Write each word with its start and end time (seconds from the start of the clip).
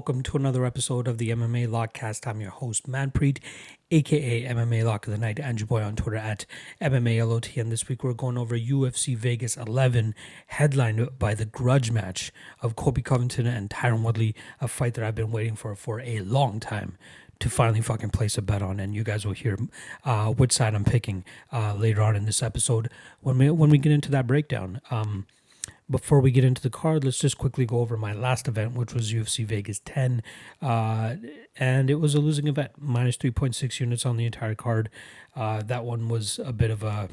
welcome 0.00 0.22
to 0.22 0.38
another 0.38 0.64
episode 0.64 1.06
of 1.06 1.18
the 1.18 1.28
MMA 1.28 1.68
Lockcast. 1.68 2.26
I'm 2.26 2.40
your 2.40 2.52
host, 2.52 2.88
Manpreet, 2.88 3.38
aka 3.90 4.44
MMA 4.44 4.82
Lock 4.82 5.06
of 5.06 5.12
the 5.12 5.18
Night, 5.18 5.38
and 5.38 5.60
your 5.60 5.66
boy 5.66 5.82
on 5.82 5.94
Twitter 5.94 6.16
at 6.16 6.46
MMALOT. 6.80 7.60
And 7.60 7.70
this 7.70 7.86
week 7.86 8.02
we're 8.02 8.14
going 8.14 8.38
over 8.38 8.58
UFC 8.58 9.14
Vegas 9.14 9.58
11, 9.58 10.14
headlined 10.46 11.18
by 11.18 11.34
the 11.34 11.44
grudge 11.44 11.90
match 11.90 12.32
of 12.62 12.76
Colby 12.76 13.02
Covington 13.02 13.46
and 13.46 13.68
Tyron 13.68 14.02
Woodley, 14.02 14.34
a 14.58 14.68
fight 14.68 14.94
that 14.94 15.04
I've 15.04 15.14
been 15.14 15.32
waiting 15.32 15.54
for 15.54 15.74
for 15.74 16.00
a 16.00 16.20
long 16.20 16.60
time 16.60 16.96
to 17.40 17.50
finally 17.50 17.82
fucking 17.82 18.08
place 18.08 18.38
a 18.38 18.42
bet 18.42 18.62
on, 18.62 18.80
and 18.80 18.94
you 18.94 19.04
guys 19.04 19.26
will 19.26 19.34
hear 19.34 19.58
uh, 20.06 20.28
which 20.28 20.52
side 20.52 20.74
I'm 20.74 20.84
picking 20.84 21.26
uh, 21.52 21.74
later 21.74 22.00
on 22.00 22.16
in 22.16 22.24
this 22.24 22.42
episode 22.42 22.88
when 23.20 23.36
we 23.36 23.50
when 23.50 23.68
we 23.68 23.76
get 23.76 23.92
into 23.92 24.10
that 24.12 24.26
breakdown. 24.26 24.80
Um, 24.90 25.26
before 25.90 26.20
we 26.20 26.30
get 26.30 26.44
into 26.44 26.62
the 26.62 26.70
card, 26.70 27.04
let's 27.04 27.18
just 27.18 27.36
quickly 27.36 27.66
go 27.66 27.80
over 27.80 27.96
my 27.96 28.12
last 28.12 28.46
event, 28.46 28.74
which 28.74 28.94
was 28.94 29.12
UFC 29.12 29.44
Vegas 29.44 29.80
10. 29.84 30.22
Uh, 30.62 31.16
and 31.56 31.90
it 31.90 31.96
was 31.96 32.14
a 32.14 32.20
losing 32.20 32.46
event, 32.46 32.72
minus 32.78 33.16
3.6 33.16 33.80
units 33.80 34.06
on 34.06 34.16
the 34.16 34.24
entire 34.24 34.54
card. 34.54 34.88
Uh, 35.34 35.62
that 35.62 35.84
one 35.84 36.08
was 36.08 36.38
a 36.44 36.52
bit 36.52 36.70
of 36.70 36.82
a. 36.82 37.08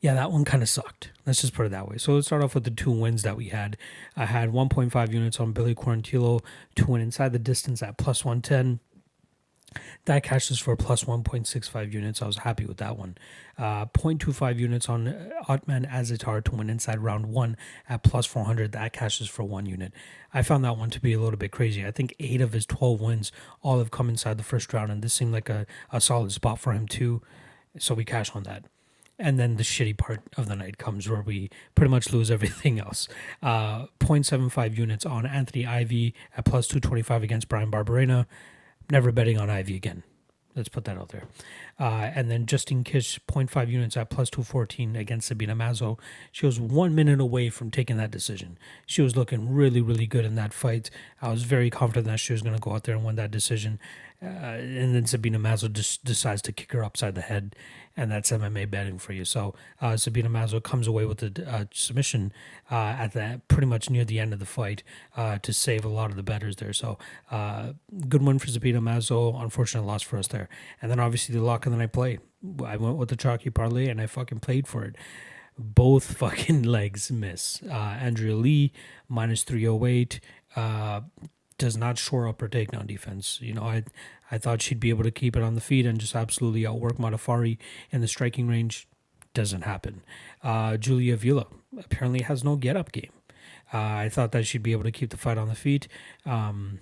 Yeah, 0.00 0.14
that 0.14 0.30
one 0.30 0.44
kind 0.44 0.62
of 0.62 0.68
sucked. 0.68 1.12
Let's 1.24 1.40
just 1.40 1.54
put 1.54 1.64
it 1.64 1.70
that 1.70 1.88
way. 1.88 1.96
So 1.96 2.14
let's 2.14 2.26
start 2.26 2.44
off 2.44 2.54
with 2.54 2.64
the 2.64 2.70
two 2.70 2.90
wins 2.90 3.22
that 3.22 3.36
we 3.36 3.48
had. 3.48 3.78
I 4.16 4.26
had 4.26 4.50
1.5 4.50 5.12
units 5.12 5.40
on 5.40 5.52
Billy 5.52 5.74
Quarantillo 5.74 6.40
to 6.74 6.86
win 6.86 7.00
inside 7.00 7.32
the 7.32 7.38
distance 7.38 7.82
at 7.82 7.96
plus 7.96 8.22
110. 8.24 8.80
That 10.06 10.22
cashes 10.22 10.58
for 10.58 10.76
plus 10.76 11.04
1.65 11.04 11.92
units. 11.92 12.20
I 12.20 12.26
was 12.26 12.38
happy 12.38 12.66
with 12.66 12.76
that 12.76 12.98
one. 12.98 13.16
Uh, 13.56 13.86
0.25 13.86 14.58
units 14.58 14.88
on 14.88 15.06
Ottman 15.48 15.90
Azaitar 15.90 16.44
to 16.44 16.54
win 16.54 16.68
inside 16.68 16.98
round 16.98 17.26
one 17.26 17.56
at 17.88 18.02
plus 18.02 18.26
400. 18.26 18.72
That 18.72 18.92
cashes 18.92 19.28
for 19.28 19.44
one 19.44 19.64
unit. 19.64 19.94
I 20.34 20.42
found 20.42 20.62
that 20.64 20.76
one 20.76 20.90
to 20.90 21.00
be 21.00 21.14
a 21.14 21.20
little 21.20 21.38
bit 21.38 21.52
crazy. 21.52 21.86
I 21.86 21.90
think 21.90 22.14
eight 22.20 22.42
of 22.42 22.52
his 22.52 22.66
12 22.66 23.00
wins 23.00 23.32
all 23.62 23.78
have 23.78 23.90
come 23.90 24.10
inside 24.10 24.36
the 24.36 24.44
first 24.44 24.72
round, 24.74 24.92
and 24.92 25.02
this 25.02 25.14
seemed 25.14 25.32
like 25.32 25.48
a, 25.48 25.64
a 25.90 26.02
solid 26.02 26.32
spot 26.32 26.58
for 26.58 26.72
him 26.72 26.86
too. 26.86 27.22
So 27.78 27.94
we 27.94 28.04
cash 28.04 28.34
on 28.34 28.42
that. 28.42 28.64
And 29.18 29.38
then 29.38 29.56
the 29.56 29.62
shitty 29.62 29.96
part 29.96 30.20
of 30.36 30.48
the 30.48 30.56
night 30.56 30.76
comes 30.76 31.08
where 31.08 31.22
we 31.22 31.48
pretty 31.74 31.90
much 31.90 32.12
lose 32.12 32.30
everything 32.30 32.78
else. 32.78 33.08
Uh, 33.42 33.86
0.75 34.00 34.76
units 34.76 35.06
on 35.06 35.24
Anthony 35.24 35.64
Ivy 35.64 36.14
at 36.36 36.44
plus 36.44 36.66
225 36.68 37.22
against 37.22 37.48
Bryan 37.48 37.70
Barberena 37.70 38.26
never 38.90 39.12
betting 39.12 39.38
on 39.38 39.50
Ivy 39.50 39.76
again. 39.76 40.02
Let's 40.56 40.68
put 40.68 40.84
that 40.84 40.96
out 40.96 41.08
there. 41.08 41.24
Uh, 41.80 42.10
and 42.14 42.30
then 42.30 42.46
Justine 42.46 42.84
Kish, 42.84 43.18
0.5 43.28 43.68
units 43.68 43.96
at 43.96 44.08
plus 44.08 44.30
214 44.30 44.94
against 44.94 45.26
Sabina 45.26 45.56
Mazo. 45.56 45.98
She 46.30 46.46
was 46.46 46.60
one 46.60 46.94
minute 46.94 47.20
away 47.20 47.50
from 47.50 47.72
taking 47.72 47.96
that 47.96 48.12
decision. 48.12 48.56
She 48.86 49.02
was 49.02 49.16
looking 49.16 49.52
really, 49.52 49.80
really 49.80 50.06
good 50.06 50.24
in 50.24 50.36
that 50.36 50.52
fight. 50.52 50.90
I 51.20 51.30
was 51.30 51.42
very 51.42 51.70
confident 51.70 52.06
that 52.06 52.20
she 52.20 52.32
was 52.32 52.42
going 52.42 52.54
to 52.54 52.60
go 52.60 52.72
out 52.72 52.84
there 52.84 52.94
and 52.94 53.04
win 53.04 53.16
that 53.16 53.32
decision. 53.32 53.80
Uh, 54.22 54.26
and 54.26 54.94
then 54.94 55.06
Sabina 55.06 55.40
Mazo 55.40 55.70
just 55.70 56.04
decides 56.04 56.40
to 56.42 56.52
kick 56.52 56.70
her 56.70 56.84
upside 56.84 57.16
the 57.16 57.20
head 57.20 57.56
and 57.96 58.10
that's 58.10 58.30
MMA 58.30 58.70
betting 58.70 58.98
for 58.98 59.12
you. 59.12 59.24
So 59.24 59.54
uh, 59.80 59.96
Sabina 59.96 60.28
Mazo 60.28 60.62
comes 60.62 60.86
away 60.86 61.04
with 61.04 61.18
the 61.18 61.48
uh, 61.48 61.64
submission 61.72 62.32
uh, 62.70 62.74
at 62.98 63.12
that 63.12 63.46
pretty 63.48 63.66
much 63.66 63.88
near 63.88 64.04
the 64.04 64.18
end 64.18 64.32
of 64.32 64.38
the 64.38 64.46
fight 64.46 64.82
uh, 65.16 65.38
to 65.38 65.52
save 65.52 65.84
a 65.84 65.88
lot 65.88 66.10
of 66.10 66.16
the 66.16 66.22
betters 66.22 66.56
there. 66.56 66.72
So 66.72 66.98
uh, 67.30 67.72
good 68.08 68.22
win 68.22 68.38
for 68.38 68.48
Sabina 68.48 68.80
Mazo. 68.80 69.40
Unfortunate 69.40 69.84
loss 69.84 70.02
for 70.02 70.18
us 70.18 70.28
there. 70.28 70.48
And 70.82 70.90
then 70.90 71.00
obviously 71.00 71.34
the 71.34 71.42
lock 71.42 71.66
and 71.66 71.74
then 71.74 71.80
I 71.80 71.86
play. 71.86 72.18
I 72.64 72.76
went 72.76 72.96
with 72.96 73.08
the 73.08 73.16
chalky 73.16 73.50
parlay 73.50 73.88
and 73.88 74.00
I 74.00 74.06
fucking 74.06 74.40
played 74.40 74.66
for 74.66 74.84
it. 74.84 74.96
Both 75.56 76.14
fucking 76.16 76.64
legs 76.64 77.12
miss. 77.12 77.62
Uh, 77.62 77.72
Andrea 77.72 78.34
Lee 78.34 78.72
minus 79.08 79.44
308 79.44 80.20
does 81.64 81.78
not 81.78 81.96
shore 81.96 82.28
up 82.28 82.42
her 82.42 82.48
takedown 82.48 82.86
defense. 82.86 83.38
You 83.40 83.54
know, 83.54 83.62
I 83.62 83.84
I 84.30 84.36
thought 84.36 84.60
she'd 84.60 84.80
be 84.80 84.90
able 84.90 85.04
to 85.04 85.10
keep 85.10 85.34
it 85.34 85.42
on 85.42 85.54
the 85.54 85.62
feet 85.62 85.86
and 85.86 85.98
just 85.98 86.14
absolutely 86.14 86.66
outwork 86.66 86.98
Modafferi 86.98 87.56
in 87.90 88.02
the 88.02 88.06
striking 88.06 88.46
range. 88.46 88.86
Doesn't 89.32 89.62
happen. 89.62 90.02
Uh, 90.42 90.76
Julia 90.76 91.14
Avila 91.14 91.46
apparently 91.78 92.20
has 92.20 92.44
no 92.44 92.56
get 92.56 92.76
up 92.76 92.92
game. 92.92 93.12
Uh, 93.72 93.78
I 93.78 94.10
thought 94.10 94.32
that 94.32 94.46
she'd 94.46 94.62
be 94.62 94.72
able 94.72 94.84
to 94.84 94.92
keep 94.92 95.08
the 95.08 95.16
fight 95.16 95.38
on 95.38 95.48
the 95.48 95.54
feet. 95.54 95.88
Um, 96.26 96.80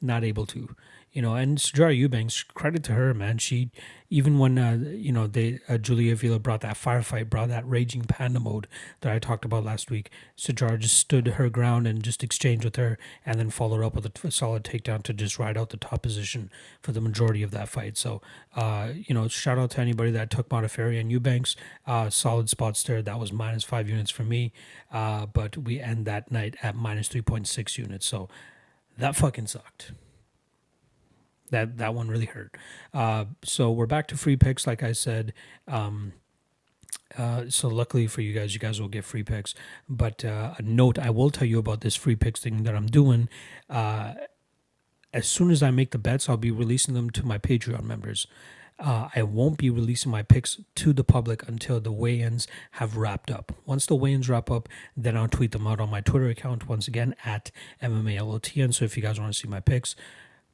not 0.00 0.22
able 0.22 0.46
to 0.46 0.76
you 1.12 1.20
know, 1.20 1.34
and 1.34 1.58
Sijara 1.58 1.96
Eubanks, 1.96 2.44
credit 2.44 2.84
to 2.84 2.92
her, 2.92 3.12
man. 3.12 3.38
She, 3.38 3.70
even 4.10 4.38
when, 4.38 4.58
uh, 4.58 4.78
you 4.92 5.10
know, 5.10 5.26
they, 5.26 5.58
uh, 5.68 5.76
Julia 5.76 6.12
Avila 6.12 6.38
brought 6.38 6.60
that 6.60 6.76
firefight, 6.76 7.28
brought 7.28 7.48
that 7.48 7.68
raging 7.68 8.02
panda 8.02 8.38
mode 8.38 8.68
that 9.00 9.12
I 9.12 9.18
talked 9.18 9.44
about 9.44 9.64
last 9.64 9.90
week, 9.90 10.10
Sijara 10.38 10.78
just 10.78 10.96
stood 10.96 11.26
her 11.26 11.48
ground 11.48 11.88
and 11.88 12.00
just 12.02 12.22
exchanged 12.22 12.64
with 12.64 12.76
her 12.76 12.96
and 13.26 13.40
then 13.40 13.50
followed 13.50 13.84
up 13.84 13.96
with 13.96 14.06
a, 14.06 14.30
solid 14.30 14.62
takedown 14.62 15.02
to 15.02 15.12
just 15.12 15.38
ride 15.38 15.58
out 15.58 15.70
the 15.70 15.76
top 15.76 16.02
position 16.02 16.48
for 16.80 16.92
the 16.92 17.00
majority 17.00 17.42
of 17.42 17.50
that 17.50 17.68
fight. 17.68 17.98
So, 17.98 18.22
uh, 18.54 18.90
you 18.94 19.12
know, 19.12 19.26
shout 19.26 19.58
out 19.58 19.70
to 19.72 19.80
anybody 19.80 20.12
that 20.12 20.30
took 20.30 20.48
Modafferi 20.48 21.00
and 21.00 21.10
Eubanks. 21.10 21.56
Uh, 21.88 22.08
solid 22.08 22.48
spots 22.48 22.84
there. 22.84 23.02
That 23.02 23.18
was 23.18 23.32
minus 23.32 23.64
five 23.64 23.88
units 23.88 24.12
for 24.12 24.22
me. 24.22 24.52
Uh, 24.92 25.26
but 25.26 25.56
we 25.56 25.80
end 25.80 26.06
that 26.06 26.30
night 26.30 26.54
at 26.62 26.76
minus 26.76 27.08
3.6 27.08 27.78
units. 27.78 28.06
So 28.06 28.28
that 28.96 29.16
fucking 29.16 29.48
sucked 29.48 29.92
that 31.50 31.78
that 31.78 31.94
one 31.94 32.08
really 32.08 32.26
hurt. 32.26 32.56
Uh, 32.92 33.26
so 33.42 33.70
we're 33.70 33.86
back 33.86 34.06
to 34.08 34.16
free 34.16 34.36
picks, 34.36 34.66
like 34.66 34.82
I 34.82 34.92
said. 34.92 35.32
Um, 35.68 36.12
uh, 37.16 37.44
so 37.48 37.68
luckily 37.68 38.06
for 38.06 38.20
you 38.20 38.32
guys, 38.32 38.54
you 38.54 38.60
guys 38.60 38.80
will 38.80 38.88
get 38.88 39.04
free 39.04 39.22
picks. 39.22 39.54
But 39.88 40.24
uh, 40.24 40.54
a 40.58 40.62
note, 40.62 40.98
I 40.98 41.10
will 41.10 41.30
tell 41.30 41.46
you 41.48 41.58
about 41.58 41.80
this 41.80 41.96
free 41.96 42.16
picks 42.16 42.40
thing 42.40 42.62
that 42.62 42.74
I'm 42.74 42.86
doing. 42.86 43.28
Uh, 43.68 44.14
as 45.12 45.26
soon 45.26 45.50
as 45.50 45.62
I 45.62 45.70
make 45.70 45.90
the 45.90 45.98
bets, 45.98 46.28
I'll 46.28 46.36
be 46.36 46.52
releasing 46.52 46.94
them 46.94 47.10
to 47.10 47.26
my 47.26 47.38
Patreon 47.38 47.82
members. 47.82 48.26
Uh, 48.78 49.10
I 49.14 49.22
won't 49.24 49.58
be 49.58 49.68
releasing 49.68 50.10
my 50.10 50.22
picks 50.22 50.58
to 50.76 50.92
the 50.94 51.04
public 51.04 51.46
until 51.46 51.80
the 51.80 51.92
weigh-ins 51.92 52.48
have 52.72 52.96
wrapped 52.96 53.30
up. 53.30 53.52
Once 53.66 53.84
the 53.84 53.94
weigh-ins 53.94 54.28
wrap 54.28 54.50
up, 54.50 54.70
then 54.96 55.18
I'll 55.18 55.28
tweet 55.28 55.52
them 55.52 55.66
out 55.66 55.80
on 55.80 55.90
my 55.90 56.00
Twitter 56.00 56.28
account 56.28 56.66
once 56.66 56.88
again 56.88 57.14
at 57.22 57.50
MMALOTN. 57.82 58.72
So 58.72 58.86
if 58.86 58.96
you 58.96 59.02
guys 59.02 59.20
want 59.20 59.34
to 59.34 59.38
see 59.38 59.48
my 59.48 59.60
picks, 59.60 59.94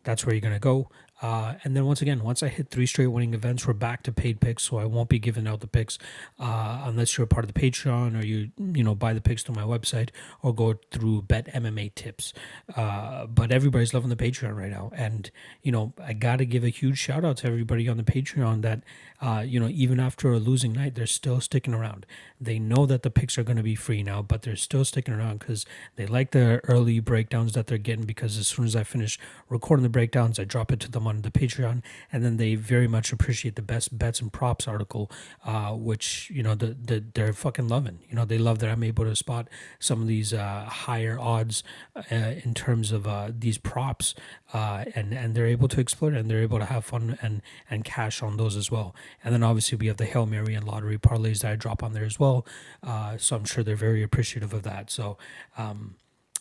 that's 0.07 0.25
where 0.25 0.35
you're 0.35 0.41
going 0.41 0.55
to 0.55 0.61
go. 0.61 0.89
Uh, 1.23 1.55
and 1.65 1.75
then 1.75 1.87
once 1.87 2.03
again, 2.03 2.23
once 2.23 2.43
I 2.43 2.49
hit 2.49 2.69
three 2.69 2.87
straight 2.87 3.07
winning 3.07 3.33
events, 3.33 3.67
we're 3.67 3.73
back 3.73 4.03
to 4.03 4.13
paid 4.13 4.41
picks. 4.41 4.65
So 4.65 4.79
I 4.79 4.85
won't 4.85 5.09
be 5.09 5.19
giving 5.19 5.47
out 5.47 5.61
the 5.61 5.67
picks 5.67 5.99
uh, 6.39 6.83
unless 6.85 7.17
you're 7.17 7.25
a 7.25 7.29
part 7.29 7.45
of 7.45 7.53
the 7.53 7.59
Patreon 7.59 8.21
or 8.21 8.25
you 8.25 8.51
you 8.59 8.85
know 8.85 8.95
buy 8.95 9.13
the 9.13 9.21
picks 9.21 9.43
through 9.43 9.55
my 9.55 9.63
website 9.63 10.11
or 10.43 10.55
go 10.55 10.75
through 10.91 11.23
Bet 11.23 11.53
MMA 11.55 11.95
Tips. 11.95 12.35
Uh, 12.75 13.27
but 13.27 13.51
everybody's 13.51 13.95
loving 13.95 14.11
the 14.11 14.17
Patreon 14.17 14.57
right 14.57 14.71
now, 14.71 14.91
and 14.95 15.31
you 15.63 15.73
know 15.73 15.95
I 16.03 16.13
got 16.13 16.37
to 16.37 16.47
give 16.47 16.65
a 16.65 16.69
huge 16.69 16.99
shout 16.99 17.25
out 17.25 17.39
to 17.39 17.47
everybody 17.47 17.89
on 17.89 17.97
the 17.97 18.03
Patreon 18.03 18.63
that 18.63 18.83
uh, 19.23 19.43
you 19.47 19.59
know 19.59 19.69
even 19.69 19.99
after 19.99 20.33
a 20.33 20.39
losing 20.39 20.73
night, 20.73 20.95
they're 20.95 21.07
still 21.07 21.41
sticking 21.41 21.73
around. 21.73 22.05
They 22.39 22.59
know 22.59 22.85
that 22.85 23.03
the 23.03 23.11
picks 23.11 23.39
are 23.39 23.43
going 23.43 23.57
to 23.57 23.63
be 23.63 23.75
free 23.75 24.03
now, 24.03 24.21
but 24.21 24.43
they're 24.43 24.57
still 24.57 24.85
sticking 24.85 25.15
around 25.15 25.39
because 25.39 25.65
they 25.97 26.07
like 26.07 26.33
the 26.33 26.61
early 26.65 27.01
breakdowns 27.01 27.53
that 27.53 27.69
they're 27.69 27.79
getting. 27.79 28.05
Because 28.05 28.37
as 28.37 28.49
soon 28.49 28.67
as 28.67 28.77
I 28.77 28.85
finish 28.85 29.19
recording 29.49 29.83
the 29.83 29.89
breakdowns, 29.89 30.39
I 30.39 30.45
drop 30.45 30.71
it 30.73 30.81
to 30.81 30.91
them 30.91 31.06
on 31.07 31.23
the 31.23 31.31
Patreon, 31.31 31.83
and 32.13 32.25
then 32.25 32.37
they 32.37 32.55
very 32.55 32.87
much 32.87 33.13
appreciate 33.13 33.57
the 33.57 33.63
best 33.63 33.97
bets 33.97 34.21
and 34.21 34.33
props 34.33 34.69
article, 34.69 35.11
uh, 35.45 35.73
which 35.73 36.31
you 36.31 36.43
know 36.43 36.55
the, 36.55 36.69
the 36.69 37.05
they're 37.15 37.33
fucking 37.33 37.69
loving. 37.69 38.01
You 38.09 38.17
know 38.17 38.25
they 38.25 38.39
love 38.39 38.59
that 38.61 38.71
I'm 38.71 38.83
able 38.83 39.05
to 39.05 39.17
spot 39.17 39.49
some 39.79 40.03
of 40.03 40.09
these 40.09 40.33
uh, 40.33 40.65
higher 40.65 41.19
odds 41.19 41.63
uh, 41.97 42.03
in 42.13 42.55
terms 42.55 42.93
of 42.93 43.07
uh, 43.07 43.31
these 43.37 43.59
props, 43.59 44.15
uh, 44.53 44.85
and 44.95 45.13
and 45.13 45.35
they're 45.35 45.47
able 45.47 45.69
to 45.69 45.81
explore 45.81 46.13
it 46.13 46.19
and 46.19 46.31
they're 46.31 46.43
able 46.43 46.59
to 46.59 46.65
have 46.67 46.85
fun 46.85 47.19
and 47.23 47.43
and 47.71 47.85
cash 47.85 48.23
on 48.23 48.37
those 48.37 48.57
as 48.57 48.71
well. 48.71 48.95
And 49.25 49.33
then 49.33 49.43
obviously 49.43 49.77
we 49.79 49.87
have 49.87 49.97
the 49.97 50.07
hail 50.07 50.27
mary 50.27 50.55
and 50.55 50.67
lottery 50.67 50.99
parlays 50.99 51.41
that 51.41 51.53
I 51.53 51.57
drop 51.57 51.83
on 51.83 51.93
there 51.93 52.05
as 52.05 52.19
well. 52.19 52.47
Uh, 52.83 53.17
so 53.17 53.37
I'm 53.37 53.45
sure 53.45 53.65
they're 53.65 53.77
very 53.77 54.03
appreciative 54.03 54.53
of 54.53 54.63
that. 54.63 54.91
So 54.91 55.19
um, 55.57 55.97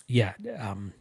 yeah. 0.08 0.34
Um, 0.60 0.94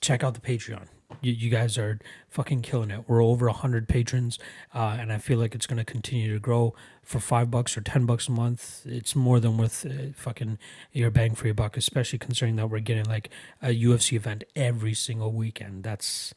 check 0.00 0.24
out 0.24 0.34
the 0.34 0.40
Patreon. 0.40 0.86
You, 1.20 1.32
you, 1.32 1.50
guys 1.50 1.76
are 1.76 1.98
fucking 2.28 2.62
killing 2.62 2.90
it. 2.90 3.04
We're 3.08 3.22
over 3.22 3.48
a 3.48 3.52
hundred 3.52 3.88
patrons, 3.88 4.38
uh, 4.72 4.96
and 4.98 5.12
I 5.12 5.18
feel 5.18 5.38
like 5.38 5.54
it's 5.54 5.66
gonna 5.66 5.84
continue 5.84 6.32
to 6.32 6.38
grow. 6.38 6.74
For 7.02 7.18
five 7.18 7.50
bucks 7.50 7.76
or 7.76 7.80
ten 7.80 8.06
bucks 8.06 8.28
a 8.28 8.30
month, 8.30 8.82
it's 8.86 9.16
more 9.16 9.40
than 9.40 9.58
worth 9.58 9.84
uh, 9.84 10.12
fucking 10.14 10.58
your 10.92 11.10
bang 11.10 11.34
for 11.34 11.46
your 11.46 11.54
buck. 11.54 11.76
Especially 11.76 12.18
considering 12.18 12.56
that 12.56 12.68
we're 12.68 12.78
getting 12.78 13.04
like 13.04 13.28
a 13.60 13.68
UFC 13.68 14.14
event 14.14 14.44
every 14.54 14.94
single 14.94 15.32
weekend. 15.32 15.82
That's 15.82 16.32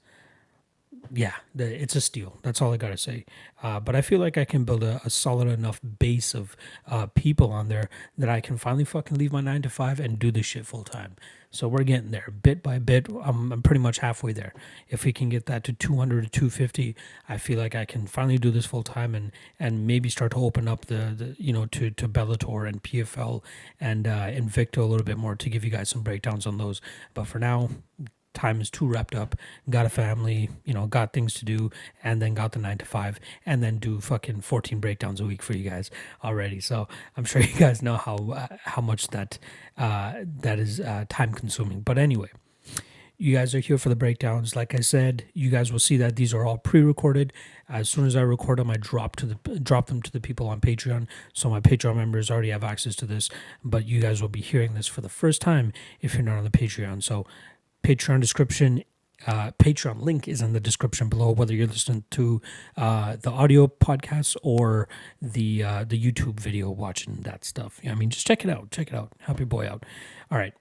yeah, 1.12 1.34
it's 1.58 1.96
a 1.96 2.02
steal. 2.02 2.40
That's 2.44 2.62
all 2.62 2.74
I 2.74 2.78
gotta 2.78 2.98
say. 2.98 3.26
Uh, 3.62 3.80
but 3.80 3.96
I 3.96 4.02
feel 4.02 4.20
like 4.20 4.38
I 4.38 4.46
can 4.46 4.64
build 4.64 4.84
a, 4.84 5.02
a 5.04 5.10
solid 5.10 5.48
enough 5.48 5.80
base 6.00 6.34
of 6.34 6.56
uh, 6.88 7.08
people 7.08 7.52
on 7.52 7.70
there 7.70 7.90
that 8.18 8.30
I 8.30 8.42
can 8.42 8.58
finally 8.58 8.84
fucking 8.84 9.18
leave 9.18 9.32
my 9.32 9.42
nine 9.42 9.62
to 9.64 9.70
five 9.70 10.00
and 10.00 10.18
do 10.20 10.32
this 10.32 10.46
shit 10.46 10.66
full 10.66 10.84
time. 10.84 11.16
So 11.54 11.68
we're 11.68 11.84
getting 11.84 12.10
there 12.10 12.34
bit 12.42 12.64
by 12.64 12.80
bit. 12.80 13.08
I'm, 13.24 13.52
I'm 13.52 13.62
pretty 13.62 13.80
much 13.80 14.00
halfway 14.00 14.34
there. 14.34 14.54
If 14.90 15.06
we 15.06 15.14
can 15.14 15.30
get 15.30 15.46
that 15.46 15.64
to 15.66 15.74
200 15.74 16.24
to 16.24 16.30
250, 16.30 16.96
I 17.30 17.38
feel 17.38 17.60
like 17.60 17.76
I 17.76 17.86
can 17.86 18.08
finally 18.08 18.40
do 18.40 18.50
this 18.50 18.66
full 18.66 18.82
time 18.82 19.14
and 19.14 19.32
and 19.60 19.86
maybe 19.86 20.10
start 20.10 20.32
to 20.32 20.38
open 20.38 20.68
up 20.68 20.88
the, 20.88 21.14
the 21.16 21.36
you 21.38 21.54
know 21.54 21.68
to 21.68 21.92
to 21.92 22.10
Bellator 22.10 22.68
and 22.68 22.82
PFL 22.82 23.44
and 23.80 24.08
uh, 24.08 24.28
Invicta 24.32 24.80
a 24.80 24.86
little 24.86 25.06
bit 25.06 25.18
more 25.18 25.36
to 25.36 25.50
give 25.50 25.64
you 25.64 25.70
guys 25.70 25.90
some 25.90 26.02
breakdowns 26.02 26.48
on 26.48 26.58
those. 26.58 26.82
But 27.14 27.28
for 27.28 27.38
now, 27.38 27.70
time 28.34 28.62
is 28.62 28.70
too 28.70 28.86
wrapped 28.86 29.16
up, 29.16 29.36
got 29.70 29.86
a 29.86 29.90
family, 29.90 30.50
you 30.66 30.74
know, 30.74 30.86
got 30.88 31.14
things 31.14 31.34
to 31.36 31.46
do, 31.46 31.72
and 32.04 32.22
then 32.22 32.34
got 32.34 32.52
the 32.52 32.60
nine 32.60 32.78
to 32.80 32.86
five, 32.86 33.20
and 33.46 33.64
then 33.64 33.78
do 33.78 34.00
fucking 34.00 34.42
14 34.42 34.80
breakdowns 34.80 35.20
a 35.20 35.26
week 35.26 35.42
for 35.42 35.54
you 35.54 35.70
guys 35.70 35.92
already. 36.24 36.60
So 36.60 36.88
I'm 37.16 37.26
sure 37.26 37.42
you 37.54 37.60
guys 37.60 37.82
know 37.82 37.98
how 37.98 38.16
uh, 38.16 38.48
how 38.64 38.82
much 38.82 39.08
that 39.10 39.38
uh, 39.78 40.14
that 40.26 40.60
is 40.60 40.80
uh, 40.80 41.06
time 41.10 41.34
consuming. 41.34 41.82
But 41.82 41.98
anyway. 41.98 42.30
You 43.16 43.36
guys 43.36 43.54
are 43.54 43.60
here 43.60 43.78
for 43.78 43.90
the 43.90 43.96
breakdowns. 43.96 44.56
Like 44.56 44.74
I 44.74 44.80
said, 44.80 45.26
you 45.34 45.50
guys 45.50 45.72
will 45.72 45.80
see 45.80 45.98
that 45.98 46.16
these 46.16 46.34
are 46.34 46.44
all 46.46 46.58
pre-recorded. 46.58 47.32
As 47.70 47.88
soon 47.88 48.06
as 48.06 48.16
I 48.16 48.22
record 48.22 48.60
them, 48.60 48.70
I 48.70 48.76
drop 48.76 49.16
to 49.18 49.26
the 49.26 49.60
drop 49.60 49.88
them 49.88 50.02
to 50.02 50.12
the 50.12 50.20
people 50.20 50.48
on 50.48 50.60
Patreon. 50.60 51.08
So 51.32 51.50
my 51.50 51.62
Patreon 51.62 51.96
members 51.96 52.32
already 52.32 52.50
have 52.50 52.64
access 52.64 52.96
to 52.98 53.06
this, 53.06 53.30
but 53.64 53.86
you 53.86 54.02
guys 54.02 54.22
will 54.22 54.30
be 54.30 54.42
hearing 54.42 54.74
this 54.74 54.88
for 54.88 55.02
the 55.02 55.10
first 55.10 55.42
time 55.42 55.72
if 56.02 56.16
you're 56.16 56.24
not 56.24 56.38
on 56.38 56.44
the 56.44 56.50
Patreon. 56.50 57.04
So 57.04 57.26
Patreon 57.84 58.22
description 58.22 58.84
uh, 59.26 59.52
Patreon 59.52 60.02
link 60.02 60.28
is 60.28 60.42
in 60.42 60.54
the 60.54 60.60
description 60.60 61.08
below, 61.08 61.32
whether 61.32 61.54
you're 61.54 61.68
listening 61.68 62.04
to 62.12 62.42
uh, 62.76 63.16
the 63.16 63.32
audio 63.32 63.68
podcast 63.68 64.36
or 64.44 64.88
the 65.22 65.64
uh, 65.64 65.84
the 65.86 66.00
YouTube 66.00 66.40
video 66.40 66.70
watching 66.70 67.22
that 67.22 67.46
stuff. 67.46 67.80
I 67.88 67.96
mean, 67.96 68.10
just 68.10 68.28
check 68.28 68.44
it 68.44 68.52
out. 68.52 68.72
Check 68.72 68.90
it 68.90 68.94
out. 68.94 69.14
Help 69.20 69.40
your 69.40 69.46
boy 69.46 69.68
out. 69.68 69.86
All 70.32 70.38
right. 70.38 70.54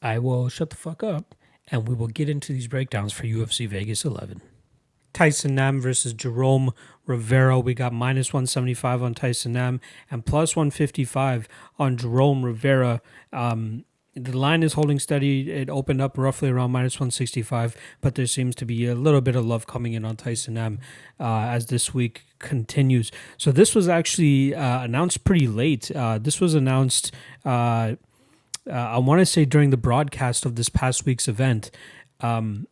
I 0.00 0.18
will 0.18 0.48
shut 0.48 0.70
the 0.70 0.76
fuck 0.76 1.02
up 1.02 1.34
and 1.68 1.86
we 1.86 1.94
will 1.94 2.08
get 2.08 2.28
into 2.28 2.52
these 2.52 2.66
breakdowns 2.66 3.12
for 3.12 3.24
UFC 3.24 3.68
Vegas 3.68 4.04
11. 4.04 4.42
Tyson 5.12 5.54
Nam 5.54 5.80
versus 5.80 6.12
Jerome 6.12 6.72
Rivera. 7.06 7.60
We 7.60 7.74
got 7.74 7.92
minus 7.92 8.32
175 8.32 9.02
on 9.02 9.14
Tyson 9.14 9.52
Nam 9.52 9.80
and 10.10 10.24
plus 10.24 10.56
155 10.56 11.46
on 11.78 11.96
Jerome 11.96 12.44
Rivera. 12.44 13.00
Um, 13.32 13.84
the 14.14 14.36
line 14.36 14.62
is 14.62 14.74
holding 14.74 14.98
steady. 14.98 15.50
It 15.50 15.70
opened 15.70 16.02
up 16.02 16.18
roughly 16.18 16.50
around 16.50 16.70
minus 16.70 16.96
165, 16.96 17.76
but 18.00 18.14
there 18.14 18.26
seems 18.26 18.54
to 18.56 18.64
be 18.64 18.86
a 18.86 18.94
little 18.94 19.20
bit 19.20 19.36
of 19.36 19.46
love 19.46 19.66
coming 19.66 19.94
in 19.94 20.04
on 20.04 20.16
Tyson 20.16 20.54
Nam 20.54 20.78
uh, 21.18 21.46
as 21.48 21.66
this 21.66 21.94
week 21.94 22.22
continues. 22.38 23.10
So 23.38 23.52
this 23.52 23.74
was 23.74 23.88
actually 23.88 24.54
uh, 24.54 24.82
announced 24.82 25.24
pretty 25.24 25.46
late. 25.46 25.90
Uh, 25.90 26.18
this 26.18 26.40
was 26.40 26.54
announced 26.54 27.12
uh, 27.44 27.94
uh, 28.68 28.72
I 28.72 28.98
want 28.98 29.20
to 29.20 29.26
say 29.26 29.44
during 29.44 29.70
the 29.70 29.76
broadcast 29.76 30.46
of 30.46 30.56
this 30.56 30.68
past 30.68 31.04
week's 31.04 31.26
event, 31.26 31.70
um, 32.20 32.66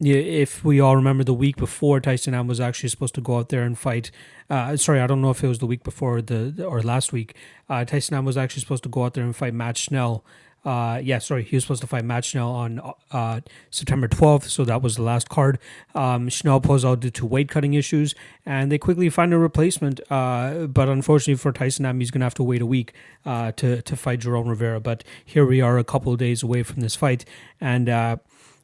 if 0.00 0.64
we 0.64 0.80
all 0.80 0.96
remember 0.96 1.22
the 1.24 1.34
week 1.34 1.56
before 1.56 2.00
Tyson 2.00 2.32
Nam 2.32 2.46
was 2.46 2.60
actually 2.60 2.88
supposed 2.88 3.14
to 3.14 3.20
go 3.20 3.38
out 3.38 3.50
there 3.50 3.62
and 3.62 3.78
fight. 3.78 4.10
Uh, 4.50 4.76
sorry, 4.76 5.00
I 5.00 5.06
don't 5.06 5.22
know 5.22 5.30
if 5.30 5.44
it 5.44 5.48
was 5.48 5.60
the 5.60 5.66
week 5.66 5.84
before 5.84 6.20
the 6.20 6.64
or 6.66 6.82
last 6.82 7.12
week. 7.12 7.34
Uh, 7.68 7.84
Tyson 7.84 8.14
Nam 8.14 8.24
was 8.24 8.36
actually 8.36 8.60
supposed 8.60 8.82
to 8.84 8.88
go 8.88 9.04
out 9.04 9.14
there 9.14 9.24
and 9.24 9.36
fight 9.36 9.54
Matt 9.54 9.76
Schnell 9.76 10.24
uh, 10.64 10.98
yeah, 11.02 11.18
sorry, 11.18 11.42
he 11.42 11.56
was 11.56 11.64
supposed 11.64 11.82
to 11.82 11.86
fight 11.86 12.04
Matt 12.04 12.24
Schnell 12.24 12.50
on 12.50 12.80
uh, 13.12 13.40
September 13.70 14.08
12th, 14.08 14.44
so 14.44 14.64
that 14.64 14.80
was 14.80 14.96
the 14.96 15.02
last 15.02 15.28
card. 15.28 15.58
Um, 15.94 16.28
Schnell 16.30 16.60
pulls 16.60 16.84
out 16.84 17.00
due 17.00 17.10
to 17.10 17.26
weight 17.26 17.50
cutting 17.50 17.74
issues, 17.74 18.14
and 18.46 18.72
they 18.72 18.78
quickly 18.78 19.10
find 19.10 19.34
a 19.34 19.38
replacement. 19.38 20.00
Uh, 20.10 20.66
but 20.66 20.88
unfortunately 20.88 21.34
for 21.34 21.52
Tyson 21.52 21.82
Nam, 21.82 22.00
he's 22.00 22.10
going 22.10 22.20
to 22.20 22.26
have 22.26 22.34
to 22.34 22.42
wait 22.42 22.62
a 22.62 22.66
week 22.66 22.94
uh, 23.26 23.52
to 23.52 23.82
to 23.82 23.96
fight 23.96 24.20
Jerome 24.20 24.48
Rivera. 24.48 24.80
But 24.80 25.04
here 25.22 25.44
we 25.44 25.60
are, 25.60 25.76
a 25.76 25.84
couple 25.84 26.12
of 26.12 26.18
days 26.18 26.42
away 26.42 26.62
from 26.62 26.80
this 26.80 26.96
fight, 26.96 27.26
and 27.60 27.88
uh, 27.90 28.16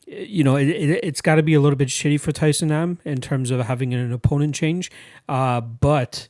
you 0.06 0.42
know, 0.42 0.56
it, 0.56 0.68
it, 0.68 1.04
has 1.04 1.20
got 1.20 1.36
to 1.36 1.42
be 1.42 1.54
a 1.54 1.60
little 1.60 1.76
bit 1.76 1.88
shitty 1.88 2.20
for 2.20 2.32
Tyson 2.32 2.68
Nam 2.68 2.98
in 3.04 3.20
terms 3.20 3.50
of 3.50 3.60
having 3.60 3.94
an 3.94 4.12
opponent 4.12 4.54
change. 4.54 4.90
Uh, 5.28 5.60
but 5.60 6.28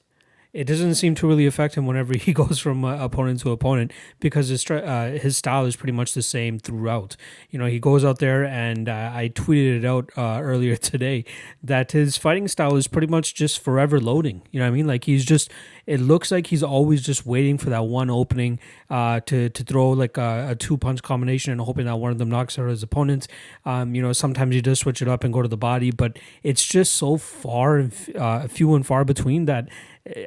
it 0.53 0.65
doesn't 0.65 0.97
seem 0.97 1.15
to 1.15 1.29
really 1.29 1.47
affect 1.47 1.77
him 1.77 1.87
whenever 1.87 2.15
he 2.19 2.33
goes 2.33 2.59
from 2.59 2.85
uh, 2.85 2.97
opponent 2.97 3.41
to 3.41 3.51
opponent 3.51 3.93
because 4.19 4.49
his 4.49 4.69
uh, 4.71 5.19
his 5.21 5.37
style 5.37 5.65
is 5.65 5.77
pretty 5.77 5.93
much 5.93 6.15
the 6.15 6.23
same 6.23 6.59
throughout. 6.59 7.17
You 7.51 7.59
know, 7.59 7.67
he 7.67 7.79
goes 7.79 8.05
out 8.05 8.19
there, 8.19 8.45
and 8.45 8.89
uh, 8.89 9.13
I 9.15 9.31
tweeted 9.35 9.79
it 9.79 9.85
out 9.85 10.11
uh, 10.17 10.41
earlier 10.43 10.77
today 10.91 11.25
that 11.63 11.93
his 11.93 12.17
fighting 12.17 12.49
style 12.49 12.77
is 12.77 12.89
pretty 12.89 13.07
much 13.07 13.35
just 13.35 13.61
forever 13.61 14.01
loading. 14.01 14.43
You 14.51 14.61
know 14.61 14.67
what 14.67 14.73
I 14.73 14.77
mean? 14.77 14.87
Like 14.87 15.05
he's 15.05 15.25
just. 15.25 15.51
It 15.87 15.99
looks 15.99 16.31
like 16.31 16.49
he's 16.49 16.63
always 16.63 17.03
just 17.03 17.27
waiting 17.27 17.59
for 17.59 17.71
that 17.71 17.85
one 17.85 18.11
opening 18.11 18.61
uh, 18.91 19.21
to 19.27 19.49
to 19.49 19.65
throw 19.65 19.91
like 19.91 20.17
a, 20.19 20.51
a, 20.51 20.55
two 20.55 20.77
punch 20.77 21.03
combination 21.03 21.51
and 21.51 21.61
hoping 21.61 21.87
that 21.87 21.97
one 21.97 22.13
of 22.13 22.19
them 22.19 22.29
knocks 22.29 22.59
out 22.61 22.69
his 22.69 22.83
opponent. 22.83 23.27
Um, 23.65 23.95
you 23.95 24.03
know, 24.03 24.13
sometimes 24.13 24.55
he 24.55 24.61
does 24.61 24.79
switch 24.79 25.03
it 25.03 25.09
up 25.09 25.25
and 25.25 25.33
go 25.33 25.43
to 25.43 25.49
the 25.49 25.57
body, 25.57 25.91
but 25.91 26.17
it's 26.45 26.65
just 26.65 26.93
so 26.93 27.17
far 27.17 27.79
and 27.79 27.93
uh, 28.17 28.47
few 28.47 28.77
and 28.77 28.87
far 28.87 29.05
between 29.05 29.47
that 29.47 29.69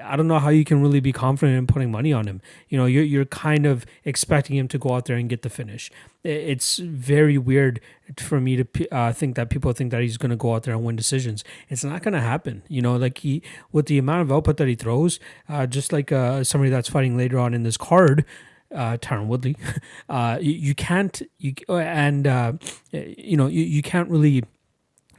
I 0.03 0.15
don't 0.15 0.27
know 0.27 0.39
how 0.39 0.49
you 0.49 0.63
can 0.63 0.81
really 0.81 0.99
be 0.99 1.11
confident 1.11 1.57
in 1.57 1.67
putting 1.67 1.91
money 1.91 2.13
on 2.13 2.27
him. 2.27 2.41
You 2.69 2.77
know, 2.77 2.85
you're 2.85 3.03
you're 3.03 3.25
kind 3.25 3.65
of 3.65 3.85
expecting 4.05 4.55
him 4.55 4.67
to 4.69 4.77
go 4.77 4.93
out 4.93 5.05
there 5.05 5.17
and 5.17 5.29
get 5.29 5.41
the 5.41 5.49
finish. 5.49 5.91
It's 6.23 6.77
very 6.77 7.37
weird 7.37 7.81
for 8.17 8.39
me 8.39 8.63
to 8.63 8.89
uh, 8.91 9.11
think 9.11 9.35
that 9.35 9.49
people 9.49 9.73
think 9.73 9.91
that 9.91 10.01
he's 10.01 10.17
going 10.17 10.29
to 10.29 10.35
go 10.35 10.55
out 10.55 10.63
there 10.63 10.73
and 10.73 10.83
win 10.83 10.95
decisions. 10.95 11.43
It's 11.69 11.83
not 11.83 12.01
going 12.01 12.13
to 12.13 12.21
happen. 12.21 12.63
You 12.67 12.81
know, 12.81 12.95
like 12.95 13.19
he 13.19 13.41
with 13.71 13.87
the 13.87 13.97
amount 13.97 14.21
of 14.21 14.31
output 14.31 14.57
that 14.57 14.67
he 14.67 14.75
throws, 14.75 15.19
uh, 15.49 15.65
just 15.65 15.91
like 15.91 16.11
uh, 16.11 16.43
somebody 16.43 16.69
that's 16.69 16.89
fighting 16.89 17.17
later 17.17 17.39
on 17.39 17.53
in 17.53 17.63
this 17.63 17.77
card. 17.77 18.25
Uh, 18.73 18.97
Tyron 18.97 19.27
Woodley, 19.27 19.55
uh, 20.09 20.39
you, 20.41 20.53
you 20.53 20.73
can't 20.73 21.21
you 21.37 21.53
and 21.69 22.25
uh, 22.25 22.53
you 22.91 23.37
know 23.37 23.45
you, 23.45 23.61
you 23.61 23.83
can't 23.83 24.09
really 24.09 24.43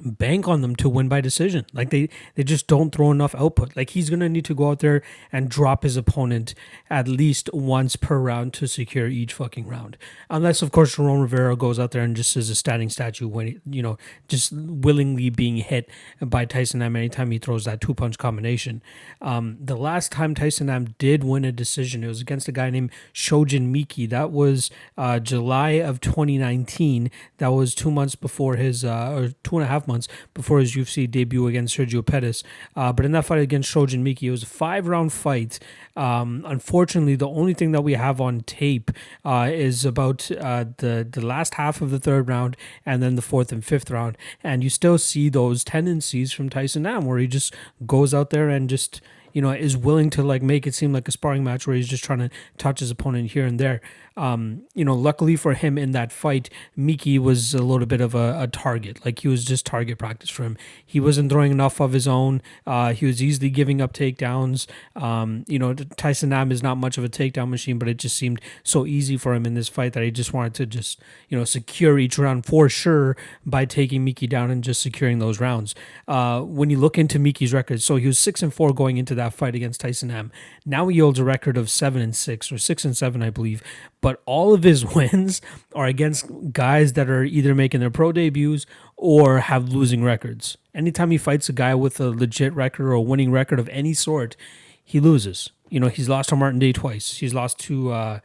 bank 0.05 0.47
on 0.47 0.61
them 0.61 0.77
to 0.77 0.89
win 0.89 1.09
by 1.09 1.21
decision. 1.21 1.67
Like 1.73 1.91
they 1.91 2.09
they 2.35 2.45
just 2.45 2.67
don't 2.67 2.95
throw 2.95 3.11
enough 3.11 3.35
output. 3.35 3.77
Like 3.77 3.91
he's 3.91 4.11
gonna 4.11 4.29
need 4.29 4.45
to 4.47 4.55
go 4.55 4.71
out 4.71 4.81
there 4.81 5.03
and 5.33 5.49
drop 5.49 5.83
his 5.83 5.97
opponent 5.97 6.55
at 6.91 7.09
least 7.09 7.51
once 7.53 7.97
per 7.97 8.19
round 8.19 8.53
to 8.55 8.67
secure 8.67 9.09
each 9.09 9.33
fucking 9.33 9.67
round. 9.67 9.97
Unless 10.31 10.63
of 10.63 10.71
course 10.71 10.97
Jerome 10.97 11.21
Rivera 11.21 11.57
goes 11.57 11.79
out 11.79 11.91
there 11.93 12.03
and 12.03 12.15
just 12.15 12.37
is 12.37 12.51
a 12.51 12.55
standing 12.55 12.89
statue 12.89 13.29
when 13.29 13.61
you 13.65 13.83
know 13.83 13.99
just 14.29 14.53
willingly 14.53 15.31
being 15.31 15.57
hit 15.57 15.91
by 16.21 16.45
Tyson 16.45 16.81
Nam 16.81 16.97
anytime 16.97 17.31
he 17.31 17.39
throws 17.39 17.65
that 17.65 17.81
two 17.81 17.95
punch 17.95 18.19
combination. 18.19 18.83
Um, 19.21 19.57
the 19.61 19.77
last 19.77 20.13
time 20.13 20.35
Tyson 20.35 20.67
Nam 20.67 20.95
did 20.99 21.25
win 21.25 21.45
a 21.45 21.53
decision, 21.53 22.05
it 22.05 22.09
was 22.09 22.21
against 22.21 22.49
a 22.49 22.53
guy 22.53 22.71
named 22.71 22.91
Shojin 23.13 23.69
Miki. 23.69 24.07
That 24.07 24.31
was 24.31 24.71
uh, 24.97 25.19
July 25.19 25.71
of 25.71 26.01
2019. 26.01 27.11
That 27.39 27.49
was 27.49 27.75
two 27.75 27.91
months 27.91 28.15
before 28.15 28.57
his 28.57 28.85
uh, 28.85 29.13
or 29.15 29.29
two 29.43 29.57
and 29.57 29.65
a 29.65 29.69
half 29.69 29.87
months 29.87 29.94
before 30.35 30.61
his 30.61 30.75
UFC 30.75 31.11
debut 31.11 31.47
against 31.47 31.77
Sergio 31.77 32.05
Pettis. 32.05 32.43
Uh, 32.77 32.93
but 32.93 33.05
in 33.05 33.13
that 33.13 33.25
fight 33.25 33.41
against 33.41 33.73
Shojin 33.73 34.01
Miki, 34.01 34.29
it 34.29 34.31
was 34.31 34.43
a 34.43 34.47
five 34.47 34.87
round 34.87 35.13
fight. 35.13 35.59
Um, 35.97 36.45
unfortunately, 36.47 37.17
the 37.17 37.29
only 37.29 37.55
thing 37.55 37.73
that 37.73 37.83
we 37.83 37.95
have 37.95 38.21
on 38.21 38.41
tape 38.41 38.91
uh, 39.25 39.49
is 39.53 39.85
about 39.85 40.31
uh, 40.31 40.65
the 40.79 41.07
the 41.11 41.25
last 41.25 41.55
half 41.55 41.81
of 41.81 41.91
the 41.91 41.99
third 41.99 42.29
round 42.29 42.57
and 42.85 43.03
then 43.03 43.15
the 43.15 43.23
fourth 43.23 43.53
and 43.53 43.65
fifth 43.65 43.91
round, 43.91 44.17
and 44.43 44.65
you 44.65 44.71
still 44.71 44.99
see 44.99 45.29
those 45.29 45.65
tendencies 45.65 46.33
from 46.33 46.49
Tyson 46.49 46.83
Nam, 46.83 47.07
where 47.07 47.19
he 47.19 47.27
just 47.27 47.55
goes 47.87 48.13
out 48.13 48.31
there 48.31 48.49
and 48.49 48.69
just 48.69 49.01
you 49.35 49.43
know 49.43 49.51
is 49.51 49.77
willing 49.77 50.09
to 50.09 50.23
like 50.23 50.43
make 50.43 50.67
it 50.67 50.75
seem 50.75 50.95
like 50.95 51.07
a 51.07 51.13
sparring 51.13 51.45
match 51.45 51.67
where 51.67 51.77
he's 51.77 51.89
just 51.89 52.03
trying 52.03 52.21
to 52.21 52.31
touch 52.57 52.81
his 52.81 52.91
opponent 52.91 53.33
here 53.33 53.45
and 53.45 53.61
there. 53.61 53.83
Um, 54.17 54.63
you 54.75 54.85
know, 54.85 54.95
luckily 54.95 55.35
for 55.35 55.55
him 55.55 55.77
in 55.77 55.91
that 55.91 56.13
fight, 56.13 56.49
Miki 56.77 57.19
was 57.19 57.53
a 57.53 57.63
little 57.63 57.87
bit 57.87 58.01
of 58.01 58.15
a, 58.15 58.43
a, 58.43 58.47
target. 58.47 59.05
Like 59.05 59.19
he 59.19 59.29
was 59.29 59.45
just 59.45 59.67
target 59.67 59.99
practice 59.99 60.31
for 60.31 60.45
him. 60.45 60.57
He 60.87 61.01
wasn't 61.01 61.33
throwing 61.33 61.51
enough 61.51 61.81
of 61.81 61.93
his 61.93 62.07
own. 62.07 62.41
Uh, 62.65 62.93
he 62.93 63.07
was 63.07 63.21
easily 63.21 63.51
giving 63.51 63.81
up 63.81 63.93
takedowns. 63.93 64.69
Um, 64.95 65.45
you 65.49 65.59
know, 65.59 65.75
Tyson 65.75 66.29
Nam 66.29 66.53
is 66.53 66.63
not 66.63 66.77
much 66.77 66.97
of 66.97 67.03
a 67.03 67.09
takedown 67.09 67.49
machine, 67.49 67.77
but 67.77 67.89
it 67.89 67.97
just 67.97 68.17
seemed 68.17 68.41
so 68.63 68.87
easy 68.87 69.17
for 69.17 69.35
him 69.35 69.47
in 69.47 69.55
this 69.55 69.69
fight 69.69 69.95
that 69.95 70.05
he 70.05 70.13
just 70.13 70.33
wanted 70.33 70.55
to 70.55 70.67
just, 70.67 71.01
you 71.29 71.37
know, 71.37 71.45
secure 71.45 71.99
each 71.99 72.17
round 72.17 72.47
for 72.47 72.69
sure 72.69 73.17
by 73.45 73.65
taking 73.65 74.05
Miki 74.05 74.29
down 74.29 74.49
and 74.49 74.63
just 74.63 74.81
securing 74.81 75.19
those 75.19 75.41
rounds. 75.41 75.75
Uh, 76.07 76.41
when 76.43 76.71
you 76.71 76.79
look 76.79 76.99
into 76.99 77.19
Miki's 77.19 77.53
record, 77.53 77.83
so 77.83 77.97
he 77.97 78.07
was 78.07 78.19
six 78.19 78.45
and 78.45 78.55
four 78.55 78.73
going 78.73 78.97
into 78.97 79.17
that 79.17 79.24
fight 79.31 79.55
against 79.55 79.81
Tyson 79.81 80.09
Nam. 80.09 80.33
Now 80.65 80.89
he 80.89 80.99
holds 80.99 81.19
a 81.19 81.25
record 81.25 81.57
of 81.57 81.71
seven 81.71 82.03
and 82.03 82.15
six 82.15 82.51
or 82.51 82.59
six 82.59 82.85
and 82.85 82.97
seven, 82.97 83.23
I 83.23 83.31
believe 83.31 83.63
but 84.05 84.21
all 84.27 84.53
of 84.53 84.65
his 84.65 84.85
wins 84.95 85.41
are 85.75 85.87
against 85.87 86.27
guys 86.53 86.93
that 86.93 87.09
are 87.09 87.25
either 87.25 87.55
making 87.55 87.81
their 87.81 87.91
pro 87.91 88.13
debuts 88.13 88.67
or 88.99 89.39
have 89.39 89.71
losing 89.71 90.05
records. 90.05 90.59
Anytime 90.75 91.11
he 91.11 91.17
fights 91.17 91.49
a 91.49 91.55
guy 91.55 91.75
with 91.75 91.99
a 92.01 92.11
legit 92.11 92.53
record 92.53 92.85
or 92.85 92.93
a 92.93 93.01
winning 93.01 93.33
record 93.33 93.59
of 93.59 93.67
any 93.71 93.95
sort, 93.95 94.37
he 94.85 95.01
loses. 95.01 95.53
You 95.71 95.81
know, 95.81 95.89
he's 95.89 96.11
lost 96.11 96.29
to 96.29 96.37
Martin 96.37 96.59
Day 96.59 96.75
twice. 96.75 97.17
He's 97.17 97.33
lost 97.33 97.59
to 97.61 97.93
uh, 97.93 98.19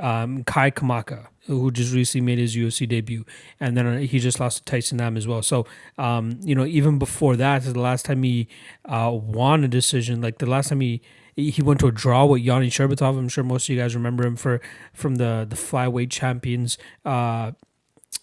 um, 0.00 0.44
Kai 0.44 0.70
Kamaka, 0.70 1.26
who 1.46 1.70
just 1.70 1.92
recently 1.94 2.24
made 2.24 2.38
his 2.38 2.56
UFC 2.56 2.88
debut, 2.88 3.24
and 3.60 3.76
then 3.76 3.86
uh, 3.86 3.98
he 3.98 4.18
just 4.18 4.40
lost 4.40 4.58
to 4.58 4.64
Tyson 4.64 4.98
Nam 4.98 5.16
as 5.16 5.26
well. 5.26 5.42
So, 5.42 5.66
um, 5.98 6.38
you 6.42 6.54
know, 6.54 6.64
even 6.66 6.98
before 6.98 7.36
that, 7.36 7.62
the 7.62 7.78
last 7.78 8.04
time 8.04 8.22
he 8.22 8.48
uh, 8.84 9.10
won 9.12 9.64
a 9.64 9.68
decision, 9.68 10.20
like 10.20 10.38
the 10.38 10.46
last 10.46 10.68
time 10.68 10.80
he 10.80 11.00
he 11.36 11.60
went 11.60 11.80
to 11.80 11.86
a 11.86 11.92
draw 11.92 12.24
with 12.24 12.40
Yanni 12.42 12.70
Sherbatov. 12.70 13.18
I'm 13.18 13.28
sure 13.28 13.44
most 13.44 13.68
of 13.68 13.74
you 13.74 13.80
guys 13.80 13.94
remember 13.94 14.26
him 14.26 14.36
for 14.36 14.60
from 14.94 15.16
the 15.16 15.46
the 15.48 15.56
flyweight 15.56 16.10
champions 16.10 16.78
uh, 17.04 17.52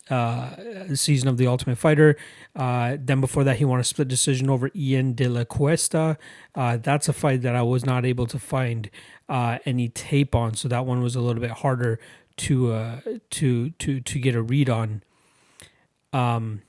uh, 0.09 0.95
season 0.95 1.27
of 1.29 1.37
the 1.37 1.47
Ultimate 1.47 1.77
Fighter. 1.77 2.15
Uh, 2.55 2.97
then 2.99 3.21
before 3.21 3.43
that, 3.43 3.57
he 3.57 3.65
won 3.65 3.79
a 3.79 3.83
split 3.83 4.07
decision 4.07 4.49
over 4.49 4.69
Ian 4.75 5.13
De 5.13 5.27
La 5.27 5.43
Cuesta. 5.43 6.17
Uh, 6.55 6.77
that's 6.77 7.07
a 7.07 7.13
fight 7.13 7.41
that 7.41 7.55
I 7.55 7.61
was 7.61 7.85
not 7.85 8.05
able 8.05 8.27
to 8.27 8.39
find 8.39 8.89
uh, 9.29 9.59
any 9.65 9.89
tape 9.89 10.35
on, 10.35 10.55
so 10.55 10.67
that 10.67 10.85
one 10.85 11.01
was 11.01 11.15
a 11.15 11.21
little 11.21 11.41
bit 11.41 11.51
harder 11.51 11.99
to 12.35 12.73
uh, 12.73 12.99
to 13.31 13.69
to 13.71 13.99
to 14.01 14.19
get 14.19 14.35
a 14.35 14.41
read 14.41 14.69
on. 14.69 15.03
Um, 16.11 16.61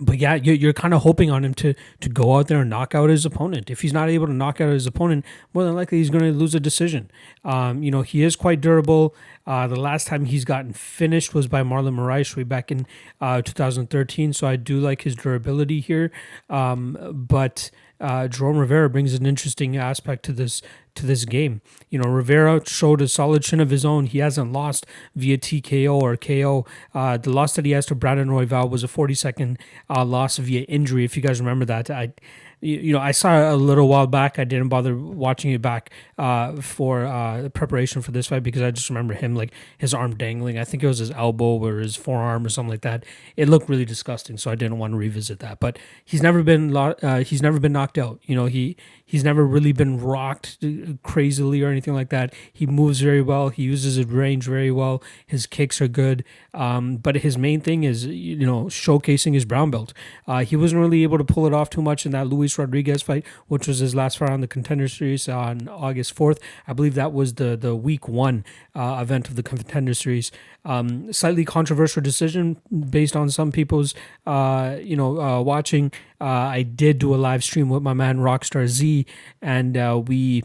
but 0.00 0.18
yeah, 0.18 0.34
you're, 0.34 0.72
kind 0.72 0.94
of 0.94 1.02
hoping 1.02 1.30
on 1.30 1.44
him 1.44 1.52
to 1.54 1.74
to 2.00 2.08
go 2.08 2.36
out 2.36 2.48
there 2.48 2.60
and 2.60 2.70
knock 2.70 2.94
out 2.94 3.10
his 3.10 3.26
opponent. 3.26 3.70
If 3.70 3.82
he's 3.82 3.92
not 3.92 4.08
able 4.08 4.26
to 4.26 4.32
knock 4.32 4.60
out 4.60 4.72
his 4.72 4.86
opponent, 4.86 5.24
more 5.52 5.64
than 5.64 5.74
likely 5.74 5.98
he's 5.98 6.10
going 6.10 6.24
to 6.24 6.32
lose 6.32 6.54
a 6.54 6.60
decision. 6.60 7.10
Um, 7.44 7.82
you 7.82 7.90
know, 7.90 8.02
he 8.02 8.22
is 8.22 8.36
quite 8.36 8.60
durable. 8.60 9.14
Uh, 9.46 9.66
the 9.66 9.78
last 9.78 10.06
time 10.06 10.24
he's 10.24 10.44
gotten 10.44 10.72
finished 10.72 11.34
was 11.34 11.48
by 11.48 11.62
Marlon 11.62 11.94
Moraes 11.94 12.36
way 12.36 12.44
back 12.44 12.70
in 12.70 12.86
uh, 13.20 13.42
2013. 13.42 14.32
So 14.32 14.46
I 14.46 14.56
do 14.56 14.78
like 14.80 15.02
his 15.02 15.16
durability 15.16 15.80
here. 15.80 16.10
Um, 16.48 17.26
but 17.28 17.70
uh, 18.00 18.28
Jerome 18.28 18.56
Rivera 18.56 18.88
brings 18.88 19.12
an 19.14 19.26
interesting 19.26 19.76
aspect 19.76 20.24
to 20.24 20.32
this 20.32 20.62
to 20.94 21.06
this 21.06 21.24
game. 21.24 21.60
You 21.88 21.98
know, 21.98 22.08
Rivera 22.10 22.64
showed 22.66 23.00
a 23.00 23.08
solid 23.08 23.42
chin 23.42 23.60
of 23.60 23.70
his 23.70 23.84
own. 23.84 24.06
He 24.06 24.18
hasn't 24.18 24.52
lost 24.52 24.86
via 25.14 25.38
TKO 25.38 26.00
or 26.00 26.16
KO. 26.16 26.66
Uh, 26.94 27.16
the 27.16 27.30
loss 27.30 27.54
that 27.56 27.64
he 27.64 27.72
has 27.72 27.86
to 27.86 27.94
Brandon 27.94 28.28
Royval 28.28 28.70
was 28.70 28.82
a 28.82 28.88
40 28.88 29.14
second 29.14 29.58
uh, 29.88 30.04
loss 30.04 30.38
via 30.38 30.62
injury. 30.62 31.04
If 31.04 31.16
you 31.16 31.22
guys 31.22 31.40
remember 31.40 31.64
that, 31.66 31.90
I 31.90 32.12
you 32.60 32.92
know, 32.92 32.98
I 32.98 33.12
saw 33.12 33.40
it 33.40 33.52
a 33.52 33.56
little 33.56 33.88
while 33.88 34.06
back. 34.06 34.38
I 34.38 34.44
didn't 34.44 34.68
bother 34.68 34.94
watching 34.94 35.50
it 35.52 35.62
back 35.62 35.90
uh, 36.20 36.60
for 36.60 37.06
uh, 37.06 37.48
preparation 37.48 38.02
for 38.02 38.10
this 38.10 38.26
fight 38.26 38.42
because 38.42 38.62
I 38.62 38.70
just 38.70 38.90
remember 38.90 39.14
him 39.14 39.34
like 39.34 39.52
his 39.78 39.94
arm 39.94 40.16
dangling. 40.16 40.58
I 40.58 40.64
think 40.64 40.82
it 40.82 40.86
was 40.86 40.98
his 40.98 41.10
elbow 41.12 41.56
or 41.64 41.78
his 41.78 41.96
forearm 41.96 42.44
or 42.44 42.50
something 42.50 42.70
like 42.70 42.82
that. 42.82 43.04
It 43.36 43.48
looked 43.48 43.68
really 43.68 43.86
disgusting, 43.86 44.36
so 44.36 44.50
I 44.50 44.54
didn't 44.54 44.78
want 44.78 44.92
to 44.92 44.98
revisit 44.98 45.38
that. 45.38 45.60
But 45.60 45.78
he's 46.04 46.22
never 46.22 46.42
been 46.42 46.76
uh, 46.76 47.24
he's 47.24 47.40
never 47.40 47.58
been 47.58 47.72
knocked 47.72 47.96
out. 47.96 48.20
You 48.24 48.36
know, 48.36 48.46
he 48.46 48.76
he's 49.04 49.24
never 49.24 49.46
really 49.46 49.72
been 49.72 49.98
rocked 49.98 50.58
uh, 50.62 50.92
crazily 51.02 51.62
or 51.62 51.68
anything 51.68 51.94
like 51.94 52.10
that. 52.10 52.34
He 52.52 52.66
moves 52.66 53.00
very 53.00 53.22
well. 53.22 53.48
He 53.48 53.62
uses 53.62 53.94
his 53.94 54.06
range 54.06 54.44
very 54.44 54.70
well. 54.70 55.02
His 55.26 55.46
kicks 55.46 55.80
are 55.80 55.88
good. 55.88 56.24
Um, 56.52 56.98
but 56.98 57.16
his 57.16 57.38
main 57.38 57.62
thing 57.62 57.84
is 57.84 58.04
you 58.04 58.44
know 58.46 58.64
showcasing 58.64 59.32
his 59.32 59.46
brown 59.46 59.70
belt. 59.70 59.94
Uh, 60.28 60.44
he 60.44 60.56
wasn't 60.56 60.82
really 60.82 61.02
able 61.02 61.16
to 61.16 61.24
pull 61.24 61.46
it 61.46 61.54
off 61.54 61.70
too 61.70 61.80
much 61.80 62.04
in 62.04 62.12
that 62.12 62.26
Luis 62.26 62.50
Luis 62.50 62.58
Rodriguez 62.58 63.02
fight, 63.02 63.24
which 63.46 63.68
was 63.68 63.78
his 63.78 63.94
last 63.94 64.18
fight 64.18 64.30
on 64.30 64.40
the 64.40 64.48
Contender 64.48 64.88
Series 64.88 65.28
on 65.28 65.68
August 65.68 66.09
4th. 66.12 66.38
I 66.66 66.72
believe 66.72 66.94
that 66.94 67.12
was 67.12 67.34
the 67.34 67.56
the 67.56 67.74
week 67.74 68.08
one 68.08 68.44
uh, 68.74 68.98
event 69.00 69.28
of 69.28 69.36
the 69.36 69.42
Contender 69.42 69.94
Series. 69.94 70.30
Um, 70.64 71.12
slightly 71.12 71.44
controversial 71.44 72.02
decision 72.02 72.60
based 72.90 73.16
on 73.16 73.30
some 73.30 73.50
people's, 73.50 73.94
uh, 74.26 74.76
you 74.80 74.96
know, 74.96 75.20
uh, 75.20 75.40
watching. 75.40 75.92
Uh, 76.20 76.24
I 76.24 76.62
did 76.62 76.98
do 76.98 77.14
a 77.14 77.16
live 77.16 77.42
stream 77.42 77.70
with 77.70 77.82
my 77.82 77.94
man 77.94 78.18
Rockstar 78.18 78.66
Z, 78.66 79.06
and 79.40 79.76
uh, 79.76 80.02
we 80.04 80.42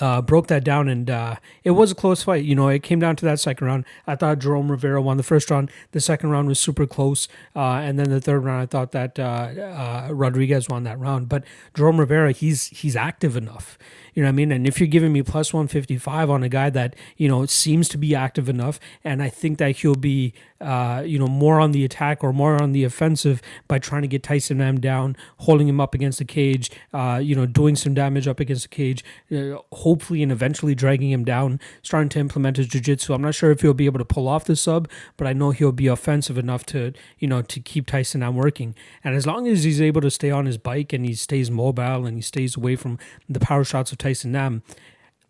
uh, 0.00 0.22
broke 0.22 0.46
that 0.48 0.64
down, 0.64 0.88
and 0.88 1.08
uh, 1.10 1.36
it 1.62 1.72
was 1.72 1.92
a 1.92 1.94
close 1.94 2.22
fight. 2.22 2.44
You 2.44 2.54
know, 2.54 2.68
it 2.68 2.82
came 2.82 2.98
down 2.98 3.16
to 3.16 3.24
that 3.26 3.38
second 3.38 3.66
round. 3.66 3.84
I 4.06 4.16
thought 4.16 4.38
Jerome 4.38 4.70
Rivera 4.70 5.00
won 5.00 5.16
the 5.16 5.22
first 5.22 5.50
round. 5.50 5.70
The 5.92 6.00
second 6.00 6.30
round 6.30 6.48
was 6.48 6.58
super 6.58 6.86
close, 6.86 7.28
uh, 7.54 7.74
and 7.74 7.98
then 7.98 8.10
the 8.10 8.20
third 8.20 8.40
round, 8.40 8.62
I 8.62 8.66
thought 8.66 8.92
that 8.92 9.18
uh, 9.18 10.08
Rodriguez 10.10 10.68
won 10.68 10.84
that 10.84 10.98
round. 10.98 11.28
But 11.28 11.44
Jerome 11.74 12.00
Rivera, 12.00 12.32
he's 12.32 12.68
he's 12.68 12.96
active 12.96 13.36
enough. 13.36 13.78
You 14.14 14.22
know 14.22 14.28
what 14.28 14.32
I 14.32 14.36
mean? 14.36 14.52
And 14.52 14.66
if 14.66 14.80
you're 14.80 14.86
giving 14.86 15.12
me 15.12 15.22
plus 15.22 15.52
155 15.52 16.30
on 16.30 16.42
a 16.42 16.48
guy 16.48 16.70
that, 16.70 16.96
you 17.16 17.28
know, 17.28 17.46
seems 17.46 17.88
to 17.90 17.98
be 17.98 18.14
active 18.14 18.48
enough, 18.48 18.80
and 19.04 19.22
I 19.22 19.28
think 19.28 19.58
that 19.58 19.76
he'll 19.76 19.94
be, 19.94 20.34
uh, 20.60 21.02
you 21.06 21.18
know, 21.18 21.26
more 21.26 21.60
on 21.60 21.72
the 21.72 21.84
attack 21.84 22.22
or 22.22 22.32
more 22.32 22.60
on 22.62 22.72
the 22.72 22.84
offensive 22.84 23.40
by 23.68 23.78
trying 23.78 24.02
to 24.02 24.08
get 24.08 24.22
Tyson 24.22 24.58
Nam 24.58 24.80
down, 24.80 25.16
holding 25.38 25.68
him 25.68 25.80
up 25.80 25.94
against 25.94 26.18
the 26.18 26.24
cage, 26.24 26.70
uh, 26.92 27.20
you 27.22 27.34
know, 27.34 27.46
doing 27.46 27.76
some 27.76 27.94
damage 27.94 28.28
up 28.28 28.40
against 28.40 28.62
the 28.62 28.68
cage, 28.68 29.04
uh, 29.32 29.58
hopefully 29.72 30.22
and 30.22 30.32
eventually 30.32 30.74
dragging 30.74 31.10
him 31.10 31.24
down, 31.24 31.60
starting 31.82 32.08
to 32.10 32.18
implement 32.18 32.56
his 32.56 32.66
jiu-jitsu. 32.66 33.14
I'm 33.14 33.22
not 33.22 33.34
sure 33.34 33.50
if 33.50 33.60
he'll 33.62 33.74
be 33.74 33.86
able 33.86 33.98
to 33.98 34.04
pull 34.04 34.28
off 34.28 34.44
the 34.44 34.56
sub, 34.56 34.88
but 35.16 35.26
I 35.26 35.32
know 35.32 35.50
he'll 35.50 35.72
be 35.72 35.86
offensive 35.86 36.38
enough 36.38 36.66
to, 36.66 36.92
you 37.18 37.28
know, 37.28 37.42
to 37.42 37.60
keep 37.60 37.86
Tyson 37.86 38.20
Nam 38.20 38.36
working. 38.36 38.74
And 39.02 39.14
as 39.14 39.26
long 39.26 39.46
as 39.46 39.64
he's 39.64 39.80
able 39.80 40.00
to 40.02 40.10
stay 40.10 40.30
on 40.30 40.46
his 40.46 40.58
bike 40.58 40.92
and 40.92 41.06
he 41.06 41.14
stays 41.14 41.50
mobile 41.50 42.06
and 42.06 42.16
he 42.16 42.22
stays 42.22 42.56
away 42.56 42.76
from 42.76 42.98
the 43.28 43.40
power 43.40 43.64
shots 43.64 43.92
of 43.92 43.98
Tyson 44.00 44.32
Nam, 44.32 44.62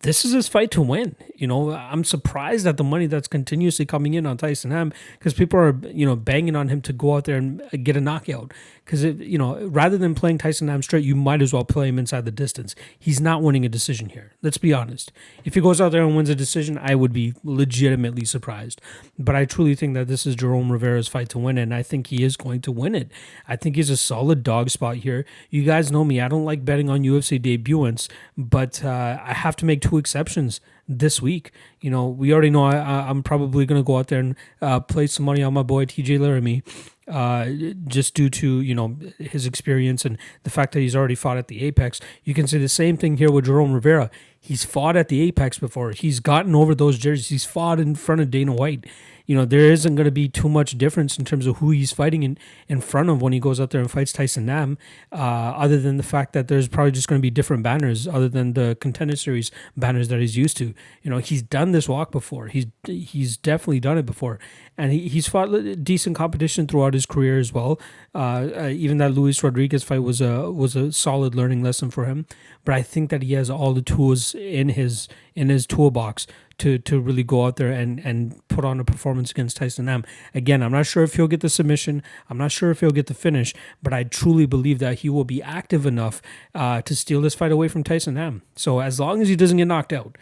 this 0.02 0.24
is 0.24 0.32
his 0.32 0.48
fight 0.48 0.70
to 0.70 0.80
win. 0.80 1.14
You 1.34 1.46
know, 1.46 1.72
I'm 1.72 2.04
surprised 2.04 2.66
at 2.66 2.78
the 2.78 2.84
money 2.84 3.06
that's 3.06 3.28
continuously 3.28 3.84
coming 3.84 4.14
in 4.14 4.24
on 4.24 4.38
Tyson 4.38 4.70
Nam 4.70 4.92
because 5.18 5.34
people 5.34 5.58
are, 5.58 5.78
you 5.88 6.06
know, 6.06 6.16
banging 6.16 6.56
on 6.56 6.68
him 6.68 6.80
to 6.82 6.92
go 6.92 7.16
out 7.16 7.24
there 7.24 7.36
and 7.36 7.62
get 7.82 7.96
a 7.96 8.00
knockout. 8.00 8.52
Because, 8.90 9.04
you 9.04 9.38
know, 9.38 9.68
rather 9.68 9.96
than 9.96 10.16
playing 10.16 10.38
Tyson 10.38 10.66
Nam 10.66 10.82
straight, 10.82 11.04
you 11.04 11.14
might 11.14 11.40
as 11.40 11.52
well 11.52 11.64
play 11.64 11.86
him 11.86 11.96
inside 11.96 12.24
the 12.24 12.32
distance. 12.32 12.74
He's 12.98 13.20
not 13.20 13.40
winning 13.40 13.64
a 13.64 13.68
decision 13.68 14.08
here. 14.08 14.32
Let's 14.42 14.58
be 14.58 14.72
honest. 14.72 15.12
If 15.44 15.54
he 15.54 15.60
goes 15.60 15.80
out 15.80 15.92
there 15.92 16.02
and 16.02 16.16
wins 16.16 16.28
a 16.28 16.34
decision, 16.34 16.76
I 16.76 16.96
would 16.96 17.12
be 17.12 17.34
legitimately 17.44 18.24
surprised. 18.24 18.80
But 19.16 19.36
I 19.36 19.44
truly 19.44 19.76
think 19.76 19.94
that 19.94 20.08
this 20.08 20.26
is 20.26 20.34
Jerome 20.34 20.72
Rivera's 20.72 21.06
fight 21.06 21.28
to 21.28 21.38
win, 21.38 21.56
and 21.56 21.72
I 21.72 21.84
think 21.84 22.08
he 22.08 22.24
is 22.24 22.36
going 22.36 22.62
to 22.62 22.72
win 22.72 22.96
it. 22.96 23.12
I 23.46 23.54
think 23.54 23.76
he's 23.76 23.90
a 23.90 23.96
solid 23.96 24.42
dog 24.42 24.70
spot 24.70 24.96
here. 24.96 25.24
You 25.50 25.62
guys 25.62 25.92
know 25.92 26.04
me. 26.04 26.20
I 26.20 26.26
don't 26.26 26.44
like 26.44 26.64
betting 26.64 26.90
on 26.90 27.02
UFC 27.02 27.40
debuts, 27.40 28.08
but 28.36 28.84
uh, 28.84 29.20
I 29.22 29.34
have 29.34 29.54
to 29.56 29.64
make 29.64 29.82
two 29.82 29.98
exceptions 29.98 30.60
this 30.88 31.22
week. 31.22 31.52
You 31.80 31.90
know, 31.90 32.08
we 32.08 32.32
already 32.32 32.50
know 32.50 32.64
I, 32.64 33.08
am 33.08 33.22
probably 33.22 33.64
going 33.66 33.80
to 33.80 33.86
go 33.86 33.98
out 33.98 34.08
there 34.08 34.18
and 34.18 34.34
uh, 34.60 34.80
play 34.80 35.06
some 35.06 35.24
money 35.24 35.42
on 35.42 35.54
my 35.54 35.62
boy 35.62 35.84
TJ 35.84 36.18
Laramie, 36.18 36.64
uh, 37.10 37.50
just 37.86 38.14
due 38.14 38.30
to 38.30 38.60
you 38.60 38.74
know 38.74 38.96
his 39.18 39.46
experience 39.46 40.04
and 40.04 40.16
the 40.44 40.50
fact 40.50 40.72
that 40.72 40.80
he's 40.80 40.96
already 40.96 41.14
fought 41.14 41.36
at 41.36 41.48
the 41.48 41.64
Apex. 41.64 42.00
You 42.24 42.34
can 42.34 42.46
say 42.46 42.58
the 42.58 42.68
same 42.68 42.96
thing 42.96 43.16
here 43.16 43.30
with 43.30 43.46
Jerome 43.46 43.72
Rivera. 43.72 44.10
He's 44.38 44.64
fought 44.64 44.96
at 44.96 45.08
the 45.08 45.20
Apex 45.22 45.58
before. 45.58 45.90
He's 45.90 46.20
gotten 46.20 46.54
over 46.54 46.74
those 46.74 46.98
jerseys. 46.98 47.28
He's 47.28 47.44
fought 47.44 47.78
in 47.78 47.94
front 47.94 48.20
of 48.20 48.30
Dana 48.30 48.54
White 48.54 48.86
you 49.30 49.36
know, 49.36 49.44
there 49.44 49.70
isn't 49.70 49.94
going 49.94 50.06
to 50.06 50.10
be 50.10 50.28
too 50.28 50.48
much 50.48 50.76
difference 50.76 51.16
in 51.16 51.24
terms 51.24 51.46
of 51.46 51.58
who 51.58 51.70
he's 51.70 51.92
fighting 51.92 52.24
in, 52.24 52.36
in 52.66 52.80
front 52.80 53.08
of 53.08 53.22
when 53.22 53.32
he 53.32 53.38
goes 53.38 53.60
out 53.60 53.70
there 53.70 53.80
and 53.80 53.88
fights 53.88 54.12
Tyson 54.12 54.44
Nam, 54.44 54.76
uh, 55.12 55.14
other 55.54 55.78
than 55.78 55.98
the 55.98 56.02
fact 56.02 56.32
that 56.32 56.48
there's 56.48 56.66
probably 56.66 56.90
just 56.90 57.06
going 57.06 57.20
to 57.20 57.22
be 57.22 57.30
different 57.30 57.62
banners 57.62 58.08
other 58.08 58.28
than 58.28 58.54
the 58.54 58.76
contender 58.80 59.14
series 59.14 59.52
banners 59.76 60.08
that 60.08 60.18
he's 60.18 60.36
used 60.36 60.56
to. 60.56 60.74
You 61.02 61.10
know, 61.12 61.18
he's 61.18 61.42
done 61.42 61.70
this 61.70 61.88
walk 61.88 62.10
before. 62.10 62.48
He's 62.48 62.66
he's 62.88 63.36
definitely 63.36 63.78
done 63.78 63.98
it 63.98 64.04
before. 64.04 64.40
And 64.76 64.90
he, 64.90 65.06
he's 65.06 65.28
fought 65.28 65.50
decent 65.84 66.16
competition 66.16 66.66
throughout 66.66 66.94
his 66.94 67.06
career 67.06 67.38
as 67.38 67.52
well. 67.52 67.80
Uh, 68.12 68.48
uh, 68.56 68.68
even 68.74 68.98
that 68.98 69.12
Luis 69.12 69.44
Rodriguez 69.44 69.84
fight 69.84 70.02
was 70.02 70.20
a 70.20 70.50
was 70.50 70.74
a 70.74 70.90
solid 70.90 71.36
learning 71.36 71.62
lesson 71.62 71.92
for 71.92 72.06
him. 72.06 72.26
But 72.64 72.74
I 72.74 72.82
think 72.82 73.10
that 73.10 73.22
he 73.22 73.34
has 73.34 73.48
all 73.48 73.74
the 73.74 73.82
tools 73.82 74.34
in 74.34 74.70
his 74.70 75.06
in 75.36 75.50
his 75.50 75.68
toolbox 75.68 76.26
to 76.60 76.78
to 76.78 77.00
really 77.00 77.24
go 77.24 77.46
out 77.46 77.56
there 77.56 77.72
and 77.72 77.98
and 78.00 78.40
put 78.48 78.64
on 78.64 78.78
a 78.78 78.84
performance 78.84 79.30
against 79.30 79.56
Tyson 79.56 79.86
Nam. 79.86 80.04
Again, 80.34 80.62
I'm 80.62 80.72
not 80.72 80.86
sure 80.86 81.02
if 81.02 81.14
he'll 81.14 81.26
get 81.26 81.40
the 81.40 81.48
submission. 81.48 82.02
I'm 82.28 82.38
not 82.38 82.52
sure 82.52 82.70
if 82.70 82.80
he'll 82.80 82.90
get 82.90 83.06
the 83.06 83.14
finish, 83.14 83.52
but 83.82 83.92
I 83.92 84.04
truly 84.04 84.46
believe 84.46 84.78
that 84.78 85.00
he 85.00 85.08
will 85.08 85.24
be 85.24 85.42
active 85.42 85.86
enough 85.86 86.22
uh, 86.54 86.82
to 86.82 86.94
steal 86.94 87.20
this 87.20 87.34
fight 87.34 87.52
away 87.52 87.68
from 87.68 87.82
Tyson 87.82 88.14
Nam. 88.14 88.42
So 88.54 88.80
as 88.80 89.00
long 89.00 89.20
as 89.20 89.28
he 89.28 89.36
doesn't 89.36 89.56
get 89.56 89.66
knocked 89.66 89.92
out. 89.92 90.16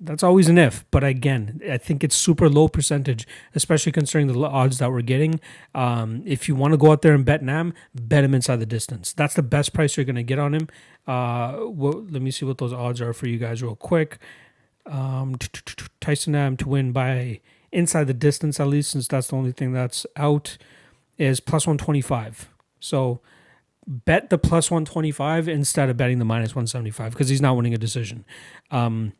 That's 0.00 0.24
always 0.24 0.48
an 0.48 0.58
if, 0.58 0.84
but 0.90 1.04
again, 1.04 1.60
I 1.70 1.78
think 1.78 2.02
it's 2.02 2.16
super 2.16 2.48
low 2.50 2.66
percentage, 2.66 3.28
especially 3.54 3.92
considering 3.92 4.26
the 4.26 4.38
odds 4.44 4.78
that 4.78 4.90
we're 4.90 5.02
getting. 5.02 5.40
Um, 5.72 6.22
if 6.26 6.48
you 6.48 6.56
want 6.56 6.72
to 6.72 6.76
go 6.76 6.90
out 6.90 7.02
there 7.02 7.14
and 7.14 7.24
bet 7.24 7.42
Nam, 7.42 7.72
bet 7.94 8.24
him 8.24 8.34
inside 8.34 8.56
the 8.56 8.66
distance. 8.66 9.12
That's 9.12 9.34
the 9.34 9.42
best 9.42 9.72
price 9.72 9.96
you're 9.96 10.04
going 10.04 10.16
to 10.16 10.24
get 10.24 10.40
on 10.40 10.52
him. 10.52 10.68
Uh, 11.06 11.60
well, 11.68 12.04
let 12.10 12.20
me 12.22 12.32
see 12.32 12.44
what 12.44 12.58
those 12.58 12.72
odds 12.72 13.00
are 13.00 13.12
for 13.12 13.28
you 13.28 13.38
guys 13.38 13.62
real 13.62 13.76
quick 13.76 14.18
um, 14.86 15.36
Tyson 16.00 16.32
Nam 16.32 16.56
to 16.58 16.68
win 16.68 16.92
by 16.92 17.40
inside 17.72 18.04
the 18.04 18.14
distance 18.14 18.60
at 18.60 18.68
least, 18.68 18.90
since 18.90 19.08
that's 19.08 19.28
the 19.28 19.36
only 19.36 19.52
thing 19.52 19.72
that's 19.72 20.06
out, 20.16 20.56
is 21.18 21.40
plus 21.40 21.66
125. 21.66 22.48
So 22.80 23.20
bet 23.86 24.30
the 24.30 24.38
plus 24.38 24.70
125 24.70 25.48
instead 25.48 25.90
of 25.90 25.96
betting 25.96 26.18
the 26.18 26.24
minus 26.24 26.50
175 26.50 27.12
because 27.12 27.28
he's 27.28 27.40
not 27.40 27.56
winning 27.56 27.74
a 27.74 27.78
decision. 27.78 28.24
Um, 28.70 29.12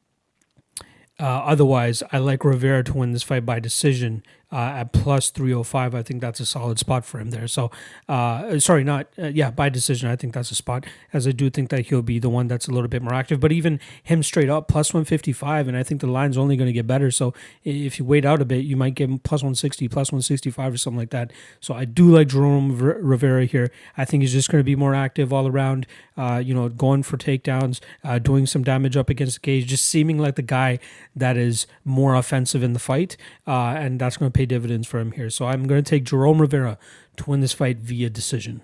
uh, 1.21 1.25
otherwise, 1.25 2.03
I 2.13 2.19
like 2.19 2.45
Rivera 2.45 2.83
to 2.85 2.95
win 2.95 3.13
this 3.13 3.23
fight 3.23 3.47
by 3.47 3.61
decision 3.61 4.23
uh, 4.55 4.77
at 4.77 4.93
plus 4.93 5.31
305. 5.31 5.97
I 5.97 6.03
think 6.03 6.21
that's 6.21 6.39
a 6.39 6.47
solid 6.47 6.79
spot 6.79 7.05
for 7.05 7.19
him 7.19 7.31
there. 7.31 7.49
So, 7.49 7.73
uh, 8.09 8.61
sorry, 8.61 8.85
not, 8.85 9.09
uh, 9.19 9.27
yeah, 9.27 9.51
by 9.51 9.69
decision, 9.69 10.09
I 10.09 10.15
think 10.15 10.33
that's 10.33 10.53
a 10.53 10.55
spot, 10.55 10.87
as 11.13 11.27
I 11.27 11.33
do 11.33 11.51
think 11.51 11.71
that 11.71 11.87
he'll 11.87 12.03
be 12.03 12.21
the 12.21 12.31
one 12.31 12.47
that's 12.47 12.69
a 12.69 12.71
little 12.71 12.87
bit 12.87 13.03
more 13.03 13.13
active. 13.13 13.41
But 13.41 13.51
even 13.51 13.81
him 14.05 14.23
straight 14.23 14.49
up, 14.49 14.69
plus 14.69 14.95
155, 14.95 15.67
and 15.67 15.77
I 15.77 15.83
think 15.83 16.01
the 16.01 16.07
line's 16.07 16.39
only 16.39 16.57
going 16.57 16.69
to 16.69 16.73
get 16.73 16.87
better. 16.87 17.11
So, 17.11 17.35
if 17.65 17.99
you 17.99 18.05
wait 18.05 18.25
out 18.25 18.41
a 18.41 18.45
bit, 18.45 18.65
you 18.65 18.77
might 18.77 18.95
get 18.95 19.11
him 19.11 19.19
plus 19.19 19.43
160, 19.43 19.89
plus 19.89 20.13
165, 20.13 20.75
or 20.75 20.77
something 20.77 20.99
like 20.99 21.11
that. 21.11 21.33
So, 21.59 21.75
I 21.75 21.85
do 21.85 22.15
like 22.15 22.29
Jerome 22.29 22.79
Rivera 22.79 23.47
here. 23.47 23.73
I 23.97 24.05
think 24.05 24.23
he's 24.23 24.33
just 24.33 24.51
going 24.51 24.61
to 24.61 24.65
be 24.65 24.77
more 24.77 24.95
active 24.95 25.33
all 25.33 25.49
around, 25.49 25.85
uh, 26.17 26.41
you 26.45 26.55
know, 26.55 26.69
going 26.69 27.03
for 27.03 27.17
takedowns, 27.17 27.81
uh, 28.05 28.21
doing 28.21 28.47
some 28.47 28.63
damage 28.63 28.97
up 28.97 29.11
against 29.11 29.35
the 29.35 29.41
cage, 29.41 29.67
just 29.67 29.85
seeming 29.85 30.19
like 30.19 30.37
the 30.37 30.43
guy 30.43 30.79
that 31.17 31.37
is 31.37 31.67
more 31.85 32.15
offensive 32.15 32.63
in 32.63 32.73
the 32.73 32.79
fight. 32.79 33.17
Uh, 33.49 33.75
and 33.77 34.01
that's 34.01 34.17
going 34.17 34.31
to 34.31 34.37
pay 34.37 34.44
pay 34.45 34.47
dividends 34.47 34.87
for 34.87 34.99
him 34.99 35.13
here. 35.13 35.31
So 35.31 35.47
I'm 35.47 35.67
going 35.67 35.83
to 35.83 35.89
take 35.89 36.05
Jerome 36.05 36.41
Rivera 36.41 36.79
to 37.17 37.31
win 37.31 37.41
this 37.41 37.53
fight 37.53 37.79
via 37.79 38.11
decision. 38.11 38.63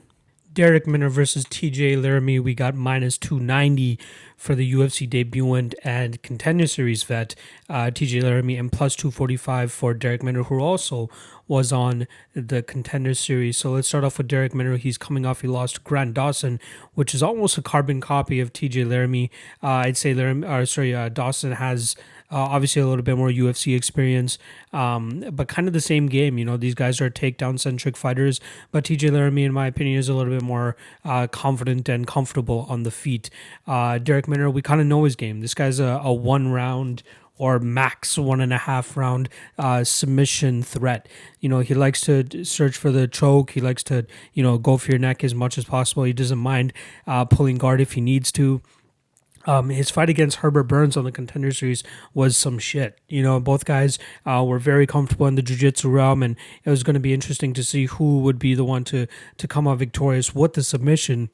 Darrick 0.52 0.84
Minner 0.84 1.08
versus 1.08 1.44
TJ 1.44 2.02
Laramie. 2.02 2.40
We 2.40 2.54
got 2.54 2.74
minus 2.74 3.16
290 3.18 4.00
for 4.36 4.56
the 4.56 4.72
UFC 4.72 5.08
debutant 5.08 5.76
and 5.84 6.20
contender 6.22 6.66
series 6.66 7.04
vet, 7.04 7.36
uh, 7.68 7.92
TJ 7.92 8.24
Laramie, 8.24 8.56
and 8.56 8.72
plus 8.72 8.96
245 8.96 9.70
for 9.70 9.94
Darrick 9.94 10.24
Minner, 10.24 10.42
who 10.42 10.58
also 10.58 11.08
was 11.46 11.72
on 11.72 12.08
the 12.34 12.64
contender 12.64 13.14
series. 13.14 13.58
So 13.58 13.70
let's 13.70 13.86
start 13.86 14.02
off 14.02 14.18
with 14.18 14.26
Darrick 14.26 14.52
Minner. 14.52 14.76
He's 14.76 14.98
coming 14.98 15.24
off, 15.24 15.42
he 15.42 15.46
lost 15.46 15.76
to 15.76 15.80
Grant 15.82 16.14
Dawson, 16.14 16.58
which 16.94 17.14
is 17.14 17.22
almost 17.22 17.56
a 17.56 17.62
carbon 17.62 18.00
copy 18.00 18.40
of 18.40 18.52
TJ 18.52 18.88
Laramie. 18.88 19.30
Uh, 19.62 19.84
I'd 19.86 19.96
say 19.96 20.14
Laramie, 20.14 20.48
or 20.48 20.66
sorry, 20.66 20.92
uh, 20.92 21.10
Dawson 21.10 21.52
has 21.52 21.94
obviously, 22.36 22.82
a 22.82 22.86
little 22.86 23.02
bit 23.02 23.16
more 23.16 23.28
UFC 23.28 23.76
experience, 23.76 24.38
um, 24.72 25.24
but 25.32 25.48
kind 25.48 25.66
of 25.68 25.74
the 25.74 25.80
same 25.80 26.06
game. 26.06 26.38
You 26.38 26.44
know, 26.44 26.56
these 26.56 26.74
guys 26.74 27.00
are 27.00 27.10
takedown 27.10 27.58
centric 27.58 27.96
fighters, 27.96 28.40
but 28.70 28.84
TJ 28.84 29.10
Laramie, 29.12 29.44
in 29.44 29.52
my 29.52 29.66
opinion, 29.66 29.98
is 29.98 30.08
a 30.08 30.14
little 30.14 30.32
bit 30.32 30.42
more 30.42 30.76
uh, 31.04 31.26
confident 31.26 31.88
and 31.88 32.06
comfortable 32.06 32.66
on 32.68 32.82
the 32.82 32.90
feet. 32.90 33.30
Uh, 33.66 33.98
Darrick 33.98 34.28
Minner, 34.28 34.50
we 34.50 34.62
kind 34.62 34.80
of 34.80 34.86
know 34.86 35.04
his 35.04 35.16
game. 35.16 35.40
This 35.40 35.54
guy's 35.54 35.80
a, 35.80 36.00
a 36.02 36.12
one 36.12 36.48
round 36.52 37.02
or 37.40 37.58
max 37.58 38.18
one 38.18 38.38
and 38.42 38.52
a 38.52 38.58
half 38.58 38.98
round 38.98 39.26
uh, 39.58 39.82
submission 39.82 40.62
threat. 40.62 41.08
You 41.40 41.48
know, 41.48 41.60
he 41.60 41.72
likes 41.72 42.02
to 42.02 42.44
search 42.44 42.76
for 42.76 42.92
the 42.92 43.08
choke. 43.08 43.52
He 43.52 43.62
likes 43.62 43.82
to, 43.84 44.06
you 44.34 44.42
know, 44.42 44.58
go 44.58 44.76
for 44.76 44.90
your 44.90 44.98
neck 44.98 45.24
as 45.24 45.34
much 45.34 45.56
as 45.56 45.64
possible. 45.64 46.02
He 46.04 46.12
doesn't 46.12 46.38
mind 46.38 46.74
uh, 47.06 47.24
pulling 47.24 47.56
guard 47.56 47.80
if 47.80 47.92
he 47.92 48.02
needs 48.02 48.30
to. 48.32 48.60
Um, 49.46 49.70
his 49.70 49.90
fight 49.90 50.10
against 50.10 50.38
Herbert 50.38 50.64
Burns 50.64 50.96
on 50.96 51.04
the 51.04 51.12
contender 51.12 51.50
series 51.50 51.82
was 52.12 52.36
some 52.36 52.58
shit. 52.58 52.98
You 53.08 53.22
know, 53.22 53.40
both 53.40 53.64
guys 53.64 53.98
uh, 54.26 54.44
were 54.46 54.58
very 54.58 54.86
comfortable 54.86 55.26
in 55.26 55.34
the 55.34 55.42
jiu-jitsu 55.42 55.88
realm, 55.88 56.22
and 56.22 56.36
it 56.64 56.70
was 56.70 56.82
going 56.82 56.94
to 56.94 57.00
be 57.00 57.14
interesting 57.14 57.54
to 57.54 57.64
see 57.64 57.86
who 57.86 58.20
would 58.20 58.38
be 58.38 58.54
the 58.54 58.64
one 58.64 58.84
to 58.84 59.06
to 59.38 59.48
come 59.48 59.66
out 59.66 59.78
victorious 59.78 60.34
with 60.34 60.54
the 60.54 60.62
submission. 60.62 61.30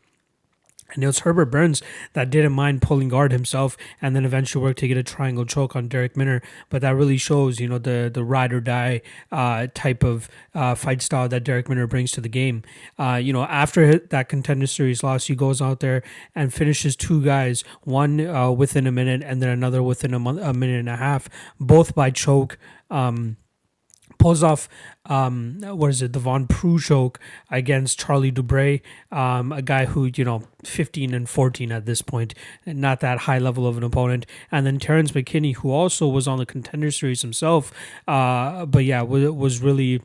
And 0.94 1.02
it 1.02 1.06
was 1.06 1.20
Herbert 1.20 1.46
Burns 1.46 1.82
that 2.12 2.30
didn't 2.30 2.52
mind 2.52 2.82
pulling 2.82 3.08
guard 3.08 3.32
himself 3.32 3.76
and 4.00 4.14
then 4.14 4.24
eventually 4.24 4.62
worked 4.62 4.78
to 4.80 4.88
get 4.88 4.96
a 4.96 5.02
triangle 5.02 5.44
choke 5.44 5.74
on 5.76 5.88
Darrick 5.88 6.16
Minner. 6.16 6.42
But 6.70 6.82
that 6.82 6.94
really 6.94 7.16
shows, 7.16 7.60
you 7.60 7.68
know, 7.68 7.78
the 7.78 8.10
the 8.12 8.24
ride 8.24 8.52
or 8.52 8.60
die 8.60 9.02
uh, 9.32 9.68
type 9.74 10.04
of 10.04 10.28
uh, 10.54 10.74
fight 10.74 11.02
style 11.02 11.28
that 11.28 11.44
Darrick 11.44 11.68
Minner 11.68 11.86
brings 11.86 12.12
to 12.12 12.20
the 12.20 12.28
game. 12.28 12.62
Uh, 12.98 13.14
you 13.22 13.32
know, 13.32 13.44
after 13.44 13.98
that 13.98 14.28
contender 14.28 14.66
series 14.66 15.02
loss, 15.02 15.26
he 15.26 15.34
goes 15.34 15.60
out 15.60 15.80
there 15.80 16.02
and 16.34 16.52
finishes 16.52 16.96
two 16.96 17.22
guys, 17.22 17.64
one 17.82 18.20
uh, 18.20 18.50
within 18.50 18.86
a 18.86 18.92
minute 18.92 19.22
and 19.22 19.42
then 19.42 19.48
another 19.48 19.82
within 19.82 20.14
a, 20.14 20.18
month, 20.18 20.40
a 20.40 20.52
minute 20.52 20.78
and 20.78 20.88
a 20.88 20.96
half, 20.96 21.28
both 21.58 21.94
by 21.94 22.10
choke. 22.10 22.58
Um, 22.90 23.36
pulls 24.18 24.42
off 24.42 24.68
um, 25.06 25.60
what 25.62 25.90
is 25.90 26.02
it 26.02 26.12
the 26.12 26.18
Von 26.18 26.46
Preux 26.46 26.78
choke 26.78 27.20
against 27.50 27.98
Charlie 27.98 28.32
Dubray, 28.32 28.82
um, 29.10 29.52
a 29.52 29.62
guy 29.62 29.86
who 29.86 30.10
you 30.14 30.24
know 30.24 30.42
15 30.64 31.14
and 31.14 31.28
14 31.28 31.72
at 31.72 31.86
this 31.86 32.02
point, 32.02 32.34
not 32.64 33.00
that 33.00 33.20
high 33.20 33.38
level 33.38 33.66
of 33.66 33.76
an 33.76 33.84
opponent, 33.84 34.26
and 34.50 34.66
then 34.66 34.78
Terrence 34.78 35.12
McKinney, 35.12 35.56
who 35.56 35.70
also 35.70 36.06
was 36.08 36.26
on 36.26 36.38
the 36.38 36.46
contender 36.46 36.90
series 36.90 37.22
himself, 37.22 37.72
uh, 38.08 38.66
but 38.66 38.84
yeah, 38.84 39.02
was, 39.02 39.30
was 39.30 39.62
really 39.62 40.00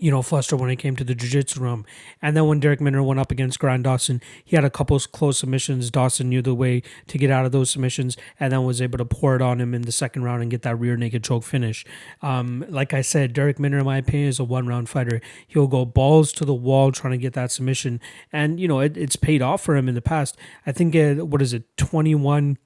you 0.00 0.10
know, 0.10 0.22
flustered 0.22 0.58
when 0.58 0.70
it 0.70 0.76
came 0.76 0.96
to 0.96 1.04
the 1.04 1.14
jiu-jitsu 1.14 1.60
room. 1.60 1.84
And 2.22 2.34
then 2.34 2.46
when 2.46 2.60
Darrick 2.60 2.80
Minner 2.80 3.02
went 3.02 3.20
up 3.20 3.30
against 3.30 3.58
Grant 3.58 3.82
Dawson, 3.82 4.22
he 4.42 4.56
had 4.56 4.64
a 4.64 4.70
couple 4.70 4.96
of 4.96 5.12
close 5.12 5.38
submissions. 5.38 5.90
Dawson 5.90 6.30
knew 6.30 6.40
the 6.40 6.54
way 6.54 6.82
to 7.06 7.18
get 7.18 7.30
out 7.30 7.44
of 7.44 7.52
those 7.52 7.70
submissions 7.70 8.16
and 8.40 8.50
then 8.52 8.64
was 8.64 8.80
able 8.80 8.96
to 8.96 9.04
pour 9.04 9.36
it 9.36 9.42
on 9.42 9.60
him 9.60 9.74
in 9.74 9.82
the 9.82 9.92
second 9.92 10.24
round 10.24 10.40
and 10.40 10.50
get 10.50 10.62
that 10.62 10.76
rear 10.76 10.96
naked 10.96 11.22
choke 11.22 11.44
finish. 11.44 11.84
Um, 12.22 12.64
like 12.70 12.94
I 12.94 13.02
said, 13.02 13.34
Darrick 13.34 13.58
Minner, 13.58 13.78
in 13.78 13.84
my 13.84 13.98
opinion, 13.98 14.28
is 14.28 14.40
a 14.40 14.44
one-round 14.44 14.88
fighter. 14.88 15.20
He'll 15.46 15.66
go 15.66 15.84
balls 15.84 16.32
to 16.32 16.46
the 16.46 16.54
wall 16.54 16.92
trying 16.92 17.12
to 17.12 17.18
get 17.18 17.34
that 17.34 17.52
submission. 17.52 18.00
And, 18.32 18.58
you 18.58 18.66
know, 18.66 18.80
it, 18.80 18.96
it's 18.96 19.16
paid 19.16 19.42
off 19.42 19.62
for 19.62 19.76
him 19.76 19.86
in 19.86 19.94
the 19.94 20.02
past. 20.02 20.38
I 20.66 20.72
think, 20.72 20.94
it, 20.94 21.26
what 21.26 21.42
is 21.42 21.52
it, 21.52 21.76
21 21.76 22.56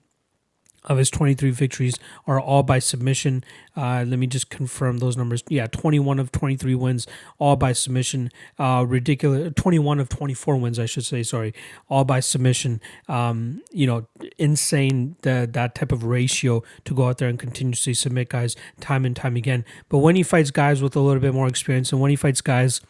of 0.85 0.99
his 0.99 1.11
23 1.11 1.51
victories 1.51 1.99
are 2.27 2.41
all 2.41 2.63
by 2.63 2.79
submission. 2.79 3.45
Uh, 3.77 4.05
let 4.07 4.19
me 4.19 4.27
just 4.27 4.51
confirm 4.51 4.99
those 4.99 5.17
numbers. 5.17 5.43
Yeah, 5.49 5.67
21 5.67 6.19
of 6.19 6.31
23 6.33 6.75
wins, 6.75 7.07
all 7.39 7.57
by 7.57 7.73
submission. 7.73 8.31
Uh, 8.59 8.85
ridiculous. 8.87 9.53
21 9.57 10.01
of 10.01 10.09
24 10.09 10.57
wins, 10.57 10.79
I 10.79 10.87
should 10.87 11.05
say. 11.05 11.23
Sorry, 11.23 11.55
all 11.89 12.05
by 12.05 12.21
submission. 12.21 12.81
Um, 13.09 13.63
you 13.71 13.87
know, 13.87 14.07
insane 14.39 15.17
that 15.23 15.53
that 15.55 15.75
type 15.75 15.93
of 15.93 16.05
ratio 16.05 16.63
to 16.85 16.95
go 16.95 17.09
out 17.09 17.19
there 17.19 17.29
and 17.29 17.39
continuously 17.39 17.95
submit 17.95 18.29
guys 18.29 18.57
time 18.81 19.05
and 19.05 19.17
time 19.17 19.37
again. 19.37 19.65
But 19.89 19.99
when 19.99 20.17
he 20.17 20.23
fights 20.23 20.51
guys 20.51 20.83
with 20.83 20.95
a 20.97 21.01
little 21.01 21.21
bit 21.21 21.35
more 21.35 21.49
experience, 21.49 21.93
and 21.93 22.01
when 22.01 22.11
he 22.11 22.17
fights 22.17 22.41
guys 22.41 22.81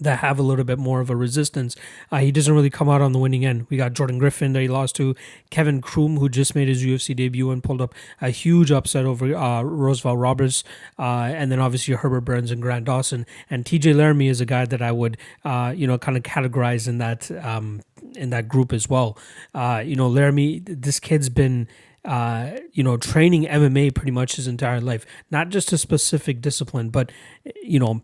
that 0.00 0.20
have 0.20 0.38
a 0.38 0.42
little 0.42 0.64
bit 0.64 0.78
more 0.78 1.00
of 1.00 1.10
a 1.10 1.16
resistance. 1.16 1.76
Uh, 2.10 2.18
he 2.18 2.32
doesn't 2.32 2.54
really 2.54 2.70
come 2.70 2.88
out 2.88 3.00
on 3.00 3.12
the 3.12 3.18
winning 3.18 3.44
end. 3.44 3.66
We 3.70 3.76
got 3.76 3.92
Jordan 3.92 4.18
Griffin 4.18 4.52
that 4.52 4.60
he 4.60 4.68
lost 4.68 4.96
to, 4.96 5.14
Kevin 5.50 5.80
Croom, 5.80 6.18
who 6.18 6.28
just 6.28 6.54
made 6.54 6.68
his 6.68 6.84
UFC 6.84 7.14
debut 7.14 7.50
and 7.50 7.62
pulled 7.62 7.80
up 7.80 7.94
a 8.20 8.30
huge 8.30 8.70
upset 8.70 9.04
over 9.04 9.34
uh, 9.34 9.62
Roosevelt 9.62 10.18
Roberts, 10.18 10.64
uh, 10.98 11.30
and 11.34 11.50
then 11.50 11.60
obviously 11.60 11.94
Herbert 11.94 12.22
Burns 12.22 12.50
and 12.50 12.60
Grant 12.60 12.84
Dawson. 12.84 13.26
And 13.50 13.64
TJ 13.64 13.94
Laramie 13.94 14.28
is 14.28 14.40
a 14.40 14.46
guy 14.46 14.64
that 14.64 14.82
I 14.82 14.92
would, 14.92 15.16
uh, 15.44 15.72
you 15.76 15.86
know, 15.86 15.98
kind 15.98 16.16
of 16.16 16.22
categorize 16.22 16.88
in 16.88 16.98
that 16.98 17.30
um, 17.44 17.82
in 18.14 18.30
that 18.30 18.48
group 18.48 18.72
as 18.72 18.88
well. 18.88 19.18
Uh, 19.54 19.82
you 19.84 19.96
know, 19.96 20.08
Laramie, 20.08 20.60
this 20.60 21.00
kid's 21.00 21.28
been. 21.28 21.68
Uh, 22.06 22.58
you 22.74 22.82
know, 22.82 22.98
training 22.98 23.44
MMA 23.44 23.94
pretty 23.94 24.10
much 24.10 24.36
his 24.36 24.46
entire 24.46 24.78
life. 24.78 25.06
Not 25.30 25.48
just 25.48 25.72
a 25.72 25.78
specific 25.78 26.42
discipline, 26.42 26.90
but 26.90 27.10
you 27.62 27.78
know, 27.78 28.02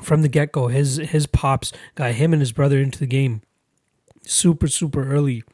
from 0.00 0.22
the 0.22 0.28
get 0.28 0.52
go. 0.52 0.68
His 0.68 0.96
his 0.96 1.26
pops 1.26 1.72
got 1.94 2.12
him 2.12 2.32
and 2.32 2.40
his 2.40 2.52
brother 2.52 2.78
into 2.78 2.98
the 2.98 3.06
game 3.06 3.42
super 4.24 4.68
super 4.68 5.12
early, 5.12 5.44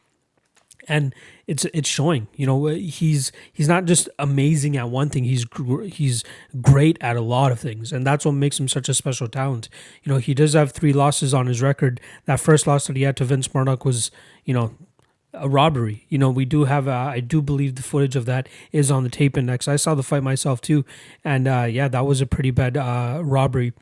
and 0.87 1.15
it's 1.47 1.65
it's 1.67 1.89
showing. 1.89 2.29
You 2.35 2.47
know, 2.47 2.67
he's 2.67 3.33
he's 3.53 3.69
not 3.69 3.87
just 3.87 4.09
amazing 4.19 4.77
at 4.77 4.91
one 4.91 5.09
thing. 5.09 5.25
He's 5.25 5.47
he's 5.93 6.25
great 6.61 6.99
at 7.01 7.17
a 7.17 7.21
lot 7.21 7.53
of 7.53 7.59
things, 7.59 7.93
and 7.93 8.07
that's 8.07 8.25
what 8.25 8.33
makes 8.33 8.59
him 8.61 8.69
such 8.69 8.89
a 8.89 8.95
special 8.95 9.29
talent. 9.29 9.69
You 10.03 10.13
know, 10.13 10.19
he 10.19 10.35
does 10.35 10.55
have 10.55 10.73
three 10.73 10.93
losses 10.93 11.35
on 11.35 11.47
his 11.47 11.63
record. 11.63 12.01
That 12.27 12.41
first 12.41 12.67
loss 12.67 12.87
that 12.87 12.97
he 12.97 13.03
had 13.03 13.17
to 13.17 13.25
Vince 13.25 13.53
Murdoch 13.53 13.85
was, 13.85 14.11
you 14.45 14.55
know, 14.55 14.75
a 15.35 15.49
robbery. 15.49 16.07
You 16.09 16.19
know, 16.19 16.31
we 16.31 16.45
do 16.45 16.65
have, 16.65 16.89
uh, 16.89 16.93
I 16.93 17.21
do 17.21 17.43
believe 17.43 17.75
the 17.75 17.83
footage 17.83 18.17
of 18.17 18.25
that 18.27 18.49
is 18.73 18.91
on 18.91 19.05
the 19.05 19.11
tape 19.11 19.37
index. 19.37 19.69
I 19.69 19.77
saw 19.77 19.95
the 19.95 20.03
fight 20.03 20.23
myself 20.23 20.61
too. 20.61 20.85
And 21.25 21.47
uh, 21.47 21.67
yeah, 21.69 21.89
that 21.89 22.07
was 22.07 22.21
a 22.21 22.27
pretty 22.27 22.51
bad 22.51 22.77
uh, 22.77 23.21
robbery 23.23 23.73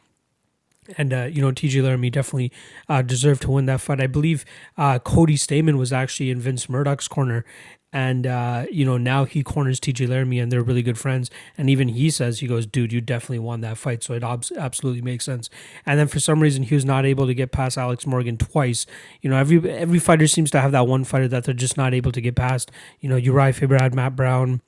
and 0.97 1.13
uh, 1.13 1.25
you 1.25 1.41
know 1.41 1.51
TJ 1.51 1.83
Laramie 1.83 2.11
definitely 2.11 2.53
uh, 2.89 3.03
deserved 3.03 3.43
to 3.43 3.51
win 3.51 3.67
that 3.67 3.81
fight. 3.81 4.01
I 4.01 4.07
believe 4.07 4.45
uh, 4.77 4.99
Cody 4.99 5.37
Stamann 5.37 5.79
was 5.79 5.93
actually 5.93 6.31
in 6.31 6.41
Vince 6.41 6.69
Murdoch's 6.69 7.09
corner, 7.09 7.45
and 7.93 8.27
uh, 8.27 8.67
you 8.71 8.85
know 8.85 8.99
now 8.99 9.25
he 9.25 9.43
corners 9.43 9.81
TJ 9.81 10.09
Laramie, 10.09 10.39
and 10.39 10.51
they're 10.53 10.63
really 10.63 10.83
good 10.83 10.99
friends. 10.99 11.31
And 11.57 11.71
even 11.71 11.89
he 11.89 12.11
says 12.11 12.41
he 12.41 12.47
goes, 12.47 12.67
"Dude, 12.67 12.93
you 12.93 13.01
definitely 13.01 13.39
won 13.39 13.61
that 13.63 13.79
fight." 13.79 14.03
So 14.03 14.15
it 14.15 14.23
ob- 14.23 14.45
absolutely 14.57 15.03
makes 15.03 15.25
sense. 15.25 15.49
And 15.85 15.99
then 15.99 16.09
for 16.09 16.21
some 16.21 16.41
reason 16.41 16.65
he 16.65 16.75
was 16.75 16.85
not 16.85 17.07
able 17.07 17.27
to 17.27 17.35
get 17.35 17.53
past 17.53 17.79
Alex 17.79 18.07
Morgan 18.07 18.37
twice. 18.37 18.87
You 19.23 19.31
know 19.31 19.37
every 19.37 19.71
every 19.71 19.99
fighter 19.99 20.27
seems 20.27 20.51
to 20.51 20.61
have 20.61 20.73
that 20.73 20.87
one 20.87 21.05
fighter 21.05 21.29
that 21.29 21.45
they're 21.45 21.55
just 21.55 21.77
not 21.77 21.95
able 21.95 22.13
to 22.13 22.21
get 22.21 22.35
past. 22.37 22.71
You 23.01 23.09
know 23.09 23.21
Urijah 23.21 23.55
Faber 23.55 23.77
had 23.81 23.95
Matt 23.95 24.17
Brown. 24.17 24.61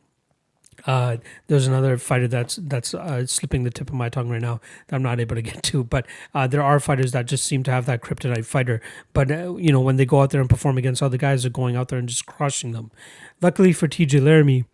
Uh, 0.87 1.17
there's 1.49 1.67
another 1.67 1.99
fighter 1.99 2.29
that's 2.29 2.57
that's 2.57 2.95
uh, 2.95 3.27
slipping 3.27 3.65
the 3.65 3.71
tip 3.71 3.89
of 3.89 3.95
my 3.95 4.09
tongue 4.09 4.29
right 4.29 4.41
now 4.41 4.61
that 4.87 4.97
I'm 4.97 5.03
not 5.03 5.21
able 5.21 5.37
to 5.37 5.43
get 5.43 5.63
to. 5.65 5.85
But 5.85 6.07
uh, 6.35 6.47
there 6.47 6.63
are 6.63 6.81
fighters 6.81 7.13
that 7.13 7.27
just 7.27 7.45
seem 7.45 7.63
to 7.65 7.71
have 7.71 7.87
that 7.87 8.03
kryptonite 8.03 8.47
fighter. 8.47 8.81
But 9.13 9.31
uh, 9.31 9.57
you 9.57 9.73
know 9.73 9.81
when 9.81 9.97
they 9.97 10.07
go 10.07 10.23
out 10.23 10.31
there 10.31 10.41
and 10.41 10.51
perform 10.51 10.79
against 10.79 11.03
other 11.03 11.17
guys, 11.17 11.43
they're 11.43 11.51
going 11.51 11.77
out 11.77 11.89
there 11.89 11.99
and 11.99 12.09
just 12.09 12.27
crushing 12.27 12.73
them. 12.73 12.91
Luckily 13.41 13.73
for 13.73 13.89
TJ 13.89 14.23
Laramie, 14.23 14.65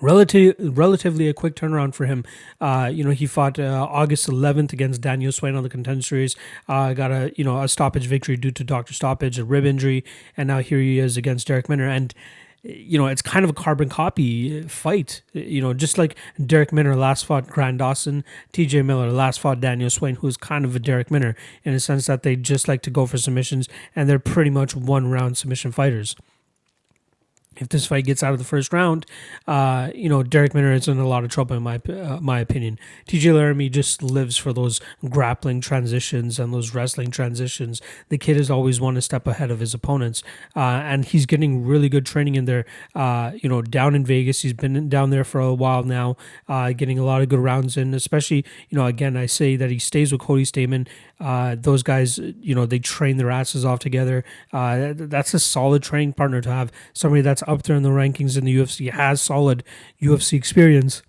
relative, 0.00 0.54
relatively 0.58 1.28
a 1.28 1.34
quick 1.34 1.54
turnaround 1.54 1.94
for 1.94 2.06
him. 2.06 2.24
Uh, 2.60 2.90
you 2.92 3.04
know, 3.04 3.10
he 3.10 3.26
fought 3.26 3.58
uh, 3.58 3.86
August 3.90 4.28
11th 4.28 4.72
against 4.72 5.00
Daniel 5.00 5.32
Swain 5.32 5.54
on 5.54 5.62
the 5.62 5.68
contender 5.68 6.02
series. 6.02 6.36
Got 6.68 7.10
a 7.10 7.32
you 7.36 7.44
know 7.44 7.62
a 7.62 7.68
stoppage 7.68 8.06
victory 8.06 8.36
due 8.36 8.50
to 8.50 8.64
doctor 8.64 8.94
stoppage, 8.94 9.38
a 9.38 9.44
rib 9.44 9.64
injury, 9.64 10.04
and 10.36 10.46
now 10.48 10.58
here 10.58 10.78
he 10.78 10.98
is 10.98 11.16
against 11.16 11.48
Darrick 11.48 11.68
Minner. 11.68 11.88
And 11.88 12.14
you 12.62 12.98
know, 12.98 13.06
it's 13.06 13.22
kind 13.22 13.44
of 13.44 13.50
a 13.50 13.54
carbon 13.54 13.88
copy 13.88 14.60
uh, 14.60 14.68
fight. 14.68 15.22
Uh, 15.34 15.40
you 15.40 15.60
know, 15.60 15.72
just 15.72 15.98
like 15.98 16.16
Darrick 16.38 16.72
Minner 16.72 16.96
last 16.96 17.24
fought 17.24 17.46
Grant 17.46 17.78
Dawson, 17.78 18.24
TJ 18.52 18.84
Miller 18.84 19.10
last 19.10 19.40
fought 19.40 19.60
Daniel 19.60 19.90
Swain, 19.90 20.16
who's 20.16 20.36
kind 20.36 20.64
of 20.64 20.76
a 20.76 20.80
Darrick 20.80 21.10
Minner 21.10 21.34
in 21.64 21.74
a 21.74 21.80
sense 21.80 22.06
that 22.06 22.22
they 22.22 22.36
just 22.36 22.68
like 22.68 22.82
to 22.82 22.90
go 22.90 23.06
for 23.06 23.18
submissions 23.18 23.68
and 23.96 24.08
they're 24.08 24.18
pretty 24.18 24.50
much 24.50 24.76
one 24.76 25.10
round 25.10 25.38
submission 25.38 25.72
fighters 25.72 26.16
if 27.56 27.68
this 27.68 27.86
fight 27.86 28.04
gets 28.04 28.22
out 28.22 28.32
of 28.32 28.38
the 28.38 28.44
first 28.44 28.72
round, 28.72 29.06
uh, 29.48 29.90
you 29.92 30.08
know, 30.08 30.22
Darrick 30.22 30.54
Minner 30.54 30.72
is 30.72 30.86
in 30.86 30.98
a 30.98 31.08
lot 31.08 31.24
of 31.24 31.30
trouble 31.30 31.56
in 31.56 31.62
my 31.62 31.80
uh, 31.88 32.18
my 32.20 32.38
opinion. 32.38 32.78
TJ 33.08 33.34
Laramie 33.34 33.68
just 33.68 34.02
lives 34.04 34.36
for 34.36 34.52
those 34.52 34.80
grappling 35.08 35.60
transitions 35.60 36.38
and 36.38 36.54
those 36.54 36.74
wrestling 36.74 37.10
transitions. 37.10 37.82
The 38.08 38.18
kid 38.18 38.36
is 38.36 38.50
always 38.50 38.80
one 38.80 39.00
step 39.00 39.26
ahead 39.26 39.50
of 39.50 39.58
his 39.58 39.74
opponents, 39.74 40.22
uh, 40.54 40.60
and 40.60 41.04
he's 41.04 41.26
getting 41.26 41.64
really 41.66 41.88
good 41.88 42.06
training 42.06 42.36
in 42.36 42.44
there. 42.44 42.66
Uh, 42.94 43.32
you 43.42 43.48
know, 43.48 43.62
down 43.62 43.96
in 43.96 44.04
Vegas, 44.04 44.42
he's 44.42 44.52
been 44.52 44.88
down 44.88 45.10
there 45.10 45.24
for 45.24 45.40
a 45.40 45.52
while 45.52 45.82
now, 45.82 46.16
uh, 46.48 46.70
getting 46.72 47.00
a 47.00 47.04
lot 47.04 47.20
of 47.20 47.28
good 47.28 47.40
rounds 47.40 47.76
in. 47.76 47.94
Especially, 47.94 48.44
you 48.68 48.78
know, 48.78 48.86
again, 48.86 49.16
I 49.16 49.26
say 49.26 49.56
that 49.56 49.70
he 49.70 49.78
stays 49.80 50.12
with 50.12 50.20
Cody 50.20 50.44
Stamann. 50.44 50.86
Uh, 51.20 51.54
those 51.58 51.82
guys, 51.82 52.18
you 52.18 52.54
know, 52.54 52.66
they 52.66 52.78
train 52.78 53.16
their 53.18 53.30
asses 53.30 53.64
off 53.64 53.78
together. 53.78 54.24
that's 54.52 55.34
a 55.34 55.38
solid 55.38 55.82
training 55.82 56.14
partner 56.14 56.40
to 56.40 56.50
have. 56.50 56.72
Somebody 56.94 57.22
that's 57.22 57.42
up 57.46 57.62
there 57.64 57.76
in 57.76 57.82
the 57.82 57.90
rankings 57.90 58.38
in 58.38 58.44
the 58.44 58.56
UFC, 58.56 58.90
has 58.90 59.20
solid 59.20 59.62
UFC 60.00 60.34
experience. 60.34 61.02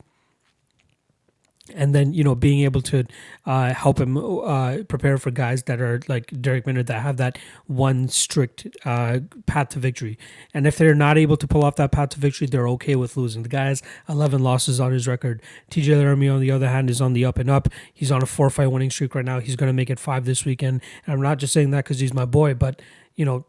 And 1.75 1.93
then 1.95 2.13
you 2.13 2.23
know 2.23 2.35
being 2.35 2.61
able 2.61 2.81
to 2.81 3.05
uh, 3.45 3.73
help 3.73 3.99
him 3.99 4.17
uh, 4.17 4.79
prepare 4.87 5.17
for 5.17 5.31
guys 5.31 5.63
that 5.63 5.81
are 5.81 5.99
like 6.07 6.27
Darrick 6.27 6.65
Minner 6.65 6.83
that 6.83 7.01
have 7.01 7.17
that 7.17 7.37
one 7.67 8.07
strict 8.07 8.67
uh, 8.85 9.19
path 9.45 9.69
to 9.69 9.79
victory. 9.79 10.17
And 10.53 10.67
if 10.67 10.77
they're 10.77 10.95
not 10.95 11.17
able 11.17 11.37
to 11.37 11.47
pull 11.47 11.63
off 11.63 11.75
that 11.77 11.91
path 11.91 12.09
to 12.09 12.19
victory, 12.19 12.47
they're 12.47 12.67
okay 12.69 12.95
with 12.95 13.17
losing. 13.17 13.43
The 13.43 13.49
guy 13.49 13.65
has 13.65 13.81
11 14.09 14.41
losses 14.41 14.79
on 14.79 14.91
his 14.91 15.07
record. 15.07 15.41
TJ 15.69 15.97
Laramie, 15.97 16.29
on 16.29 16.39
the 16.39 16.51
other 16.51 16.69
hand, 16.69 16.89
is 16.89 17.01
on 17.01 17.13
the 17.13 17.25
up 17.25 17.37
and 17.37 17.49
up. 17.49 17.67
He's 17.93 18.11
on 18.11 18.21
a 18.21 18.25
four 18.25 18.49
fight 18.49 18.67
winning 18.67 18.91
streak 18.91 19.15
right 19.15 19.25
now. 19.25 19.39
He's 19.39 19.55
going 19.55 19.69
to 19.69 19.73
make 19.73 19.89
it 19.89 19.99
five 19.99 20.25
this 20.25 20.45
weekend. 20.45 20.81
And 21.05 21.13
I'm 21.13 21.21
not 21.21 21.37
just 21.37 21.53
saying 21.53 21.71
that 21.71 21.85
because 21.85 21.99
he's 21.99 22.13
my 22.13 22.25
boy, 22.25 22.53
but 22.53 22.81
you 23.15 23.25
know 23.25 23.45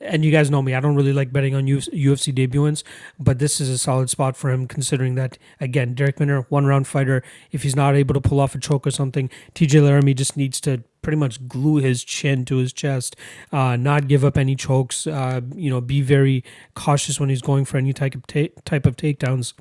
and 0.00 0.24
you 0.24 0.30
guys 0.30 0.50
know 0.50 0.62
me, 0.62 0.74
I 0.74 0.80
don't 0.80 0.94
really 0.94 1.12
like 1.12 1.32
betting 1.32 1.54
on 1.54 1.64
UFC 1.66 2.34
debuts, 2.34 2.84
but 3.18 3.38
this 3.38 3.60
is 3.60 3.68
a 3.68 3.78
solid 3.78 4.10
spot 4.10 4.36
for 4.36 4.50
him 4.50 4.66
considering 4.66 5.14
that, 5.16 5.38
again, 5.60 5.94
Darrick 5.94 6.20
Minner, 6.20 6.42
one 6.48 6.66
round 6.66 6.86
fighter. 6.86 7.22
If 7.50 7.62
he's 7.62 7.76
not 7.76 7.96
able 7.96 8.14
to 8.14 8.20
pull 8.20 8.40
off 8.40 8.54
a 8.54 8.58
choke 8.58 8.86
or 8.86 8.90
something, 8.90 9.28
TJ 9.54 9.82
Laramie 9.82 10.14
just 10.14 10.36
needs 10.36 10.60
to 10.62 10.84
pretty 11.02 11.16
much 11.16 11.46
glue 11.48 11.76
his 11.76 12.04
chin 12.04 12.44
to 12.44 12.56
his 12.56 12.72
chest, 12.72 13.16
uh, 13.52 13.76
not 13.76 14.08
give 14.08 14.24
up 14.24 14.36
any 14.36 14.54
chokes, 14.54 15.06
uh, 15.06 15.40
you 15.54 15.70
know, 15.70 15.80
be 15.80 16.00
very 16.00 16.44
cautious 16.74 17.18
when 17.18 17.28
he's 17.28 17.42
going 17.42 17.64
for 17.64 17.76
any 17.76 17.92
type 17.92 18.14
of, 18.14 18.26
ta- 18.26 18.52
type 18.64 18.86
of 18.86 18.96
takedowns 18.96 19.54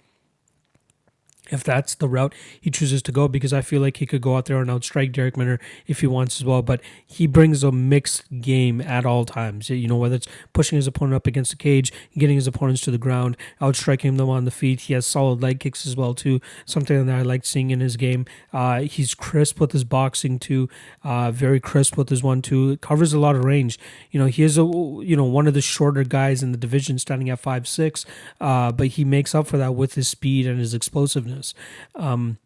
if 1.49 1.63
that's 1.63 1.95
the 1.95 2.07
route 2.07 2.33
he 2.59 2.69
chooses 2.69 3.01
to 3.03 3.11
go 3.11 3.27
because 3.27 3.53
I 3.53 3.61
feel 3.61 3.81
like 3.81 3.97
he 3.97 4.05
could 4.05 4.21
go 4.21 4.37
out 4.37 4.45
there 4.45 4.59
and 4.59 4.69
outstrike 4.69 5.13
Darrick 5.13 5.37
Minner 5.37 5.59
if 5.85 6.01
he 6.01 6.07
wants 6.07 6.39
as 6.39 6.45
well. 6.45 6.61
But 6.61 6.81
he 7.05 7.27
brings 7.27 7.63
a 7.63 7.71
mixed 7.71 8.23
game 8.41 8.81
at 8.81 9.05
all 9.05 9.25
times. 9.25 9.69
You 9.69 9.87
know, 9.87 9.97
whether 9.97 10.15
it's 10.15 10.27
pushing 10.53 10.75
his 10.75 10.87
opponent 10.87 11.15
up 11.15 11.27
against 11.27 11.51
the 11.51 11.57
cage, 11.57 11.91
getting 12.17 12.35
his 12.35 12.47
opponents 12.47 12.81
to 12.81 12.91
the 12.91 12.97
ground, 12.97 13.37
outstriking 13.61 14.17
them 14.17 14.29
on 14.29 14.45
the 14.45 14.51
feet. 14.51 14.81
He 14.81 14.93
has 14.93 15.05
solid 15.05 15.41
leg 15.41 15.59
kicks 15.59 15.85
as 15.85 15.95
well 15.95 16.13
too. 16.13 16.41
Something 16.65 17.05
that 17.05 17.15
I 17.15 17.21
like 17.21 17.45
seeing 17.45 17.71
in 17.71 17.79
his 17.79 17.97
game. 17.97 18.25
Uh, 18.51 18.81
he's 18.81 19.13
crisp 19.13 19.59
with 19.59 19.71
his 19.71 19.83
boxing 19.83 20.39
too. 20.39 20.69
Uh, 21.03 21.31
very 21.31 21.59
crisp 21.59 21.97
with 21.97 22.09
his 22.09 22.23
one 22.23 22.41
two. 22.41 22.77
Covers 22.77 23.13
a 23.13 23.19
lot 23.19 23.35
of 23.35 23.45
range. 23.45 23.79
You 24.11 24.19
know, 24.19 24.27
he 24.27 24.43
is 24.43 24.57
a 24.57 24.61
you 24.63 25.15
know 25.15 25.25
one 25.25 25.47
of 25.47 25.53
the 25.53 25.61
shorter 25.61 26.03
guys 26.03 26.43
in 26.43 26.51
the 26.51 26.57
division, 26.57 26.99
standing 26.99 27.29
at 27.29 27.39
five 27.39 27.67
six. 27.67 28.05
Uh, 28.39 28.71
but 28.71 28.87
he 28.87 29.05
makes 29.05 29.33
up 29.33 29.47
for 29.47 29.57
that 29.57 29.75
with 29.75 29.93
his 29.93 30.07
speed 30.07 30.47
and 30.47 30.59
his 30.59 30.73
explosiveness 30.73 31.36
business. 31.37 31.53
Um, 31.95 32.37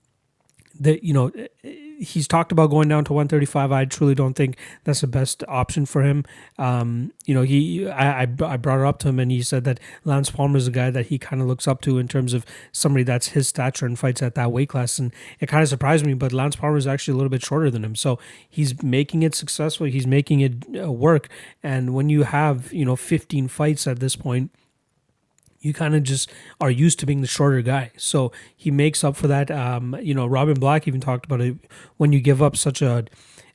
that 0.80 1.04
you 1.04 1.14
know 1.14 1.32
he's 2.00 2.30
talked 2.30 2.52
about 2.52 2.70
going 2.70 2.88
down 2.88 3.04
to 3.04 3.12
135 3.12 3.72
i 3.74 3.86
truly 3.86 4.16
don't 4.16 4.36
think 4.36 4.58
that's 4.86 5.02
the 5.02 5.08
best 5.08 5.44
option 5.48 5.86
for 5.86 6.02
him. 6.02 6.24
Um, 6.58 7.12
you 7.26 7.36
know 7.36 7.42
he 7.42 7.88
I, 7.90 8.22
I 8.22 8.26
brought 8.26 8.80
it 8.80 8.86
up 8.86 8.98
to 9.00 9.10
him 9.10 9.20
and 9.20 9.30
he 9.30 9.44
said 9.44 9.66
that 9.66 9.82
lance 10.06 10.32
palmer 10.32 10.58
is 10.58 10.68
a 10.68 10.72
guy 10.72 10.90
that 10.90 11.08
he 11.08 11.20
kind 11.20 11.42
of 11.42 11.48
looks 11.48 11.68
up 11.68 11.82
to 11.82 11.98
in 12.00 12.08
terms 12.08 12.34
of 12.34 12.46
somebody 12.72 13.04
that's 13.04 13.30
his 13.30 13.50
stature 13.50 13.86
and 13.86 14.00
fights 14.00 14.22
at 14.22 14.36
that 14.36 14.52
weight 14.52 14.70
class. 14.70 14.98
And 14.98 15.14
it 15.42 15.48
kind 15.48 15.62
of 15.62 15.68
surprised 15.68 16.06
me 16.06 16.14
but 16.14 16.32
lance 16.32 16.56
palmer 16.56 16.78
is 16.78 16.88
actually 16.88 17.14
a 17.14 17.18
little 17.18 17.30
bit 17.30 17.44
shorter 17.44 17.70
than 17.70 17.84
him. 17.84 17.96
So 17.96 18.18
he's 18.50 18.82
making 18.82 19.24
it 19.24 19.36
successful. 19.36 19.88
He's 19.88 20.08
making 20.08 20.40
it 20.40 20.54
uh, 20.82 20.92
work. 20.92 21.28
And 21.62 21.94
when 21.94 22.08
you 22.08 22.24
have 22.24 22.72
you 22.72 22.86
know 22.86 22.96
15 22.96 23.50
fights 23.50 23.88
at 23.88 24.00
this 24.00 24.16
point 24.16 24.52
you 25.62 25.74
kind 25.74 25.95
of 25.95 26.04
just 26.04 26.30
are 26.60 26.71
used 26.71 27.00
to 27.00 27.06
being 27.06 27.21
the 27.21 27.28
shorter 27.28 27.62
guy. 27.62 27.91
So 27.97 28.32
he 28.56 28.71
makes 28.71 29.04
up 29.04 29.15
for 29.15 29.28
that. 29.28 29.50
Um, 29.50 29.95
you 30.02 30.13
know, 30.13 30.26
Robin 30.26 30.60
Black 30.60 30.88
even 30.88 31.00
talked 31.00 31.26
about 31.26 31.41
it 31.41 31.56
when 31.97 32.12
you 32.12 32.19
give 32.19 32.41
up 32.41 32.58
such 32.58 32.82
a 32.82 33.06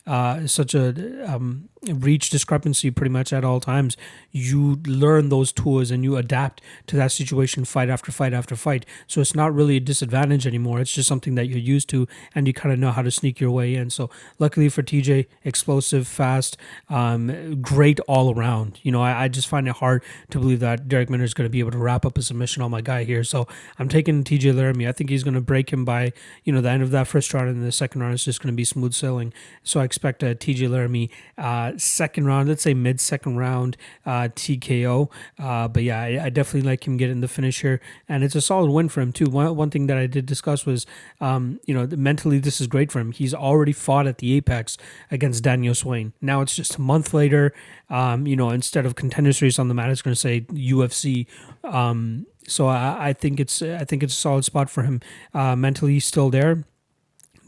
uh, 0.07 0.47
such 0.47 0.73
a 0.73 1.25
um, 1.29 1.67
reach 1.83 2.29
discrepancy 2.29 2.91
pretty 2.91 3.11
much 3.11 3.31
at 3.31 3.43
all 3.43 3.59
times. 3.59 3.97
You 4.31 4.79
learn 4.85 5.29
those 5.29 5.51
tools 5.51 5.91
and 5.91 6.03
you 6.03 6.17
adapt 6.17 6.61
to 6.87 6.95
that 6.95 7.11
situation 7.11 7.65
fight 7.65 7.89
after 7.89 8.11
fight 8.11 8.33
after 8.33 8.55
fight. 8.55 8.85
So 9.05 9.21
it's 9.21 9.35
not 9.35 9.53
really 9.53 9.77
a 9.77 9.79
disadvantage 9.79 10.47
anymore. 10.47 10.79
It's 10.79 10.91
just 10.91 11.07
something 11.07 11.35
that 11.35 11.47
you're 11.47 11.57
used 11.57 11.89
to 11.89 12.07
and 12.33 12.47
you 12.47 12.53
kind 12.53 12.73
of 12.73 12.79
know 12.79 12.91
how 12.91 13.01
to 13.01 13.11
sneak 13.11 13.39
your 13.39 13.51
way 13.51 13.75
in. 13.75 13.89
So 13.89 14.09
luckily 14.39 14.69
for 14.69 14.83
TJ, 14.83 15.27
explosive, 15.43 16.07
fast, 16.07 16.57
um, 16.89 17.61
great 17.61 17.99
all 18.01 18.33
around. 18.33 18.79
You 18.83 18.91
know, 18.91 19.01
I, 19.01 19.23
I, 19.23 19.27
just 19.27 19.47
find 19.47 19.67
it 19.67 19.75
hard 19.75 20.03
to 20.29 20.39
believe 20.39 20.61
that 20.61 20.87
Darrick 20.87 21.09
Minner 21.09 21.23
is 21.23 21.33
going 21.33 21.45
to 21.45 21.49
be 21.49 21.59
able 21.59 21.71
to 21.71 21.77
wrap 21.77 22.05
up 22.05 22.17
a 22.17 22.21
submission 22.21 22.63
on 22.63 22.71
my 22.71 22.81
guy 22.81 23.03
here. 23.03 23.23
So 23.23 23.47
I'm 23.77 23.89
taking 23.89 24.23
TJ 24.23 24.55
Laramie. 24.55 24.87
I 24.87 24.91
think 24.91 25.09
he's 25.09 25.23
going 25.23 25.33
to 25.33 25.41
break 25.41 25.71
him 25.71 25.85
by, 25.85 26.13
you 26.43 26.53
know, 26.53 26.61
the 26.61 26.69
end 26.69 26.81
of 26.81 26.91
that 26.91 27.07
first 27.07 27.33
round 27.33 27.49
and 27.49 27.63
the 27.63 27.71
second 27.71 28.01
round 28.01 28.13
is 28.13 28.25
just 28.25 28.41
going 28.41 28.53
to 28.53 28.55
be 28.55 28.63
smooth 28.63 28.93
sailing. 28.93 29.33
So 29.63 29.79
I 29.79 29.83
expect 29.83 30.23
a 30.23 30.33
TJ 30.33 30.69
Laramie 30.69 31.11
uh, 31.37 31.66
second 31.77 32.25
round, 32.25 32.49
let's 32.49 32.63
say 32.63 32.73
mid 32.73 32.99
second 32.99 33.37
round 33.37 33.77
uh, 34.05 34.29
TKO. 34.35 35.11
Uh, 35.39 35.67
but 35.67 35.83
yeah, 35.83 36.01
I, 36.01 36.25
I, 36.25 36.29
definitely 36.29 36.69
like 36.69 36.87
him 36.87 36.97
getting 36.97 37.21
the 37.21 37.27
finish 37.27 37.61
here, 37.61 37.81
and 38.07 38.23
it's 38.23 38.35
a 38.35 38.41
solid 38.41 38.71
win 38.71 38.89
for 38.89 39.01
him 39.01 39.11
too. 39.11 39.25
One 39.25 39.55
one 39.55 39.69
thing 39.69 39.87
that 39.87 39.97
I 39.97 40.07
did 40.07 40.25
discuss 40.25 40.65
was, 40.65 40.85
um, 41.21 41.59
you 41.65 41.73
know, 41.73 41.87
mentally 41.95 42.39
this 42.39 42.61
is 42.61 42.67
great 42.67 42.91
for 42.91 42.99
him. 42.99 43.11
He's 43.11 43.33
already 43.33 43.73
fought 43.73 44.07
at 44.07 44.19
the 44.19 44.33
Apex 44.33 44.77
against 45.11 45.43
Daniel 45.43 45.75
Swain. 45.75 46.13
Now 46.21 46.41
it's 46.41 46.55
just 46.55 46.75
a 46.75 46.81
month 46.81 47.13
later. 47.13 47.53
Um, 47.89 48.27
you 48.27 48.35
know, 48.35 48.49
instead 48.49 48.85
of 48.85 48.95
contender 48.95 49.33
series 49.33 49.59
on 49.59 49.67
the 49.67 49.73
mat, 49.73 49.89
it's 49.89 50.01
going 50.01 50.13
to 50.13 50.19
say 50.19 50.41
UFC. 50.41 51.27
Um, 51.63 52.25
so 52.47 52.67
I, 52.67 53.09
I, 53.09 53.13
think 53.13 53.39
it's 53.39 53.61
I 53.61 53.83
think 53.83 54.03
it's 54.03 54.13
a 54.13 54.17
solid 54.17 54.45
spot 54.45 54.69
for 54.69 54.83
him. 54.83 55.01
Uh, 55.33 55.55
mentally, 55.55 55.93
he's 55.93 56.05
still 56.05 56.29
there 56.29 56.65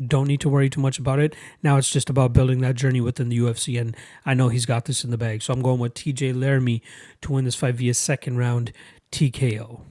don't 0.05 0.27
need 0.27 0.41
to 0.41 0.49
worry 0.49 0.69
too 0.69 0.81
much 0.81 0.99
about 0.99 1.19
it. 1.19 1.35
Now 1.63 1.77
it's 1.77 1.89
just 1.89 2.09
about 2.09 2.33
building 2.33 2.62
that 2.62 2.75
journey 2.75 3.01
within 3.01 3.29
the 3.29 3.39
UFC, 3.39 3.79
and 3.79 3.95
I 4.25 4.33
know 4.33 4.49
he's 4.49 4.65
got 4.65 4.85
this 4.85 5.03
in 5.03 5.12
the 5.12 5.17
bag. 5.17 5.41
So 5.41 5.53
I'm 5.53 5.62
going 5.62 5.79
with 5.79 5.93
TJ 5.93 6.39
Laramie 6.39 6.81
to 7.21 7.33
win 7.33 7.45
this 7.45 7.55
fight 7.55 7.75
via 7.75 7.93
second 7.93 8.38
round 8.38 8.71
TKO. 9.12 9.81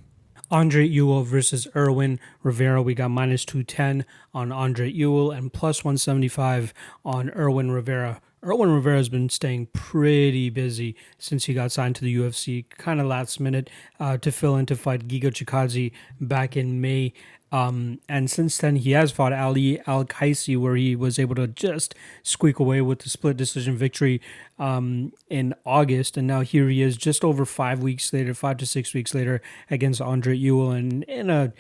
Andre 0.50 0.86
Ewell 0.86 1.24
versus 1.24 1.68
Irwin 1.76 2.18
Rivera. 2.42 2.80
We 2.80 2.94
got 2.94 3.10
minus 3.10 3.44
210 3.44 4.06
on 4.32 4.50
Andre 4.50 4.90
Ewell 4.90 5.30
and 5.30 5.52
plus 5.52 5.84
175 5.84 6.72
on 7.04 7.30
Irwin 7.30 7.70
Rivera. 7.70 8.22
Irwin 8.44 8.70
Rivera 8.70 8.96
has 8.98 9.08
been 9.08 9.28
staying 9.28 9.66
pretty 9.72 10.48
busy 10.48 10.94
since 11.18 11.46
he 11.46 11.54
got 11.54 11.72
signed 11.72 11.96
to 11.96 12.04
the 12.04 12.16
UFC, 12.16 12.64
kind 12.78 13.00
of 13.00 13.06
last 13.06 13.40
minute 13.40 13.68
uh, 13.98 14.16
to 14.18 14.30
fill 14.30 14.56
in 14.56 14.64
to 14.66 14.76
fight 14.76 15.08
Giga 15.08 15.32
Chikadze 15.32 15.92
back 16.20 16.56
in 16.56 16.80
May. 16.80 17.12
Um, 17.50 18.00
and 18.08 18.30
since 18.30 18.58
then, 18.58 18.76
he 18.76 18.90
has 18.92 19.10
fought 19.10 19.32
Ali 19.32 19.80
Al 19.86 20.04
Kaisi, 20.04 20.56
where 20.56 20.76
he 20.76 20.94
was 20.94 21.18
able 21.18 21.34
to 21.36 21.46
just 21.46 21.94
squeak 22.22 22.58
away 22.58 22.80
with 22.80 23.00
the 23.00 23.08
split 23.08 23.36
decision 23.36 23.76
victory 23.76 24.20
um, 24.58 25.12
in 25.28 25.54
August. 25.64 26.16
And 26.16 26.26
now 26.26 26.40
here 26.40 26.68
he 26.68 26.82
is, 26.82 26.96
just 26.96 27.24
over 27.24 27.44
five 27.44 27.82
weeks 27.82 28.12
later, 28.12 28.34
five 28.34 28.58
to 28.58 28.66
six 28.66 28.92
weeks 28.92 29.14
later, 29.14 29.40
against 29.70 30.00
Andre 30.00 30.36
Ewell. 30.36 30.72
And 30.72 31.04
in 31.04 31.30
a 31.30 31.52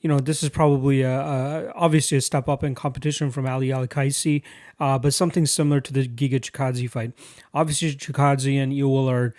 you 0.00 0.08
know, 0.08 0.20
this 0.20 0.42
is 0.42 0.50
probably 0.50 1.02
a, 1.02 1.20
a, 1.20 1.72
obviously 1.74 2.18
a 2.18 2.20
step 2.20 2.48
up 2.48 2.62
in 2.62 2.74
competition 2.74 3.30
from 3.30 3.46
Ali 3.46 3.72
Al 3.72 3.86
Kaisi, 3.86 4.42
uh, 4.78 4.98
but 4.98 5.14
something 5.14 5.46
similar 5.46 5.80
to 5.80 5.92
the 5.92 6.06
Giga 6.06 6.38
Chikadze 6.38 6.88
fight. 6.88 7.12
Obviously, 7.54 7.94
Chikadze 7.94 8.62
and 8.62 8.72
Ewell 8.72 9.10
are 9.10 9.34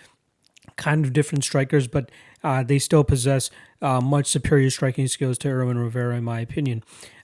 kind 0.75 1.05
of 1.05 1.13
different 1.13 1.43
strikers, 1.43 1.87
but 1.87 2.11
uh, 2.43 2.63
they 2.63 2.79
still 2.79 3.03
possess 3.03 3.49
uh, 3.81 4.01
much 4.01 4.27
superior 4.27 4.69
striking 4.69 5.07
skills 5.07 5.37
to 5.39 5.49
Irwin 5.49 5.77
Rivera, 5.77 6.15
in 6.15 6.23
my 6.23 6.39
opinion. 6.39 6.83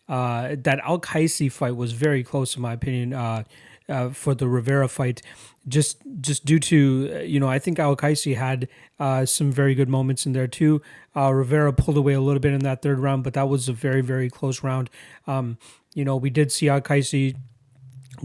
Uh, 0.10 0.56
that 0.60 0.80
Al 0.84 0.99
Kaisi 0.99 1.52
fight 1.52 1.76
was 1.76 1.93
very 1.93 2.23
close, 2.23 2.56
in 2.56 2.62
my 2.62 2.73
opinion, 2.73 3.13
uh, 3.13 3.43
uh, 3.89 4.10
for 4.10 4.36
the 4.36 4.47
Rivera 4.47 4.88
fight, 4.88 5.21
just 5.67 5.97
just 6.19 6.45
due 6.45 6.60
to 6.60 7.23
you 7.26 7.39
know 7.39 7.47
I 7.47 7.60
think 7.60 7.80
Al 7.80 7.95
Kaisi 7.95 8.36
had 8.36 8.67
uh, 8.99 9.26
some 9.26 9.52
very 9.52 9.76
good 9.76 9.89
moments 9.89 10.26
in 10.26 10.34
there 10.34 10.47
too. 10.47 10.82
Rivera 11.15 11.71
pulled 11.71 11.97
away 11.97 12.13
a 12.13 12.21
little 12.21 12.39
bit 12.39 12.54
in 12.54 12.60
that 12.60 12.82
third 12.82 12.99
round, 12.99 13.23
but 13.23 13.34
that 13.34 13.47
was 13.47 13.69
a 13.69 13.73
very 13.73 14.02
very 14.02 14.30
close 14.30 14.63
round. 14.63 14.89
Um, 15.26 15.58
you 15.93 16.04
know 16.04 16.17
we 16.17 16.30
did 16.30 16.52
see 16.52 16.69
Al 16.69 16.82
Kaisi 16.82 17.36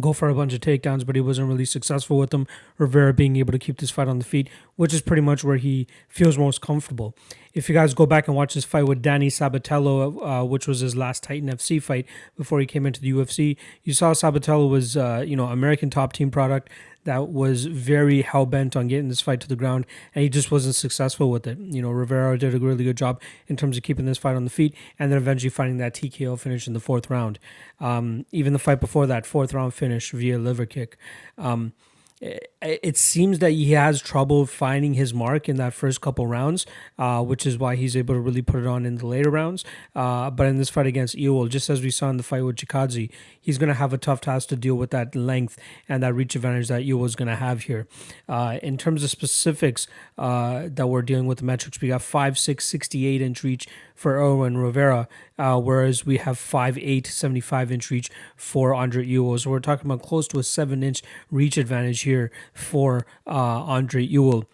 go 0.00 0.12
for 0.12 0.28
a 0.28 0.34
bunch 0.34 0.52
of 0.52 0.61
takedowns, 0.61 1.04
but 1.04 1.16
he 1.16 1.20
wasn't 1.20 1.48
really 1.48 1.64
successful 1.64 2.18
with 2.18 2.30
them. 2.30 2.46
Rivera 2.78 3.12
being 3.12 3.37
able 3.37 3.52
to 3.52 3.58
keep 3.58 3.78
this 3.78 3.90
fight 3.90 4.08
on 4.08 4.18
the 4.18 4.24
feet, 4.24 4.48
which 4.76 4.94
is 4.94 5.00
pretty 5.00 5.22
much 5.22 5.44
where 5.44 5.56
he 5.56 5.87
feels 6.08 6.38
most 6.38 6.61
comfortable. 6.61 7.14
If 7.54 7.68
you 7.68 7.74
guys 7.74 7.94
go 7.94 8.06
back 8.06 8.28
and 8.28 8.37
watch 8.37 8.54
this 8.54 8.64
fight 8.64 8.87
with 8.87 9.02
Danny 9.02 9.28
Sabatello, 9.28 10.42
uh, 10.42 10.44
which 10.44 10.68
was 10.68 10.80
his 10.80 10.94
last 10.94 11.22
Titan 11.22 11.48
FC 11.48 11.82
fight 11.82 12.06
before 12.37 12.61
he 12.61 12.66
came 12.66 12.87
into 12.87 13.00
the 13.00 13.12
UFC, 13.12 13.56
you 13.82 13.92
saw 13.92 14.12
Sabatello 14.12 14.70
was, 14.70 14.96
uh, 14.96 15.24
you 15.26 15.37
know, 15.37 15.46
American 15.46 15.90
top 15.90 16.12
team 16.12 16.30
product 16.30 16.70
that 17.04 17.28
was 17.28 17.66
very 17.66 18.22
hell 18.22 18.46
bent 18.46 18.76
on 18.76 18.88
getting 18.88 19.08
this 19.08 19.20
fight 19.20 19.40
to 19.40 19.48
the 19.48 19.56
ground, 19.56 19.87
and 20.14 20.22
he 20.22 20.28
just 20.28 20.50
wasn't 20.50 20.74
successful 20.74 21.30
with 21.30 21.46
it. 21.46 21.58
You 21.58 21.82
know, 21.82 21.90
Rivera 21.90 22.38
did 22.38 22.54
a 22.54 22.58
really 22.58 22.84
good 22.84 22.96
job 22.96 23.20
in 23.46 23.56
terms 23.56 23.76
of 23.76 23.82
keeping 23.82 24.04
this 24.06 24.18
fight 24.18 24.37
on 24.37 24.44
the 24.44 24.50
feet, 24.50 24.74
and 24.98 25.11
then 25.11 25.18
eventually 25.18 25.50
finding 25.50 25.78
that 25.78 25.94
TKO 25.94 26.38
finish 26.38 26.66
in 26.66 26.74
the 26.74 26.80
fourth 26.80 27.08
round. 27.11 27.38
Um, 27.80 28.26
even 28.32 28.52
the 28.52 28.58
fight 28.58 28.80
before 28.80 29.06
that, 29.06 29.26
fourth 29.26 29.54
round 29.54 29.74
finish 29.74 30.11
via 30.11 30.38
liver 30.38 30.66
kick. 30.66 30.96
Um, 31.37 31.72
it 32.20 32.96
seems 32.96 33.38
that 33.38 33.52
he 33.52 33.72
has 33.72 34.00
trouble 34.02 34.44
finding 34.44 34.94
his 34.94 35.14
mark 35.14 35.48
in 35.48 35.57
that 35.57 35.72
first 35.72 36.00
couple 36.00 36.26
rounds, 36.26 36.66
uh, 36.98 37.22
which 37.22 37.46
is 37.46 37.59
why 37.59 37.76
he's 37.76 37.96
able 37.96 38.14
to 38.14 38.20
really 38.20 38.42
put 38.42 38.61
it 38.61 38.66
on 38.66 38.85
in 38.85 38.96
the 38.96 39.07
later 39.07 39.31
rounds. 39.31 39.64
Uh, 39.94 40.28
but 40.31 40.46
in 40.46 40.59
this 40.59 40.68
fight 40.68 40.87
against 40.87 41.14
Ewell, 41.14 41.46
just 41.46 41.70
as 41.70 41.81
we 41.81 41.90
saw 41.90 42.11
in 42.11 42.16
the 42.16 42.22
fight 42.22 42.42
with 42.42 42.57
Chikadze, 42.57 43.11
he's 43.40 43.59
going 43.59 43.68
to 43.68 43.74
have 43.74 43.92
a 43.92 43.98
tough 43.98 44.20
task 44.20 44.48
to 44.48 44.57
deal 44.57 44.74
with 44.74 44.90
that 44.90 45.14
length 45.14 45.59
and 45.88 46.02
that 46.02 46.14
reach 46.14 46.35
advantage 46.35 46.68
that 46.68 46.85
Ewell 46.85 47.04
is 47.04 47.14
going 47.14 47.28
to 47.28 47.37
have 47.37 47.62
here. 47.62 47.87
Uh, 48.28 48.59
in 48.62 48.76
terms 48.76 49.04
of 49.04 49.11
specifics 49.11 49.87
uh, 50.16 50.64
that 50.66 50.88
we're 50.88 51.02
dealing 51.02 51.26
with 51.26 51.38
the 51.38 51.44
metrics, 51.44 51.81
we 51.81 51.88
got 51.88 52.00
5'6", 52.00 52.61
68 52.61 53.22
inch 53.22 53.44
reach 53.44 53.68
for 53.94 54.16
Irwin 54.16 54.57
Rivera, 54.57 55.09
uh, 55.38 55.59
whereas 55.59 56.05
we 56.05 56.18
have 56.18 56.37
5'8", 56.37 57.07
75 57.07 57.72
inch 57.72 57.90
reach 57.90 58.11
for 58.37 58.74
Andre 58.74 59.05
Ewell. 59.05 59.38
So 59.38 59.51
we're 59.51 59.61
talking 59.61 59.87
about 59.90 60.03
close 60.03 60.27
to 60.29 60.38
a 60.38 60.42
7 60.42 60.83
inch 60.83 61.03
reach 61.31 61.57
advantage 61.57 62.03
here 62.03 62.31
for 62.53 63.07
uh, 63.27 63.31
Andre 63.31 64.03
Ewell. 64.03 64.44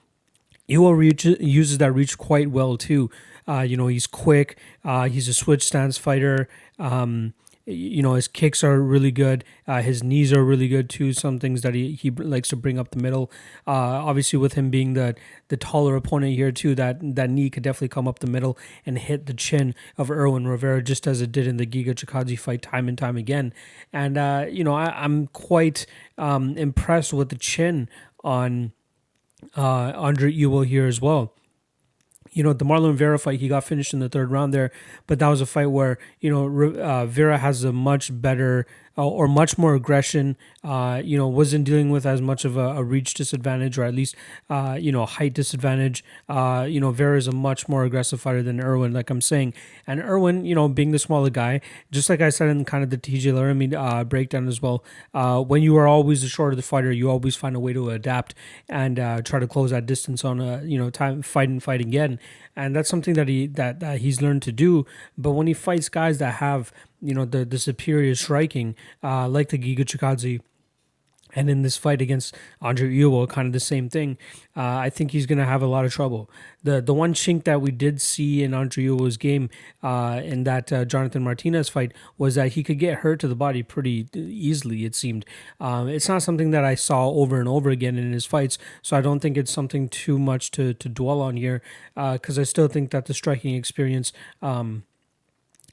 Ewell 0.66 0.94
reach, 0.94 1.24
uses 1.24 1.78
that 1.78 1.92
reach 1.92 2.16
quite 2.18 2.50
well 2.50 2.76
too. 2.76 3.10
Uh, 3.46 3.60
you 3.60 3.76
know, 3.76 3.86
he's 3.86 4.06
quick. 4.06 4.58
Uh, 4.84 5.08
he's 5.08 5.28
a 5.28 5.34
switch 5.34 5.62
stance 5.64 5.98
fighter. 5.98 6.48
Um, 6.78 7.34
you 7.66 8.02
know 8.02 8.14
his 8.14 8.28
kicks 8.28 8.62
are 8.62 8.80
really 8.80 9.10
good 9.10 9.42
uh, 9.66 9.80
his 9.80 10.02
knees 10.02 10.32
are 10.32 10.44
really 10.44 10.68
good 10.68 10.90
too 10.90 11.12
some 11.12 11.38
things 11.38 11.62
that 11.62 11.74
he, 11.74 11.92
he 11.92 12.10
likes 12.10 12.48
to 12.48 12.56
bring 12.56 12.78
up 12.78 12.90
the 12.90 12.98
middle. 12.98 13.30
Uh, 13.66 13.70
obviously 13.70 14.38
with 14.38 14.52
him 14.54 14.70
being 14.70 14.94
the 14.94 15.14
the 15.48 15.56
taller 15.56 15.96
opponent 15.96 16.34
here 16.34 16.52
too 16.52 16.74
that 16.74 16.98
that 17.00 17.30
knee 17.30 17.48
could 17.48 17.62
definitely 17.62 17.88
come 17.88 18.06
up 18.06 18.18
the 18.18 18.26
middle 18.26 18.58
and 18.84 18.98
hit 18.98 19.26
the 19.26 19.34
chin 19.34 19.74
of 19.96 20.10
Irwin 20.10 20.46
Rivera 20.46 20.82
just 20.82 21.06
as 21.06 21.20
it 21.20 21.32
did 21.32 21.46
in 21.46 21.56
the 21.56 21.66
Giga 21.66 21.94
Chikadze 21.94 22.38
fight 22.38 22.62
time 22.62 22.88
and 22.88 22.98
time 22.98 23.16
again. 23.16 23.52
And 23.92 24.18
uh, 24.18 24.46
you 24.50 24.64
know 24.64 24.74
I, 24.74 25.04
am 25.04 25.28
quite 25.28 25.86
um, 26.18 26.56
impressed 26.56 27.12
with 27.12 27.30
the 27.30 27.36
chin 27.36 27.88
on 28.22 28.72
uh, 29.56 29.92
Andre 29.94 30.30
Ewell 30.30 30.62
here 30.62 30.86
as 30.86 31.00
well 31.00 31.34
you 32.34 32.42
know, 32.42 32.52
the 32.52 32.64
Marlon 32.64 32.94
Vera 32.94 33.18
fight, 33.18 33.40
he 33.40 33.48
got 33.48 33.64
finished 33.64 33.94
in 33.94 34.00
the 34.00 34.08
third 34.08 34.30
round 34.30 34.52
there, 34.52 34.70
but 35.06 35.20
that 35.20 35.28
was 35.28 35.40
a 35.40 35.46
fight 35.46 35.66
where, 35.66 35.98
you 36.20 36.28
know, 36.30 36.80
uh, 36.80 37.06
Vera 37.06 37.38
has 37.38 37.64
a 37.64 37.72
much 37.72 38.10
better 38.20 38.66
uh, 38.96 39.06
or 39.06 39.28
much 39.28 39.58
more 39.58 39.74
aggression. 39.74 40.36
Uh, 40.62 41.00
you 41.04 41.16
know, 41.18 41.28
wasn't 41.28 41.64
dealing 41.64 41.90
with 41.90 42.06
as 42.06 42.20
much 42.20 42.44
of 42.44 42.56
a, 42.56 42.68
a 42.76 42.84
reach 42.84 43.14
disadvantage 43.14 43.76
or 43.78 43.84
at 43.84 43.94
least, 43.94 44.14
uh, 44.48 44.76
you 44.80 44.90
know, 44.90 45.04
height 45.04 45.34
disadvantage. 45.34 46.04
Uh, 46.28 46.66
you 46.68 46.80
know, 46.80 46.90
Vera 46.90 47.18
is 47.18 47.26
a 47.26 47.32
much 47.32 47.68
more 47.68 47.84
aggressive 47.84 48.20
fighter 48.20 48.42
than 48.42 48.60
Irwin, 48.60 48.92
like 48.92 49.10
I'm 49.10 49.20
saying. 49.20 49.54
And 49.86 50.00
Irwin, 50.00 50.44
you 50.44 50.54
know, 50.54 50.68
being 50.68 50.90
the 50.90 50.98
smaller 50.98 51.30
guy, 51.30 51.60
just 51.90 52.08
like 52.08 52.20
I 52.20 52.30
said 52.30 52.48
in 52.48 52.64
kind 52.64 52.82
of 52.82 52.90
the 52.90 52.98
TJ 52.98 53.34
Laramie 53.34 53.74
uh, 53.74 54.04
breakdown 54.04 54.48
as 54.48 54.62
well, 54.62 54.84
uh, 55.12 55.40
when 55.40 55.62
you 55.62 55.76
are 55.76 55.86
always 55.86 56.22
the 56.22 56.28
shorter 56.28 56.56
the 56.56 56.62
fighter, 56.62 56.92
you 56.92 57.10
always 57.10 57.36
find 57.36 57.56
a 57.56 57.60
way 57.60 57.72
to 57.72 57.90
adapt 57.90 58.34
and 58.68 58.96
try 59.24 59.38
to 59.38 59.46
close 59.46 59.70
that 59.70 59.86
distance 59.86 60.24
on 60.24 60.40
a, 60.40 60.62
you 60.64 60.78
know, 60.78 60.90
time, 60.90 61.22
fight 61.22 61.48
and 61.48 61.62
fight 61.62 61.80
again 61.80 62.18
and 62.56 62.74
that's 62.74 62.88
something 62.88 63.14
that 63.14 63.28
he 63.28 63.46
that, 63.46 63.80
that 63.80 63.98
he's 63.98 64.22
learned 64.22 64.42
to 64.42 64.52
do. 64.52 64.86
But 65.18 65.32
when 65.32 65.46
he 65.46 65.54
fights 65.54 65.88
guys 65.88 66.18
that 66.18 66.34
have 66.34 66.72
you 67.04 67.14
know 67.14 67.26
the 67.26 67.44
the 67.44 67.58
superior 67.58 68.14
striking, 68.14 68.74
uh, 69.02 69.28
like 69.28 69.50
the 69.50 69.58
Giga 69.58 69.84
Chikadze, 69.84 70.40
and 71.34 71.50
in 71.50 71.62
this 71.62 71.76
fight 71.76 72.00
against 72.00 72.34
Andre 72.62 72.88
Ewell, 72.90 73.26
kind 73.26 73.46
of 73.46 73.52
the 73.52 73.60
same 73.60 73.88
thing. 73.88 74.16
Uh, 74.56 74.76
I 74.76 74.90
think 74.90 75.10
he's 75.10 75.26
going 75.26 75.38
to 75.38 75.44
have 75.44 75.62
a 75.62 75.66
lot 75.66 75.84
of 75.84 75.92
trouble. 75.92 76.30
The 76.62 76.80
the 76.80 76.94
one 76.94 77.12
chink 77.12 77.44
that 77.44 77.60
we 77.60 77.70
did 77.70 78.00
see 78.00 78.42
in 78.42 78.54
Andre 78.54 78.84
Ewell's 78.84 79.16
game 79.16 79.50
uh, 79.82 80.22
in 80.24 80.44
that 80.44 80.72
uh, 80.72 80.84
Jonathan 80.84 81.22
Martinez 81.22 81.68
fight 81.68 81.92
was 82.16 82.36
that 82.36 82.52
he 82.52 82.62
could 82.62 82.78
get 82.78 82.98
hurt 82.98 83.20
to 83.20 83.28
the 83.28 83.36
body 83.36 83.62
pretty 83.62 84.08
easily. 84.14 84.84
It 84.84 84.94
seemed. 84.94 85.26
Um, 85.60 85.88
it's 85.88 86.08
not 86.08 86.22
something 86.22 86.52
that 86.52 86.64
I 86.64 86.74
saw 86.74 87.08
over 87.10 87.38
and 87.38 87.48
over 87.48 87.68
again 87.68 87.98
in 87.98 88.12
his 88.12 88.24
fights, 88.24 88.56
so 88.80 88.96
I 88.96 89.02
don't 89.02 89.20
think 89.20 89.36
it's 89.36 89.52
something 89.52 89.88
too 89.88 90.18
much 90.18 90.50
to 90.52 90.72
to 90.72 90.88
dwell 90.88 91.20
on 91.20 91.36
here 91.36 91.60
because 91.94 92.38
uh, 92.38 92.42
I 92.42 92.44
still 92.44 92.68
think 92.68 92.90
that 92.92 93.04
the 93.06 93.14
striking 93.14 93.54
experience. 93.54 94.12
Um, 94.40 94.84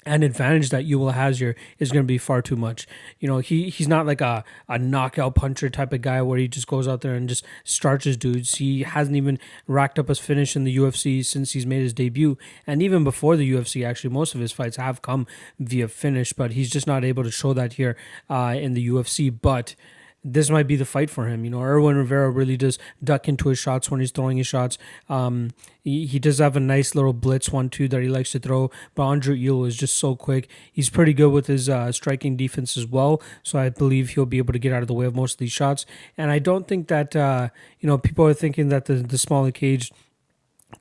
and 0.05 0.23
advantage 0.23 0.69
that 0.71 0.85
Ewell 0.85 1.11
has 1.11 1.39
here 1.39 1.55
is 1.77 1.91
going 1.91 2.03
to 2.03 2.07
be 2.07 2.17
far 2.17 2.41
too 2.41 2.55
much. 2.55 2.87
You 3.19 3.27
know, 3.27 3.37
he 3.37 3.69
he's 3.69 3.87
not 3.87 4.05
like 4.05 4.21
a, 4.21 4.43
a 4.67 4.79
knockout 4.79 5.35
puncher 5.35 5.69
type 5.69 5.93
of 5.93 6.01
guy 6.01 6.21
where 6.21 6.39
he 6.39 6.47
just 6.47 6.67
goes 6.67 6.87
out 6.87 7.01
there 7.01 7.13
and 7.13 7.29
just 7.29 7.45
starches 7.63 8.17
dudes. 8.17 8.55
He 8.55 8.83
hasn't 8.83 9.15
even 9.15 9.37
racked 9.67 9.99
up 9.99 10.09
a 10.09 10.15
finish 10.15 10.55
in 10.55 10.63
the 10.63 10.75
UFC 10.75 11.23
since 11.23 11.51
he's 11.51 11.67
made 11.67 11.81
his 11.81 11.93
debut. 11.93 12.37
And 12.65 12.81
even 12.81 13.03
before 13.03 13.35
the 13.35 13.51
UFC, 13.51 13.85
actually, 13.85 14.09
most 14.11 14.33
of 14.33 14.41
his 14.41 14.51
fights 14.51 14.77
have 14.77 15.01
come 15.01 15.27
via 15.59 15.87
finish, 15.87 16.33
but 16.33 16.51
he's 16.51 16.69
just 16.69 16.87
not 16.87 17.05
able 17.05 17.23
to 17.23 17.31
show 17.31 17.53
that 17.53 17.73
here 17.73 17.95
uh, 18.29 18.55
in 18.57 18.73
the 18.73 18.87
UFC. 18.87 19.33
But 19.39 19.75
this 20.23 20.49
might 20.49 20.67
be 20.67 20.75
the 20.75 20.85
fight 20.85 21.09
for 21.09 21.27
him. 21.27 21.43
You 21.43 21.51
know, 21.51 21.61
Irwin 21.61 21.95
Rivera 21.95 22.29
really 22.29 22.57
does 22.57 22.77
duck 23.03 23.27
into 23.27 23.49
his 23.49 23.57
shots 23.57 23.89
when 23.89 23.99
he's 23.99 24.11
throwing 24.11 24.37
his 24.37 24.47
shots. 24.47 24.77
Um, 25.09 25.51
he, 25.83 26.05
he 26.05 26.19
does 26.19 26.37
have 26.37 26.55
a 26.55 26.59
nice 26.59 26.93
little 26.93 27.13
blitz 27.13 27.49
one 27.49 27.69
too 27.69 27.87
that 27.87 28.01
he 28.01 28.07
likes 28.07 28.31
to 28.31 28.39
throw. 28.39 28.69
But 28.93 29.03
Andre 29.03 29.35
Ewell 29.35 29.65
is 29.65 29.75
just 29.75 29.97
so 29.97 30.15
quick. 30.15 30.47
He's 30.71 30.89
pretty 30.89 31.13
good 31.13 31.31
with 31.31 31.47
his 31.47 31.69
uh, 31.69 31.91
striking 31.91 32.37
defense 32.37 32.77
as 32.77 32.85
well. 32.85 33.21
So 33.41 33.57
I 33.57 33.69
believe 33.69 34.09
he'll 34.09 34.25
be 34.25 34.37
able 34.37 34.53
to 34.53 34.59
get 34.59 34.73
out 34.73 34.83
of 34.83 34.87
the 34.87 34.93
way 34.93 35.05
of 35.05 35.15
most 35.15 35.33
of 35.33 35.37
these 35.39 35.51
shots. 35.51 35.85
And 36.17 36.29
I 36.29 36.39
don't 36.39 36.67
think 36.67 36.87
that 36.89 37.15
uh, 37.15 37.49
you 37.79 37.87
know 37.87 37.97
people 37.97 38.25
are 38.27 38.33
thinking 38.33 38.69
that 38.69 38.85
the 38.85 38.95
the 38.95 39.17
smaller 39.17 39.51
cage 39.51 39.91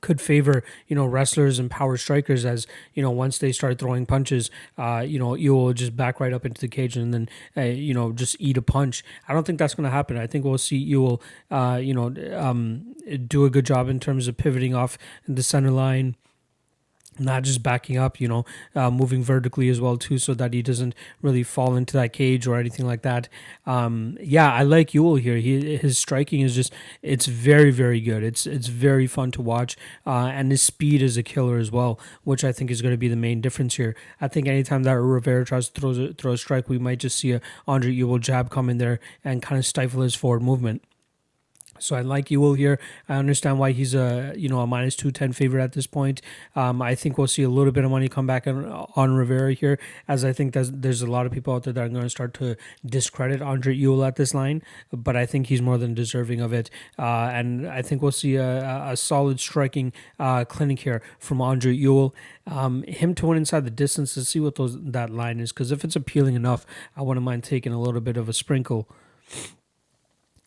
could 0.01 0.19
favor 0.19 0.63
you 0.87 0.95
know 0.95 1.05
wrestlers 1.05 1.59
and 1.59 1.69
power 1.71 1.95
strikers 1.95 2.43
as 2.43 2.67
you 2.93 3.01
know 3.01 3.11
once 3.11 3.37
they 3.37 3.51
start 3.51 3.77
throwing 3.79 4.05
punches 4.05 4.49
uh 4.77 5.03
you 5.05 5.19
know 5.19 5.35
you 5.35 5.53
will 5.53 5.73
just 5.73 5.95
back 5.95 6.19
right 6.19 6.33
up 6.33 6.45
into 6.45 6.59
the 6.59 6.67
cage 6.67 6.97
and 6.97 7.13
then 7.13 7.29
uh, 7.55 7.61
you 7.61 7.93
know 7.93 8.11
just 8.11 8.35
eat 8.39 8.57
a 8.57 8.61
punch. 8.61 9.03
I 9.27 9.33
don't 9.33 9.45
think 9.45 9.59
that's 9.59 9.75
going 9.75 9.85
to 9.85 9.91
happen. 9.91 10.17
I 10.17 10.27
think 10.27 10.43
we'll 10.43 10.57
see 10.57 10.77
Ewell 10.77 11.21
uh 11.49 11.79
you 11.81 11.93
know 11.93 12.13
um 12.35 12.95
do 13.27 13.45
a 13.45 13.49
good 13.49 13.65
job 13.65 13.89
in 13.89 13.99
terms 13.99 14.27
of 14.27 14.37
pivoting 14.37 14.75
off 14.75 14.97
the 15.27 15.43
center 15.43 15.71
line 15.71 16.15
not 17.19 17.43
just 17.43 17.61
backing 17.61 17.97
up, 17.97 18.19
you 18.19 18.27
know, 18.27 18.45
uh, 18.75 18.89
moving 18.89 19.23
vertically 19.23 19.69
as 19.69 19.81
well 19.81 19.97
too, 19.97 20.17
so 20.17 20.33
that 20.33 20.53
he 20.53 20.61
doesn't 20.61 20.95
really 21.21 21.43
fall 21.43 21.75
into 21.75 21.93
that 21.97 22.13
cage 22.13 22.47
or 22.47 22.57
anything 22.57 22.85
like 22.85 23.01
that. 23.01 23.27
Um, 23.65 24.17
yeah, 24.21 24.51
I 24.51 24.63
like 24.63 24.93
Ewell 24.93 25.15
here. 25.15 25.37
He 25.37 25.77
his 25.77 25.97
striking 25.97 26.41
is 26.41 26.55
just 26.55 26.73
it's 27.01 27.25
very 27.25 27.71
very 27.71 27.99
good. 27.99 28.23
It's 28.23 28.45
it's 28.47 28.67
very 28.67 29.07
fun 29.07 29.31
to 29.31 29.41
watch, 29.41 29.77
uh, 30.05 30.31
and 30.33 30.51
his 30.51 30.61
speed 30.61 31.01
is 31.01 31.17
a 31.17 31.23
killer 31.23 31.57
as 31.57 31.71
well, 31.71 31.99
which 32.23 32.43
I 32.43 32.51
think 32.51 32.71
is 32.71 32.81
going 32.81 32.93
to 32.93 32.97
be 32.97 33.07
the 33.07 33.15
main 33.15 33.41
difference 33.41 33.75
here. 33.75 33.95
I 34.19 34.27
think 34.27 34.47
anytime 34.47 34.83
that 34.83 34.99
Rivera 34.99 35.45
tries 35.45 35.69
to 35.69 35.81
throw 35.81 35.89
a, 35.91 36.13
throw 36.13 36.33
a 36.33 36.37
strike, 36.37 36.69
we 36.69 36.79
might 36.79 36.99
just 36.99 37.17
see 37.17 37.31
a 37.33 37.41
Andre 37.67 37.91
Ewell 37.91 38.19
jab 38.19 38.49
come 38.49 38.69
in 38.69 38.77
there 38.77 38.99
and 39.23 39.41
kind 39.41 39.59
of 39.59 39.65
stifle 39.65 40.01
his 40.01 40.15
forward 40.15 40.41
movement. 40.41 40.83
So 41.81 41.95
I 41.95 42.01
like 42.01 42.29
Ewell 42.31 42.53
here. 42.53 42.79
I 43.09 43.15
understand 43.15 43.59
why 43.59 43.71
he's 43.71 43.93
a 43.93 44.33
you 44.37 44.49
know 44.49 44.59
a 44.61 44.67
minus 44.67 44.95
two 44.95 45.11
ten 45.11 45.33
favorite 45.33 45.63
at 45.63 45.73
this 45.73 45.87
point. 45.87 46.21
Um, 46.55 46.81
I 46.81 46.95
think 46.95 47.17
we'll 47.17 47.27
see 47.27 47.43
a 47.43 47.49
little 47.49 47.71
bit 47.71 47.83
of 47.83 47.91
money 47.91 48.07
come 48.07 48.27
back 48.27 48.47
on, 48.47 48.65
on 48.95 49.15
Rivera 49.15 49.53
here, 49.53 49.79
as 50.07 50.23
I 50.23 50.33
think 50.33 50.53
there's, 50.53 50.71
there's 50.71 51.01
a 51.01 51.07
lot 51.07 51.25
of 51.25 51.31
people 51.31 51.53
out 51.53 51.63
there 51.63 51.73
that 51.73 51.83
are 51.83 51.89
going 51.89 52.03
to 52.03 52.09
start 52.09 52.33
to 52.35 52.55
discredit 52.85 53.41
Andre 53.41 53.73
Ewell 53.73 54.03
at 54.03 54.15
this 54.15 54.33
line, 54.33 54.61
but 54.91 55.15
I 55.15 55.25
think 55.25 55.47
he's 55.47 55.61
more 55.61 55.77
than 55.77 55.93
deserving 55.93 56.41
of 56.41 56.53
it. 56.53 56.69
Uh, 56.97 57.29
and 57.33 57.67
I 57.67 57.81
think 57.81 58.01
we'll 58.01 58.11
see 58.11 58.35
a, 58.35 58.89
a 58.91 58.97
solid 58.97 59.39
striking 59.39 59.93
uh, 60.19 60.45
clinic 60.45 60.79
here 60.79 61.01
from 61.19 61.41
Andre 61.41 61.73
Ewell. 61.73 62.13
Um, 62.47 62.83
him 62.83 63.15
to 63.15 63.27
win 63.27 63.37
inside 63.37 63.65
the 63.65 63.71
distance 63.71 64.13
to 64.15 64.25
see 64.25 64.39
what 64.39 64.55
those 64.55 64.77
that 64.81 65.09
line 65.09 65.39
is, 65.39 65.51
because 65.51 65.71
if 65.71 65.83
it's 65.83 65.95
appealing 65.95 66.35
enough, 66.35 66.65
I 66.95 67.01
wouldn't 67.01 67.23
mind 67.23 67.43
taking 67.43 67.73
a 67.73 67.79
little 67.79 68.01
bit 68.01 68.17
of 68.17 68.27
a 68.29 68.33
sprinkle. 68.33 68.87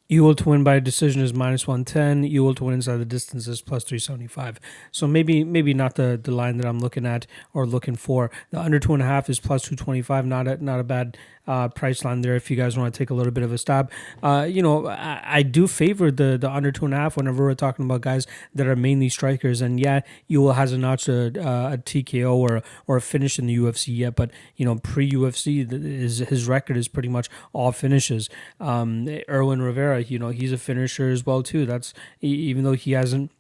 Ewell 0.09 0.35
to 0.35 0.51
win 0.51 0.63
by 0.63 0.75
a 0.75 0.81
decision 0.81 1.23
is 1.23 1.33
minus 1.33 1.67
110. 1.67 2.25
Ewell 2.25 2.55
to 2.55 2.65
win 2.65 2.75
inside 2.75 2.99
the 2.99 3.07
distance 3.07 3.49
is 3.49 3.63
plus 3.63 3.85
375. 3.85 4.61
So 4.93 5.07
maybe 5.07 5.45
maybe 5.45 5.73
not 5.73 5.95
the, 5.95 6.21
the 6.23 6.31
line 6.31 6.59
that 6.59 6.67
I'm 6.67 6.79
looking 6.79 7.07
at 7.07 7.27
or 7.55 7.67
looking 7.67 7.97
for. 7.97 8.31
The 8.51 8.61
under 8.61 8.79
two 8.79 8.93
and 8.93 9.03
a 9.03 9.07
half 9.07 9.31
is 9.31 9.41
plus 9.41 9.63
225. 9.63 10.27
Not 10.27 10.47
a, 10.47 10.63
not 10.63 10.79
a 10.79 10.85
bad 10.85 11.17
uh, 11.47 11.69
price 11.69 12.05
line 12.05 12.23
there 12.23 12.37
if 12.37 12.51
you 12.51 12.57
guys 12.57 12.77
want 12.77 12.93
to 12.93 12.99
take 12.99 13.11
a 13.11 13.15
little 13.15 13.33
bit 13.33 13.45
of 13.45 13.53
a 13.53 13.59
stab. 13.59 13.91
Uh, 14.23 14.47
you 14.49 14.63
know, 14.63 14.87
I, 14.87 15.21
I, 15.25 15.43
do 15.43 15.67
favor 15.67 16.11
the 16.11 16.39
the 16.39 16.51
under 16.51 16.73
two 16.73 16.85
and 16.87 16.95
a 16.95 16.97
half 16.97 17.17
whenever 17.17 17.45
we're 17.45 17.55
talking 17.55 17.85
about 17.85 18.01
guys 18.01 18.27
that 18.55 18.67
are 18.67 18.77
mainly 18.77 19.09
strikers. 19.09 19.61
And 19.61 19.79
yeah, 19.79 20.01
Ewell 20.27 20.55
hasn't 20.55 20.81
notched 20.81 21.09
a, 21.09 21.27
a 21.27 21.79
TKO 21.79 22.35
or 22.35 22.63
or 22.87 22.97
a 22.97 23.01
finish 23.01 23.39
in 23.39 23.47
the 23.47 23.57
UFC 23.57 23.97
yet, 23.97 24.17
but 24.17 24.31
you 24.57 24.65
know, 24.65 24.77
pre 24.77 25.11
UFC, 25.11 25.71
his 25.71 26.19
his 26.19 26.49
record 26.49 26.77
is 26.77 26.89
pretty 26.89 27.09
much 27.09 27.29
all 27.53 27.73
finishes. 27.73 28.31
Um, 28.59 29.07
Irwin 29.29 29.61
Rivera, 29.61 30.03
you 30.03 30.19
know, 30.19 30.31
he's 30.31 30.53
a 30.53 30.59
finisher 30.59 31.11
as 31.11 31.27
well 31.27 31.43
too. 31.43 31.67
That's 31.67 31.93
even 32.21 32.65
though 32.65 32.73
he 32.73 32.93
hasn't 32.93 33.31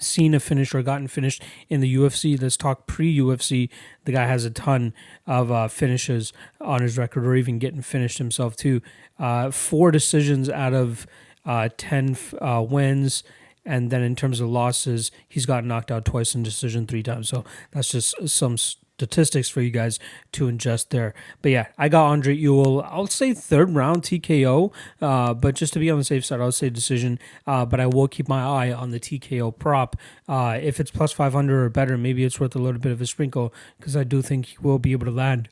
seen 0.00 0.34
a 0.34 0.40
finish 0.40 0.74
or 0.74 0.82
gotten 0.82 1.08
finished 1.08 1.42
in 1.68 1.80
the 1.80 1.94
UFC. 1.96 2.40
Let's 2.40 2.56
talk 2.56 2.86
pre 2.86 3.16
UFC. 3.16 3.68
The 4.04 4.12
guy 4.12 4.26
has 4.26 4.44
a 4.44 4.50
ton 4.50 4.94
of 5.26 5.50
uh, 5.50 5.68
finishes 5.68 6.32
on 6.60 6.82
his 6.82 6.98
record, 6.98 7.26
or 7.26 7.34
even 7.34 7.58
getting 7.58 7.82
finished 7.82 8.18
himself 8.18 8.56
too. 8.56 8.80
Uh, 9.18 9.50
four 9.50 9.90
decisions 9.90 10.48
out 10.48 10.74
of 10.74 11.06
uh, 11.44 11.68
ten 11.76 12.16
uh, 12.40 12.64
wins. 12.68 13.22
And 13.64 13.90
then 13.90 14.02
in 14.02 14.16
terms 14.16 14.40
of 14.40 14.48
losses, 14.48 15.10
he's 15.28 15.44
got 15.44 15.62
knocked 15.62 15.90
out 15.90 16.06
twice 16.06 16.34
in 16.34 16.42
decision 16.42 16.86
three 16.86 17.02
times. 17.02 17.28
So 17.28 17.44
that's 17.72 17.90
just 17.90 18.28
some 18.28 18.56
statistics 18.98 19.48
for 19.48 19.60
you 19.60 19.70
guys 19.70 20.00
to 20.32 20.46
ingest 20.46 20.88
there. 20.88 21.14
But 21.40 21.52
yeah, 21.52 21.66
I 21.78 21.88
got 21.88 22.06
Andre 22.06 22.34
Ewell. 22.34 22.82
I'll 22.82 23.06
say 23.06 23.32
third 23.32 23.70
round 23.74 24.02
TKO, 24.02 24.72
uh, 25.00 25.34
but 25.34 25.54
just 25.54 25.72
to 25.74 25.78
be 25.78 25.88
on 25.88 25.98
the 25.98 26.04
safe 26.04 26.24
side, 26.24 26.40
I'll 26.40 26.50
say 26.50 26.68
decision. 26.68 27.20
Uh, 27.46 27.64
but 27.64 27.78
I 27.78 27.86
will 27.86 28.08
keep 28.08 28.28
my 28.28 28.42
eye 28.42 28.72
on 28.72 28.90
the 28.90 28.98
TKO 28.98 29.56
prop. 29.56 29.96
Uh, 30.28 30.58
if 30.60 30.80
it's 30.80 30.90
plus 30.90 31.12
500 31.12 31.64
or 31.64 31.68
better, 31.68 31.96
maybe 31.96 32.24
it's 32.24 32.40
worth 32.40 32.56
a 32.56 32.58
little 32.58 32.80
bit 32.80 32.90
of 32.90 33.00
a 33.00 33.06
sprinkle 33.06 33.54
because 33.78 33.96
I 33.96 34.02
do 34.02 34.20
think 34.20 34.46
he 34.46 34.56
will 34.60 34.80
be 34.80 34.90
able 34.92 35.06
to 35.06 35.12
land 35.12 35.48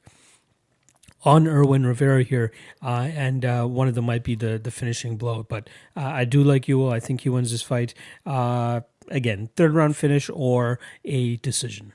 on 1.24 1.46
Irwin 1.48 1.86
Rivera 1.86 2.22
here, 2.22 2.52
uh, 2.82 3.08
and 3.12 3.44
uh, 3.44 3.64
one 3.64 3.88
of 3.88 3.94
them 3.94 4.06
might 4.06 4.22
be 4.22 4.34
the 4.34 4.58
the 4.58 4.70
finishing 4.70 5.16
blow. 5.16 5.42
But 5.42 5.68
uh, 5.96 6.00
I 6.00 6.24
do 6.24 6.42
like 6.42 6.68
Ewell. 6.68 6.92
I 6.92 7.00
think 7.00 7.22
he 7.22 7.28
wins 7.28 7.50
this 7.50 7.62
fight. 7.62 7.94
Uh, 8.24 8.82
again, 9.08 9.50
third 9.56 9.72
round 9.72 9.96
finish 9.96 10.30
or 10.32 10.78
a 11.04 11.36
decision. 11.36 11.92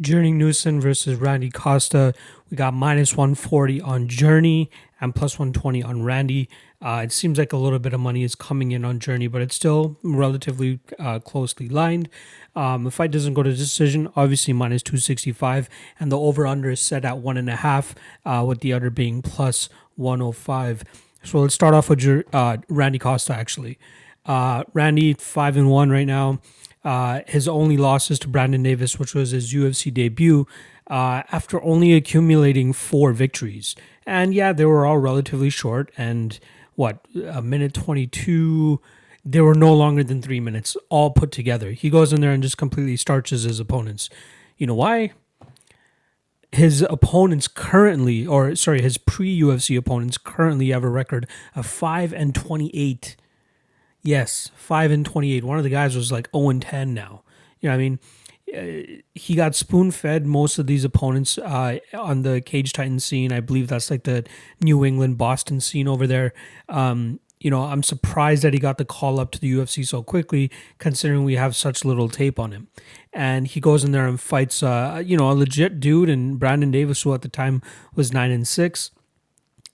Journey 0.00 0.32
Newson 0.32 0.80
versus 0.80 1.18
Randy 1.18 1.50
Costa. 1.50 2.14
We 2.50 2.56
got 2.56 2.74
minus 2.74 3.16
140 3.16 3.80
on 3.80 4.08
Journey 4.08 4.70
and 5.00 5.14
plus 5.14 5.38
120 5.38 5.82
on 5.82 6.02
Randy. 6.02 6.48
Uh, 6.82 7.02
it 7.04 7.12
seems 7.12 7.38
like 7.38 7.52
a 7.52 7.56
little 7.56 7.78
bit 7.78 7.92
of 7.92 8.00
money 8.00 8.22
is 8.22 8.34
coming 8.34 8.72
in 8.72 8.84
on 8.84 8.98
Journey, 8.98 9.26
but 9.26 9.42
it's 9.42 9.54
still 9.54 9.98
relatively 10.02 10.80
uh, 10.98 11.18
closely 11.18 11.68
lined. 11.68 12.08
Um, 12.56 12.84
the 12.84 12.90
fight 12.90 13.10
doesn't 13.10 13.34
go 13.34 13.42
to 13.42 13.52
decision, 13.52 14.08
obviously 14.16 14.52
minus 14.52 14.82
265, 14.82 15.68
and 15.98 16.10
the 16.10 16.18
over 16.18 16.46
under 16.46 16.70
is 16.70 16.80
set 16.80 17.04
at 17.04 17.18
one 17.18 17.36
and 17.36 17.48
a 17.50 17.56
half, 17.56 17.94
uh, 18.24 18.44
with 18.46 18.60
the 18.60 18.72
other 18.72 18.90
being 18.90 19.22
plus 19.22 19.68
105. 19.96 20.84
So 21.22 21.40
let's 21.40 21.54
start 21.54 21.74
off 21.74 21.90
with 21.90 22.24
uh, 22.32 22.56
Randy 22.68 22.98
Costa, 22.98 23.34
actually. 23.34 23.78
Uh, 24.24 24.64
Randy, 24.72 25.14
5 25.14 25.56
and 25.56 25.70
1 25.70 25.90
right 25.90 26.06
now. 26.06 26.40
Uh, 26.82 27.20
his 27.26 27.46
only 27.46 27.76
losses 27.76 28.18
to 28.20 28.28
Brandon 28.28 28.62
Davis, 28.62 28.98
which 28.98 29.14
was 29.14 29.32
his 29.32 29.52
UFC 29.52 29.92
debut, 29.92 30.46
uh, 30.86 31.22
after 31.30 31.62
only 31.62 31.92
accumulating 31.94 32.72
four 32.72 33.12
victories. 33.12 33.76
And 34.06 34.34
yeah, 34.34 34.52
they 34.52 34.64
were 34.64 34.86
all 34.86 34.98
relatively 34.98 35.50
short. 35.50 35.92
And 35.96 36.38
what, 36.74 37.04
a 37.26 37.42
minute 37.42 37.74
22? 37.74 38.80
They 39.24 39.40
were 39.40 39.54
no 39.54 39.74
longer 39.74 40.02
than 40.02 40.22
three 40.22 40.40
minutes, 40.40 40.76
all 40.88 41.10
put 41.10 41.30
together. 41.30 41.72
He 41.72 41.90
goes 41.90 42.12
in 42.12 42.22
there 42.22 42.32
and 42.32 42.42
just 42.42 42.56
completely 42.56 42.96
starches 42.96 43.42
his 43.42 43.60
opponents. 43.60 44.08
You 44.56 44.66
know 44.66 44.74
why? 44.74 45.12
His 46.52 46.82
opponents 46.82 47.46
currently, 47.46 48.26
or 48.26 48.56
sorry, 48.56 48.80
his 48.80 48.96
pre 48.98 49.38
UFC 49.38 49.76
opponents 49.76 50.18
currently 50.18 50.70
have 50.70 50.82
a 50.82 50.88
record 50.88 51.28
of 51.54 51.66
5 51.66 52.12
and 52.14 52.34
28 52.34 53.16
Yes, 54.02 54.50
five 54.56 54.90
and 54.90 55.04
twenty-eight. 55.04 55.44
One 55.44 55.58
of 55.58 55.64
the 55.64 55.70
guys 55.70 55.96
was 55.96 56.10
like 56.10 56.28
zero 56.34 56.48
and 56.50 56.62
ten 56.62 56.94
now. 56.94 57.22
You 57.60 57.68
know, 57.68 57.74
I 57.74 57.78
mean, 57.78 57.98
uh, 58.56 59.00
he 59.14 59.34
got 59.34 59.54
spoon-fed 59.54 60.24
most 60.24 60.58
of 60.58 60.66
these 60.66 60.84
opponents 60.84 61.36
uh, 61.36 61.78
on 61.92 62.22
the 62.22 62.40
Cage 62.40 62.72
Titan 62.72 62.98
scene. 62.98 63.32
I 63.32 63.40
believe 63.40 63.68
that's 63.68 63.90
like 63.90 64.04
the 64.04 64.24
New 64.62 64.84
England, 64.84 65.18
Boston 65.18 65.60
scene 65.60 65.86
over 65.86 66.06
there. 66.06 66.32
Um, 66.68 67.20
you 67.40 67.50
know, 67.50 67.62
I'm 67.62 67.82
surprised 67.82 68.42
that 68.42 68.52
he 68.52 68.60
got 68.60 68.76
the 68.76 68.84
call 68.84 69.18
up 69.18 69.30
to 69.32 69.40
the 69.40 69.50
UFC 69.50 69.86
so 69.86 70.02
quickly, 70.02 70.50
considering 70.78 71.24
we 71.24 71.36
have 71.36 71.56
such 71.56 71.84
little 71.86 72.08
tape 72.08 72.38
on 72.38 72.52
him. 72.52 72.68
And 73.12 73.46
he 73.46 73.60
goes 73.60 73.82
in 73.82 73.92
there 73.92 74.06
and 74.06 74.20
fights, 74.20 74.62
uh, 74.62 75.02
you 75.04 75.16
know, 75.16 75.30
a 75.30 75.32
legit 75.32 75.80
dude. 75.80 76.10
And 76.10 76.38
Brandon 76.38 76.70
Davis, 76.70 77.02
who 77.02 77.14
at 77.14 77.22
the 77.22 77.28
time 77.28 77.62
was 77.94 78.12
nine 78.12 78.30
and 78.30 78.46
six, 78.46 78.90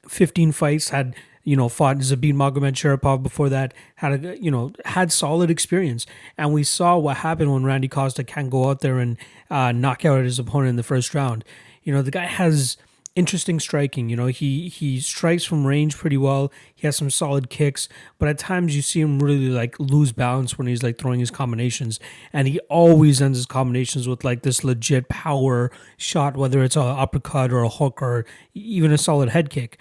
15 0.09 0.53
fights, 0.53 0.91
had 0.91 1.17
you 1.47 1.55
know, 1.55 1.69
fought 1.69 1.99
Zabit 1.99 2.35
Magomedsharipov 2.35 3.23
before 3.23 3.49
that, 3.49 3.73
had 3.95 4.25
a, 4.25 4.43
you 4.43 4.51
know, 4.51 4.73
had 4.85 5.13
solid 5.13 5.49
experience. 5.49 6.05
And 6.37 6.53
we 6.53 6.65
saw 6.65 6.99
what 6.99 7.19
happened 7.19 7.53
when 7.53 7.63
Randy 7.63 7.87
Costa 7.87 8.25
can't 8.25 8.51
go 8.51 8.69
out 8.69 8.81
there 8.81 8.99
and 8.99 9.17
uh, 9.49 9.71
knock 9.71 10.05
out 10.05 10.25
his 10.25 10.41
opponent 10.41 10.71
in 10.71 10.77
the 10.77 10.83
first 10.83 11.15
round. 11.15 11.45
You 11.85 11.93
know, 11.93 12.03
the 12.03 12.11
guy 12.11 12.27
has 12.27 12.77
interesting 13.15 13.61
striking. 13.61 14.09
You 14.09 14.17
know, 14.17 14.27
he 14.27 14.69
he 14.69 14.99
strikes 14.99 15.45
from 15.45 15.65
range 15.65 15.97
pretty 15.97 16.17
well. 16.17 16.51
He 16.75 16.85
has 16.89 16.97
some 16.97 17.11
solid 17.11 17.49
kicks, 17.49 17.89
but 18.19 18.29
at 18.29 18.39
times 18.39 18.75
you 18.75 18.83
see 18.83 19.01
him 19.01 19.21
really 19.21 19.49
like 19.49 19.79
lose 19.79 20.11
balance 20.11 20.59
when 20.59 20.67
he's 20.67 20.83
like 20.83 20.99
throwing 20.99 21.21
his 21.21 21.31
combinations, 21.31 22.01
and 22.33 22.49
he 22.49 22.59
always 22.69 23.23
ends 23.23 23.39
his 23.39 23.47
combinations 23.47 24.09
with 24.09 24.25
like 24.25 24.43
this 24.43 24.65
legit 24.65 25.09
power 25.09 25.71
shot, 25.97 26.37
whether 26.37 26.65
it's 26.65 26.77
a 26.77 26.83
uppercut 26.83 27.53
or 27.53 27.63
a 27.63 27.69
hook 27.69 28.03
or 28.03 28.27
even 28.53 28.91
a 28.91 28.99
solid 28.99 29.29
head 29.29 29.49
kick 29.49 29.79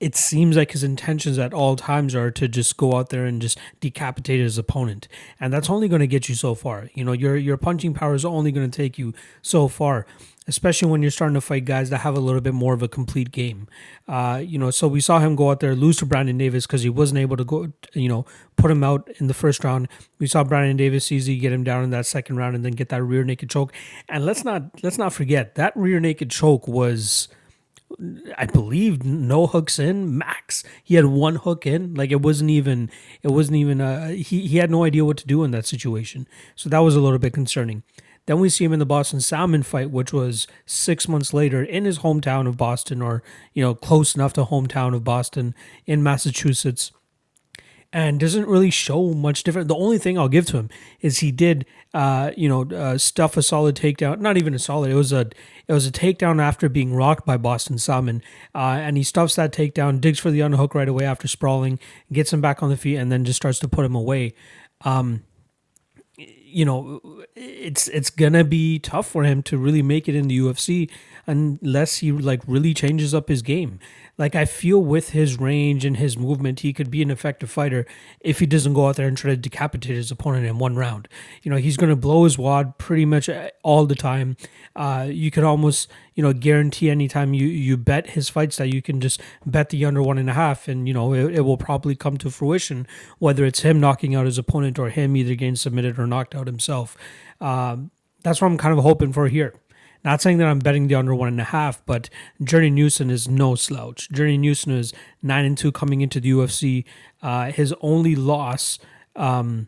it 0.00 0.16
seems 0.16 0.56
like 0.56 0.72
his 0.72 0.82
intentions 0.82 1.38
at 1.38 1.54
all 1.54 1.76
times 1.76 2.14
are 2.14 2.30
to 2.32 2.48
just 2.48 2.76
go 2.76 2.94
out 2.94 3.10
there 3.10 3.24
and 3.24 3.40
just 3.40 3.58
decapitate 3.80 4.40
his 4.40 4.58
opponent. 4.58 5.08
And 5.40 5.52
that's 5.52 5.70
only 5.70 5.88
going 5.88 6.00
to 6.00 6.06
get 6.06 6.28
you 6.28 6.34
so 6.34 6.54
far. 6.54 6.90
You 6.94 7.04
know 7.04 7.12
your 7.12 7.36
your 7.36 7.56
punching 7.56 7.94
power 7.94 8.14
is 8.14 8.24
only 8.24 8.52
going 8.52 8.70
to 8.70 8.76
take 8.76 8.98
you 8.98 9.14
so 9.42 9.68
far 9.68 10.06
especially 10.48 10.88
when 10.88 11.02
you're 11.02 11.10
starting 11.10 11.34
to 11.34 11.40
fight 11.40 11.64
guys 11.64 11.90
that 11.90 11.98
have 11.98 12.16
a 12.16 12.20
little 12.20 12.40
bit 12.40 12.54
more 12.54 12.72
of 12.72 12.82
a 12.82 12.88
complete 12.88 13.32
game. 13.32 13.66
Uh, 14.06 14.40
you 14.44 14.58
know 14.58 14.70
so 14.70 14.86
we 14.86 15.00
saw 15.00 15.18
him 15.18 15.34
go 15.34 15.50
out 15.50 15.60
there 15.60 15.74
lose 15.74 15.96
to 15.96 16.06
brandon 16.06 16.38
davis 16.38 16.66
because 16.66 16.82
he 16.82 16.88
wasn't 16.88 17.18
able 17.18 17.36
to 17.36 17.44
go 17.44 17.72
you 17.92 18.08
know 18.08 18.24
put 18.54 18.70
him 18.70 18.84
out 18.84 19.08
in 19.18 19.26
the 19.26 19.34
first 19.34 19.64
round. 19.64 19.88
We 20.18 20.26
saw 20.26 20.44
brandon 20.44 20.76
davis 20.76 21.10
easy 21.10 21.36
get 21.38 21.52
him 21.52 21.64
down 21.64 21.84
in 21.84 21.90
that 21.90 22.06
second 22.06 22.36
round 22.36 22.54
and 22.54 22.64
then 22.64 22.72
get 22.72 22.88
that 22.90 23.02
rear 23.02 23.24
naked 23.24 23.50
choke. 23.50 23.72
And 24.08 24.24
let's 24.24 24.44
not 24.44 24.82
let's 24.82 24.98
not 24.98 25.12
forget 25.12 25.56
that 25.56 25.76
rear 25.76 26.00
naked 26.00 26.30
choke 26.30 26.68
was 26.68 27.28
I 28.36 28.46
believe 28.46 29.04
no 29.04 29.46
hooks 29.46 29.78
in 29.78 30.18
max. 30.18 30.64
He 30.82 30.96
had 30.96 31.06
one 31.06 31.36
hook 31.36 31.66
in. 31.66 31.94
Like 31.94 32.10
it 32.10 32.20
wasn't 32.20 32.50
even 32.50 32.90
it 33.22 33.30
wasn't 33.30 33.56
even 33.56 33.80
uh 33.80 34.08
he 34.08 34.46
he 34.46 34.58
had 34.58 34.70
no 34.70 34.84
idea 34.84 35.04
what 35.04 35.16
to 35.18 35.26
do 35.26 35.44
in 35.44 35.50
that 35.52 35.66
situation. 35.66 36.26
So 36.54 36.68
that 36.68 36.80
was 36.80 36.96
a 36.96 37.00
little 37.00 37.18
bit 37.18 37.32
concerning. 37.32 37.82
Then 38.26 38.40
we 38.40 38.48
see 38.48 38.64
him 38.64 38.72
in 38.72 38.80
the 38.80 38.86
Boston 38.86 39.20
Salmon 39.20 39.62
fight, 39.62 39.92
which 39.92 40.12
was 40.12 40.48
six 40.66 41.06
months 41.06 41.32
later 41.32 41.62
in 41.62 41.84
his 41.84 42.00
hometown 42.00 42.48
of 42.48 42.56
Boston, 42.56 43.00
or 43.00 43.22
you 43.54 43.62
know, 43.62 43.74
close 43.74 44.16
enough 44.16 44.32
to 44.34 44.44
hometown 44.44 44.94
of 44.94 45.04
Boston 45.04 45.54
in 45.86 46.02
Massachusetts 46.02 46.90
and 47.92 48.20
doesn't 48.20 48.46
really 48.46 48.70
show 48.70 49.12
much 49.12 49.42
different. 49.42 49.68
The 49.68 49.76
only 49.76 49.98
thing 49.98 50.18
I'll 50.18 50.28
give 50.28 50.46
to 50.46 50.58
him 50.58 50.70
is 51.00 51.18
he 51.18 51.30
did, 51.30 51.66
uh, 51.94 52.32
you 52.36 52.48
know, 52.48 52.62
uh, 52.62 52.98
stuff 52.98 53.36
a 53.36 53.42
solid 53.42 53.76
takedown. 53.76 54.20
Not 54.20 54.36
even 54.36 54.54
a 54.54 54.58
solid. 54.58 54.90
It 54.90 54.94
was 54.94 55.12
a 55.12 55.30
it 55.68 55.72
was 55.72 55.86
a 55.86 55.92
takedown 55.92 56.40
after 56.40 56.68
being 56.68 56.94
rocked 56.94 57.26
by 57.26 57.36
Boston 57.36 57.78
Salmon, 57.78 58.22
uh, 58.54 58.78
and 58.80 58.96
he 58.96 59.02
stuffs 59.02 59.36
that 59.36 59.52
takedown, 59.52 60.00
digs 60.00 60.18
for 60.18 60.30
the 60.30 60.40
underhook 60.40 60.74
right 60.74 60.88
away 60.88 61.04
after 61.04 61.28
sprawling, 61.28 61.78
gets 62.12 62.32
him 62.32 62.40
back 62.40 62.62
on 62.62 62.70
the 62.70 62.76
feet, 62.76 62.96
and 62.96 63.10
then 63.10 63.24
just 63.24 63.36
starts 63.36 63.58
to 63.60 63.68
put 63.68 63.84
him 63.84 63.94
away. 63.94 64.34
Um, 64.82 65.24
you 66.16 66.64
know, 66.64 67.00
it's 67.34 67.88
it's 67.88 68.10
gonna 68.10 68.44
be 68.44 68.78
tough 68.78 69.06
for 69.06 69.24
him 69.24 69.42
to 69.44 69.58
really 69.58 69.82
make 69.82 70.08
it 70.08 70.14
in 70.14 70.28
the 70.28 70.38
UFC 70.38 70.90
unless 71.26 71.98
he 71.98 72.12
like 72.12 72.42
really 72.46 72.72
changes 72.72 73.14
up 73.14 73.28
his 73.28 73.42
game. 73.42 73.78
Like 74.18 74.34
I 74.34 74.46
feel 74.46 74.82
with 74.82 75.10
his 75.10 75.38
range 75.38 75.84
and 75.84 75.98
his 75.98 76.16
movement, 76.16 76.60
he 76.60 76.72
could 76.72 76.90
be 76.90 77.02
an 77.02 77.10
effective 77.10 77.50
fighter 77.50 77.86
if 78.20 78.38
he 78.38 78.46
doesn't 78.46 78.72
go 78.72 78.88
out 78.88 78.96
there 78.96 79.06
and 79.06 79.16
try 79.16 79.30
to 79.30 79.36
decapitate 79.36 79.94
his 79.94 80.10
opponent 80.10 80.46
in 80.46 80.58
one 80.58 80.74
round. 80.74 81.08
You 81.42 81.50
know, 81.50 81.58
he's 81.58 81.76
going 81.76 81.90
to 81.90 81.96
blow 81.96 82.24
his 82.24 82.38
wad 82.38 82.78
pretty 82.78 83.04
much 83.04 83.28
all 83.62 83.84
the 83.84 83.94
time. 83.94 84.36
Uh, 84.74 85.08
you 85.10 85.30
could 85.30 85.44
almost, 85.44 85.90
you 86.14 86.22
know, 86.22 86.32
guarantee 86.32 86.88
anytime 86.88 87.34
you 87.34 87.46
you 87.46 87.76
bet 87.76 88.10
his 88.10 88.30
fights 88.30 88.56
that 88.56 88.72
you 88.72 88.80
can 88.80 89.00
just 89.00 89.20
bet 89.44 89.68
the 89.68 89.84
under 89.84 90.02
one 90.02 90.18
and 90.18 90.30
a 90.30 90.34
half, 90.34 90.66
and 90.66 90.88
you 90.88 90.94
know 90.94 91.12
it, 91.12 91.34
it 91.34 91.40
will 91.42 91.58
probably 91.58 91.94
come 91.94 92.16
to 92.18 92.30
fruition, 92.30 92.86
whether 93.18 93.44
it's 93.44 93.60
him 93.60 93.80
knocking 93.80 94.14
out 94.14 94.24
his 94.24 94.38
opponent 94.38 94.78
or 94.78 94.88
him 94.88 95.14
either 95.16 95.34
getting 95.34 95.56
submitted 95.56 95.98
or 95.98 96.06
knocked 96.06 96.34
out 96.34 96.46
himself. 96.46 96.96
Um, 97.40 97.90
that's 98.22 98.40
what 98.40 98.48
I'm 98.48 98.58
kind 98.58 98.76
of 98.76 98.82
hoping 98.82 99.12
for 99.12 99.28
here. 99.28 99.54
Not 100.06 100.22
saying 100.22 100.38
that 100.38 100.46
I'm 100.46 100.60
betting 100.60 100.86
the 100.86 100.94
under 100.94 101.16
one 101.16 101.26
and 101.26 101.40
a 101.40 101.44
half, 101.44 101.84
but 101.84 102.08
Journey 102.40 102.70
Newson 102.70 103.10
is 103.10 103.26
no 103.28 103.56
slouch. 103.56 104.08
Journey 104.10 104.38
Newson 104.38 104.70
is 104.70 104.92
nine 105.20 105.44
and 105.44 105.58
two 105.58 105.72
coming 105.72 106.00
into 106.00 106.20
the 106.20 106.30
UFC. 106.30 106.84
Uh, 107.22 107.50
his 107.50 107.74
only 107.80 108.14
loss 108.14 108.78
um, 109.16 109.66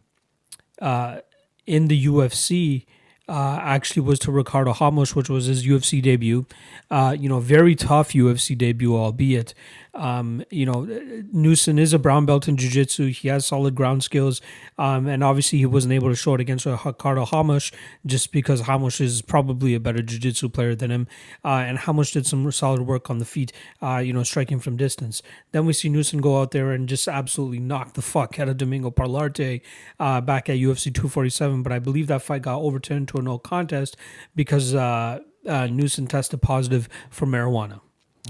uh, 0.80 1.22
in 1.66 1.88
the 1.88 2.06
UFC 2.06 2.86
uh, 3.28 3.58
actually 3.60 4.02
was 4.02 4.20
to 4.20 4.30
Ricardo 4.30 4.72
Ramos, 4.80 5.16
which 5.16 5.28
was 5.28 5.46
his 5.46 5.66
UFC 5.66 6.00
debut. 6.00 6.46
Uh, 6.88 7.16
you 7.18 7.28
know, 7.28 7.40
very 7.40 7.74
tough 7.74 8.10
UFC 8.12 8.56
debut, 8.56 8.94
albeit. 8.96 9.54
Um, 9.98 10.44
you 10.50 10.64
know, 10.64 10.84
Newson 11.32 11.78
is 11.78 11.92
a 11.92 11.98
brown 11.98 12.24
belt 12.24 12.46
in 12.46 12.56
jiu-jitsu. 12.56 13.08
He 13.08 13.28
has 13.28 13.44
solid 13.44 13.74
ground 13.74 14.04
skills. 14.04 14.40
Um, 14.78 15.08
and 15.08 15.24
obviously 15.24 15.58
he 15.58 15.66
wasn't 15.66 15.92
able 15.92 16.08
to 16.08 16.14
show 16.14 16.34
it 16.34 16.40
against 16.40 16.66
Ricardo 16.66 17.26
Ramos 17.32 17.72
just 18.06 18.30
because 18.30 18.66
Ramos 18.66 19.00
is 19.00 19.22
probably 19.22 19.74
a 19.74 19.80
better 19.80 20.00
jiu-jitsu 20.00 20.50
player 20.50 20.74
than 20.74 20.90
him. 20.90 21.08
Uh, 21.44 21.64
and 21.66 21.78
Ramos 21.86 22.12
did 22.12 22.26
some 22.26 22.50
solid 22.52 22.82
work 22.82 23.10
on 23.10 23.18
the 23.18 23.24
feet, 23.24 23.52
uh, 23.82 23.98
you 23.98 24.12
know, 24.12 24.22
striking 24.22 24.60
from 24.60 24.76
distance. 24.76 25.20
Then 25.50 25.66
we 25.66 25.72
see 25.72 25.88
Newson 25.88 26.20
go 26.20 26.40
out 26.40 26.52
there 26.52 26.70
and 26.70 26.88
just 26.88 27.08
absolutely 27.08 27.58
knock 27.58 27.94
the 27.94 28.02
fuck 28.02 28.38
out 28.38 28.48
of 28.48 28.56
Domingo 28.56 28.90
Pilarte 28.90 29.60
uh, 29.98 30.20
back 30.20 30.48
at 30.48 30.56
UFC 30.56 30.94
247. 30.94 31.62
But 31.64 31.72
I 31.72 31.80
believe 31.80 32.06
that 32.06 32.22
fight 32.22 32.42
got 32.42 32.60
overturned 32.60 33.08
to 33.08 33.18
a 33.18 33.22
no 33.22 33.38
contest 33.38 33.96
because 34.36 34.74
uh, 34.74 35.18
uh, 35.46 35.66
Newson 35.66 36.06
tested 36.06 36.40
positive 36.40 36.88
for 37.10 37.26
marijuana. 37.26 37.80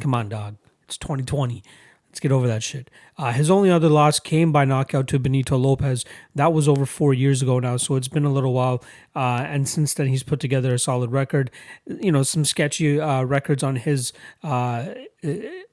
Come 0.00 0.14
on, 0.14 0.28
dog. 0.28 0.56
It's 0.88 0.96
2020. 0.96 1.62
Let's 2.08 2.20
get 2.20 2.32
over 2.32 2.46
that 2.46 2.62
shit. 2.62 2.90
Uh, 3.18 3.32
his 3.32 3.50
only 3.50 3.70
other 3.70 3.90
loss 3.90 4.18
came 4.18 4.50
by 4.50 4.64
knockout 4.64 5.06
to 5.08 5.18
Benito 5.18 5.58
Lopez. 5.58 6.06
That 6.34 6.54
was 6.54 6.66
over 6.66 6.86
four 6.86 7.12
years 7.12 7.42
ago 7.42 7.58
now, 7.58 7.76
so 7.76 7.96
it's 7.96 8.08
been 8.08 8.24
a 8.24 8.32
little 8.32 8.54
while. 8.54 8.82
Uh, 9.14 9.44
and 9.46 9.68
since 9.68 9.92
then, 9.92 10.06
he's 10.06 10.22
put 10.22 10.40
together 10.40 10.72
a 10.72 10.78
solid 10.78 11.12
record. 11.12 11.50
You 11.86 12.10
know, 12.10 12.22
some 12.22 12.46
sketchy 12.46 12.98
uh, 12.98 13.24
records 13.24 13.62
on 13.62 13.76
his 13.76 14.14
uh, 14.42 14.94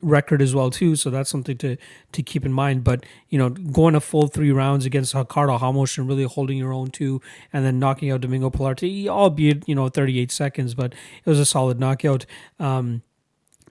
record 0.01 0.41
as 0.41 0.53
well 0.53 0.69
too. 0.69 0.97
So 0.97 1.09
that's 1.09 1.29
something 1.29 1.57
to 1.59 1.77
to 2.11 2.21
keep 2.21 2.45
in 2.45 2.51
mind. 2.51 2.83
But 2.83 3.05
you 3.29 3.37
know, 3.37 3.49
going 3.49 3.95
a 3.95 4.01
full 4.01 4.27
three 4.27 4.51
rounds 4.51 4.85
against 4.85 5.13
Ricardo 5.13 5.57
Ramos 5.57 5.97
and 5.97 6.05
really 6.05 6.25
holding 6.25 6.57
your 6.57 6.73
own 6.73 6.89
too, 6.91 7.21
and 7.53 7.63
then 7.63 7.79
knocking 7.79 8.11
out 8.11 8.19
Domingo 8.19 8.49
Pilarte, 8.49 9.07
albeit 9.07 9.69
you 9.69 9.75
know 9.75 9.87
38 9.87 10.31
seconds, 10.33 10.73
but 10.75 10.93
it 10.93 11.29
was 11.29 11.39
a 11.39 11.45
solid 11.45 11.79
knockout. 11.79 12.25
Um, 12.59 13.03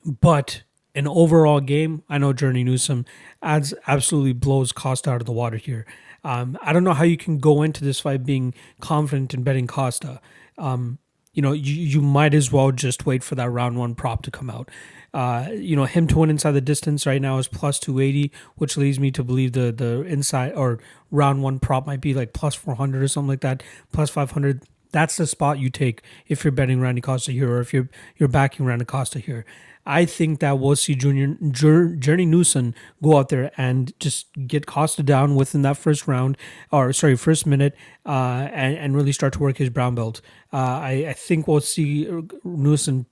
but 0.07 0.63
an 0.95 1.09
overall 1.09 1.61
game, 1.61 2.03
I 2.09 2.19
know 2.19 2.33
Journey 2.33 2.65
Newson 2.65 3.07
adds 3.43 3.75
absolutely 3.87 4.33
blows 4.33 4.73
Costa 4.73 5.11
out 5.11 5.21
of 5.21 5.27
the 5.27 5.33
water 5.33 5.57
here. 5.57 5.87
Um, 6.23 6.57
I 6.63 6.73
don't 6.73 6.85
know 6.85 6.95
how 6.95 7.05
you 7.05 7.17
can 7.17 7.39
go 7.39 7.63
into 7.63 7.85
this 7.85 8.01
fight 8.01 8.25
being 8.25 8.55
confident 8.81 9.35
in 9.35 9.43
betting 9.43 9.67
Costa. 9.67 10.21
Um, 10.57 10.99
you 11.35 11.43
know, 11.43 11.53
you, 11.53 11.75
you 11.75 12.01
might 12.01 12.33
as 12.33 12.51
well 12.51 12.71
just 12.71 13.05
wait 13.05 13.23
for 13.23 13.35
that 13.35 13.51
round 13.51 13.77
one 13.77 13.95
prop 13.95 14.23
to 14.23 14.31
come 14.31 14.49
out. 14.49 14.71
Uh, 15.13 15.49
you 15.53 15.77
know, 15.77 15.85
him 15.85 16.07
to 16.09 16.19
win 16.19 16.31
inside 16.31 16.53
the 16.53 16.61
distance 16.61 17.07
right 17.07 17.21
now 17.21 17.39
is 17.39 17.47
plus 17.47 17.79
280, 17.79 18.33
which 18.57 18.77
leads 18.77 18.99
me 18.99 19.11
to 19.11 19.23
believe 19.23 19.53
the 19.53 19.71
the 19.73 20.03
inside 20.03 20.53
or 20.55 20.79
round 21.11 21.43
one 21.43 21.59
prop 21.59 21.87
might 21.87 22.01
be 22.01 22.15
like 22.15 22.33
plus 22.33 22.55
400 22.55 23.03
or 23.03 23.09
something 23.09 23.29
like 23.29 23.41
that, 23.41 23.63
plus 23.93 24.11
500. 24.11 24.63
That's 24.93 25.17
the 25.17 25.27
spot 25.27 25.59
you 25.59 25.71
take 25.71 26.03
if 26.29 26.45
you're 26.45 26.53
betting 26.53 26.81
Randy 26.81 27.01
Costa 27.01 27.33
here 27.33 27.51
or 27.51 27.61
if 27.61 27.73
you're 27.75 27.89
you're 28.17 28.29
backing 28.29 28.65
Randy 28.65 28.85
Costa 28.85 29.19
here. 29.19 29.45
I 29.87 30.07
think 30.07 30.41
that 30.41 30.59
we'll 30.59 30.77
see 30.77 30.95
Junior 30.95 31.37
Journey 31.51 32.27
Newson 32.27 32.75
go 33.03 33.19
out 33.19 33.29
there 33.29 33.51
and 33.57 33.93
just 34.01 34.29
get 34.47 34.67
Costa 34.67 35.03
down 35.03 35.35
within 35.35 35.63
that 35.63 35.77
first 35.77 36.09
round, 36.09 36.39
or 36.73 36.93
sorry, 36.93 37.17
first 37.17 37.47
minute, 37.47 37.75
uh, 38.07 38.49
and 38.53 38.77
and 38.77 38.97
really 38.97 39.13
start 39.13 39.35
to 39.35 39.39
work 39.41 39.59
his 39.59 39.71
brown 39.71 39.95
belt. 39.95 40.21
Uh, 40.53 40.57
I, 40.57 41.07
I 41.09 41.13
think 41.13 41.47
we'll 41.47 41.61
see 41.61 42.09
Newson 42.45 43.07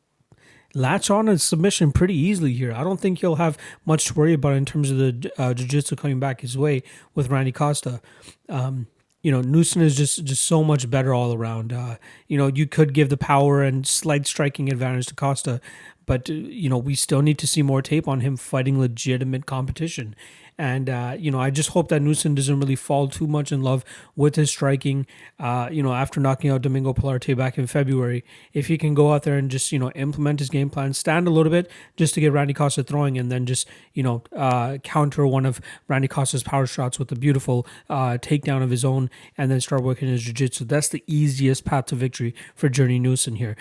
latch 0.74 1.10
on 1.10 1.28
a 1.28 1.38
submission 1.38 1.92
pretty 1.92 2.14
easily 2.14 2.54
here. 2.54 2.72
I 2.72 2.82
don't 2.82 2.98
think 2.98 3.18
he'll 3.18 3.34
have 3.34 3.58
much 3.84 4.06
to 4.06 4.14
worry 4.14 4.32
about 4.32 4.54
in 4.54 4.64
terms 4.64 4.90
of 4.90 4.96
the 4.96 5.30
uh, 5.36 5.52
jiu-jitsu 5.52 5.96
coming 5.96 6.18
back 6.18 6.40
his 6.40 6.56
way 6.56 6.82
with 7.14 7.28
Randy 7.28 7.52
Costa. 7.52 8.00
Um, 8.48 8.86
you 9.22 9.30
know, 9.30 9.40
Newson 9.40 9.82
is 9.82 9.96
just 9.96 10.24
just 10.24 10.44
so 10.44 10.64
much 10.64 10.90
better 10.90 11.14
all 11.14 11.32
around. 11.32 11.72
Uh, 11.72 11.96
you 12.26 12.36
know, 12.36 12.48
you 12.48 12.66
could 12.66 12.92
give 12.92 13.08
the 13.08 13.16
power 13.16 13.62
and 13.62 13.86
slight 13.86 14.26
striking 14.26 14.68
advantage 14.68 15.06
to 15.06 15.14
Costa, 15.14 15.60
but 16.06 16.28
uh, 16.30 16.32
you 16.32 16.68
know 16.68 16.78
we 16.78 16.94
still 16.94 17.22
need 17.22 17.38
to 17.38 17.46
see 17.46 17.62
more 17.62 17.82
tape 17.82 18.08
on 18.08 18.20
him 18.20 18.36
fighting 18.36 18.78
legitimate 18.78 19.46
competition 19.46 20.14
and, 20.58 20.90
uh, 20.90 21.16
you 21.18 21.30
know, 21.30 21.40
I 21.40 21.50
just 21.50 21.70
hope 21.70 21.88
that 21.88 22.02
Newson 22.02 22.34
doesn't 22.34 22.60
really 22.60 22.76
fall 22.76 23.08
too 23.08 23.26
much 23.26 23.52
in 23.52 23.62
love 23.62 23.84
with 24.14 24.36
his 24.36 24.50
striking. 24.50 25.06
Uh, 25.38 25.68
you 25.72 25.82
know, 25.82 25.94
after 25.94 26.20
knocking 26.20 26.50
out 26.50 26.62
Domingo 26.62 26.92
Pilarte 26.92 27.36
back 27.36 27.56
in 27.56 27.66
February, 27.66 28.22
if 28.52 28.66
he 28.66 28.76
can 28.76 28.92
go 28.92 29.12
out 29.12 29.22
there 29.22 29.36
and 29.36 29.50
just, 29.50 29.72
you 29.72 29.78
know, 29.78 29.90
implement 29.92 30.40
his 30.40 30.50
game 30.50 30.68
plan, 30.68 30.92
stand 30.92 31.26
a 31.26 31.30
little 31.30 31.50
bit 31.50 31.70
just 31.96 32.14
to 32.14 32.20
get 32.20 32.32
Randy 32.32 32.52
Costa 32.52 32.82
throwing 32.82 33.18
and 33.18 33.32
then 33.32 33.46
just, 33.46 33.66
you 33.94 34.02
know, 34.02 34.22
uh, 34.36 34.76
counter 34.84 35.26
one 35.26 35.46
of 35.46 35.60
Randy 35.88 36.08
Costa's 36.08 36.42
power 36.42 36.66
shots 36.66 36.98
with 36.98 37.10
a 37.10 37.16
beautiful 37.16 37.66
uh, 37.88 38.18
takedown 38.18 38.62
of 38.62 38.70
his 38.70 38.84
own 38.84 39.08
and 39.38 39.50
then 39.50 39.60
start 39.60 39.82
working 39.82 40.08
his 40.08 40.22
jiu 40.22 40.34
jitsu. 40.34 40.66
That's 40.66 40.88
the 40.88 41.02
easiest 41.06 41.64
path 41.64 41.86
to 41.86 41.94
victory 41.94 42.34
for 42.54 42.68
Journey 42.68 42.98
Newson 42.98 43.36
here. 43.36 43.56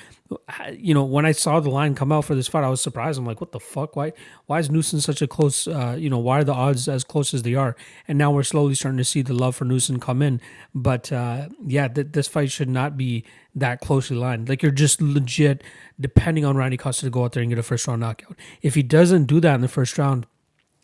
You 0.73 0.93
know, 0.93 1.03
when 1.03 1.25
I 1.25 1.31
saw 1.31 1.59
the 1.59 1.69
line 1.69 1.95
come 1.95 2.11
out 2.11 2.25
for 2.25 2.35
this 2.35 2.47
fight, 2.47 2.63
I 2.63 2.69
was 2.69 2.81
surprised. 2.81 3.19
I'm 3.19 3.25
like, 3.25 3.41
what 3.41 3.51
the 3.51 3.59
fuck? 3.59 3.95
Why, 3.95 4.13
why 4.45 4.59
is 4.59 4.69
Newson 4.69 5.01
such 5.01 5.21
a 5.21 5.27
close, 5.27 5.67
uh, 5.67 5.95
you 5.99 6.09
know, 6.09 6.19
why 6.19 6.39
are 6.39 6.43
the 6.43 6.53
odds 6.53 6.87
as 6.87 7.03
close 7.03 7.33
as 7.33 7.43
they 7.43 7.55
are. 7.55 7.75
And 8.07 8.17
now 8.17 8.31
we're 8.31 8.43
slowly 8.43 8.75
starting 8.75 8.97
to 8.97 9.03
see 9.03 9.21
the 9.21 9.33
love 9.33 9.55
for 9.55 9.65
Newson 9.65 9.99
come 9.99 10.21
in. 10.21 10.39
But 10.73 11.11
uh, 11.11 11.49
yeah, 11.65 11.87
th- 11.87 12.07
this 12.11 12.27
fight 12.27 12.51
should 12.51 12.69
not 12.69 12.97
be 12.97 13.25
that 13.55 13.81
closely 13.81 14.17
lined. 14.17 14.47
Like 14.47 14.61
you're 14.61 14.71
just 14.71 15.01
legit 15.01 15.63
depending 15.99 16.45
on 16.45 16.55
Randy 16.55 16.77
Costa 16.77 17.05
to 17.05 17.09
go 17.09 17.25
out 17.25 17.33
there 17.33 17.43
and 17.43 17.49
get 17.51 17.59
a 17.59 17.63
first 17.63 17.87
round 17.87 18.01
knockout. 18.01 18.37
If 18.61 18.75
he 18.75 18.83
doesn't 18.83 19.25
do 19.25 19.39
that 19.41 19.55
in 19.55 19.61
the 19.61 19.67
first 19.67 19.97
round, 19.97 20.25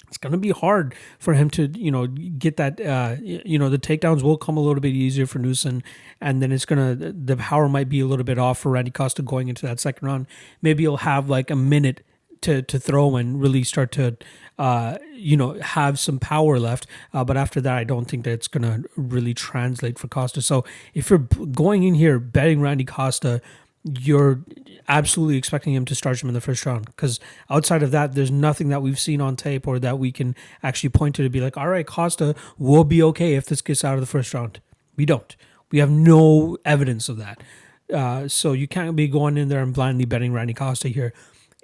it's 0.07 0.17
going 0.17 0.31
to 0.31 0.37
be 0.37 0.51
hard 0.51 0.95
for 1.19 1.33
him 1.33 1.49
to, 1.51 1.67
you 1.67 1.91
know, 1.91 2.07
get 2.07 2.57
that, 2.57 2.79
uh, 2.79 3.15
you 3.21 3.59
know, 3.59 3.69
the 3.69 3.77
takedowns 3.77 4.21
will 4.21 4.37
come 4.37 4.57
a 4.57 4.61
little 4.61 4.81
bit 4.81 4.93
easier 4.93 5.25
for 5.25 5.39
Newson. 5.39 5.83
And 6.21 6.41
then 6.41 6.51
it's 6.51 6.65
going 6.65 6.97
to, 6.97 7.11
the 7.11 7.37
power 7.37 7.67
might 7.67 7.89
be 7.89 7.99
a 7.99 8.05
little 8.05 8.23
bit 8.23 8.37
off 8.39 8.59
for 8.59 8.71
Randy 8.71 8.91
Costa 8.91 9.21
going 9.21 9.49
into 9.49 9.65
that 9.65 9.79
second 9.79 10.05
round. 10.05 10.27
Maybe 10.61 10.83
he'll 10.83 10.97
have 10.97 11.29
like 11.29 11.51
a 11.51 11.55
minute 11.55 12.05
to, 12.41 12.61
to 12.61 12.79
throw 12.79 13.15
and 13.15 13.41
really 13.41 13.63
start 13.63 13.91
to 13.93 14.17
uh, 14.57 14.97
you 15.13 15.37
know, 15.37 15.53
have 15.61 15.99
some 15.99 16.19
power 16.19 16.59
left. 16.59 16.87
Uh, 17.13 17.23
but 17.23 17.37
after 17.37 17.61
that, 17.61 17.77
I 17.77 17.83
don't 17.83 18.05
think 18.05 18.23
that 18.23 18.31
it's 18.31 18.47
going 18.47 18.63
to 18.63 18.89
really 18.95 19.33
translate 19.33 19.99
for 19.99 20.07
Costa. 20.07 20.41
So 20.41 20.65
if 20.93 21.09
you're 21.09 21.19
going 21.19 21.83
in 21.83 21.93
here 21.93 22.19
betting 22.19 22.59
Randy 22.59 22.85
Costa, 22.85 23.41
you're 23.99 24.41
absolutely 24.87 25.37
expecting 25.37 25.73
him 25.73 25.85
to 25.85 25.95
start 25.95 26.21
him 26.21 26.29
in 26.29 26.33
the 26.33 26.41
first 26.41 26.65
round 26.65 26.85
because 26.85 27.19
outside 27.49 27.83
of 27.83 27.91
that, 27.91 28.13
there's 28.13 28.31
nothing 28.31 28.69
that 28.69 28.81
we've 28.81 28.99
seen 28.99 29.21
on 29.21 29.35
tape 29.35 29.67
or 29.67 29.79
that 29.79 29.99
we 29.99 30.11
can 30.11 30.35
actually 30.63 30.89
point 30.89 31.15
to 31.15 31.23
to 31.23 31.29
be 31.29 31.41
like, 31.41 31.57
all 31.57 31.67
right, 31.67 31.85
Costa 31.85 32.35
will 32.57 32.83
be 32.83 33.01
okay 33.03 33.35
if 33.35 33.45
this 33.45 33.61
gets 33.61 33.83
out 33.83 33.95
of 33.95 33.99
the 33.99 34.05
first 34.05 34.33
round. 34.33 34.59
We 34.95 35.05
don't. 35.05 35.35
We 35.71 35.79
have 35.79 35.89
no 35.91 36.57
evidence 36.63 37.09
of 37.09 37.17
that. 37.17 37.41
Uh, 37.93 38.27
so 38.27 38.53
you 38.53 38.67
can't 38.67 38.95
be 38.95 39.07
going 39.07 39.37
in 39.37 39.47
there 39.49 39.61
and 39.61 39.73
blindly 39.73 40.05
betting 40.05 40.33
Randy 40.33 40.53
Costa 40.53 40.89
here 40.89 41.13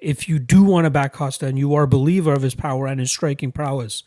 if 0.04 0.28
you 0.28 0.38
do 0.38 0.64
want 0.64 0.86
to 0.86 0.90
back 0.90 1.14
Costa 1.14 1.48
and 1.48 1.58
you 1.58 1.74
are 1.74 1.84
a 1.84 1.88
believer 1.88 2.34
of 2.34 2.42
his 2.42 2.54
power 2.54 2.88
and 2.88 3.00
his 3.00 3.10
striking 3.10 3.52
prowess, 3.52 4.04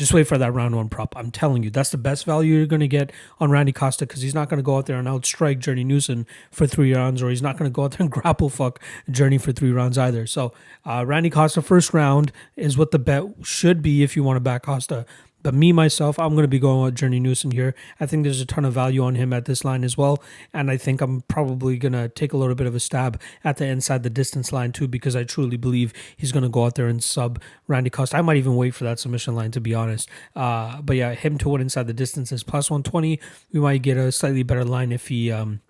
just 0.00 0.14
wait 0.14 0.26
for 0.26 0.38
that 0.38 0.54
round 0.54 0.74
one 0.74 0.88
prop. 0.88 1.14
I'm 1.14 1.30
telling 1.30 1.62
you, 1.62 1.68
that's 1.68 1.90
the 1.90 1.98
best 1.98 2.24
value 2.24 2.54
you're 2.54 2.66
going 2.66 2.80
to 2.80 2.88
get 2.88 3.12
on 3.38 3.50
Randy 3.50 3.70
Costa 3.70 4.06
because 4.06 4.22
he's 4.22 4.34
not 4.34 4.48
going 4.48 4.56
to 4.56 4.62
go 4.62 4.78
out 4.78 4.86
there 4.86 4.98
and 4.98 5.06
outstrike 5.06 5.58
Journey 5.58 5.84
Newson 5.84 6.26
for 6.50 6.66
three 6.66 6.94
rounds, 6.94 7.22
or 7.22 7.28
he's 7.28 7.42
not 7.42 7.58
going 7.58 7.70
to 7.70 7.74
go 7.74 7.84
out 7.84 7.90
there 7.92 8.00
and 8.00 8.10
grapple 8.10 8.48
fuck 8.48 8.80
Journey 9.10 9.36
for 9.36 9.52
three 9.52 9.70
rounds 9.70 9.98
either. 9.98 10.26
So, 10.26 10.54
uh, 10.86 11.04
Randy 11.06 11.28
Costa 11.28 11.60
first 11.60 11.92
round 11.92 12.32
is 12.56 12.78
what 12.78 12.92
the 12.92 12.98
bet 12.98 13.24
should 13.42 13.82
be 13.82 14.02
if 14.02 14.16
you 14.16 14.24
want 14.24 14.36
to 14.36 14.40
back 14.40 14.62
Costa. 14.62 15.04
But 15.42 15.54
me 15.54 15.72
myself, 15.72 16.18
I'm 16.18 16.34
going 16.34 16.44
to 16.44 16.48
be 16.48 16.58
going 16.58 16.82
with 16.82 16.94
Journey 16.94 17.20
Newson 17.20 17.50
here. 17.50 17.74
I 17.98 18.06
think 18.06 18.24
there's 18.24 18.40
a 18.40 18.46
ton 18.46 18.64
of 18.64 18.74
value 18.74 19.02
on 19.02 19.14
him 19.14 19.32
at 19.32 19.46
this 19.46 19.64
line 19.64 19.84
as 19.84 19.96
well, 19.96 20.22
and 20.52 20.70
I 20.70 20.76
think 20.76 21.00
I'm 21.00 21.22
probably 21.22 21.78
going 21.78 21.92
to 21.92 22.08
take 22.08 22.32
a 22.32 22.36
little 22.36 22.54
bit 22.54 22.66
of 22.66 22.74
a 22.74 22.80
stab 22.80 23.20
at 23.42 23.56
the 23.56 23.66
inside 23.66 24.02
the 24.02 24.10
distance 24.10 24.52
line 24.52 24.72
too 24.72 24.88
because 24.88 25.16
I 25.16 25.24
truly 25.24 25.56
believe 25.56 25.92
he's 26.16 26.32
going 26.32 26.42
to 26.42 26.48
go 26.48 26.64
out 26.64 26.74
there 26.74 26.88
and 26.88 27.02
sub 27.02 27.40
Randy 27.66 27.90
Costa. 27.90 28.18
I 28.18 28.22
might 28.22 28.36
even 28.36 28.56
wait 28.56 28.74
for 28.74 28.84
that 28.84 28.98
submission 28.98 29.34
line 29.34 29.50
to 29.52 29.60
be 29.60 29.74
honest. 29.74 30.08
Uh, 30.36 30.80
but 30.82 30.96
yeah, 30.96 31.14
him 31.14 31.38
to 31.38 31.48
win 31.48 31.60
inside 31.60 31.86
the 31.86 31.94
distance 31.94 32.32
is 32.32 32.42
plus 32.42 32.70
120. 32.70 33.18
We 33.52 33.60
might 33.60 33.82
get 33.82 33.96
a 33.96 34.12
slightly 34.12 34.42
better 34.42 34.64
line 34.64 34.92
if 34.92 35.08
he 35.08 35.30
um, 35.30 35.60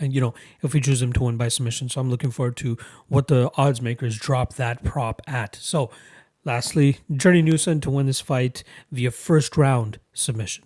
and 0.00 0.14
you 0.14 0.20
know 0.20 0.34
if 0.62 0.74
we 0.74 0.80
choose 0.80 1.00
him 1.02 1.12
to 1.14 1.22
win 1.24 1.36
by 1.36 1.48
submission. 1.48 1.88
So 1.88 2.00
I'm 2.00 2.10
looking 2.10 2.30
forward 2.30 2.56
to 2.58 2.76
what 3.08 3.28
the 3.28 3.50
odds 3.56 3.80
makers 3.80 4.18
drop 4.18 4.54
that 4.54 4.82
prop 4.82 5.22
at. 5.26 5.56
So 5.56 5.90
Lastly, 6.44 6.98
Journey 7.14 7.42
Newson 7.42 7.80
to 7.82 7.90
win 7.90 8.06
this 8.06 8.20
fight 8.20 8.64
via 8.90 9.10
first 9.10 9.56
round 9.56 9.98
submission. 10.12 10.64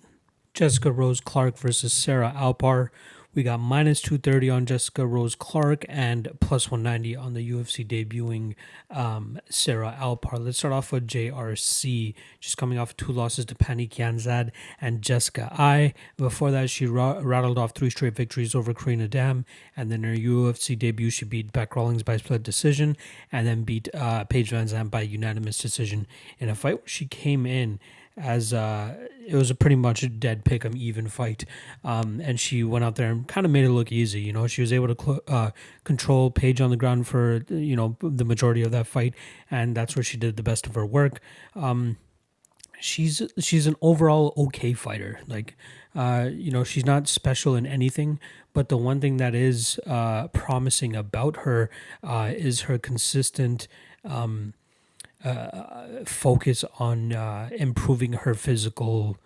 Jessica 0.55 0.93
Rose 0.93 1.20
Clark 1.20 1.59
versus 1.59 1.93
Sarah 1.93 2.33
Alpar. 2.37 2.91
We 3.35 3.43
got 3.43 3.59
minus 3.59 4.01
230 4.01 4.49
on 4.49 4.64
Jessica 4.64 5.05
Rose 5.05 5.35
Clark 5.35 5.85
and 5.89 6.28
plus 6.41 6.70
190 6.70 7.16
on 7.16 7.35
the 7.35 7.51
UFC 7.51 7.85
debuting 7.85 8.55
um, 8.97 9.41
Sarah 9.51 9.97
Alpar. 9.99 10.39
Let's 10.39 10.59
start 10.59 10.72
off 10.72 10.93
with 10.93 11.09
JRC. 11.09 12.14
She's 12.39 12.55
coming 12.55 12.78
off 12.78 12.97
two 12.97 13.11
losses 13.11 13.45
to 13.47 13.57
Pannie 13.57 13.89
Kianzad 13.89 14.53
and 14.80 15.03
Jessica 15.03 15.53
Eye. 15.59 15.95
Before 16.16 16.53
that, 16.53 16.70
she 16.70 16.87
ra- 16.87 17.18
rattled 17.24 17.59
off 17.59 17.72
three 17.72 17.91
straight 17.91 18.14
victories 18.14 18.55
over 18.55 18.72
Karina 18.72 19.09
Dam. 19.09 19.45
And 19.76 19.91
then 19.91 20.05
her 20.05 20.14
UFC 20.14 20.78
debut, 20.78 21.11
she 21.11 21.24
beat 21.24 21.53
Bec 21.53 21.74
Rawlings 21.74 22.05
by 22.05 22.18
split 22.18 22.45
decision 22.45 22.97
and 23.32 23.49
then 23.49 23.64
beat 23.64 23.89
uh, 23.93 24.22
Paige 24.24 24.53
VanZant 24.53 24.93
by 24.93 25.01
unanimous 25.01 25.59
decision 25.59 26.07
in 26.39 26.49
a 26.49 26.55
fight 26.55 26.74
where 26.76 26.87
she 26.87 27.07
came 27.07 27.47
in 27.47 27.80
as 28.16 28.52
uh, 28.52 29.08
it 29.26 29.34
was 29.34 29.50
a 29.50 29.54
pretty 29.54 29.76
much 29.76 30.02
a 30.02 30.08
dead 30.08 30.44
pick 30.44 30.64
'em 30.64 30.76
even 30.76 31.08
fight. 31.08 31.44
Um, 31.82 32.20
and 32.20 32.38
she 32.38 32.62
went 32.62 32.84
out 32.84 32.96
there 32.96 33.10
and 33.10 33.26
kind 33.26 33.44
of 33.44 33.50
made 33.50 33.64
it 33.64 33.70
look 33.70 33.90
easy. 33.90 34.20
You 34.20 34.32
know, 34.32 34.46
she 34.46 34.60
was 34.60 34.72
able 34.72 34.94
to 34.94 35.02
cl- 35.02 35.20
uh, 35.26 35.50
control 35.84 36.30
Paige 36.30 36.60
on 36.60 36.70
the 36.70 36.76
ground 36.76 37.06
for 37.06 37.42
you 37.48 37.76
know 37.76 37.96
the 38.00 38.24
majority 38.24 38.62
of 38.62 38.70
that 38.72 38.86
fight, 38.86 39.14
and 39.50 39.74
that's 39.74 39.96
where 39.96 40.02
she 40.02 40.16
did 40.16 40.36
the 40.36 40.42
best 40.42 40.66
of 40.66 40.74
her 40.74 40.86
work. 40.86 41.20
Um, 41.54 41.96
she's 42.80 43.22
she's 43.38 43.66
an 43.66 43.76
overall 43.80 44.32
okay 44.36 44.72
fighter. 44.74 45.20
Like, 45.26 45.56
uh, 45.94 46.28
you 46.32 46.50
know, 46.50 46.64
she's 46.64 46.84
not 46.84 47.08
special 47.08 47.54
in 47.56 47.66
anything, 47.66 48.20
but 48.52 48.68
the 48.68 48.76
one 48.76 49.00
thing 49.00 49.16
that 49.18 49.34
is 49.34 49.80
uh, 49.86 50.28
promising 50.28 50.94
about 50.94 51.38
her 51.38 51.70
uh, 52.02 52.32
is 52.34 52.62
her 52.62 52.78
consistent. 52.78 53.66
Um, 54.04 54.54
focus 56.05 56.64
on 56.79 57.12
uh, 57.12 57.49
improving 57.53 58.12
her 58.12 58.35
physical 58.35 59.16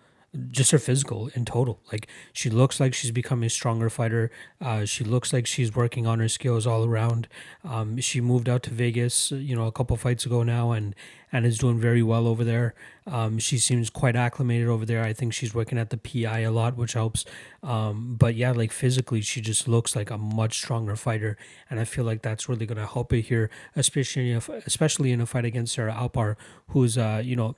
just 0.51 0.71
her 0.71 0.77
physical 0.77 1.29
in 1.33 1.43
total. 1.43 1.79
Like 1.91 2.07
she 2.33 2.49
looks 2.49 2.79
like 2.79 2.93
she's 2.93 3.11
becoming 3.11 3.47
a 3.47 3.49
stronger 3.49 3.89
fighter. 3.89 4.31
Uh, 4.61 4.85
she 4.85 5.03
looks 5.03 5.33
like 5.33 5.47
she's 5.47 5.75
working 5.75 6.05
on 6.05 6.19
her 6.19 6.29
skills 6.29 6.67
all 6.67 6.85
around. 6.85 7.27
Um, 7.63 7.99
she 7.99 8.21
moved 8.21 8.47
out 8.47 8.63
to 8.63 8.69
Vegas, 8.69 9.31
you 9.31 9.55
know, 9.55 9.65
a 9.65 9.71
couple 9.71 9.97
fights 9.97 10.25
ago 10.25 10.43
now, 10.43 10.71
and 10.71 10.95
and 11.31 11.45
is 11.45 11.57
doing 11.57 11.79
very 11.79 12.01
well 12.03 12.27
over 12.27 12.43
there. 12.43 12.73
Um, 13.05 13.39
she 13.39 13.57
seems 13.57 13.89
quite 13.89 14.15
acclimated 14.15 14.67
over 14.67 14.85
there. 14.85 15.03
I 15.03 15.13
think 15.13 15.33
she's 15.33 15.53
working 15.53 15.77
at 15.77 15.89
the 15.89 15.97
PI 15.97 16.39
a 16.39 16.51
lot, 16.51 16.77
which 16.77 16.93
helps. 16.93 17.25
Um, 17.63 18.15
but 18.19 18.35
yeah, 18.35 18.51
like 18.51 18.71
physically, 18.71 19.21
she 19.21 19.41
just 19.41 19.67
looks 19.67 19.95
like 19.95 20.11
a 20.11 20.17
much 20.17 20.57
stronger 20.57 20.95
fighter, 20.95 21.37
and 21.69 21.79
I 21.79 21.85
feel 21.85 22.05
like 22.05 22.21
that's 22.21 22.47
really 22.47 22.65
going 22.65 22.77
to 22.77 22.85
help 22.85 23.11
her 23.11 23.17
here, 23.17 23.49
especially 23.75 24.31
if, 24.31 24.47
especially 24.49 25.11
in 25.11 25.21
a 25.21 25.25
fight 25.25 25.45
against 25.45 25.73
Sarah 25.73 25.93
Alpar, 25.93 26.35
who's 26.69 26.97
uh, 26.97 27.21
you 27.23 27.35
know 27.35 27.55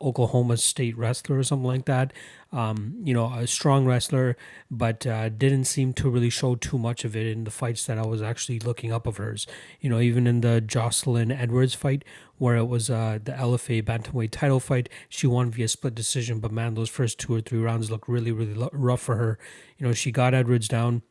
Oklahoma 0.00 0.56
State 0.56 0.96
wrestler 0.98 1.38
or 1.38 1.42
something 1.44 1.66
like 1.66 1.84
that. 1.86 2.12
Um, 2.50 2.94
you 3.04 3.12
know, 3.12 3.30
a 3.34 3.46
strong 3.46 3.84
wrestler, 3.84 4.34
but 4.70 5.06
uh, 5.06 5.28
didn't 5.28 5.66
seem 5.66 5.92
to 5.94 6.08
really 6.08 6.30
show 6.30 6.54
too 6.54 6.78
much 6.78 7.04
of 7.04 7.14
it 7.14 7.26
in 7.26 7.44
the 7.44 7.50
fights 7.50 7.84
that 7.84 7.98
I 7.98 8.06
was 8.06 8.22
actually 8.22 8.58
looking 8.60 8.90
up 8.90 9.06
of 9.06 9.18
hers. 9.18 9.46
You 9.80 9.90
know, 9.90 10.00
even 10.00 10.26
in 10.26 10.40
the 10.40 10.62
Jocelyn 10.62 11.30
Edwards 11.30 11.74
fight, 11.74 12.04
where 12.38 12.56
it 12.56 12.64
was 12.64 12.88
uh, 12.88 13.18
the 13.22 13.32
LFA 13.32 13.82
bantamweight 13.82 14.30
title 14.30 14.60
fight. 14.60 14.88
She 15.08 15.26
won 15.26 15.50
via 15.50 15.68
split 15.68 15.94
decision, 15.94 16.40
but 16.40 16.52
man, 16.52 16.74
those 16.74 16.88
first 16.88 17.18
two 17.18 17.34
or 17.34 17.40
three 17.40 17.58
rounds 17.58 17.90
looked 17.90 18.08
really, 18.08 18.32
really 18.32 18.68
rough 18.72 19.02
for 19.02 19.16
her. 19.16 19.38
You 19.76 19.86
know, 19.86 19.92
she 19.92 20.10
got 20.10 20.34
Edwards 20.34 20.68
down, 20.68 21.02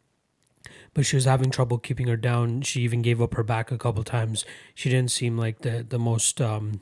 but 0.94 1.06
she 1.06 1.16
was 1.16 1.26
having 1.26 1.52
trouble 1.52 1.78
keeping 1.78 2.08
her 2.08 2.18
down. 2.18 2.62
She 2.62 2.82
even 2.82 3.02
gave 3.02 3.22
up 3.22 3.36
her 3.36 3.44
back 3.44 3.72
a 3.72 3.78
couple 3.78 4.04
times. 4.04 4.46
She 4.74 4.90
didn't 4.90 5.12
seem 5.12 5.38
like 5.38 5.60
the 5.60 5.86
the 5.88 6.00
most 6.00 6.42
um, 6.42 6.80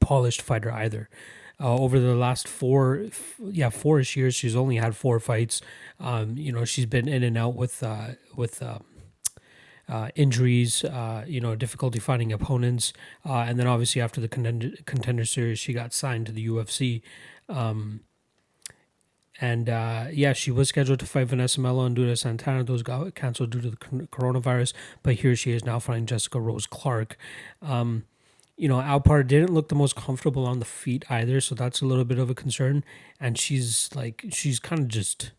polished 0.00 0.42
fighter 0.42 0.72
either. 0.72 1.08
Uh, 1.58 1.74
over 1.74 1.98
the 1.98 2.14
last 2.14 2.46
four, 2.46 3.06
yeah, 3.40 3.70
four-ish 3.70 4.14
years, 4.14 4.34
she's 4.34 4.54
only 4.54 4.76
had 4.76 4.94
four 4.94 5.18
fights. 5.18 5.62
Um, 5.98 6.36
you 6.36 6.52
know, 6.52 6.66
she's 6.66 6.84
been 6.84 7.08
in 7.08 7.22
and 7.22 7.38
out 7.38 7.54
with 7.54 7.82
uh, 7.82 8.08
with 8.36 8.62
um, 8.62 8.84
uh, 9.88 10.08
injuries, 10.14 10.84
uh, 10.84 11.24
you 11.26 11.40
know, 11.40 11.54
difficulty 11.54 11.98
finding 11.98 12.32
opponents, 12.32 12.92
uh, 13.24 13.38
and 13.38 13.58
then 13.58 13.66
obviously 13.66 14.02
after 14.02 14.20
the 14.20 14.28
contender, 14.28 14.72
contender 14.84 15.24
series, 15.24 15.58
she 15.58 15.72
got 15.72 15.94
signed 15.94 16.26
to 16.26 16.32
the 16.32 16.46
UFC. 16.46 17.00
Um, 17.48 18.00
and 19.40 19.68
uh, 19.68 20.06
yeah, 20.12 20.32
she 20.32 20.50
was 20.50 20.68
scheduled 20.68 21.00
to 21.00 21.06
fight 21.06 21.28
Vanessa 21.28 21.60
Melo 21.60 21.84
and 21.84 21.96
Duda 21.96 22.16
Santana. 22.16 22.64
Those 22.64 22.82
got 22.82 23.14
canceled 23.14 23.50
due 23.50 23.60
to 23.60 23.70
the 23.70 23.76
coronavirus, 23.76 24.72
but 25.02 25.16
here 25.16 25.36
she 25.36 25.52
is 25.52 25.64
now 25.64 25.78
fighting 25.78 26.06
Jessica 26.06 26.40
Rose 26.40 26.66
Clark. 26.66 27.16
Um, 27.60 28.04
you 28.56 28.68
know, 28.68 28.76
Alpar 28.76 29.26
didn't 29.26 29.52
look 29.52 29.68
the 29.68 29.74
most 29.74 29.96
comfortable 29.96 30.46
on 30.46 30.58
the 30.58 30.64
feet 30.64 31.04
either, 31.10 31.40
so 31.40 31.54
that's 31.54 31.80
a 31.80 31.86
little 31.86 32.04
bit 32.04 32.18
of 32.18 32.30
a 32.30 32.34
concern. 32.34 32.84
And 33.20 33.38
she's 33.38 33.90
like, 33.94 34.24
she's 34.30 34.58
kind 34.58 34.80
of 34.80 34.88
just 34.88 35.32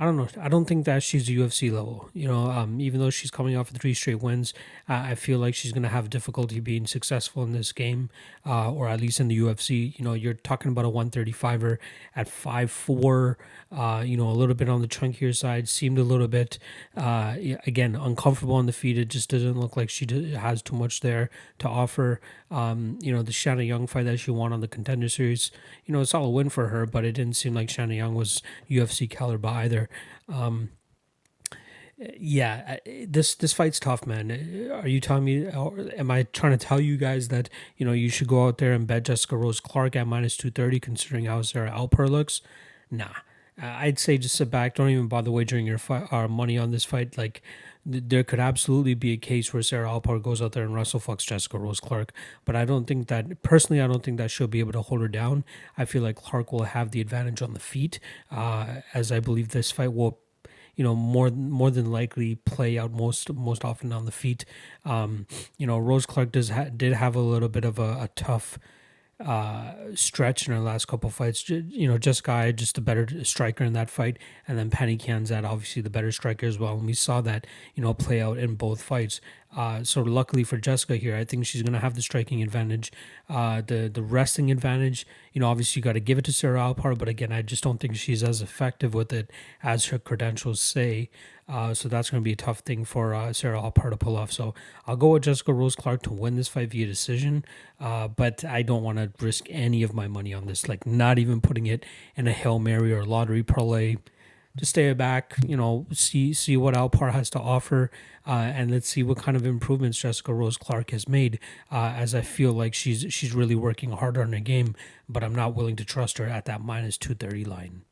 I 0.00 0.06
don't 0.06 0.16
know. 0.16 0.28
I 0.40 0.48
don't 0.48 0.64
think 0.64 0.86
that 0.86 1.02
she's 1.02 1.28
UFC 1.28 1.70
level. 1.70 2.08
You 2.14 2.26
know, 2.26 2.50
um, 2.50 2.80
even 2.80 3.00
though 3.00 3.10
she's 3.10 3.30
coming 3.30 3.54
off 3.54 3.70
of 3.70 3.76
three 3.76 3.92
straight 3.92 4.22
wins, 4.22 4.54
I 4.88 5.14
feel 5.14 5.38
like 5.38 5.54
she's 5.54 5.72
going 5.72 5.82
to 5.82 5.90
have 5.90 6.08
difficulty 6.08 6.58
being 6.58 6.86
successful 6.86 7.42
in 7.42 7.52
this 7.52 7.70
game, 7.70 8.08
uh, 8.46 8.72
or 8.72 8.88
at 8.88 8.98
least 8.98 9.20
in 9.20 9.28
the 9.28 9.38
UFC. 9.38 9.98
You 9.98 10.04
know, 10.06 10.14
you're 10.14 10.32
talking 10.32 10.72
about 10.72 10.86
a 10.86 10.88
135er 10.88 11.76
at 12.16 12.28
five 12.28 12.70
four. 12.70 13.36
Uh, 13.70 14.02
you 14.04 14.16
know, 14.16 14.28
a 14.28 14.32
little 14.32 14.54
bit 14.54 14.70
on 14.70 14.80
the 14.80 14.88
chunkier 14.88 15.36
side. 15.36 15.68
Seemed 15.68 15.98
a 15.98 16.02
little 16.02 16.26
bit, 16.26 16.58
uh, 16.96 17.36
again, 17.66 17.94
uncomfortable 17.94 18.54
on 18.54 18.64
the 18.66 18.72
feet. 18.72 18.96
It 18.96 19.08
just 19.08 19.28
doesn't 19.28 19.60
look 19.60 19.76
like 19.76 19.90
she 19.90 20.06
has 20.34 20.62
too 20.62 20.74
much 20.74 21.00
there 21.00 21.28
to 21.58 21.68
offer. 21.68 22.20
Um, 22.50 22.98
you 23.00 23.12
know, 23.12 23.22
the 23.22 23.32
Shanna 23.32 23.62
Young 23.62 23.86
fight 23.86 24.06
that 24.06 24.18
she 24.18 24.32
won 24.32 24.52
on 24.52 24.60
the 24.60 24.66
contender 24.66 25.08
series, 25.08 25.52
you 25.84 25.94
know, 25.94 26.00
it's 26.00 26.14
all 26.14 26.24
a 26.24 26.30
win 26.30 26.48
for 26.48 26.68
her, 26.68 26.84
but 26.84 27.04
it 27.04 27.12
didn't 27.12 27.36
seem 27.36 27.54
like 27.54 27.70
Shanna 27.70 27.94
Young 27.94 28.16
was 28.16 28.42
UFC 28.68 29.08
caliber 29.08 29.48
either. 29.48 29.89
Um, 30.28 30.70
yeah, 32.18 32.78
this 33.06 33.34
this 33.34 33.52
fight's 33.52 33.78
tough, 33.78 34.06
man. 34.06 34.30
Are 34.72 34.88
you 34.88 35.00
telling 35.00 35.24
me, 35.24 35.46
am 35.46 36.10
I 36.10 36.22
trying 36.22 36.56
to 36.56 36.66
tell 36.66 36.80
you 36.80 36.96
guys 36.96 37.28
that 37.28 37.50
you 37.76 37.84
know 37.84 37.92
you 37.92 38.08
should 38.08 38.28
go 38.28 38.46
out 38.46 38.58
there 38.58 38.72
and 38.72 38.86
bet 38.86 39.04
Jessica 39.04 39.36
Rose 39.36 39.60
Clark 39.60 39.96
at 39.96 40.06
minus 40.06 40.36
two 40.36 40.50
thirty, 40.50 40.80
considering 40.80 41.26
how 41.26 41.42
Sarah 41.42 41.70
Alpar 41.70 42.08
looks? 42.08 42.40
Nah, 42.90 43.12
I'd 43.60 43.98
say 43.98 44.16
just 44.16 44.36
sit 44.36 44.50
back. 44.50 44.76
Don't 44.76 44.88
even 44.88 45.08
bother 45.08 45.30
wagering 45.30 45.66
your 45.66 45.78
fight, 45.78 46.10
our 46.10 46.26
money 46.26 46.56
on 46.56 46.70
this 46.70 46.84
fight. 46.84 47.18
Like 47.18 47.42
there 47.84 48.22
could 48.24 48.40
absolutely 48.40 48.94
be 48.94 49.12
a 49.12 49.16
case 49.16 49.52
where 49.52 49.62
Sarah 49.62 49.88
Alpar 49.88 50.22
goes 50.22 50.42
out 50.42 50.52
there 50.52 50.64
and 50.64 50.74
Russell 50.74 51.00
fucks 51.00 51.26
Jessica 51.26 51.58
Rose 51.58 51.80
Clark. 51.80 52.12
But 52.44 52.56
I 52.56 52.64
don't 52.64 52.86
think 52.86 53.08
that 53.08 53.42
personally, 53.42 53.80
I 53.80 53.86
don't 53.86 54.02
think 54.02 54.18
that 54.18 54.30
she'll 54.30 54.46
be 54.46 54.60
able 54.60 54.72
to 54.72 54.82
hold 54.82 55.00
her 55.00 55.08
down. 55.08 55.44
I 55.78 55.84
feel 55.84 56.02
like 56.02 56.16
Clark 56.16 56.52
will 56.52 56.64
have 56.64 56.90
the 56.90 57.00
advantage 57.00 57.42
on 57.42 57.54
the 57.54 57.60
feet, 57.60 57.98
uh, 58.30 58.80
as 58.94 59.10
I 59.10 59.20
believe 59.20 59.48
this 59.48 59.70
fight 59.70 59.92
will 59.92 60.18
you 60.76 60.84
know 60.84 60.94
more 60.94 61.30
more 61.30 61.70
than 61.70 61.90
likely 61.90 62.36
play 62.36 62.78
out 62.78 62.92
most 62.92 63.32
most 63.32 63.64
often 63.64 63.92
on 63.92 64.04
the 64.04 64.12
feet. 64.12 64.44
Um, 64.84 65.26
you 65.58 65.66
know, 65.66 65.78
Rose 65.78 66.06
Clark 66.06 66.32
does 66.32 66.50
ha- 66.50 66.70
did 66.74 66.92
have 66.94 67.14
a 67.14 67.20
little 67.20 67.48
bit 67.48 67.64
of 67.64 67.78
a, 67.78 68.02
a 68.02 68.08
tough 68.14 68.58
uh, 69.24 69.72
stretch 69.94 70.48
in 70.48 70.54
her 70.54 70.60
last 70.60 70.88
couple 70.88 71.10
fights. 71.10 71.48
You 71.48 71.88
know, 71.88 71.98
Jessica 71.98 72.52
just 72.52 72.78
a 72.78 72.80
better 72.80 73.24
striker 73.24 73.64
in 73.64 73.72
that 73.74 73.90
fight, 73.90 74.18
and 74.48 74.58
then 74.58 74.70
Pannie 74.70 74.96
Kianzad 74.96 75.44
obviously 75.44 75.82
the 75.82 75.90
better 75.90 76.10
striker 76.10 76.46
as 76.46 76.58
well. 76.58 76.74
And 76.74 76.86
we 76.86 76.94
saw 76.94 77.20
that 77.22 77.46
you 77.74 77.82
know 77.82 77.92
play 77.92 78.20
out 78.20 78.38
in 78.38 78.54
both 78.54 78.82
fights. 78.82 79.20
Uh, 79.54 79.82
so 79.82 80.00
luckily 80.00 80.44
for 80.44 80.56
Jessica 80.56 80.96
here, 80.96 81.16
I 81.16 81.24
think 81.24 81.44
she's 81.44 81.62
gonna 81.62 81.80
have 81.80 81.94
the 81.94 82.02
striking 82.02 82.42
advantage, 82.42 82.92
uh, 83.28 83.60
the 83.60 83.90
the 83.92 84.02
wrestling 84.02 84.50
advantage. 84.50 85.06
You 85.32 85.40
know, 85.40 85.48
obviously 85.48 85.80
you 85.80 85.84
got 85.84 85.92
to 85.92 86.00
give 86.00 86.18
it 86.18 86.24
to 86.24 86.32
Sarah 86.32 86.60
Alpar, 86.60 86.96
but 86.96 87.08
again, 87.08 87.32
I 87.32 87.42
just 87.42 87.62
don't 87.62 87.78
think 87.78 87.96
she's 87.96 88.22
as 88.22 88.40
effective 88.40 88.94
with 88.94 89.12
it 89.12 89.30
as 89.62 89.86
her 89.86 89.98
credentials 89.98 90.60
say. 90.60 91.10
Uh, 91.50 91.74
so 91.74 91.88
that's 91.88 92.10
going 92.10 92.22
to 92.22 92.24
be 92.24 92.32
a 92.32 92.36
tough 92.36 92.60
thing 92.60 92.84
for 92.84 93.12
uh, 93.12 93.32
Sarah 93.32 93.60
Alpar 93.60 93.90
to 93.90 93.96
pull 93.96 94.16
off. 94.16 94.30
So 94.30 94.54
I'll 94.86 94.96
go 94.96 95.08
with 95.08 95.24
Jessica 95.24 95.52
Rose 95.52 95.74
Clark 95.74 96.02
to 96.02 96.12
win 96.12 96.36
this 96.36 96.46
fight 96.46 96.70
via 96.70 96.86
decision. 96.86 97.44
Uh, 97.80 98.06
but 98.06 98.44
I 98.44 98.62
don't 98.62 98.84
want 98.84 98.98
to 98.98 99.10
risk 99.24 99.46
any 99.50 99.82
of 99.82 99.92
my 99.92 100.06
money 100.06 100.32
on 100.32 100.46
this, 100.46 100.68
like 100.68 100.86
not 100.86 101.18
even 101.18 101.40
putting 101.40 101.66
it 101.66 101.84
in 102.14 102.28
a 102.28 102.32
Hail 102.32 102.60
Mary 102.60 102.92
or 102.92 103.04
lottery 103.04 103.42
parlay. 103.42 103.96
Just 104.56 104.70
stay 104.70 104.92
back, 104.92 105.36
you 105.46 105.56
know, 105.56 105.86
see 105.92 106.32
see 106.32 106.56
what 106.56 106.74
Alpar 106.74 107.12
has 107.12 107.30
to 107.30 107.38
offer, 107.38 107.90
uh, 108.26 108.30
and 108.30 108.70
let's 108.70 108.88
see 108.88 109.04
what 109.04 109.16
kind 109.16 109.36
of 109.36 109.46
improvements 109.46 109.98
Jessica 109.98 110.34
Rose 110.34 110.56
Clark 110.56 110.90
has 110.90 111.08
made. 111.08 111.38
Uh, 111.70 111.94
as 111.96 112.16
I 112.16 112.22
feel 112.22 112.52
like 112.52 112.74
she's 112.74 113.06
she's 113.10 113.32
really 113.32 113.54
working 113.54 113.92
hard 113.92 114.18
on 114.18 114.32
her 114.32 114.40
game, 114.40 114.74
but 115.08 115.22
I'm 115.22 115.36
not 115.36 115.54
willing 115.54 115.76
to 115.76 115.84
trust 115.84 116.18
her 116.18 116.26
at 116.26 116.46
that 116.46 116.60
minus 116.60 116.98
two 116.98 117.14
thirty 117.14 117.44
line. 117.44 117.82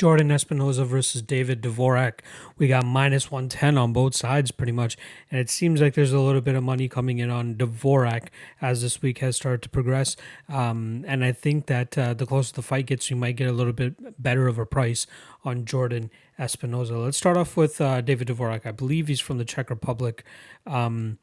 Jordan 0.00 0.30
Espinosa 0.30 0.86
versus 0.86 1.20
David 1.20 1.60
Dvorak. 1.60 2.20
We 2.56 2.68
got 2.68 2.86
minus 2.86 3.30
110 3.30 3.76
on 3.76 3.92
both 3.92 4.14
sides 4.14 4.50
pretty 4.50 4.72
much. 4.72 4.96
And 5.30 5.38
it 5.38 5.50
seems 5.50 5.82
like 5.82 5.92
there's 5.92 6.14
a 6.14 6.18
little 6.18 6.40
bit 6.40 6.54
of 6.54 6.62
money 6.62 6.88
coming 6.88 7.18
in 7.18 7.28
on 7.28 7.54
Dvorak 7.56 8.28
as 8.62 8.80
this 8.80 9.02
week 9.02 9.18
has 9.18 9.36
started 9.36 9.60
to 9.60 9.68
progress. 9.68 10.16
Um, 10.48 11.04
and 11.06 11.22
I 11.22 11.32
think 11.32 11.66
that 11.66 11.98
uh, 11.98 12.14
the 12.14 12.24
closer 12.24 12.54
the 12.54 12.62
fight 12.62 12.86
gets, 12.86 13.10
you 13.10 13.16
might 13.16 13.36
get 13.36 13.48
a 13.48 13.52
little 13.52 13.74
bit 13.74 14.22
better 14.22 14.48
of 14.48 14.58
a 14.58 14.64
price 14.64 15.06
on 15.44 15.66
Jordan 15.66 16.10
Espinosa. 16.38 16.96
Let's 16.96 17.18
start 17.18 17.36
off 17.36 17.54
with 17.54 17.78
uh, 17.78 18.00
David 18.00 18.28
Dvorak. 18.28 18.64
I 18.64 18.70
believe 18.70 19.06
he's 19.06 19.20
from 19.20 19.36
the 19.36 19.44
Czech 19.44 19.68
Republic. 19.68 20.24
Um, 20.66 21.18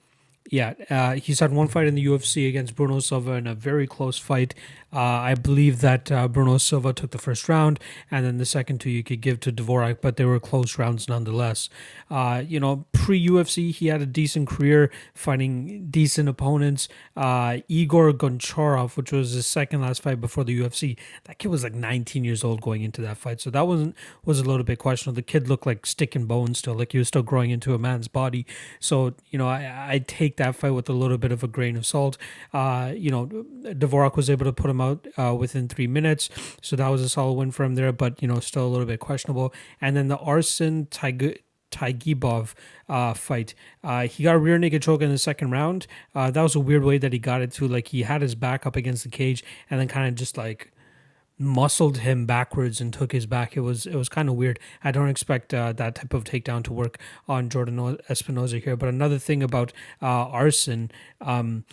yeah, 0.50 0.74
uh, 0.90 1.14
he's 1.14 1.40
had 1.40 1.52
one 1.52 1.68
fight 1.68 1.88
in 1.88 1.96
the 1.96 2.06
UFC 2.06 2.48
against 2.48 2.76
Bruno 2.76 3.00
Silva 3.00 3.34
in 3.34 3.48
a 3.48 3.56
very 3.56 3.88
close 3.88 4.18
fight. 4.18 4.54
Uh, 4.94 5.00
I 5.00 5.36
believe 5.36 5.82
that 5.82 6.10
uh, 6.10 6.30
Bruno 6.30 6.58
Silva 6.58 6.94
took 6.94 7.12
the 7.12 7.18
first 7.18 7.50
round, 7.50 7.80
and 8.10 8.26
then 8.26 8.38
the 8.38 8.46
second 8.46 8.80
two 8.80 8.90
you 8.90 9.04
could 9.04 9.20
give 9.20 9.42
to 9.42 9.52
Dvorak, 9.52 10.00
but 10.02 10.16
they 10.16 10.24
were 10.24 10.40
close 10.40 10.78
rounds 10.78 11.10
nonetheless. 11.10 11.70
Uh, 12.10 12.42
you 12.48 12.60
know, 12.60 12.86
pre 12.94 13.28
UFC, 13.28 13.74
he 13.74 13.88
had 13.88 14.02
a 14.02 14.06
decent 14.06 14.48
career 14.48 14.90
fighting 15.14 15.88
decent 15.90 16.30
opponents. 16.30 16.88
Uh, 17.18 17.58
Igor 17.68 18.14
Goncharov, 18.14 18.96
which 18.96 19.12
was 19.12 19.34
his 19.34 19.46
second 19.46 19.82
last 19.82 20.02
fight 20.02 20.22
before 20.22 20.46
the 20.46 20.58
UFC, 20.58 20.98
that 21.26 21.38
kid 21.38 21.50
was 21.50 21.64
like 21.64 21.74
19 21.74 22.24
years 22.24 22.46
old 22.46 22.62
going 22.62 22.84
into 22.84 23.02
that 23.02 23.18
fight, 23.18 23.42
so 23.42 23.50
that 23.50 23.68
wasn't 23.68 23.94
was 24.24 24.40
a 24.40 24.44
little 24.44 24.64
bit 24.64 24.80
questionable. 24.80 25.16
The 25.18 25.22
kid 25.22 25.50
looked 25.50 25.66
like 25.66 25.86
stick 25.86 26.16
and 26.16 26.28
bone 26.30 26.54
still, 26.54 26.76
like 26.76 26.94
he 26.94 26.98
was 26.98 27.10
still 27.10 27.24
growing 27.24 27.52
into 27.52 27.74
a 27.74 27.78
man's 27.78 28.08
body. 28.08 28.46
So 28.80 29.14
you 29.30 29.38
know, 29.38 29.50
I 29.50 29.96
I 29.96 30.00
take 30.00 30.37
that 30.38 30.56
fight 30.56 30.72
with 30.72 30.90
a 30.90 30.94
little 30.94 31.18
bit 31.18 31.32
of 31.32 31.44
a 31.44 31.48
grain 31.48 31.76
of 31.76 31.86
salt. 31.86 32.18
Uh, 32.54 32.94
you 32.96 33.12
know, 33.12 33.28
Dvorak 33.28 34.16
was 34.16 34.30
able 34.30 34.46
to 34.46 34.54
put 34.54 34.70
him 34.70 34.82
out 34.82 35.08
uh, 35.18 35.36
within 35.36 35.68
three 35.68 35.88
minutes. 35.88 36.30
So 36.62 36.76
that 36.76 36.88
was 36.88 37.02
a 37.02 37.10
solid 37.10 37.34
win 37.34 37.52
for 37.52 37.64
him 37.64 37.76
there, 37.76 37.92
but 37.92 38.22
you 38.22 38.28
know, 38.28 38.40
still 38.40 38.66
a 38.66 38.70
little 38.70 38.86
bit 38.86 39.00
questionable. 39.00 39.54
And 39.82 39.96
then 39.96 40.08
the 40.08 40.18
Arsen 40.18 40.88
Taig- 40.90 41.40
Taigibov 41.72 42.54
uh, 42.90 43.14
fight. 43.14 43.54
Uh, 43.84 44.08
he 44.08 44.24
got 44.24 44.36
a 44.36 44.40
rear 44.40 44.58
naked 44.58 44.82
choke 44.82 45.02
in 45.02 45.10
the 45.10 45.18
second 45.18 45.52
round. 45.52 45.88
Uh, 46.16 46.32
that 46.32 46.42
was 46.42 46.56
a 46.56 46.60
weird 46.60 46.84
way 46.84 46.98
that 46.98 47.14
he 47.14 47.20
got 47.20 47.42
it 47.42 47.52
to. 47.54 47.68
Like 47.68 47.90
he 47.90 48.04
had 48.04 48.22
his 48.22 48.36
back 48.36 48.66
up 48.66 48.76
against 48.76 49.04
the 49.04 49.10
cage 49.10 49.44
and 49.70 49.80
then 49.80 49.88
kind 49.88 50.08
of 50.08 50.16
just 50.16 50.38
like 50.38 50.72
muscled 51.40 52.00
him 52.00 52.26
backwards 52.26 52.82
and 52.82 52.92
took 52.92 53.12
his 53.12 53.26
back. 53.26 53.56
It 53.56 53.62
was 53.62 53.86
it 53.86 53.96
was 53.96 54.10
kind 54.10 54.30
of 54.30 54.36
weird. 54.36 54.60
I 54.84 54.92
don't 54.92 55.10
expect 55.10 55.54
uh, 55.54 55.74
that 55.74 55.96
type 55.96 56.14
of 56.14 56.24
takedown 56.24 56.64
to 56.66 56.74
work 56.74 56.98
on 57.28 57.50
Jordan 57.50 57.98
Espinosa 58.10 58.60
here. 58.60 58.76
But 58.76 58.90
another 58.90 59.20
thing 59.20 59.44
about 59.44 59.72
uh, 60.02 60.28
Arsen, 60.28 60.90
um, 61.22 61.66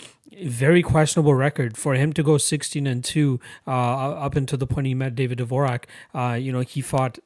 very 0.42 0.82
questionable 0.82 1.34
record 1.34 1.76
for 1.76 1.94
him 1.94 2.12
to 2.12 2.22
go 2.22 2.38
16 2.38 2.86
and 2.86 3.04
2 3.04 3.38
uh, 3.66 3.70
up 3.70 4.36
until 4.36 4.58
the 4.58 4.66
point 4.66 4.86
he 4.86 4.94
met 4.94 5.14
David 5.14 5.38
Dvorak. 5.38 5.84
Uh, 6.14 6.34
you 6.34 6.50
know, 6.52 6.60
he 6.60 6.80
fought 6.80 7.18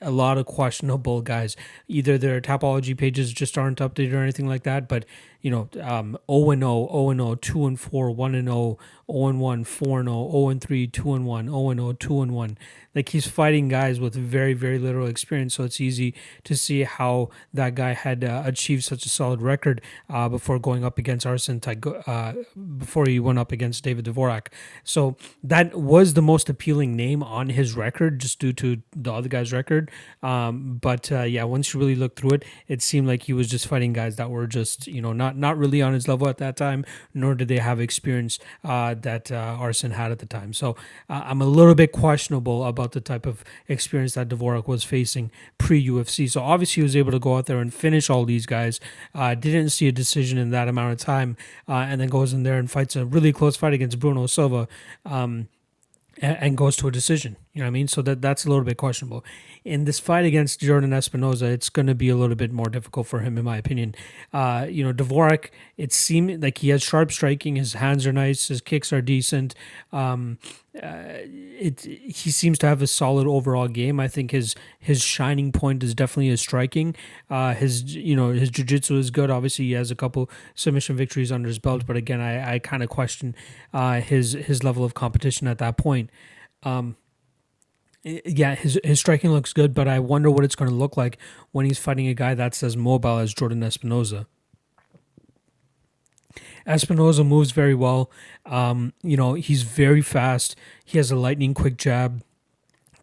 a 0.00 0.10
lot 0.10 0.38
of 0.38 0.46
questionable 0.46 1.20
guys. 1.20 1.56
Either 1.88 2.16
their 2.16 2.40
Tapology 2.40 2.96
pages 2.96 3.32
just 3.32 3.58
aren't 3.58 3.78
updated 3.78 4.14
or 4.14 4.22
anything 4.22 4.46
like 4.46 4.62
that, 4.62 4.88
but 4.88 5.04
you 5.40 5.50
know, 5.50 5.68
um, 5.82 6.16
0 6.30 6.50
and 6.50 6.62
0, 6.62 6.88
0 6.90 7.10
and 7.10 7.20
0, 7.20 7.34
2 7.34 7.66
and 7.66 7.80
4, 7.80 8.10
1 8.10 8.34
and 8.34 8.48
0, 8.48 8.78
0 9.10 9.26
and 9.26 9.40
1, 9.40 9.64
4 9.64 10.00
and 10.00 10.08
0, 10.08 10.30
0 10.30 10.48
and 10.48 10.60
3, 10.62 10.86
2 10.86 11.14
and 11.14 11.26
1, 11.26 11.46
0 11.46 11.70
and 11.70 11.80
0, 11.80 11.92
2 11.92 12.22
and 12.22 12.32
1. 12.32 12.58
Like 12.94 13.08
he's 13.10 13.26
fighting 13.26 13.68
guys 13.68 14.00
with 14.00 14.14
very, 14.14 14.54
very 14.54 14.78
little 14.78 15.06
experience, 15.06 15.54
so 15.54 15.64
it's 15.64 15.80
easy 15.80 16.14
to 16.44 16.56
see 16.56 16.84
how 16.84 17.30
that 17.52 17.74
guy 17.74 17.92
had 17.92 18.24
uh, 18.24 18.42
achieved 18.44 18.84
such 18.84 19.04
a 19.06 19.08
solid 19.08 19.42
record 19.42 19.80
uh, 20.08 20.28
before 20.28 20.58
going 20.58 20.84
up 20.84 20.98
against 20.98 21.26
Arsen 21.26 21.60
uh, 22.06 22.32
before 22.78 23.06
he 23.06 23.18
went 23.18 23.38
up 23.38 23.52
against 23.52 23.84
David 23.84 24.04
Dvorak. 24.04 24.48
So 24.82 25.16
that 25.42 25.74
was 25.74 26.14
the 26.14 26.22
most 26.22 26.48
appealing 26.48 26.96
name 26.96 27.22
on 27.22 27.48
his 27.48 27.74
record, 27.76 28.20
just 28.20 28.38
due 28.38 28.52
to 28.54 28.82
the 28.94 29.12
other 29.12 29.28
guy's 29.28 29.52
record. 29.52 29.90
Um, 30.22 30.78
but 30.80 31.10
uh, 31.10 31.22
yeah, 31.22 31.44
once 31.44 31.72
you 31.72 31.80
really 31.80 31.94
look 31.94 32.16
through 32.16 32.30
it, 32.30 32.44
it 32.68 32.82
seemed 32.82 33.06
like 33.06 33.24
he 33.24 33.32
was 33.32 33.48
just 33.48 33.66
fighting 33.66 33.92
guys 33.92 34.16
that 34.16 34.30
were 34.30 34.46
just 34.46 34.86
you 34.86 35.00
know 35.00 35.12
not 35.12 35.36
not 35.36 35.58
really 35.58 35.82
on 35.82 35.92
his 35.92 36.08
level 36.08 36.28
at 36.28 36.38
that 36.38 36.56
time, 36.56 36.84
nor 37.12 37.34
did 37.34 37.48
they 37.48 37.58
have 37.58 37.80
experience 37.80 38.38
uh, 38.64 38.94
that 38.94 39.30
uh, 39.30 39.56
had 39.94 40.12
at 40.12 40.18
the 40.18 40.26
time. 40.26 40.52
So 40.52 40.76
uh, 41.08 41.22
I'm 41.24 41.40
a 41.40 41.46
little 41.46 41.74
bit 41.74 41.92
questionable 41.92 42.64
about 42.64 42.83
the 42.92 43.00
type 43.00 43.26
of 43.26 43.44
experience 43.68 44.14
that 44.14 44.28
Dvorak 44.28 44.66
was 44.66 44.84
facing 44.84 45.30
pre 45.58 45.86
UFC. 45.86 46.30
So 46.30 46.42
obviously 46.42 46.80
he 46.80 46.82
was 46.82 46.96
able 46.96 47.12
to 47.12 47.18
go 47.18 47.36
out 47.36 47.46
there 47.46 47.58
and 47.58 47.72
finish 47.72 48.10
all 48.10 48.24
these 48.24 48.46
guys. 48.46 48.80
Uh, 49.14 49.34
didn't 49.34 49.70
see 49.70 49.88
a 49.88 49.92
decision 49.92 50.38
in 50.38 50.50
that 50.50 50.68
amount 50.68 50.92
of 50.92 50.98
time, 50.98 51.36
uh, 51.68 51.74
and 51.74 52.00
then 52.00 52.08
goes 52.08 52.32
in 52.32 52.42
there 52.42 52.58
and 52.58 52.70
fights 52.70 52.96
a 52.96 53.04
really 53.04 53.32
close 53.32 53.56
fight 53.56 53.72
against 53.72 53.98
Bruno 53.98 54.26
Silva. 54.26 54.68
Um, 55.04 55.48
and 56.20 56.56
goes 56.56 56.76
to 56.76 56.86
a 56.86 56.92
decision. 56.92 57.36
You 57.52 57.60
know 57.60 57.64
what 57.64 57.68
I 57.68 57.70
mean? 57.70 57.88
So 57.88 58.00
that 58.02 58.22
that's 58.22 58.44
a 58.44 58.48
little 58.48 58.64
bit 58.64 58.76
questionable. 58.76 59.24
In 59.64 59.86
this 59.86 59.98
fight 59.98 60.26
against 60.26 60.60
Jordan 60.60 60.92
Espinosa, 60.92 61.46
it's 61.46 61.70
going 61.70 61.86
to 61.86 61.94
be 61.94 62.10
a 62.10 62.16
little 62.16 62.36
bit 62.36 62.52
more 62.52 62.68
difficult 62.68 63.06
for 63.06 63.20
him, 63.20 63.38
in 63.38 63.44
my 63.44 63.56
opinion. 63.56 63.94
Uh, 64.30 64.66
you 64.68 64.84
know, 64.84 64.92
Dvorak, 64.92 65.48
it 65.78 65.90
seemed 65.90 66.42
like 66.42 66.58
he 66.58 66.68
has 66.68 66.82
sharp 66.82 67.10
striking. 67.10 67.56
His 67.56 67.72
hands 67.72 68.06
are 68.06 68.12
nice. 68.12 68.48
His 68.48 68.60
kicks 68.60 68.92
are 68.92 69.00
decent. 69.00 69.54
Um, 69.90 70.36
uh, 70.76 71.22
it 71.24 71.80
he 71.80 72.30
seems 72.30 72.58
to 72.58 72.66
have 72.66 72.82
a 72.82 72.86
solid 72.86 73.26
overall 73.26 73.68
game. 73.68 74.00
I 74.00 74.08
think 74.08 74.32
his 74.32 74.54
his 74.78 75.00
shining 75.00 75.50
point 75.50 75.82
is 75.82 75.94
definitely 75.94 76.28
his 76.28 76.42
striking. 76.42 76.94
Uh, 77.30 77.54
his 77.54 77.94
you 77.94 78.14
know 78.14 78.32
his 78.32 78.50
jiu-jitsu 78.50 78.98
is 78.98 79.10
good. 79.10 79.30
Obviously, 79.30 79.64
he 79.64 79.72
has 79.72 79.90
a 79.90 79.94
couple 79.94 80.28
submission 80.54 80.94
victories 80.94 81.32
under 81.32 81.48
his 81.48 81.58
belt, 81.58 81.86
but 81.86 81.96
again, 81.96 82.20
I, 82.20 82.54
I 82.54 82.58
kind 82.58 82.82
of 82.82 82.90
question 82.90 83.34
uh, 83.72 84.02
his 84.02 84.32
his 84.32 84.62
level 84.62 84.84
of 84.84 84.92
competition 84.92 85.46
at 85.46 85.56
that 85.56 85.78
point. 85.78 86.10
Um, 86.64 86.96
yeah, 88.04 88.54
his 88.54 88.78
his 88.84 89.00
striking 89.00 89.30
looks 89.30 89.52
good, 89.52 89.74
but 89.74 89.88
I 89.88 89.98
wonder 89.98 90.30
what 90.30 90.44
it's 90.44 90.54
going 90.54 90.68
to 90.70 90.74
look 90.76 90.96
like 90.96 91.18
when 91.52 91.64
he's 91.64 91.78
fighting 91.78 92.06
a 92.06 92.14
guy 92.14 92.34
that's 92.34 92.62
as 92.62 92.76
mobile 92.76 93.18
as 93.18 93.32
Jordan 93.32 93.62
Espinosa. 93.62 94.26
Espinosa 96.66 97.24
moves 97.24 97.50
very 97.50 97.74
well. 97.74 98.10
Um, 98.46 98.92
you 99.02 99.16
know, 99.16 99.34
he's 99.34 99.62
very 99.62 100.02
fast. 100.02 100.56
He 100.84 100.98
has 100.98 101.10
a 101.10 101.16
lightning 101.16 101.54
quick 101.54 101.76
jab. 101.76 102.22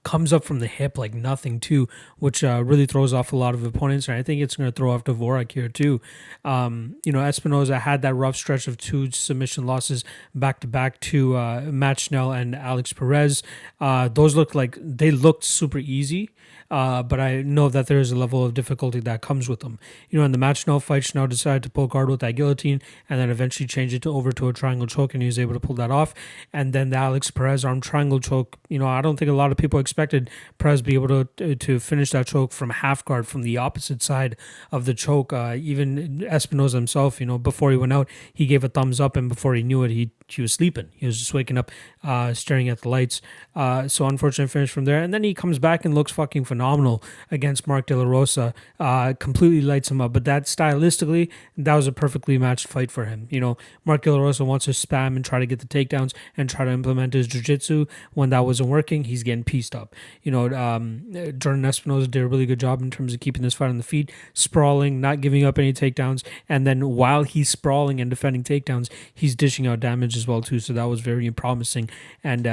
Comes 0.03 0.33
up 0.33 0.43
from 0.43 0.59
the 0.59 0.67
hip 0.67 0.97
like 0.97 1.13
nothing 1.13 1.59
too, 1.59 1.87
which 2.17 2.43
uh, 2.43 2.63
really 2.65 2.87
throws 2.87 3.13
off 3.13 3.33
a 3.33 3.35
lot 3.35 3.53
of 3.53 3.63
opponents, 3.63 4.07
and 4.07 4.17
I 4.17 4.23
think 4.23 4.41
it's 4.41 4.55
going 4.55 4.71
to 4.71 4.75
throw 4.75 4.91
off 4.91 5.03
Dvorak 5.03 5.51
here 5.51 5.69
too. 5.69 6.01
Um, 6.43 6.95
you 7.05 7.11
know, 7.11 7.21
Espinosa 7.21 7.79
had 7.79 8.01
that 8.01 8.15
rough 8.15 8.35
stretch 8.35 8.67
of 8.67 8.77
two 8.77 9.11
submission 9.11 9.67
losses 9.67 10.03
back 10.33 10.59
to 10.61 10.67
back 10.67 10.99
to 11.01 11.37
uh, 11.37 11.61
Matt 11.65 11.99
Schnell 11.99 12.31
and 12.31 12.55
Alex 12.55 12.93
Perez. 12.93 13.43
Uh, 13.79 14.07
those 14.07 14.35
looked 14.35 14.55
like 14.55 14.75
they 14.81 15.11
looked 15.11 15.43
super 15.43 15.77
easy. 15.77 16.31
Uh, 16.72 17.03
but 17.03 17.19
I 17.19 17.41
know 17.41 17.67
that 17.67 17.88
there 17.88 17.99
is 17.99 18.13
a 18.13 18.15
level 18.15 18.45
of 18.45 18.53
difficulty 18.53 19.01
that 19.01 19.22
comes 19.22 19.49
with 19.49 19.59
them. 19.59 19.78
You 20.09 20.19
know, 20.19 20.26
in 20.26 20.32
the 20.32 20.38
match 20.38 20.65
now, 20.65 20.80
fight, 20.80 21.03
Schnell 21.03 21.28
decided 21.28 21.63
to 21.63 21.69
pull 21.69 21.88
guard 21.88 22.09
with 22.09 22.22
that 22.22 22.32
guillotine 22.32 22.82
and 23.09 23.19
then 23.19 23.30
eventually 23.30 23.67
change 23.67 23.93
it 23.93 24.03
to, 24.03 24.09
over 24.09 24.32
to 24.32 24.47
a 24.47 24.53
triangle 24.53 24.88
choke, 24.88 25.13
and 25.13 25.22
he 25.22 25.26
was 25.28 25.38
able 25.38 25.53
to 25.53 25.59
pull 25.59 25.76
that 25.76 25.91
off. 25.91 26.13
And 26.53 26.72
then 26.72 26.89
the 26.89 26.95
Alex 26.95 27.30
Perez 27.30 27.65
arm 27.65 27.82
triangle 27.82 28.22
choke, 28.22 28.57
you 28.69 28.80
know, 28.80 28.88
I 28.88 29.01
don't 29.01 29.17
think 29.17 29.30
a 29.30 29.34
lot 29.34 29.51
of 29.51 29.57
people 29.57 29.80
expected 29.82 30.30
Perez 30.59 30.82
be 30.82 30.93
able 30.93 31.26
to, 31.26 31.55
to 31.55 31.80
finish 31.80 32.11
that 32.11 32.28
choke 32.28 32.53
from 32.53 32.69
half 32.69 33.03
guard 33.03 33.28
from 33.28 33.41
the 33.41 33.57
opposite 33.57 34.01
side 34.01 34.38
of 34.72 34.86
the 34.86 34.93
choke. 34.93 35.34
Uh, 35.34 35.57
even 35.59 36.24
Espinosa 36.24 36.78
himself, 36.78 37.19
you 37.19 37.26
know, 37.26 37.38
before 37.38 37.72
he 37.72 37.78
went 37.78 37.91
out, 37.91 38.07
he 38.34 38.45
gave 38.45 38.63
a 38.63 38.69
thumbs 38.69 39.01
up, 39.01 39.17
and 39.17 39.28
before 39.28 39.55
he 39.55 39.61
knew 39.61 39.84
it, 39.84 39.91
he 39.91 40.11
he 40.36 40.41
was 40.41 40.53
sleeping. 40.53 40.89
He 40.95 41.05
was 41.05 41.19
just 41.19 41.34
waking 41.34 41.57
up, 41.57 41.71
uh, 42.03 42.34
staring 42.34 42.69
at 42.69 42.82
the 42.82 42.89
lights. 42.89 43.21
Uh, 43.55 43.88
so 43.88 44.05
unfortunate 44.05 44.49
finish 44.49 44.71
from 44.71 44.86
there. 44.86 45.01
And 45.01 45.13
then 45.13 45.23
he 45.23 45.34
comes 45.34 45.59
back 45.59 45.86
and 45.86 45.93
looks 45.93 46.11
fucking 46.11 46.45
phenomenal 46.45 47.03
against 47.29 47.67
Mark 47.67 47.88
De 47.88 47.95
La 47.95 48.03
Rosa. 48.03 48.53
Uh, 48.79 49.13
completely 49.13 49.61
lights 49.61 49.91
him 49.91 50.01
up. 50.01 50.13
But 50.13 50.25
that 50.25 50.43
stylistically, 50.43 51.29
that 51.57 51.75
was 51.75 51.88
a 51.88 51.91
perfectly 51.91 52.38
matched 52.38 52.67
fight 52.67 52.91
for 52.91 53.05
him. 53.05 53.27
You 53.29 53.39
know, 53.39 53.57
Mark 53.86 54.03
De 54.03 54.11
La 54.11 54.19
Rosa 54.19 54.45
wants 54.45 54.65
to 54.65 54.71
spam 54.71 55.15
and 55.15 55.25
try 55.25 55.39
to 55.39 55.45
get 55.45 55.59
the 55.59 55.67
takedowns 55.67 56.13
and 56.38 56.49
try 56.49 56.65
to 56.65 56.71
implement 56.71 57.13
his 57.13 57.27
jiu-jitsu. 57.27 57.86
When 58.13 58.29
that 58.29 58.45
wasn't 58.45 58.69
working, 58.69 59.05
he's 59.05 59.23
getting 59.23 59.43
pieced 59.43 59.75
up. 59.75 59.95
You 60.23 60.32
know, 60.32 60.53
um, 60.53 61.05
Jordan 61.38 61.65
Espinosa 61.65 62.07
did 62.07 62.21
a 62.21 62.27
really 62.27 62.45
good 62.45 62.59
job 62.59 62.82
in 62.82 62.91
terms 62.91 63.13
of 63.13 63.19
keeping 63.19 63.43
this 63.43 63.53
fight 63.53 63.69
on 63.69 63.77
the 63.77 63.84
feet, 63.84 64.11
sprawling, 64.34 65.01
not 65.01 65.21
giving 65.21 65.43
up 65.43 65.57
any 65.57 65.73
takedowns. 65.73 66.23
And 66.47 66.65
then 66.65 66.89
while 66.95 67.23
he's 67.23 67.49
sprawling 67.49 67.99
and 67.99 68.09
defending 68.09 68.43
takedowns, 68.43 68.89
he's 69.13 69.36
dishing 69.36 69.67
out 69.67 69.79
damage 69.79 70.15
as 70.22 70.28
well 70.28 70.41
too. 70.41 70.59
So 70.59 70.74
that 70.74 70.84
was 70.84 71.01
very 71.01 71.30
promising 71.32 71.89
and 72.24 72.47
uh, 72.47 72.49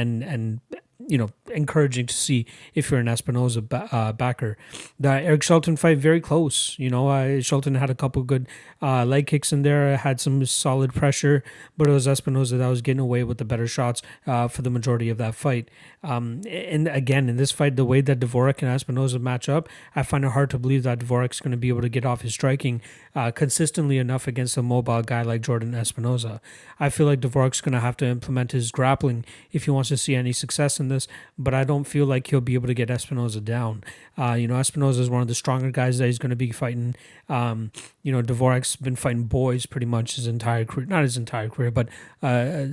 and 0.00 0.22
and 0.22 0.60
you 1.08 1.18
know 1.18 1.30
encouraging 1.52 2.06
to 2.06 2.14
see 2.14 2.46
if 2.74 2.90
you're 2.90 3.00
an 3.00 3.08
Espinosa 3.08 3.62
ba- 3.62 3.88
uh, 3.92 4.12
backer. 4.12 4.56
The 4.98 5.10
Eric 5.10 5.42
Shelton 5.42 5.76
fight 5.76 5.98
very 5.98 6.20
close. 6.20 6.76
You 6.78 6.90
know, 6.90 7.08
uh, 7.08 7.40
Shelton 7.40 7.74
had 7.74 7.90
a 7.90 7.94
couple 7.94 8.22
good 8.22 8.46
uh, 8.80 9.04
leg 9.04 9.26
kicks 9.26 9.52
in 9.52 9.62
there, 9.62 9.96
had 9.96 10.20
some 10.20 10.44
solid 10.46 10.94
pressure, 10.94 11.42
but 11.76 11.88
it 11.88 11.90
was 11.90 12.08
Espinosa 12.08 12.56
that 12.56 12.68
was 12.68 12.82
getting 12.82 13.00
away 13.00 13.24
with 13.24 13.38
the 13.38 13.44
better 13.44 13.66
shots 13.66 14.02
uh, 14.26 14.48
for 14.48 14.62
the 14.62 14.70
majority 14.70 15.08
of 15.08 15.18
that 15.18 15.34
fight. 15.34 15.68
Um, 16.02 16.42
and 16.48 16.88
again, 16.88 17.28
in 17.28 17.36
this 17.36 17.52
fight, 17.52 17.76
the 17.76 17.84
way 17.84 18.00
that 18.00 18.18
Dvorak 18.18 18.62
and 18.62 18.70
Espinosa 18.70 19.18
match 19.18 19.48
up, 19.48 19.68
I 19.94 20.02
find 20.02 20.24
it 20.24 20.32
hard 20.32 20.50
to 20.50 20.58
believe 20.58 20.82
that 20.82 21.00
Dvorak's 21.00 21.40
going 21.40 21.52
to 21.52 21.56
be 21.56 21.68
able 21.68 21.82
to 21.82 21.88
get 21.88 22.04
off 22.04 22.22
his 22.22 22.32
striking 22.32 22.80
uh, 23.14 23.30
consistently 23.30 23.98
enough 23.98 24.26
against 24.26 24.56
a 24.56 24.62
mobile 24.62 25.02
guy 25.02 25.22
like 25.22 25.42
Jordan 25.42 25.74
Espinosa. 25.74 26.40
I 26.80 26.88
feel 26.88 27.06
like 27.06 27.20
Dvorak's 27.20 27.60
going 27.60 27.72
to 27.72 27.80
have 27.80 27.96
to 27.98 28.06
implement 28.06 28.52
his 28.52 28.72
grappling 28.72 29.24
if 29.52 29.64
he 29.64 29.70
wants 29.70 29.90
to 29.90 29.96
see 29.96 30.14
any 30.14 30.32
success 30.32 30.80
in 30.80 30.88
this, 30.92 31.08
but 31.38 31.54
I 31.54 31.64
don't 31.64 31.84
feel 31.84 32.06
like 32.06 32.28
he'll 32.28 32.40
be 32.40 32.54
able 32.54 32.68
to 32.68 32.74
get 32.74 32.90
Espinosa 32.90 33.40
down. 33.40 33.84
Uh, 34.18 34.34
you 34.34 34.46
know, 34.46 34.56
Espinosa 34.56 35.00
is 35.00 35.10
one 35.10 35.22
of 35.22 35.28
the 35.28 35.34
stronger 35.34 35.70
guys 35.70 35.98
that 35.98 36.06
he's 36.06 36.18
going 36.18 36.30
to 36.30 36.36
be 36.36 36.50
fighting. 36.50 36.94
Um, 37.28 37.72
you 38.02 38.12
know, 38.12 38.22
Dvorak's 38.22 38.76
been 38.76 38.96
fighting 38.96 39.24
boys 39.24 39.66
pretty 39.66 39.86
much 39.86 40.16
his 40.16 40.26
entire 40.26 40.64
career, 40.64 40.86
not 40.86 41.02
his 41.02 41.16
entire 41.16 41.48
career, 41.48 41.70
but 41.70 41.88
uh, 42.22 42.66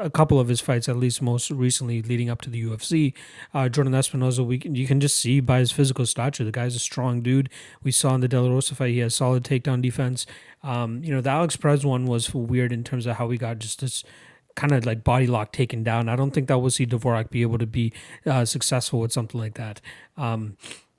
a 0.00 0.10
couple 0.10 0.38
of 0.38 0.48
his 0.48 0.60
fights, 0.60 0.88
at 0.88 0.96
least 0.96 1.20
most 1.20 1.50
recently 1.50 2.02
leading 2.02 2.30
up 2.30 2.40
to 2.42 2.50
the 2.50 2.64
UFC. 2.64 3.12
Uh, 3.52 3.68
Jordan 3.68 3.94
Espinosa, 3.94 4.44
we 4.44 4.58
can, 4.58 4.74
you 4.74 4.86
can 4.86 5.00
just 5.00 5.18
see 5.18 5.40
by 5.40 5.58
his 5.58 5.72
physical 5.72 6.06
stature, 6.06 6.44
the 6.44 6.52
guy's 6.52 6.76
a 6.76 6.80
strong 6.80 7.20
dude. 7.20 7.48
We 7.82 7.90
saw 7.90 8.14
in 8.14 8.20
the 8.20 8.28
De 8.28 8.40
La 8.40 8.48
Rosa 8.48 8.74
fight, 8.74 8.90
he 8.90 8.98
has 8.98 9.14
solid 9.14 9.44
takedown 9.44 9.82
defense. 9.82 10.26
Um, 10.62 11.02
you 11.04 11.12
know, 11.14 11.20
the 11.20 11.30
Alex 11.30 11.56
Perez 11.56 11.84
one 11.84 12.06
was 12.06 12.34
weird 12.34 12.72
in 12.72 12.84
terms 12.84 13.06
of 13.06 13.16
how 13.16 13.26
we 13.26 13.38
got 13.38 13.58
just 13.58 13.80
this 13.80 14.04
kind 14.58 14.72
of 14.72 14.84
like 14.84 15.04
body 15.04 15.26
lock 15.26 15.52
taken 15.52 15.84
down. 15.84 16.08
I 16.08 16.16
don't 16.16 16.32
think 16.32 16.48
that 16.48 16.58
we'll 16.58 16.70
see 16.70 16.84
Dvorak 16.84 17.30
be 17.30 17.42
able 17.42 17.58
to 17.58 17.66
be 17.66 17.92
uh, 18.26 18.44
successful 18.44 18.98
with 18.98 19.12
something 19.12 19.40
like 19.40 19.54
that. 19.54 19.80
Um, 20.16 20.56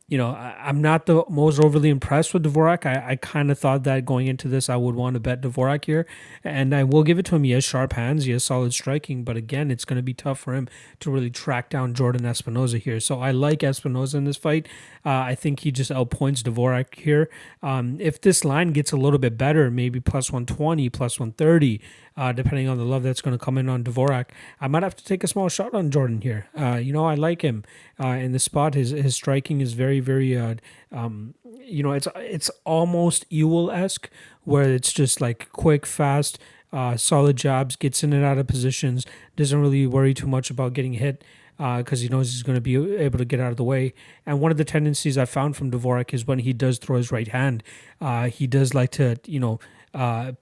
you 0.10 0.18
know, 0.18 0.30
I, 0.30 0.70
am 0.70 0.82
not 0.82 1.06
the 1.06 1.24
most 1.30 1.60
overly 1.60 1.90
impressed 1.90 2.34
with 2.34 2.44
Dvorak. 2.44 2.84
I, 2.86 3.12
I 3.12 3.16
kind 3.16 3.52
of 3.52 3.60
thought 3.60 3.84
that 3.84 4.06
going 4.06 4.26
into 4.26 4.48
this, 4.48 4.68
I 4.68 4.76
would 4.76 4.96
want 4.96 5.14
to 5.14 5.20
bet 5.20 5.42
Dvorak 5.42 5.86
here. 5.86 6.08
And 6.44 6.74
I 6.74 6.84
will 6.84 7.04
give 7.04 7.20
it 7.20 7.26
to 7.28 7.36
him. 7.36 7.44
He 7.44 7.52
has 7.52 7.64
sharp 7.64 7.94
hands, 7.94 8.26
he 8.26 8.32
has 8.32 8.44
solid 8.44 8.74
striking. 8.74 9.24
But 9.24 9.38
again, 9.38 9.70
it's 9.70 9.86
going 9.86 9.98
to 9.98 10.04
be 10.04 10.16
tough 10.16 10.40
for 10.40 10.56
him 10.56 10.68
to 11.02 11.12
really 11.12 11.30
track 11.30 11.70
down 11.70 11.94
Jordan 11.94 12.26
Espinosa 12.26 12.80
here. 12.80 13.00
So 13.00 13.20
I 13.20 13.30
like 13.30 13.64
Espinosa 13.64 14.18
in 14.18 14.24
this 14.24 14.38
fight. 14.38 14.68
Uh, 15.06 15.10
I 15.10 15.36
think 15.36 15.60
he 15.60 15.72
just 15.72 15.92
outpoints 15.92 16.42
Dvorak 16.42 16.96
here. 16.96 17.30
Um, 17.62 17.98
if 18.00 18.20
this 18.20 18.44
line 18.44 18.74
gets 18.74 18.92
a 18.92 18.98
little 18.98 19.20
bit 19.20 19.38
better, 19.38 19.70
maybe 19.70 20.00
plus 20.00 20.32
120, 20.32 20.90
plus 20.90 21.20
130, 21.20 21.80
uh, 22.20 22.34
depending 22.34 22.68
on 22.68 22.78
the 22.78 22.84
love 22.84 23.02
that's 23.02 23.22
going 23.22 23.36
to 23.36 23.44
come 23.44 23.58
in 23.58 23.70
on 23.70 23.82
Dvorak. 23.82 24.26
I 24.60 24.68
might 24.68 24.84
have 24.84 24.96
to 24.98 25.06
take 25.06 25.24
a 25.24 25.28
small 25.28 25.48
shot 25.48 25.74
on 25.74 25.90
Jordan 25.90 26.20
here. 26.20 26.48
Uh, 26.60 26.76
you 26.76 26.92
know, 26.92 27.06
I 27.06 27.16
like 27.16 27.42
him 27.42 27.64
uh, 27.98 28.10
in 28.10 28.34
the 28.34 28.40
spot. 28.40 28.74
His 28.74 28.90
his 28.90 29.16
striking 29.16 29.62
is 29.62 29.72
very 29.72 30.02
very. 30.02 30.38
Uh, 30.38 30.56
um, 30.92 31.34
you 31.64 31.82
know, 31.82 31.94
it's 31.94 32.10
it's 32.18 32.52
almost 32.66 33.26
Ewell 33.30 33.72
esque, 33.72 34.10
where 34.44 34.70
it's 34.70 34.92
just 34.92 35.22
like 35.22 35.50
quick, 35.54 35.86
fast, 35.86 36.38
uh, 36.74 36.98
solid 36.98 37.38
jobs, 37.38 37.78
gets 37.78 38.04
in 38.04 38.12
and 38.12 38.26
out 38.26 38.38
of 38.38 38.48
positions, 38.48 39.06
doesn't 39.38 39.62
really 39.62 39.88
worry 39.88 40.14
too 40.14 40.28
much 40.28 40.50
about 40.50 40.74
getting 40.74 40.94
hit 40.94 41.24
because 41.58 42.00
uh, 42.00 42.04
he 42.04 42.10
knows 42.10 42.32
he's 42.32 42.44
going 42.44 42.56
to 42.56 42.62
be 42.62 42.76
able 42.98 43.18
to 43.18 43.26
get 43.26 43.40
out 43.40 43.52
of 43.52 43.58
the 43.58 43.64
way. 43.64 43.94
And 44.26 44.42
one 44.42 44.52
of 44.52 44.58
the 44.58 44.66
tendencies 44.66 45.18
I 45.18 45.26
found 45.26 45.56
from 45.56 45.72
Dvorak 45.72 46.14
is 46.14 46.26
when 46.26 46.40
he 46.40 46.52
does 46.52 46.80
throw 46.80 46.98
his 46.98 47.12
right 47.12 47.28
hand, 47.28 47.64
uh, 48.02 48.28
he 48.28 48.48
does 48.48 48.74
like 48.74 48.92
to, 48.92 49.18
you 49.26 49.40
know, 49.40 49.60
uh, 49.94 50.34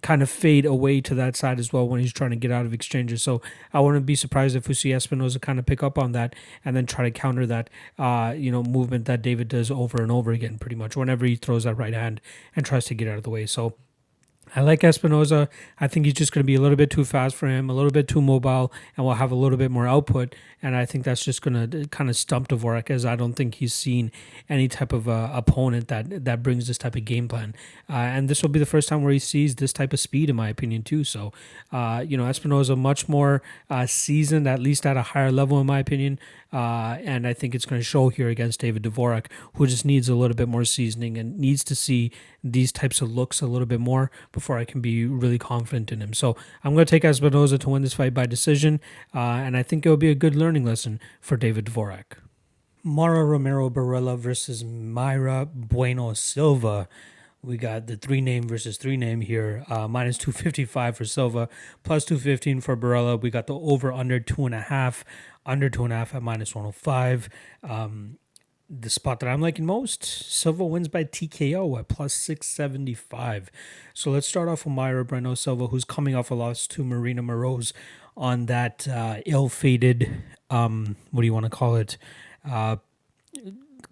kind 0.00 0.22
of 0.22 0.30
fade 0.30 0.64
away 0.64 1.00
to 1.02 1.14
that 1.14 1.36
side 1.36 1.58
as 1.58 1.72
well 1.72 1.86
when 1.86 2.00
he's 2.00 2.12
trying 2.12 2.30
to 2.30 2.36
get 2.36 2.50
out 2.50 2.64
of 2.64 2.72
exchanges. 2.72 3.22
So 3.22 3.42
I 3.72 3.80
wouldn't 3.80 4.06
be 4.06 4.14
surprised 4.14 4.56
if 4.56 4.68
we 4.68 4.74
see 4.74 4.92
Espinosa 4.92 5.38
kind 5.38 5.58
of 5.58 5.66
pick 5.66 5.82
up 5.82 5.98
on 5.98 6.12
that 6.12 6.34
and 6.64 6.74
then 6.76 6.86
try 6.86 7.04
to 7.04 7.10
counter 7.10 7.46
that, 7.46 7.70
uh, 7.98 8.34
you 8.36 8.50
know, 8.50 8.62
movement 8.62 9.04
that 9.06 9.22
David 9.22 9.48
does 9.48 9.70
over 9.70 10.02
and 10.02 10.10
over 10.10 10.32
again, 10.32 10.58
pretty 10.58 10.76
much 10.76 10.96
whenever 10.96 11.26
he 11.26 11.36
throws 11.36 11.64
that 11.64 11.74
right 11.74 11.94
hand 11.94 12.20
and 12.56 12.64
tries 12.64 12.86
to 12.86 12.94
get 12.94 13.08
out 13.08 13.18
of 13.18 13.24
the 13.24 13.30
way. 13.30 13.46
So 13.46 13.74
I 14.54 14.60
like 14.60 14.84
Espinosa. 14.84 15.48
I 15.80 15.88
think 15.88 16.04
he's 16.04 16.14
just 16.14 16.32
going 16.32 16.42
to 16.42 16.46
be 16.46 16.54
a 16.54 16.60
little 16.60 16.76
bit 16.76 16.90
too 16.90 17.06
fast 17.06 17.34
for 17.34 17.48
him, 17.48 17.70
a 17.70 17.72
little 17.72 17.90
bit 17.90 18.06
too 18.06 18.20
mobile, 18.20 18.70
and 18.96 19.06
will 19.06 19.14
have 19.14 19.32
a 19.32 19.34
little 19.34 19.56
bit 19.56 19.70
more 19.70 19.86
output. 19.86 20.34
And 20.60 20.76
I 20.76 20.84
think 20.84 21.04
that's 21.04 21.24
just 21.24 21.40
going 21.40 21.70
to 21.70 21.88
kind 21.88 22.10
of 22.10 22.16
stump 22.16 22.48
Dvorak, 22.48 22.90
as 22.90 23.06
I 23.06 23.16
don't 23.16 23.32
think 23.32 23.56
he's 23.56 23.72
seen 23.72 24.12
any 24.50 24.68
type 24.68 24.92
of 24.92 25.08
uh, 25.08 25.30
opponent 25.32 25.88
that 25.88 26.24
that 26.26 26.42
brings 26.42 26.68
this 26.68 26.76
type 26.76 26.96
of 26.96 27.04
game 27.06 27.28
plan. 27.28 27.54
Uh, 27.88 27.94
and 27.94 28.28
this 28.28 28.42
will 28.42 28.50
be 28.50 28.58
the 28.58 28.66
first 28.66 28.88
time 28.88 29.02
where 29.02 29.12
he 29.12 29.18
sees 29.18 29.56
this 29.56 29.72
type 29.72 29.94
of 29.94 30.00
speed, 30.00 30.28
in 30.28 30.36
my 30.36 30.50
opinion, 30.50 30.82
too. 30.82 31.02
So, 31.02 31.32
uh, 31.72 32.04
you 32.06 32.18
know, 32.18 32.26
Espinosa 32.26 32.76
much 32.76 33.08
more 33.08 33.42
uh, 33.70 33.86
seasoned, 33.86 34.46
at 34.46 34.60
least 34.60 34.84
at 34.84 34.98
a 34.98 35.02
higher 35.02 35.32
level, 35.32 35.60
in 35.60 35.66
my 35.66 35.78
opinion. 35.78 36.18
Uh, 36.52 36.98
and 37.02 37.26
I 37.26 37.32
think 37.32 37.54
it's 37.54 37.64
going 37.64 37.80
to 37.80 37.84
show 37.84 38.10
here 38.10 38.28
against 38.28 38.60
David 38.60 38.82
Dvorak, 38.82 39.26
who 39.54 39.66
just 39.66 39.86
needs 39.86 40.10
a 40.10 40.14
little 40.14 40.36
bit 40.36 40.48
more 40.48 40.64
seasoning 40.66 41.16
and 41.16 41.38
needs 41.38 41.64
to 41.64 41.74
see 41.74 42.12
these 42.44 42.70
types 42.72 43.00
of 43.00 43.10
looks 43.10 43.40
a 43.40 43.46
little 43.46 43.66
bit 43.66 43.80
more 43.80 44.10
before 44.42 44.58
I 44.58 44.64
can 44.64 44.80
be 44.80 45.06
really 45.06 45.38
confident 45.38 45.92
in 45.92 46.02
him. 46.02 46.12
So 46.12 46.36
I'm 46.64 46.74
going 46.74 46.84
to 46.84 46.90
take 46.90 47.04
Espinosa 47.04 47.58
to 47.58 47.68
win 47.70 47.82
this 47.82 47.94
fight 47.94 48.12
by 48.12 48.26
decision, 48.26 48.80
uh, 49.14 49.38
and 49.38 49.56
I 49.56 49.62
think 49.62 49.86
it 49.86 49.88
will 49.88 49.96
be 49.96 50.10
a 50.10 50.16
good 50.16 50.34
learning 50.34 50.64
lesson 50.64 50.98
for 51.20 51.36
David 51.36 51.66
Dvorak. 51.66 52.18
Mara 52.82 53.24
Romero 53.24 53.70
Borella 53.70 54.18
versus 54.18 54.64
Mayra 54.64 55.46
Bueno 55.46 56.12
Silva. 56.14 56.88
We 57.40 57.56
got 57.56 57.86
the 57.86 57.96
three 57.96 58.20
name 58.20 58.48
versus 58.48 58.78
three 58.78 58.96
name 58.96 59.20
here. 59.20 59.64
Uh, 59.68 59.86
minus 59.86 60.18
255 60.18 60.96
for 60.96 61.04
Silva, 61.04 61.48
plus 61.84 62.04
215 62.04 62.60
for 62.62 62.76
Borella. 62.76 63.20
We 63.20 63.30
got 63.30 63.46
the 63.46 63.54
over 63.54 63.92
under 63.92 64.18
two 64.18 64.44
and 64.44 64.56
a 64.56 64.60
half 64.60 65.04
under 65.46 65.70
two 65.70 65.84
and 65.84 65.92
a 65.92 65.96
half 65.96 66.16
at 66.16 66.22
minus 66.22 66.52
105. 66.52 67.28
Um, 67.62 68.18
the 68.80 68.88
spot 68.88 69.20
that 69.20 69.28
I'm 69.28 69.42
liking 69.42 69.66
most, 69.66 70.02
Silva 70.02 70.64
wins 70.64 70.88
by 70.88 71.04
TKO 71.04 71.78
at 71.78 71.88
plus 71.88 72.14
675. 72.14 73.50
So 73.92 74.10
let's 74.10 74.26
start 74.26 74.48
off 74.48 74.64
with 74.64 74.74
Mayra 74.74 75.06
Bueno 75.06 75.34
Silva, 75.34 75.66
who's 75.66 75.84
coming 75.84 76.14
off 76.14 76.30
a 76.30 76.34
loss 76.34 76.66
to 76.68 76.82
Marina 76.82 77.22
Moroz 77.22 77.72
on 78.16 78.46
that 78.46 78.88
uh, 78.88 79.18
ill 79.26 79.48
fated, 79.48 80.22
um, 80.48 80.96
what 81.10 81.20
do 81.20 81.26
you 81.26 81.34
want 81.34 81.44
to 81.44 81.50
call 81.50 81.76
it? 81.76 81.98
Uh, 82.48 82.76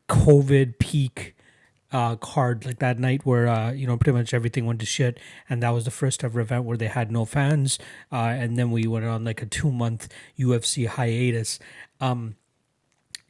COVID 0.09 0.78
peak 0.78 1.35
uh, 1.93 2.16
card 2.16 2.64
like 2.64 2.78
that 2.78 2.99
night 2.99 3.24
where 3.24 3.49
uh, 3.49 3.72
you 3.72 3.87
know 3.87 3.97
pretty 3.97 4.16
much 4.16 4.33
everything 4.33 4.66
went 4.66 4.81
to 4.81 4.87
shit, 4.87 5.18
and 5.49 5.62
that 5.62 5.70
was 5.70 5.85
the 5.85 5.91
first 5.91 6.22
ever 6.22 6.41
event 6.41 6.64
where 6.64 6.76
they 6.76 6.89
had 6.89 7.11
no 7.11 7.24
fans, 7.24 7.78
uh, 8.12 8.16
and 8.16 8.59
then 8.59 8.70
we 8.70 8.87
went 8.87 9.05
on 9.05 9.24
like 9.24 9.43
a 9.43 9.47
two 9.47 9.70
month 9.70 10.09
UFC 10.39 10.87
hiatus. 10.87 11.59
Um, 12.01 12.37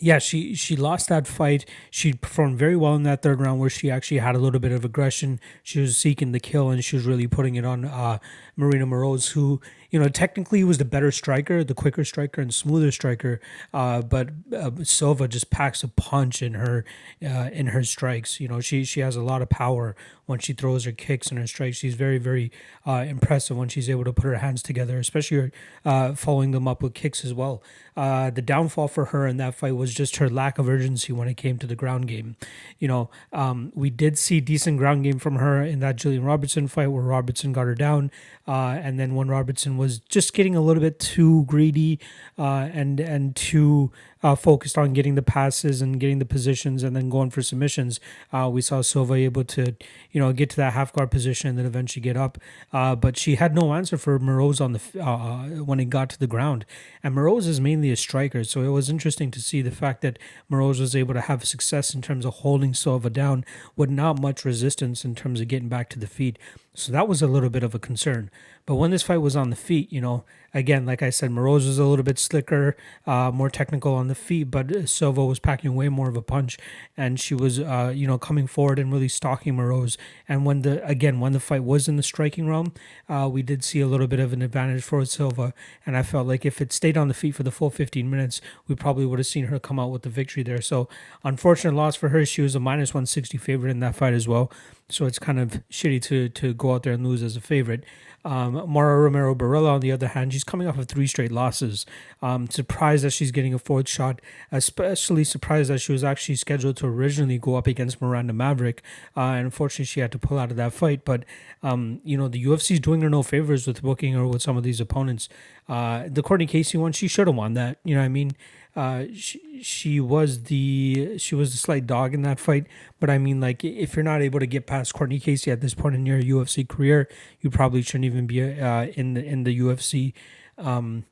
yeah, 0.00 0.18
she 0.18 0.54
she 0.54 0.76
lost 0.76 1.08
that 1.08 1.26
fight. 1.26 1.64
She 1.90 2.12
performed 2.12 2.58
very 2.58 2.76
well 2.76 2.94
in 2.94 3.02
that 3.04 3.22
third 3.22 3.40
round, 3.40 3.60
where 3.60 3.70
she 3.70 3.90
actually 3.90 4.18
had 4.18 4.34
a 4.34 4.38
little 4.38 4.60
bit 4.60 4.72
of 4.72 4.84
aggression. 4.84 5.40
She 5.62 5.80
was 5.80 5.96
seeking 5.96 6.32
the 6.32 6.40
kill, 6.40 6.70
and 6.70 6.84
she 6.84 6.96
was 6.96 7.04
really 7.04 7.26
putting 7.26 7.54
it 7.54 7.64
on 7.64 7.84
uh, 7.84 8.18
Marina 8.56 8.86
Moroz, 8.86 9.32
who 9.32 9.60
you 9.90 9.98
know, 9.98 10.08
technically 10.08 10.62
was 10.64 10.78
the 10.78 10.84
better 10.84 11.10
striker, 11.10 11.64
the 11.64 11.74
quicker 11.74 12.04
striker 12.04 12.40
and 12.40 12.54
smoother 12.54 12.90
striker. 12.92 13.40
Uh, 13.74 14.02
but 14.02 14.30
uh, 14.56 14.70
Silva 14.84 15.28
just 15.28 15.50
packs 15.50 15.82
a 15.82 15.88
punch 15.88 16.42
in 16.42 16.54
her 16.54 16.84
uh, 17.24 17.50
in 17.52 17.68
her 17.68 17.82
strikes. 17.82 18.40
You 18.40 18.48
know, 18.48 18.60
she 18.60 18.84
she 18.84 19.00
has 19.00 19.16
a 19.16 19.22
lot 19.22 19.42
of 19.42 19.48
power 19.48 19.96
when 20.26 20.38
she 20.38 20.52
throws 20.52 20.84
her 20.84 20.92
kicks 20.92 21.28
and 21.28 21.38
her 21.38 21.46
strikes. 21.46 21.78
She's 21.78 21.94
very 21.94 22.18
very 22.18 22.52
uh, 22.86 23.04
impressive 23.08 23.56
when 23.56 23.68
she's 23.68 23.90
able 23.90 24.04
to 24.04 24.12
put 24.12 24.24
her 24.24 24.36
hands 24.36 24.62
together, 24.62 24.98
especially 24.98 25.50
uh, 25.84 26.14
following 26.14 26.52
them 26.52 26.68
up 26.68 26.82
with 26.82 26.94
kicks 26.94 27.24
as 27.24 27.34
well. 27.34 27.62
Uh, 27.96 28.30
the 28.30 28.42
downfall 28.42 28.88
for 28.88 29.06
her 29.06 29.26
in 29.26 29.36
that 29.38 29.54
fight 29.54 29.74
was 29.74 29.92
just 29.92 30.16
her 30.16 30.30
lack 30.30 30.58
of 30.58 30.68
urgency 30.68 31.12
when 31.12 31.28
it 31.28 31.36
came 31.36 31.58
to 31.58 31.66
the 31.66 31.74
ground 31.74 32.06
game. 32.06 32.36
You 32.78 32.88
know, 32.88 33.10
um, 33.32 33.72
we 33.74 33.90
did 33.90 34.16
see 34.16 34.40
decent 34.40 34.78
ground 34.78 35.02
game 35.04 35.18
from 35.18 35.36
her 35.36 35.62
in 35.62 35.80
that 35.80 35.96
Gillian 35.96 36.22
Robertson 36.22 36.68
fight 36.68 36.86
where 36.86 37.02
Robertson 37.02 37.52
got 37.52 37.66
her 37.66 37.74
down, 37.74 38.10
and 38.46 38.98
then 38.98 39.14
when 39.14 39.28
Robertson 39.28 39.76
was 39.80 39.98
just 39.98 40.34
getting 40.34 40.54
a 40.54 40.60
little 40.60 40.82
bit 40.82 40.98
too 40.98 41.44
greedy 41.46 41.98
uh, 42.38 42.68
and 42.72 43.00
and 43.00 43.34
too 43.34 43.90
uh, 44.22 44.34
focused 44.34 44.76
on 44.76 44.92
getting 44.92 45.14
the 45.14 45.22
passes 45.22 45.80
and 45.80 45.98
getting 45.98 46.18
the 46.18 46.24
positions 46.24 46.82
and 46.82 46.94
then 46.94 47.08
going 47.08 47.30
for 47.30 47.42
submissions. 47.42 48.00
Uh, 48.32 48.48
we 48.52 48.60
saw 48.60 48.82
Silva 48.82 49.14
able 49.14 49.44
to, 49.44 49.74
you 50.12 50.20
know, 50.20 50.32
get 50.32 50.50
to 50.50 50.56
that 50.56 50.74
half 50.74 50.92
guard 50.92 51.10
position 51.10 51.48
and 51.48 51.58
then 51.58 51.66
eventually 51.66 52.02
get 52.02 52.16
up. 52.16 52.38
Uh, 52.72 52.94
but 52.94 53.16
she 53.16 53.36
had 53.36 53.54
no 53.54 53.74
answer 53.74 53.96
for 53.96 54.18
Moroz 54.18 54.60
on 54.60 54.72
the 54.72 55.02
uh, 55.02 55.62
when 55.64 55.80
it 55.80 55.86
got 55.86 56.10
to 56.10 56.18
the 56.18 56.26
ground. 56.26 56.66
And 57.02 57.14
Moroz 57.14 57.46
is 57.46 57.60
mainly 57.60 57.90
a 57.90 57.96
striker, 57.96 58.44
so 58.44 58.62
it 58.62 58.68
was 58.68 58.90
interesting 58.90 59.30
to 59.30 59.40
see 59.40 59.62
the 59.62 59.70
fact 59.70 60.02
that 60.02 60.18
Moroz 60.50 60.80
was 60.80 60.94
able 60.94 61.14
to 61.14 61.20
have 61.22 61.44
success 61.44 61.94
in 61.94 62.02
terms 62.02 62.24
of 62.24 62.34
holding 62.34 62.74
Silva 62.74 63.10
down 63.10 63.44
with 63.76 63.90
not 63.90 64.20
much 64.20 64.44
resistance 64.44 65.04
in 65.04 65.14
terms 65.14 65.40
of 65.40 65.48
getting 65.48 65.68
back 65.68 65.88
to 65.90 65.98
the 65.98 66.06
feet. 66.06 66.38
So 66.74 66.92
that 66.92 67.08
was 67.08 67.22
a 67.22 67.26
little 67.26 67.50
bit 67.50 67.62
of 67.62 67.74
a 67.74 67.78
concern. 67.78 68.30
But 68.66 68.76
when 68.76 68.90
this 68.90 69.02
fight 69.02 69.18
was 69.18 69.36
on 69.36 69.50
the 69.50 69.56
feet, 69.56 69.92
you 69.92 70.00
know, 70.00 70.24
again, 70.52 70.86
like 70.86 71.02
I 71.02 71.10
said, 71.10 71.30
Moroz 71.30 71.66
was 71.66 71.78
a 71.78 71.84
little 71.84 72.04
bit 72.04 72.18
slicker, 72.18 72.76
uh, 73.06 73.30
more 73.32 73.50
technical 73.50 73.94
on 73.94 74.08
the 74.08 74.14
feet, 74.14 74.44
but 74.44 74.88
Silva 74.88 75.24
was 75.24 75.38
packing 75.38 75.74
way 75.74 75.88
more 75.88 76.08
of 76.08 76.16
a 76.16 76.22
punch, 76.22 76.58
and 76.96 77.18
she 77.18 77.34
was, 77.34 77.58
uh, 77.58 77.92
you 77.94 78.06
know, 78.06 78.18
coming 78.18 78.46
forward 78.46 78.78
and 78.78 78.92
really 78.92 79.08
stalking 79.08 79.56
Moroz. 79.56 79.96
And 80.28 80.44
when 80.44 80.62
the 80.62 80.84
again, 80.86 81.20
when 81.20 81.32
the 81.32 81.40
fight 81.40 81.64
was 81.64 81.88
in 81.88 81.96
the 81.96 82.02
striking 82.02 82.48
realm, 82.48 82.72
uh, 83.08 83.28
we 83.30 83.42
did 83.42 83.64
see 83.64 83.80
a 83.80 83.86
little 83.86 84.06
bit 84.06 84.20
of 84.20 84.32
an 84.32 84.42
advantage 84.42 84.82
for 84.82 85.04
Silva, 85.04 85.54
and 85.86 85.96
I 85.96 86.02
felt 86.02 86.26
like 86.26 86.44
if 86.44 86.60
it 86.60 86.72
stayed 86.72 86.96
on 86.96 87.08
the 87.08 87.14
feet 87.14 87.34
for 87.34 87.42
the 87.42 87.50
full 87.50 87.70
15 87.70 88.08
minutes, 88.08 88.40
we 88.66 88.74
probably 88.74 89.06
would 89.06 89.18
have 89.18 89.26
seen 89.26 89.46
her 89.46 89.58
come 89.58 89.78
out 89.78 89.90
with 89.90 90.02
the 90.02 90.08
victory 90.08 90.42
there. 90.42 90.60
So, 90.60 90.88
unfortunate 91.24 91.74
loss 91.74 91.96
for 91.96 92.10
her. 92.10 92.24
She 92.26 92.42
was 92.42 92.54
a 92.54 92.60
minus 92.60 92.94
160 92.94 93.38
favorite 93.38 93.70
in 93.70 93.80
that 93.80 93.94
fight 93.94 94.14
as 94.14 94.26
well. 94.26 94.50
So 94.88 95.06
it's 95.06 95.18
kind 95.18 95.38
of 95.38 95.62
shitty 95.70 96.02
to 96.02 96.28
to 96.28 96.54
go 96.54 96.74
out 96.74 96.82
there 96.82 96.92
and 96.92 97.06
lose 97.06 97.22
as 97.22 97.36
a 97.36 97.40
favorite. 97.40 97.84
Um, 98.24 98.64
Mara 98.68 99.00
Romero 99.00 99.34
Borella, 99.34 99.74
on 99.74 99.80
the 99.80 99.92
other 99.92 100.08
hand, 100.08 100.32
she's 100.32 100.44
coming 100.44 100.66
off 100.66 100.78
of 100.78 100.88
three 100.88 101.06
straight 101.06 101.32
losses. 101.32 101.86
Um, 102.20 102.48
surprised 102.48 103.04
that 103.04 103.10
she's 103.10 103.30
getting 103.30 103.54
a 103.54 103.58
fourth 103.58 103.88
shot, 103.88 104.20
especially 104.52 105.24
surprised 105.24 105.70
that 105.70 105.78
she 105.78 105.92
was 105.92 106.04
actually 106.04 106.36
scheduled 106.36 106.76
to 106.78 106.86
originally 106.86 107.38
go 107.38 107.56
up 107.56 107.66
against 107.66 108.00
Miranda 108.00 108.32
Maverick. 108.32 108.82
Uh, 109.16 109.20
and 109.20 109.46
unfortunately, 109.46 109.86
she 109.86 110.00
had 110.00 110.12
to 110.12 110.18
pull 110.18 110.38
out 110.38 110.50
of 110.50 110.56
that 110.56 110.72
fight. 110.72 111.04
But, 111.04 111.24
um, 111.62 112.00
you 112.04 112.16
know, 112.16 112.28
the 112.28 112.44
UFC 112.44 112.72
is 112.72 112.80
doing 112.80 113.00
her 113.00 113.10
no 113.10 113.22
favors 113.22 113.66
with 113.66 113.82
booking 113.82 114.12
her 114.12 114.26
with 114.26 114.42
some 114.42 114.56
of 114.56 114.62
these 114.62 114.80
opponents. 114.80 115.28
Uh, 115.68 116.04
the 116.08 116.22
Courtney 116.22 116.46
Casey 116.46 116.76
one, 116.76 116.92
she 116.92 117.08
should 117.08 117.26
have 117.26 117.36
won 117.36 117.54
that. 117.54 117.78
You 117.84 117.94
know 117.94 118.02
I 118.02 118.08
mean? 118.08 118.32
Uh, 118.76 119.04
she, 119.14 119.62
she 119.62 120.00
was 120.00 120.44
the 120.44 121.18
she 121.18 121.34
was 121.34 121.52
the 121.52 121.58
slight 121.58 121.86
dog 121.86 122.14
in 122.14 122.22
that 122.22 122.38
fight. 122.38 122.66
But 123.00 123.10
I 123.10 123.18
mean, 123.18 123.40
like, 123.40 123.64
if 123.64 123.96
you're 123.96 124.04
not 124.04 124.22
able 124.22 124.40
to 124.40 124.46
get 124.46 124.66
past 124.66 124.94
Courtney 124.94 125.18
Casey 125.18 125.50
at 125.50 125.60
this 125.60 125.74
point 125.74 125.94
in 125.94 126.06
your 126.06 126.20
UFC 126.20 126.66
career, 126.68 127.08
you 127.40 127.50
probably 127.50 127.82
shouldn't 127.82 128.04
even 128.04 128.26
be 128.26 128.42
uh, 128.42 128.86
in 128.94 129.14
the 129.14 129.24
in 129.24 129.44
the 129.44 129.58
UFC. 129.58 130.12
Um, 130.56 131.04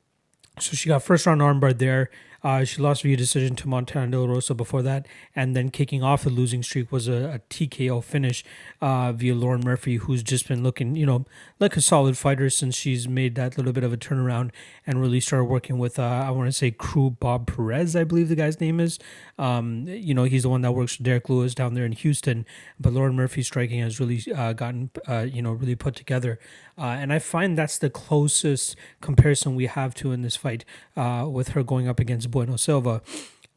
so 0.59 0.75
she 0.75 0.89
got 0.89 1.03
first 1.03 1.25
round 1.25 1.41
armbar 1.41 1.77
there. 1.77 2.09
Uh, 2.43 2.63
she 2.63 2.81
lost 2.81 3.03
via 3.03 3.17
decision 3.17 3.55
to 3.55 3.67
Montana 3.67 4.11
De 4.11 4.19
La 4.19 4.27
Rosa 4.27 4.53
before 4.53 4.81
that, 4.81 5.07
and 5.35 5.55
then 5.55 5.69
kicking 5.69 6.01
off 6.01 6.23
the 6.23 6.29
losing 6.29 6.63
streak 6.63 6.91
was 6.91 7.07
a, 7.07 7.33
a 7.35 7.39
TKO 7.49 8.03
finish 8.03 8.43
uh, 8.81 9.11
via 9.11 9.35
Lauren 9.35 9.61
Murphy, 9.63 9.97
who's 9.97 10.23
just 10.23 10.47
been 10.47 10.63
looking, 10.63 10.95
you 10.95 11.05
know, 11.05 11.25
like 11.59 11.75
a 11.75 11.81
solid 11.81 12.17
fighter 12.17 12.49
since 12.49 12.75
she's 12.75 13.07
made 13.07 13.35
that 13.35 13.57
little 13.57 13.73
bit 13.73 13.83
of 13.83 13.91
a 13.91 13.97
turnaround 13.97 14.51
and 14.87 15.01
really 15.01 15.19
started 15.19 15.45
working 15.45 15.77
with, 15.77 15.99
uh, 15.99 16.03
I 16.03 16.31
want 16.31 16.47
to 16.47 16.53
say, 16.53 16.71
Crew 16.71 17.09
Bob 17.09 17.47
Perez, 17.47 17.95
I 17.95 18.03
believe 18.03 18.29
the 18.29 18.35
guy's 18.35 18.59
name 18.61 18.79
is. 18.79 18.99
Um, 19.37 19.85
you 19.87 20.13
know, 20.13 20.23
he's 20.23 20.43
the 20.43 20.49
one 20.49 20.61
that 20.61 20.71
works 20.71 20.95
for 20.95 21.03
Derrick 21.03 21.29
Lewis 21.29 21.53
down 21.53 21.73
there 21.73 21.85
in 21.85 21.91
Houston, 21.91 22.45
but 22.79 22.93
Lauren 22.93 23.15
Murphy's 23.15 23.47
striking 23.47 23.81
has 23.81 23.99
really 23.99 24.21
uh, 24.33 24.53
gotten, 24.53 24.89
uh, 25.07 25.27
you 25.29 25.41
know, 25.41 25.51
really 25.51 25.75
put 25.75 25.95
together. 25.95 26.39
Uh, 26.77 26.95
and 26.99 27.11
I 27.11 27.19
find 27.19 27.57
that's 27.57 27.77
the 27.77 27.89
closest 27.89 28.77
comparison 29.01 29.55
we 29.55 29.65
have 29.65 29.93
to 29.95 30.13
in 30.13 30.21
this 30.21 30.37
fight 30.37 30.63
with 30.95 31.49
her 31.49 31.63
going 31.63 31.89
up 31.89 31.99
against 31.99 32.28
Bueno 32.29 32.55
Silva. 32.55 33.01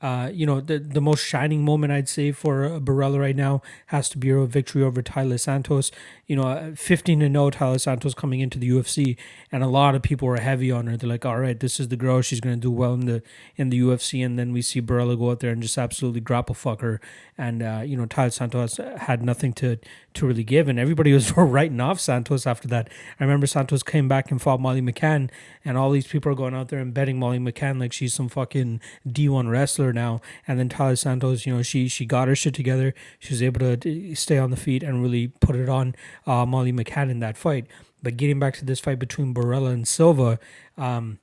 Uh, 0.02 0.28
you 0.34 0.44
know, 0.44 0.60
the, 0.60 0.80
the 0.80 1.00
most 1.00 1.24
shining 1.24 1.64
moment 1.64 1.92
I'd 1.92 2.08
say 2.08 2.32
for 2.32 2.80
Borella 2.80 3.20
right 3.20 3.36
now 3.36 3.62
has 3.86 4.08
to 4.08 4.18
be 4.18 4.30
a 4.30 4.44
victory 4.46 4.82
over 4.82 5.00
Taila 5.00 5.38
Santos. 5.38 5.92
You 6.26 6.34
know, 6.34 6.72
15 6.76 7.20
to 7.20 7.28
0 7.30 7.50
Taila 7.50 7.80
Santos 7.80 8.12
coming 8.12 8.40
into 8.40 8.58
the 8.58 8.68
UFC, 8.68 9.16
and 9.52 9.62
a 9.62 9.68
lot 9.68 9.94
of 9.94 10.02
people 10.02 10.26
were 10.26 10.40
heavy 10.40 10.72
on 10.72 10.88
her. 10.88 10.96
They're 10.96 11.08
like, 11.08 11.24
all 11.24 11.38
right, 11.38 11.58
this 11.58 11.78
is 11.78 11.86
the 11.86 11.96
girl. 11.96 12.20
She's 12.20 12.40
going 12.40 12.56
to 12.56 12.60
do 12.60 12.70
well 12.70 12.94
in 12.94 13.06
the 13.06 13.22
in 13.54 13.70
the 13.70 13.80
UFC. 13.80 14.26
And 14.26 14.36
then 14.36 14.52
we 14.52 14.60
see 14.60 14.82
Borella 14.82 15.16
go 15.16 15.30
out 15.30 15.38
there 15.38 15.52
and 15.52 15.62
just 15.62 15.78
absolutely 15.78 16.20
grapple 16.20 16.56
fuck 16.56 16.80
her. 16.80 17.00
And, 17.42 17.60
uh, 17.60 17.82
you 17.84 17.96
know, 17.96 18.06
Taila 18.06 18.32
Santos 18.32 18.76
had 18.98 19.24
nothing 19.24 19.52
to, 19.54 19.76
to 20.14 20.26
really 20.28 20.44
give. 20.44 20.68
And 20.68 20.78
everybody 20.78 21.12
was 21.12 21.36
writing 21.36 21.80
off 21.80 21.98
Santos 21.98 22.46
after 22.46 22.68
that. 22.68 22.88
I 23.18 23.24
remember 23.24 23.48
Santos 23.48 23.82
came 23.82 24.06
back 24.06 24.30
and 24.30 24.40
fought 24.40 24.60
Molly 24.60 24.80
McCann, 24.80 25.28
and 25.64 25.76
all 25.76 25.90
these 25.90 26.06
people 26.06 26.30
are 26.30 26.36
going 26.36 26.54
out 26.54 26.68
there 26.68 26.78
and 26.78 26.94
betting 26.94 27.18
Molly 27.18 27.40
McCann 27.40 27.80
like 27.80 27.92
she's 27.92 28.14
some 28.14 28.28
fucking 28.28 28.80
D1 29.08 29.50
wrestler 29.50 29.92
now. 29.92 30.20
And 30.46 30.56
then 30.60 30.68
Taila 30.68 30.96
Santos, 30.96 31.44
you 31.44 31.56
know, 31.56 31.62
she 31.62 31.88
she 31.88 32.06
got 32.06 32.28
her 32.28 32.36
shit 32.36 32.54
together. 32.54 32.94
She 33.18 33.34
was 33.34 33.42
able 33.42 33.76
to 33.76 34.14
stay 34.14 34.38
on 34.38 34.52
the 34.52 34.56
feet 34.56 34.84
and 34.84 35.02
really 35.02 35.26
put 35.26 35.56
it 35.56 35.68
on 35.68 35.96
uh, 36.28 36.46
Molly 36.46 36.72
McCann 36.72 37.10
in 37.10 37.18
that 37.18 37.36
fight. 37.36 37.66
But 38.04 38.16
getting 38.16 38.38
back 38.38 38.54
to 38.58 38.64
this 38.64 38.78
fight 38.78 39.00
between 39.00 39.34
Borella 39.34 39.72
and 39.72 39.88
Silva, 39.88 40.38
um, 40.78 41.18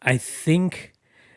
I 0.00 0.16
think 0.16 0.94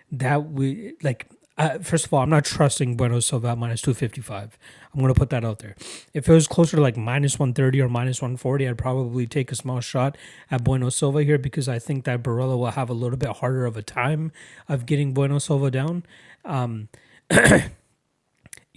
that 0.09 0.49
we 0.49 0.93
like 1.03 1.27
uh, 1.57 1.79
first 1.79 2.05
of 2.05 2.13
all, 2.13 2.21
I'm 2.21 2.29
not 2.29 2.45
trusting 2.45 2.95
Bueno 2.97 3.19
Silva 3.19 3.49
at 3.49 3.57
minus 3.57 3.81
255. 3.81 4.57
I'm 4.93 4.99
going 4.99 5.13
to 5.13 5.19
put 5.19 5.31
that 5.31 5.43
out 5.43 5.59
there. 5.59 5.75
If 6.13 6.29
it 6.29 6.33
was 6.33 6.47
closer 6.47 6.77
to 6.77 6.83
like 6.83 6.97
minus 6.97 7.39
130 7.39 7.81
or 7.81 7.89
minus 7.89 8.21
140, 8.21 8.67
I'd 8.67 8.77
probably 8.77 9.25
take 9.25 9.51
a 9.51 9.55
small 9.55 9.79
shot 9.79 10.17
at 10.51 10.63
Bueno 10.63 10.89
Silva 10.89 11.23
here 11.23 11.37
because 11.37 11.67
I 11.67 11.79
think 11.79 12.05
that 12.05 12.21
Borella 12.21 12.57
will 12.57 12.71
have 12.71 12.89
a 12.89 12.93
little 12.93 13.17
bit 13.17 13.29
harder 13.37 13.65
of 13.65 13.75
a 13.75 13.81
time 13.81 14.31
of 14.69 14.85
getting 14.85 15.13
Bueno 15.13 15.39
Silva 15.39 15.71
down. 15.71 16.03
Um, 16.45 16.89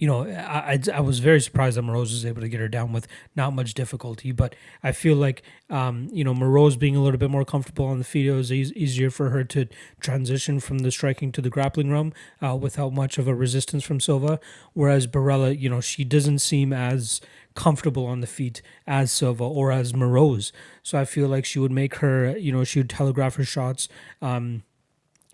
you 0.01 0.07
know, 0.07 0.25
I, 0.25 0.73
I, 0.73 0.79
I, 0.95 0.99
was 0.99 1.19
very 1.19 1.39
surprised 1.39 1.77
that 1.77 1.83
Moroz 1.83 2.09
was 2.09 2.25
able 2.25 2.41
to 2.41 2.49
get 2.49 2.59
her 2.59 2.67
down 2.67 2.91
with 2.91 3.07
not 3.35 3.53
much 3.53 3.75
difficulty. 3.75 4.31
But 4.31 4.55
I 4.81 4.93
feel 4.93 5.15
like, 5.15 5.43
um, 5.69 6.09
you 6.11 6.23
know, 6.23 6.33
Moroz 6.33 6.77
being 6.77 6.95
a 6.95 7.03
little 7.03 7.19
bit 7.19 7.29
more 7.29 7.45
comfortable 7.45 7.85
on 7.85 7.99
the 7.99 8.03
feet, 8.03 8.25
it 8.25 8.31
was 8.31 8.51
e- 8.51 8.73
easier 8.75 9.11
for 9.11 9.29
her 9.29 9.43
to 9.43 9.67
transition 9.99 10.59
from 10.59 10.79
the 10.79 10.89
striking 10.89 11.31
to 11.33 11.41
the 11.41 11.51
grappling 11.51 11.91
realm 11.91 12.13
uh, 12.41 12.55
without 12.55 12.93
much 12.93 13.19
of 13.19 13.27
a 13.27 13.35
resistance 13.35 13.83
from 13.83 13.99
Silva. 13.99 14.39
Whereas 14.73 15.05
Borella, 15.05 15.57
you 15.57 15.69
know, 15.69 15.81
she 15.81 16.03
doesn't 16.03 16.39
seem 16.39 16.73
as 16.73 17.21
comfortable 17.53 18.07
on 18.07 18.21
the 18.21 18.27
feet 18.27 18.63
as 18.87 19.11
Silva 19.11 19.43
or 19.43 19.71
as 19.71 19.93
Moroz. 19.93 20.51
So 20.81 20.97
I 20.97 21.05
feel 21.05 21.27
like 21.27 21.45
she 21.45 21.59
would 21.59 21.71
make 21.71 21.97
her, 21.97 22.35
you 22.35 22.51
know, 22.51 22.63
she 22.63 22.79
would 22.79 22.89
telegraph 22.89 23.35
her 23.35 23.45
shots 23.45 23.87
um, 24.19 24.63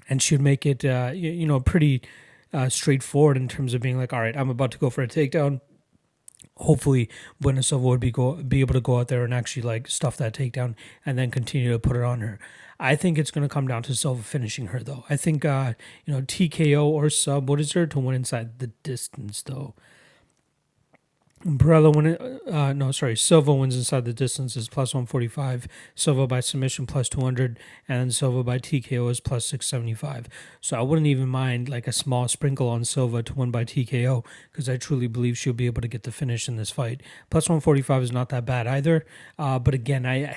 and 0.10 0.22
she 0.22 0.36
would 0.36 0.42
make 0.42 0.66
it, 0.66 0.84
uh, 0.84 1.12
you, 1.14 1.32
you 1.32 1.48
know, 1.48 1.62
pretty 1.62 2.02
uh, 2.54 2.70
straightforward 2.70 3.38
in 3.38 3.48
terms 3.48 3.74
of 3.74 3.82
being 3.82 3.98
like, 3.98 4.14
all 4.14 4.22
right, 4.22 4.36
I'm 4.36 4.50
about 4.50 4.72
to 4.72 4.78
go 4.78 4.90
for 4.90 5.02
a 5.02 5.08
takedown. 5.08 5.62
Hopefully, 6.58 7.10
Bueno 7.40 7.62
Silva 7.62 7.88
would 7.88 8.00
be 8.00 8.12
go 8.12 8.34
be 8.36 8.62
able 8.62 8.74
to 8.74 8.82
go 8.82 9.00
out 9.00 9.10
there 9.10 9.24
and 9.24 9.34
actually 9.34 9.62
like 9.62 9.88
stuff 9.88 10.18
that 10.18 10.34
takedown 10.34 10.76
and 11.06 11.18
then 11.18 11.30
continue 11.30 11.72
to 11.72 11.80
put 11.80 11.96
it 11.96 12.04
on 12.04 12.22
her. 12.22 12.40
I 12.80 12.96
think 12.96 13.18
it's 13.18 13.32
going 13.32 13.48
to 13.48 13.54
come 13.54 13.68
down 13.68 13.84
to 13.84 13.96
Silva 13.96 14.24
finishing 14.24 14.68
her 14.68 14.82
though. 14.82 15.04
I 15.10 15.18
think 15.18 15.46
uh, 15.46 15.74
you 16.06 16.14
know 16.14 16.22
TKO 16.22 16.86
or 16.86 17.10
sub. 17.10 17.50
What 17.50 17.60
is 17.60 17.74
there 17.74 17.86
to 17.86 18.00
win 18.00 18.16
inside 18.16 18.60
the 18.60 18.68
distance 18.84 19.44
though? 19.44 19.76
Borella 21.46 21.96
win 21.96 22.18
uh, 22.52 22.74
no 22.74 22.92
sorry 22.92 23.16
Silva 23.16 23.54
wins 23.54 23.76
inside 23.76 24.06
the 24.06 24.14
distance 24.14 24.58
is 24.58 24.68
plus 24.68 24.96
145 24.96 25.68
Silva 25.94 26.26
by 26.26 26.40
submission 26.40 26.88
plus 26.88 27.08
200 27.10 27.60
and 27.88 28.14
Silva 28.14 28.44
by 28.44 28.58
TKO 28.58 29.12
is 29.12 29.20
plus 29.20 29.46
675 29.46 30.28
so 30.62 30.78
I 30.78 30.82
wouldn't 30.82 31.06
even 31.06 31.30
mind 31.30 31.70
like 31.70 31.88
a 31.88 31.92
small 31.92 32.28
sprinkle 32.28 32.68
on 32.68 32.84
Silva 32.86 33.22
to 33.22 33.34
win 33.36 33.52
by 33.52 33.66
TKO 33.66 34.26
because 34.52 34.68
I 34.68 34.78
truly 34.78 35.06
believe 35.06 35.38
she'll 35.38 35.54
be 35.54 35.68
able 35.68 35.82
to 35.82 35.88
get 35.88 36.04
the 36.04 36.12
finish 36.12 36.48
in 36.48 36.56
this 36.56 36.72
fight. 36.72 37.02
Plus 37.30 37.48
145 37.48 38.04
is 38.04 38.12
not 38.12 38.30
that 38.30 38.46
bad 38.46 38.66
either. 38.66 39.06
Uh, 39.38 39.60
but 39.60 39.76
again 39.76 40.06
I 40.06 40.36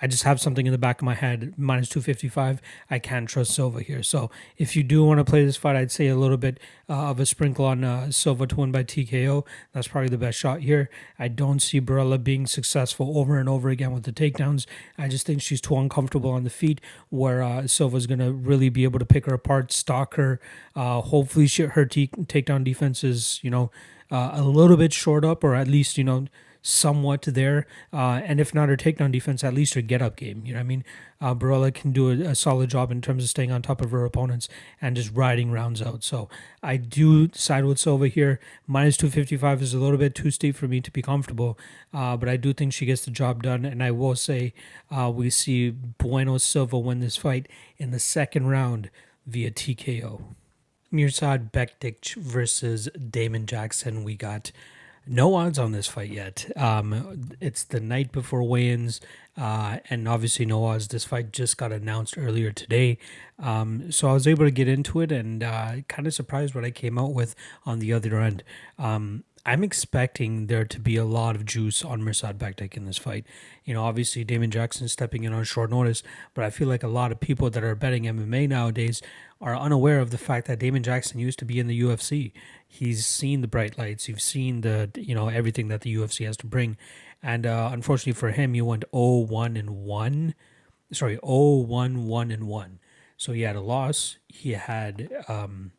I 0.00 0.06
just 0.06 0.24
have 0.24 0.40
something 0.40 0.66
in 0.66 0.72
the 0.72 0.78
back 0.78 1.00
of 1.00 1.04
my 1.04 1.14
head, 1.14 1.54
minus 1.56 1.88
255. 1.88 2.60
I 2.90 2.98
can't 2.98 3.28
trust 3.28 3.54
Silva 3.54 3.82
here. 3.82 4.02
So 4.02 4.30
if 4.58 4.76
you 4.76 4.82
do 4.82 5.04
want 5.04 5.18
to 5.18 5.24
play 5.24 5.44
this 5.44 5.56
fight, 5.56 5.76
I'd 5.76 5.90
say 5.90 6.08
a 6.08 6.16
little 6.16 6.36
bit 6.36 6.60
uh, 6.88 7.10
of 7.10 7.20
a 7.20 7.26
sprinkle 7.26 7.64
on 7.64 7.84
uh, 7.84 8.10
Silva 8.10 8.46
to 8.46 8.56
win 8.56 8.72
by 8.72 8.84
TKO. 8.84 9.46
That's 9.72 9.88
probably 9.88 10.08
the 10.08 10.18
best 10.18 10.38
shot 10.38 10.60
here. 10.60 10.90
I 11.18 11.28
don't 11.28 11.60
see 11.60 11.80
Borella 11.80 12.22
being 12.22 12.46
successful 12.46 13.18
over 13.18 13.38
and 13.38 13.48
over 13.48 13.68
again 13.68 13.92
with 13.92 14.04
the 14.04 14.12
takedowns. 14.12 14.66
I 14.98 15.08
just 15.08 15.26
think 15.26 15.42
she's 15.42 15.60
too 15.60 15.76
uncomfortable 15.76 16.30
on 16.30 16.44
the 16.44 16.50
feet 16.50 16.80
where 17.08 17.42
uh, 17.42 17.66
Silva's 17.66 18.06
going 18.06 18.20
to 18.20 18.32
really 18.32 18.68
be 18.68 18.84
able 18.84 18.98
to 18.98 19.06
pick 19.06 19.26
her 19.26 19.34
apart, 19.34 19.72
stalk 19.72 20.14
her. 20.14 20.40
Uh, 20.74 21.00
hopefully 21.00 21.46
she, 21.46 21.62
her 21.62 21.86
t- 21.86 22.08
takedown 22.08 22.64
defense 22.64 23.02
is, 23.02 23.40
you 23.42 23.50
know, 23.50 23.70
uh, 24.10 24.30
a 24.34 24.42
little 24.42 24.76
bit 24.76 24.92
short 24.92 25.24
up 25.24 25.42
or 25.42 25.54
at 25.54 25.66
least, 25.66 25.98
you 25.98 26.04
know, 26.04 26.26
somewhat 26.66 27.22
there. 27.22 27.66
Uh, 27.92 28.20
and 28.24 28.40
if 28.40 28.52
not 28.52 28.68
her 28.68 28.76
takedown 28.76 29.12
defense, 29.12 29.44
at 29.44 29.54
least 29.54 29.74
her 29.74 29.80
get 29.80 30.02
up 30.02 30.16
game. 30.16 30.42
You 30.44 30.54
know 30.54 30.60
I 30.60 30.64
mean? 30.64 30.84
Uh, 31.20 31.34
Borella 31.34 31.72
can 31.72 31.92
do 31.92 32.10
a, 32.10 32.30
a, 32.30 32.34
solid 32.34 32.68
job 32.68 32.90
in 32.90 33.00
terms 33.00 33.22
of 33.22 33.30
staying 33.30 33.50
on 33.50 33.62
top 33.62 33.80
of 33.80 33.90
her 33.90 34.04
opponents 34.04 34.48
and 34.82 34.96
just 34.96 35.10
riding 35.14 35.50
rounds 35.50 35.80
out. 35.80 36.04
So 36.04 36.28
I 36.62 36.76
do 36.76 37.30
side 37.32 37.64
with 37.64 37.78
Silva 37.78 38.08
here. 38.08 38.38
Minus 38.66 38.98
255 38.98 39.62
is 39.62 39.72
a 39.72 39.78
little 39.78 39.96
bit 39.96 40.14
too 40.14 40.30
steep 40.30 40.56
for 40.56 40.68
me 40.68 40.80
to 40.82 40.90
be 40.90 41.00
comfortable, 41.00 41.58
uh, 41.94 42.18
but 42.18 42.28
I 42.28 42.36
do 42.36 42.52
think 42.52 42.74
she 42.74 42.84
gets 42.84 43.04
the 43.04 43.10
job 43.10 43.42
done. 43.42 43.64
And 43.64 43.82
I 43.82 43.92
will 43.92 44.16
say 44.16 44.52
uh, 44.90 45.10
we 45.14 45.30
see 45.30 45.70
Bueno 45.70 46.36
Silva 46.36 46.78
win 46.78 47.00
this 47.00 47.16
fight 47.16 47.48
in 47.78 47.92
the 47.92 48.00
second 48.00 48.48
round 48.48 48.90
via 49.26 49.50
TKO. 49.50 50.22
Mirsad 50.92 51.50
Bektic 51.50 52.14
versus 52.16 52.88
Damon 53.10 53.46
Jackson. 53.46 54.04
We 54.04 54.16
got 54.16 54.52
no 55.06 55.34
odds 55.34 55.58
on 55.58 55.72
this 55.72 55.86
fight 55.86 56.10
yet. 56.10 56.50
Um, 56.56 57.32
it's 57.40 57.64
the 57.64 57.80
night 57.80 58.12
before 58.12 58.42
weigh-ins, 58.42 59.00
uh, 59.36 59.78
and 59.88 60.08
obviously 60.08 60.46
no 60.46 60.64
odds. 60.64 60.88
This 60.88 61.04
fight 61.04 61.32
just 61.32 61.56
got 61.56 61.72
announced 61.72 62.18
earlier 62.18 62.52
today, 62.52 62.98
um, 63.38 63.92
so 63.92 64.08
I 64.08 64.12
was 64.12 64.26
able 64.26 64.44
to 64.44 64.50
get 64.50 64.68
into 64.68 65.00
it 65.00 65.12
and 65.12 65.42
uh, 65.42 65.76
kind 65.88 66.06
of 66.06 66.14
surprised 66.14 66.54
what 66.54 66.64
I 66.64 66.70
came 66.70 66.98
out 66.98 67.12
with 67.12 67.34
on 67.64 67.78
the 67.78 67.92
other 67.92 68.20
end. 68.20 68.42
Um, 68.78 69.24
I'm 69.48 69.62
expecting 69.62 70.48
there 70.48 70.64
to 70.64 70.80
be 70.80 70.96
a 70.96 71.04
lot 71.04 71.36
of 71.36 71.44
juice 71.44 71.84
on 71.84 72.02
Mirsad 72.02 72.34
Bektic 72.34 72.76
in 72.76 72.84
this 72.84 72.98
fight. 72.98 73.24
You 73.64 73.74
know, 73.74 73.84
obviously 73.84 74.24
Damon 74.24 74.50
Jackson 74.50 74.88
stepping 74.88 75.22
in 75.22 75.32
on 75.32 75.44
short 75.44 75.70
notice, 75.70 76.02
but 76.34 76.44
I 76.44 76.50
feel 76.50 76.66
like 76.66 76.82
a 76.82 76.88
lot 76.88 77.12
of 77.12 77.20
people 77.20 77.48
that 77.50 77.62
are 77.62 77.76
betting 77.76 78.02
MMA 78.02 78.48
nowadays 78.48 79.00
are 79.40 79.56
unaware 79.56 80.00
of 80.00 80.10
the 80.10 80.18
fact 80.18 80.48
that 80.48 80.58
Damon 80.58 80.82
Jackson 80.82 81.20
used 81.20 81.38
to 81.38 81.44
be 81.44 81.60
in 81.60 81.68
the 81.68 81.80
UFC. 81.80 82.32
He's 82.66 83.06
seen 83.06 83.40
the 83.40 83.46
bright 83.46 83.78
lights. 83.78 84.08
You've 84.08 84.20
seen 84.20 84.62
the 84.62 84.90
you 84.96 85.14
know 85.14 85.28
everything 85.28 85.68
that 85.68 85.82
the 85.82 85.94
UFC 85.94 86.26
has 86.26 86.36
to 86.38 86.46
bring, 86.46 86.76
and 87.22 87.46
uh, 87.46 87.70
unfortunately 87.72 88.14
for 88.14 88.32
him, 88.32 88.54
he 88.54 88.62
went 88.62 88.84
0-1 88.92 89.56
and 89.56 89.70
one. 89.70 90.34
Sorry, 90.92 91.18
0-1-1 91.18 92.34
and 92.34 92.48
one. 92.48 92.80
So 93.16 93.32
he 93.32 93.42
had 93.42 93.54
a 93.54 93.60
loss. 93.60 94.18
He 94.26 94.52
had 94.52 95.08
um, 95.28 95.70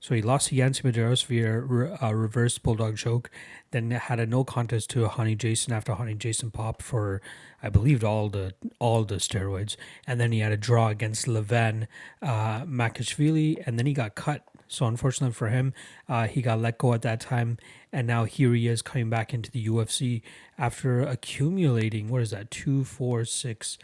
so 0.00 0.14
he 0.14 0.22
lost 0.22 0.48
to 0.48 0.54
Yancy 0.54 0.82
Medeiros 0.82 1.24
via 1.24 1.60
a 2.00 2.14
reverse 2.14 2.56
bulldog 2.58 2.96
choke, 2.96 3.30
then 3.72 3.90
had 3.90 4.20
a 4.20 4.26
no 4.26 4.44
contest 4.44 4.90
to 4.90 5.06
Rony 5.06 5.36
Jason 5.36 5.72
after 5.72 5.92
Rony 5.92 6.16
Jason 6.16 6.50
popped 6.50 6.82
for, 6.82 7.20
I 7.62 7.68
believed 7.68 8.04
all 8.04 8.28
the 8.28 8.54
all 8.78 9.04
the 9.04 9.16
steroids, 9.16 9.76
and 10.06 10.20
then 10.20 10.30
he 10.30 10.38
had 10.38 10.52
a 10.52 10.56
draw 10.56 10.88
against 10.88 11.26
Levan 11.26 11.88
uh, 12.22 12.64
Makashvili, 12.64 13.62
and 13.66 13.78
then 13.78 13.86
he 13.86 13.92
got 13.92 14.14
cut. 14.14 14.44
So 14.68 14.86
unfortunately 14.86 15.34
for 15.34 15.48
him, 15.48 15.72
uh, 16.08 16.28
he 16.28 16.42
got 16.42 16.60
let 16.60 16.78
go 16.78 16.92
at 16.94 17.02
that 17.02 17.20
time, 17.20 17.58
and 17.92 18.06
now 18.06 18.24
here 18.24 18.54
he 18.54 18.68
is 18.68 18.82
coming 18.82 19.10
back 19.10 19.34
into 19.34 19.50
the 19.50 19.66
UFC 19.66 20.22
after 20.56 21.00
accumulating 21.00 22.08
what 22.08 22.22
is 22.22 22.30
that 22.30 22.50
two, 22.50 22.84
four, 22.84 23.24
six, 23.24 23.78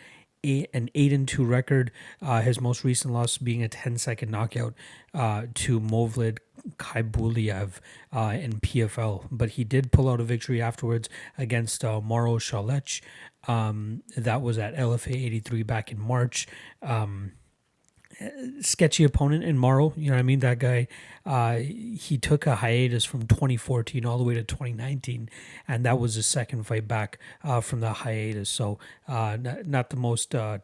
eight, 0.45 0.71
an 0.73 0.91
eight 0.95 1.13
and 1.13 1.27
two 1.27 1.45
record. 1.45 1.91
Uh, 2.23 2.41
his 2.43 2.61
most 2.61 2.85
recent 2.85 3.13
loss 3.13 3.39
being 3.39 3.63
a 3.63 3.69
10 3.69 3.99
second 3.99 4.31
knockout 4.31 4.75
uh, 5.13 5.47
to 5.55 5.81
Movlid 5.81 6.39
Khaybulaev 6.79 7.81
uh, 8.13 8.37
in 8.41 8.61
PFL, 8.61 9.27
but 9.31 9.51
he 9.51 9.65
did 9.65 9.91
pull 9.91 10.09
out 10.09 10.21
a 10.21 10.25
victory 10.25 10.63
afterwards 10.63 11.09
against 11.37 11.85
uh, 11.85 12.01
Mauro. 12.01 12.39
Um, 13.47 14.03
that 14.17 14.43
was 14.43 14.59
at 14.59 14.75
LFA 14.77 15.15
83 15.15 15.63
back 15.65 15.93
in 15.93 16.01
March. 16.01 16.47
Um, 16.83 17.33
sketchy 18.61 19.05
opponent 19.05 19.45
in 19.45 19.59
Mauro. 19.59 19.93
You 19.97 20.11
know 20.11 20.17
what 20.17 20.21
I 20.21 20.23
mean? 20.23 20.41
That 20.41 20.59
guy, 20.59 20.89
uh, 21.25 21.57
he 21.57 22.19
took 22.19 22.47
a 22.47 22.57
hiatus 22.57 23.05
from 23.05 23.27
2014 23.27 24.05
all 24.05 24.19
the 24.19 24.25
way 24.25 24.35
to 24.35 24.43
2019, 24.43 25.29
and 25.67 25.85
that 25.85 25.99
was 25.99 26.15
his 26.15 26.27
second 26.27 26.65
fight 26.65 26.87
back 26.89 27.19
uh, 27.43 27.61
from 27.61 27.81
the 27.81 27.93
hiatus. 27.93 28.49
So, 28.49 28.79
uh, 29.09 29.37
not, 29.41 29.67
not, 29.67 29.91
the 29.91 29.97
most 29.97 30.35
uh, 30.35 30.59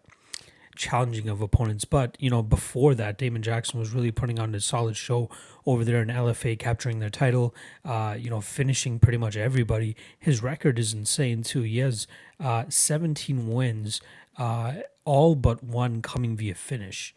challenging 0.76 1.28
of 1.28 1.40
opponents. 1.40 1.84
But, 1.84 2.16
you 2.18 2.30
know, 2.30 2.42
before 2.42 2.94
that, 2.94 3.18
Damon 3.18 3.42
Jackson 3.42 3.78
was 3.78 3.92
really 3.92 4.10
putting 4.10 4.38
on 4.38 4.54
a 4.54 4.60
solid 4.60 4.96
show 4.96 5.28
over 5.66 5.84
there 5.84 6.02
in 6.02 6.08
LFA, 6.08 6.58
capturing 6.58 7.00
their 7.00 7.10
title, 7.10 7.54
uh, 7.84 8.16
you 8.18 8.30
know, 8.30 8.40
finishing 8.40 8.98
pretty 8.98 9.18
much 9.18 9.36
everybody. 9.36 9.96
His 10.18 10.42
record 10.42 10.78
is 10.78 10.92
insane, 10.92 11.42
too. 11.42 11.62
He 11.62 11.78
has 11.78 12.06
uh, 12.38 12.64
17 12.68 13.52
wins, 13.52 14.00
all 14.38 15.34
but 15.34 15.62
one 15.62 16.02
coming 16.02 16.36
via 16.36 16.54
finish 16.54 17.14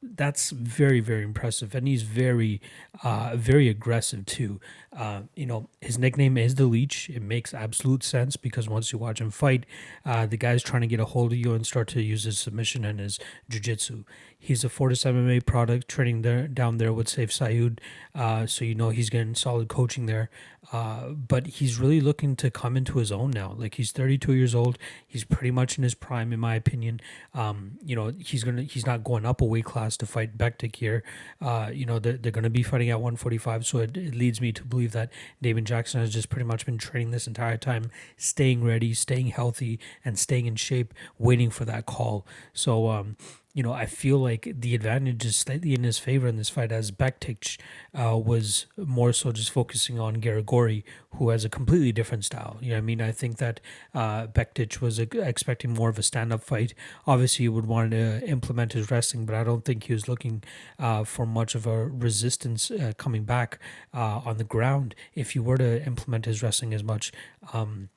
that's 0.00 0.50
very 0.50 1.00
very 1.00 1.24
impressive. 1.24 1.74
And 1.74 1.88
he's 1.88 2.02
very 2.02 2.60
uh 3.02 3.32
very 3.34 3.68
aggressive 3.68 4.26
too. 4.26 4.60
Uh 4.96 5.22
you 5.34 5.44
know 5.44 5.68
his 5.80 5.98
nickname 5.98 6.36
is 6.38 6.54
the 6.54 6.66
leech. 6.66 7.10
It 7.10 7.20
makes 7.22 7.52
absolute 7.52 8.04
sense 8.04 8.36
because 8.36 8.68
once 8.68 8.92
you 8.92 8.98
watch 8.98 9.20
him 9.20 9.30
fight 9.30 9.66
uh 10.04 10.26
the 10.26 10.36
guy's 10.36 10.62
trying 10.62 10.82
to 10.82 10.86
get 10.86 11.00
a 11.00 11.04
hold 11.04 11.32
of 11.32 11.38
you 11.38 11.52
and 11.52 11.66
start 11.66 11.88
to 11.88 12.02
use 12.02 12.24
his 12.24 12.38
submission 12.38 12.84
and 12.84 13.00
his 13.00 13.18
jiu-jitsu 13.48 14.04
he's 14.38 14.64
a 14.64 14.68
Fortis 14.68 15.04
MMA 15.04 15.44
product 15.44 15.88
training 15.88 16.22
there 16.22 16.46
down 16.46 16.78
there 16.78 16.92
with 16.92 17.08
Sayif 17.08 17.30
Saud 17.30 17.78
uh 18.14 18.46
so 18.46 18.64
you 18.64 18.74
know 18.74 18.90
he's 18.90 19.10
getting 19.10 19.34
solid 19.34 19.68
coaching 19.68 20.06
there 20.06 20.30
uh, 20.70 21.08
but 21.10 21.46
he's 21.46 21.78
really 21.78 22.00
looking 22.00 22.36
to 22.36 22.50
come 22.50 22.76
into 22.76 22.98
his 22.98 23.10
own 23.10 23.30
now. 23.30 23.54
Like 23.56 23.76
he's 23.76 23.90
32 23.90 24.34
years 24.34 24.54
old. 24.54 24.78
He's 25.06 25.24
pretty 25.24 25.50
much 25.50 25.78
in 25.78 25.82
his 25.82 25.94
prime, 25.94 26.32
in 26.32 26.40
my 26.40 26.54
opinion. 26.54 27.00
Um, 27.32 27.78
you 27.82 27.96
know, 27.96 28.12
he's 28.18 28.44
gonna 28.44 28.62
he's 28.62 28.84
not 28.84 29.02
going 29.02 29.24
up 29.24 29.40
a 29.40 29.44
weight 29.44 29.64
class 29.64 29.96
to 29.98 30.06
fight 30.06 30.36
Bektic 30.36 30.76
here. 30.76 31.02
Uh, 31.40 31.70
you 31.72 31.86
know, 31.86 31.98
they're, 31.98 32.18
they're 32.18 32.32
to 32.38 32.50
be 32.50 32.62
fighting 32.62 32.90
at 32.90 33.00
145, 33.00 33.66
so 33.66 33.78
it, 33.78 33.96
it 33.96 34.14
leads 34.14 34.40
me 34.40 34.52
to 34.52 34.64
believe 34.64 34.92
that 34.92 35.10
Damon 35.40 35.64
Jackson 35.64 36.00
has 36.00 36.12
just 36.12 36.28
pretty 36.28 36.44
much 36.44 36.66
been 36.66 36.78
training 36.78 37.10
this 37.10 37.26
entire 37.26 37.56
time, 37.56 37.90
staying 38.16 38.62
ready, 38.62 38.92
staying 38.94 39.28
healthy, 39.28 39.78
and 40.04 40.18
staying 40.18 40.46
in 40.46 40.56
shape, 40.56 40.92
waiting 41.18 41.50
for 41.50 41.64
that 41.64 41.86
call. 41.86 42.26
So, 42.52 42.88
um, 42.88 43.16
you 43.58 43.64
know, 43.64 43.72
I 43.72 43.86
feel 43.86 44.18
like 44.18 44.48
the 44.56 44.76
advantage 44.76 45.24
is 45.24 45.34
slightly 45.34 45.74
in 45.74 45.82
his 45.82 45.98
favor 45.98 46.28
in 46.28 46.36
this 46.36 46.48
fight, 46.48 46.70
as 46.70 46.92
Bektic 46.92 47.58
uh, 47.92 48.16
was 48.16 48.66
more 48.76 49.12
so 49.12 49.32
just 49.32 49.50
focusing 49.50 49.98
on 49.98 50.18
Garagorri, 50.18 50.84
who 51.16 51.30
has 51.30 51.44
a 51.44 51.48
completely 51.48 51.90
different 51.90 52.24
style. 52.24 52.58
You 52.60 52.70
know, 52.70 52.76
I 52.76 52.80
mean, 52.82 53.00
I 53.00 53.10
think 53.10 53.38
that 53.38 53.58
uh, 53.92 54.28
Bektic 54.28 54.80
was 54.80 55.00
expecting 55.00 55.74
more 55.74 55.88
of 55.88 55.98
a 55.98 56.04
stand-up 56.04 56.44
fight. 56.44 56.72
Obviously, 57.04 57.46
he 57.46 57.48
would 57.48 57.66
want 57.66 57.90
to 57.90 58.24
implement 58.28 58.74
his 58.74 58.92
wrestling, 58.92 59.26
but 59.26 59.34
I 59.34 59.42
don't 59.42 59.64
think 59.64 59.82
he 59.82 59.92
was 59.92 60.06
looking 60.06 60.44
uh, 60.78 61.02
for 61.02 61.26
much 61.26 61.56
of 61.56 61.66
a 61.66 61.88
resistance 61.88 62.70
uh, 62.70 62.92
coming 62.96 63.24
back 63.24 63.58
uh, 63.92 64.20
on 64.24 64.36
the 64.36 64.44
ground 64.44 64.94
if 65.16 65.34
you 65.34 65.42
were 65.42 65.58
to 65.58 65.84
implement 65.84 66.26
his 66.26 66.44
wrestling 66.44 66.72
as 66.74 66.84
much. 66.84 67.10
Um, 67.52 67.88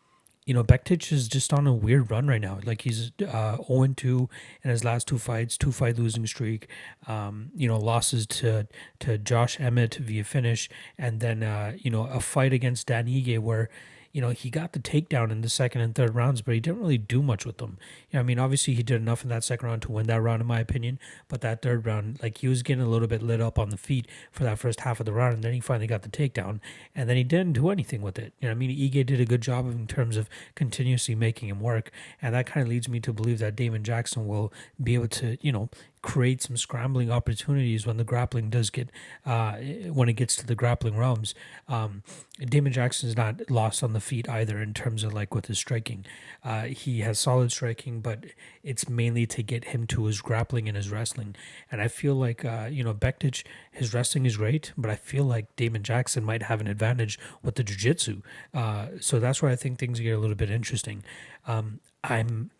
you 0.45 0.55
know, 0.55 0.63
Bektic 0.63 1.11
is 1.11 1.27
just 1.27 1.53
on 1.53 1.67
a 1.67 1.73
weird 1.73 2.09
run 2.09 2.27
right 2.27 2.41
now. 2.41 2.59
Like 2.65 2.81
he's 2.81 3.11
uh, 3.21 3.57
0 3.63 3.93
2 3.95 4.29
in 4.63 4.69
his 4.69 4.83
last 4.83 5.07
two 5.07 5.19
fights, 5.19 5.57
two 5.57 5.71
fight 5.71 5.99
losing 5.99 6.25
streak. 6.25 6.67
Um, 7.07 7.51
you 7.55 7.67
know, 7.67 7.77
losses 7.77 8.25
to 8.27 8.67
to 8.99 9.17
Josh 9.17 9.59
Emmett 9.59 9.95
via 9.95 10.23
finish, 10.23 10.69
and 10.97 11.19
then 11.19 11.43
uh, 11.43 11.73
you 11.77 11.91
know 11.91 12.07
a 12.07 12.19
fight 12.19 12.53
against 12.53 12.87
Dan 12.87 13.05
Ige 13.05 13.37
where 13.39 13.69
you 14.11 14.21
know, 14.21 14.29
he 14.29 14.49
got 14.49 14.73
the 14.73 14.79
takedown 14.79 15.31
in 15.31 15.41
the 15.41 15.49
second 15.49 15.81
and 15.81 15.95
third 15.95 16.15
rounds, 16.15 16.41
but 16.41 16.53
he 16.53 16.59
didn't 16.59 16.79
really 16.79 16.97
do 16.97 17.21
much 17.21 17.45
with 17.45 17.57
them. 17.57 17.77
You 18.09 18.17
know, 18.17 18.19
I 18.21 18.23
mean, 18.23 18.39
obviously 18.39 18.73
he 18.73 18.83
did 18.83 19.01
enough 19.01 19.23
in 19.23 19.29
that 19.29 19.43
second 19.43 19.67
round 19.67 19.81
to 19.83 19.91
win 19.91 20.07
that 20.07 20.21
round, 20.21 20.41
in 20.41 20.47
my 20.47 20.59
opinion. 20.59 20.99
But 21.27 21.41
that 21.41 21.61
third 21.61 21.85
round, 21.85 22.19
like 22.21 22.39
he 22.39 22.47
was 22.47 22.63
getting 22.63 22.83
a 22.83 22.89
little 22.89 23.07
bit 23.07 23.21
lit 23.21 23.41
up 23.41 23.57
on 23.57 23.69
the 23.69 23.77
feet 23.77 24.07
for 24.31 24.43
that 24.43 24.59
first 24.59 24.81
half 24.81 24.99
of 24.99 25.05
the 25.05 25.13
round, 25.13 25.35
and 25.35 25.43
then 25.43 25.53
he 25.53 25.59
finally 25.59 25.87
got 25.87 26.01
the 26.01 26.09
takedown, 26.09 26.59
and 26.93 27.09
then 27.09 27.17
he 27.17 27.23
didn't 27.23 27.53
do 27.53 27.69
anything 27.69 28.01
with 28.01 28.19
it. 28.19 28.33
You 28.39 28.47
know, 28.47 28.51
I 28.51 28.55
mean, 28.55 28.69
Ige 28.69 29.05
did 29.05 29.21
a 29.21 29.25
good 29.25 29.41
job 29.41 29.67
in 29.67 29.87
terms 29.87 30.17
of 30.17 30.29
continuously 30.55 31.15
making 31.15 31.49
him 31.49 31.61
work, 31.61 31.91
and 32.21 32.35
that 32.35 32.45
kind 32.45 32.65
of 32.65 32.69
leads 32.69 32.89
me 32.89 32.99
to 32.99 33.13
believe 33.13 33.39
that 33.39 33.55
Damon 33.55 33.83
Jackson 33.83 34.27
will 34.27 34.51
be 34.81 34.95
able 34.95 35.07
to, 35.09 35.37
you 35.41 35.51
know, 35.51 35.69
create 36.01 36.41
some 36.41 36.57
scrambling 36.57 37.11
opportunities 37.11 37.85
when 37.85 37.97
the 37.97 38.03
grappling 38.03 38.49
does 38.49 38.69
get 38.69 38.89
uh, 39.25 39.53
when 39.91 40.09
it 40.09 40.13
gets 40.13 40.35
to 40.35 40.45
the 40.45 40.55
grappling 40.55 40.97
realms. 40.97 41.35
Um, 41.67 42.03
Damon 42.39 42.73
Jackson 42.73 43.09
is 43.09 43.15
not 43.15 43.51
lost 43.51 43.83
on 43.83 43.93
the 43.93 43.99
feet 43.99 44.27
either 44.27 44.59
in 44.59 44.73
terms 44.73 45.03
of 45.03 45.13
like 45.13 45.35
with 45.35 45.45
his 45.45 45.59
striking. 45.59 46.05
Uh, 46.43 46.63
he 46.63 47.01
has 47.01 47.19
solid 47.19 47.51
striking, 47.51 48.01
but 48.01 48.25
it's 48.63 48.89
mainly 48.89 49.27
to 49.27 49.43
get 49.43 49.65
him 49.65 49.85
to 49.87 50.05
his 50.05 50.21
grappling 50.21 50.67
and 50.67 50.75
his 50.75 50.89
wrestling. 50.89 51.35
And 51.71 51.81
I 51.81 51.87
feel 51.87 52.15
like 52.15 52.43
uh, 52.43 52.67
you 52.71 52.83
know 52.83 52.93
Bektic, 52.93 53.43
his 53.71 53.93
wrestling 53.93 54.25
is 54.25 54.37
great, 54.37 54.73
but 54.77 54.89
I 54.89 54.95
feel 54.95 55.23
like 55.23 55.55
Damon 55.55 55.83
Jackson 55.83 56.23
might 56.23 56.43
have 56.43 56.61
an 56.61 56.67
advantage 56.67 57.19
with 57.43 57.55
the 57.55 57.63
jiu-jitsu. 57.63 58.21
Uh, 58.53 58.87
so 58.99 59.19
that's 59.19 59.41
where 59.41 59.51
I 59.51 59.55
think 59.55 59.77
things 59.77 59.99
get 59.99 60.11
a 60.11 60.19
little 60.19 60.35
bit 60.35 60.49
interesting. 60.49 61.03
Um, 61.47 61.79
I'm 62.03 62.51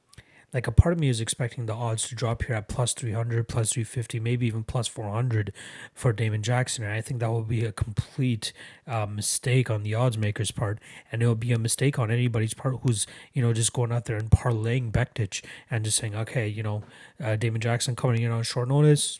like 0.53 0.67
a 0.67 0.71
part 0.71 0.93
of 0.93 0.99
me 0.99 1.09
is 1.09 1.21
expecting 1.21 1.65
the 1.65 1.73
odds 1.73 2.07
to 2.09 2.15
drop 2.15 2.43
here 2.43 2.55
at 2.55 2.67
plus 2.67 2.93
300 2.93 3.47
plus 3.47 3.73
350 3.73 4.19
maybe 4.19 4.47
even 4.47 4.63
plus 4.63 4.87
400 4.87 5.53
for 5.93 6.13
damon 6.13 6.41
jackson. 6.41 6.83
And 6.83 6.93
i 6.93 7.01
think 7.01 7.19
that 7.19 7.31
would 7.31 7.47
be 7.47 7.63
a 7.65 7.71
complete 7.71 8.53
uh, 8.87 9.05
mistake 9.05 9.69
on 9.69 9.83
the 9.83 9.95
odds 9.95 10.17
maker's 10.17 10.51
part. 10.51 10.79
And 11.11 11.23
it 11.23 11.27
would 11.27 11.39
be 11.39 11.53
a 11.53 11.59
mistake 11.59 11.97
on 11.97 12.11
anybody's 12.11 12.53
part 12.53 12.75
who's 12.83 13.07
you 13.33 13.41
know 13.41 13.53
just 13.53 13.73
going 13.73 13.91
out 13.91 14.05
there 14.05 14.17
and 14.17 14.29
parlaying 14.29 14.91
Bektic 14.91 15.43
and 15.69 15.85
just 15.85 15.97
saying 15.97 16.15
okay 16.15 16.47
you 16.47 16.63
know 16.63 16.83
uh, 17.23 17.35
damon 17.35 17.61
jackson 17.61 17.95
coming 17.95 18.21
in 18.21 18.31
on 18.31 18.43
short 18.43 18.67
notice 18.67 19.19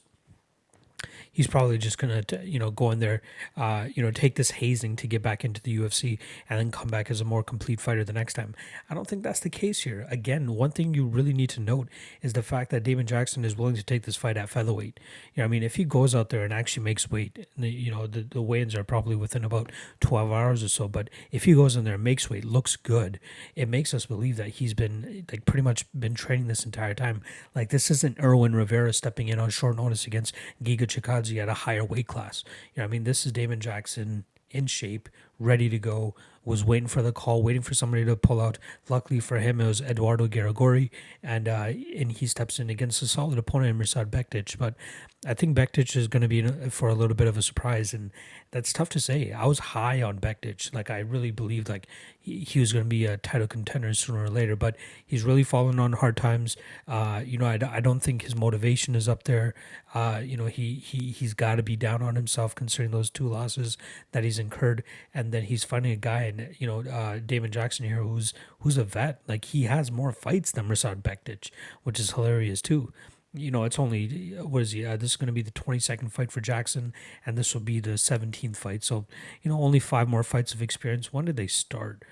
he's 1.31 1.47
probably 1.47 1.77
just 1.77 1.97
gonna 1.97 2.23
you 2.43 2.59
know 2.59 2.71
go 2.71 2.91
in 2.91 2.99
there, 2.99 3.21
uh, 3.55 3.87
you 3.93 4.03
know, 4.03 4.11
take 4.11 4.35
this 4.35 4.51
hazing 4.51 4.95
to 4.97 5.07
get 5.07 5.21
back 5.21 5.45
into 5.45 5.61
the 5.61 5.77
UFC 5.77 6.19
and 6.49 6.59
then 6.59 6.71
come 6.71 6.89
back 6.89 7.09
as 7.09 7.21
a 7.21 7.25
more 7.25 7.43
complete 7.43 7.79
fighter 7.79 8.03
the 8.03 8.13
next 8.13 8.33
time. 8.33 8.53
I 8.89 8.93
don't 8.93 9.07
think 9.07 9.23
that's 9.23 9.39
the 9.39 9.49
case 9.49 9.83
here. 9.83 10.05
Again, 10.09 10.53
one 10.53 10.71
thing 10.71 10.93
you 10.93 11.05
really 11.05 11.33
need 11.33 11.49
to 11.51 11.61
note 11.61 11.87
is 12.21 12.33
the 12.33 12.43
fact 12.43 12.69
that 12.71 12.83
Damon 12.83 13.07
Jackson 13.07 13.45
is 13.45 13.55
willing 13.55 13.75
to 13.75 13.83
take 13.83 14.03
this 14.03 14.15
fight 14.15 14.37
at 14.37 14.49
featherweight. 14.49 14.99
You 15.33 15.41
know, 15.41 15.45
I 15.45 15.47
mean, 15.47 15.63
if 15.63 15.75
he 15.75 15.85
goes 15.85 16.13
out 16.13 16.29
there 16.29 16.43
and 16.43 16.53
actually 16.53 16.83
makes 16.83 17.09
weight, 17.09 17.47
you 17.57 17.91
know, 17.91 18.07
the 18.07 18.21
the 18.21 18.41
weigh-ins 18.41 18.75
are 18.75 18.83
probably 18.83 19.15
within 19.15 19.45
about 19.45 19.71
twelve 19.99 20.31
hours 20.31 20.63
or 20.63 20.69
so. 20.69 20.87
But 20.87 21.09
if 21.31 21.45
he 21.45 21.53
goes 21.53 21.75
in 21.75 21.85
there 21.85 21.95
and 21.95 22.03
makes 22.03 22.29
weight, 22.29 22.45
looks 22.45 22.75
good, 22.75 23.19
it 23.55 23.69
makes 23.69 23.93
us 23.93 24.05
believe 24.05 24.37
that 24.37 24.49
he's 24.49 24.73
been 24.73 25.25
like 25.31 25.45
pretty 25.45 25.63
much 25.63 25.85
been 25.97 26.13
training 26.13 26.47
this 26.47 26.65
entire 26.65 26.93
time. 26.93 27.21
Like 27.55 27.69
this 27.69 27.89
isn't 27.89 28.19
Irwin 28.21 28.55
Rivera 28.55 28.93
stepping 28.93 29.27
in 29.27 29.39
on 29.39 29.49
short 29.49 29.77
notice 29.77 30.05
against 30.05 30.35
Giga 30.63 30.81
Chikadze 30.81 31.20
at 31.29 31.49
a 31.49 31.53
higher 31.53 31.83
weight 31.83 32.07
class. 32.07 32.43
You 32.75 32.81
know, 32.81 32.85
I 32.85 32.87
mean, 32.87 33.03
this 33.03 33.25
is 33.25 33.31
Damon 33.31 33.59
Jackson 33.59 34.25
in 34.49 34.67
shape, 34.67 35.09
ready 35.39 35.69
to 35.69 35.79
go, 35.79 36.15
was 36.43 36.63
waiting 36.63 36.87
for 36.87 37.01
the 37.01 37.11
call, 37.11 37.43
waiting 37.43 37.61
for 37.61 37.73
somebody 37.73 38.03
to 38.05 38.15
pull 38.15 38.41
out. 38.41 38.57
Luckily 38.89 39.19
for 39.19 39.39
him, 39.39 39.61
it 39.61 39.67
was 39.67 39.81
Eduardo 39.81 40.27
Garagorri, 40.27 40.89
and 41.21 41.47
uh, 41.47 41.71
and 41.95 42.11
he 42.11 42.27
steps 42.27 42.59
in 42.59 42.69
against 42.69 43.01
a 43.01 43.07
solid 43.07 43.37
opponent, 43.37 43.69
in 43.71 43.85
Mirsad 43.85 44.09
Bektic. 44.09 44.57
But 44.57 44.75
I 45.23 45.35
think 45.35 45.55
Bektic 45.55 45.95
is 45.95 46.07
going 46.07 46.21
to 46.21 46.27
be 46.27 46.41
for 46.69 46.89
a 46.89 46.95
little 46.95 47.15
bit 47.15 47.27
of 47.27 47.37
a 47.37 47.43
surprise, 47.43 47.93
and 47.93 48.11
that's 48.49 48.73
tough 48.73 48.89
to 48.89 48.99
say. 48.99 49.31
I 49.31 49.45
was 49.45 49.59
high 49.59 50.01
on 50.01 50.19
Bektic, 50.19 50.73
like 50.73 50.89
I 50.89 50.97
really 50.99 51.29
believed 51.29 51.69
like 51.69 51.85
he, 52.19 52.39
he 52.39 52.59
was 52.59 52.73
going 52.73 52.85
to 52.85 52.89
be 52.89 53.05
a 53.05 53.17
title 53.17 53.47
contender 53.47 53.93
sooner 53.93 54.23
or 54.23 54.29
later, 54.29 54.55
but 54.55 54.75
he's 55.05 55.23
really 55.23 55.43
fallen 55.43 55.79
on 55.79 55.93
hard 55.93 56.17
times. 56.17 56.57
Uh, 56.87 57.21
you 57.23 57.37
know, 57.37 57.45
I, 57.45 57.59
I 57.71 57.79
don't 57.81 57.99
think 57.99 58.23
his 58.23 58.35
motivation 58.35 58.95
is 58.95 59.07
up 59.07 59.23
there. 59.23 59.53
Uh, 59.93 60.21
you 60.23 60.37
know, 60.37 60.47
he 60.47 60.73
he 60.75 61.11
he's 61.11 61.35
got 61.35 61.55
to 61.55 61.63
be 61.63 61.75
down 61.75 62.01
on 62.01 62.15
himself 62.15 62.55
considering 62.55 62.89
those 62.89 63.11
two 63.11 63.27
losses 63.27 63.77
that 64.13 64.23
he's 64.23 64.39
incurred, 64.39 64.83
and 65.13 65.31
then 65.31 65.43
he's 65.43 65.63
fighting 65.63 65.91
a 65.91 65.95
guy, 65.95 66.30
and 66.31 66.55
you 66.57 66.67
know, 66.67 66.81
uh, 66.89 67.19
Damon 67.25 67.51
Jackson 67.51 67.85
here, 67.85 68.03
who's 68.03 68.33
who's 68.59 68.77
a 68.77 68.83
vet, 68.83 69.21
like 69.27 69.45
he 69.45 69.63
has 69.63 69.91
more 69.91 70.11
fights 70.11 70.51
than 70.51 70.67
Mirsad 70.67 71.01
Bektic, 71.01 71.51
which 71.83 71.99
is 71.99 72.11
hilarious 72.11 72.61
too 72.61 72.91
you 73.33 73.49
know, 73.49 73.63
it's 73.63 73.79
only 73.79 74.35
what 74.41 74.61
is 74.61 74.71
he? 74.71 74.85
Uh, 74.85 74.97
this 74.97 75.11
is 75.11 75.15
going 75.15 75.27
to 75.27 75.33
be 75.33 75.41
the 75.41 75.51
22nd 75.51 76.11
fight 76.11 76.31
for 76.31 76.41
Jackson, 76.41 76.93
and 77.25 77.37
this 77.37 77.53
will 77.53 77.61
be 77.61 77.79
the 77.79 77.91
17th 77.91 78.57
fight. 78.57 78.83
So, 78.83 79.05
you 79.41 79.49
know, 79.49 79.61
only 79.61 79.79
five 79.79 80.09
more 80.09 80.23
fights 80.23 80.53
of 80.53 80.61
experience. 80.61 81.13
When 81.13 81.25
did 81.25 81.37
they 81.37 81.47
start? 81.47 82.03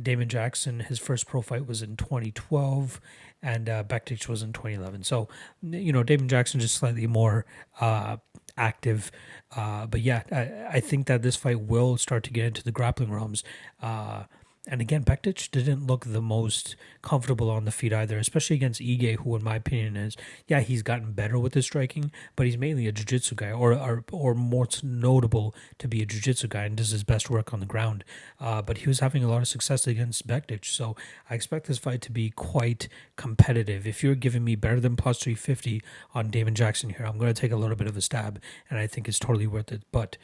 Damon 0.00 0.28
Jackson, 0.28 0.80
his 0.80 1.00
first 1.00 1.26
pro 1.26 1.42
fight 1.42 1.66
was 1.66 1.82
in 1.82 1.96
2012, 1.96 3.00
and 3.42 3.68
uh, 3.68 3.84
Bektic 3.84 4.28
was 4.28 4.42
in 4.42 4.52
2011. 4.52 5.04
So, 5.04 5.28
you 5.62 5.92
know, 5.92 6.02
David 6.02 6.28
Jackson 6.28 6.60
just 6.60 6.76
slightly 6.76 7.06
more 7.06 7.46
uh, 7.80 8.16
active. 8.56 9.10
Uh, 9.56 9.86
but 9.86 10.00
yeah, 10.00 10.22
I, 10.32 10.76
I 10.76 10.80
think 10.80 11.06
that 11.06 11.22
this 11.22 11.36
fight 11.36 11.60
will 11.60 11.96
start 11.96 12.24
to 12.24 12.32
get 12.32 12.44
into 12.46 12.62
the 12.62 12.72
grappling 12.72 13.10
realms. 13.10 13.44
Uh, 13.80 14.24
and 14.70 14.82
again, 14.82 15.02
Bektic 15.02 15.50
didn't 15.50 15.86
look 15.86 16.04
the 16.04 16.20
most 16.20 16.76
comfortable 17.00 17.50
on 17.50 17.64
the 17.64 17.70
feet 17.70 17.92
either, 17.92 18.18
especially 18.18 18.56
against 18.56 18.82
Ige, 18.82 19.16
who, 19.16 19.34
in 19.34 19.42
my 19.42 19.56
opinion, 19.56 19.96
is 19.96 20.14
yeah, 20.46 20.60
he's 20.60 20.82
gotten 20.82 21.12
better 21.12 21.38
with 21.38 21.54
his 21.54 21.64
striking, 21.64 22.12
but 22.36 22.44
he's 22.44 22.58
mainly 22.58 22.86
a 22.86 22.92
jiu-jitsu 22.92 23.34
guy, 23.34 23.50
or 23.50 23.72
or, 23.72 24.04
or 24.12 24.34
more 24.34 24.68
notable 24.82 25.54
to 25.78 25.88
be 25.88 26.02
a 26.02 26.06
jiu-jitsu 26.06 26.48
guy 26.48 26.64
and 26.64 26.76
does 26.76 26.90
his 26.90 27.02
best 27.02 27.30
work 27.30 27.54
on 27.54 27.60
the 27.60 27.66
ground. 27.66 28.04
Uh, 28.38 28.60
but 28.60 28.78
he 28.78 28.88
was 28.88 29.00
having 29.00 29.24
a 29.24 29.28
lot 29.28 29.40
of 29.40 29.48
success 29.48 29.86
against 29.86 30.26
Bektic, 30.26 30.66
so 30.66 30.94
I 31.30 31.34
expect 31.34 31.66
this 31.66 31.78
fight 31.78 32.02
to 32.02 32.12
be 32.12 32.28
quite 32.28 32.88
competitive. 33.16 33.86
If 33.86 34.04
you're 34.04 34.14
giving 34.14 34.44
me 34.44 34.54
better 34.54 34.80
than 34.80 34.96
plus 34.96 35.18
350 35.18 35.80
on 36.14 36.28
Damon 36.28 36.54
Jackson 36.54 36.90
here, 36.90 37.06
I'm 37.06 37.16
going 37.16 37.32
to 37.32 37.40
take 37.40 37.52
a 37.52 37.56
little 37.56 37.76
bit 37.76 37.86
of 37.86 37.96
a 37.96 38.02
stab, 38.02 38.38
and 38.68 38.78
I 38.78 38.86
think 38.86 39.08
it's 39.08 39.18
totally 39.18 39.46
worth 39.46 39.72
it. 39.72 39.82
But 39.92 40.18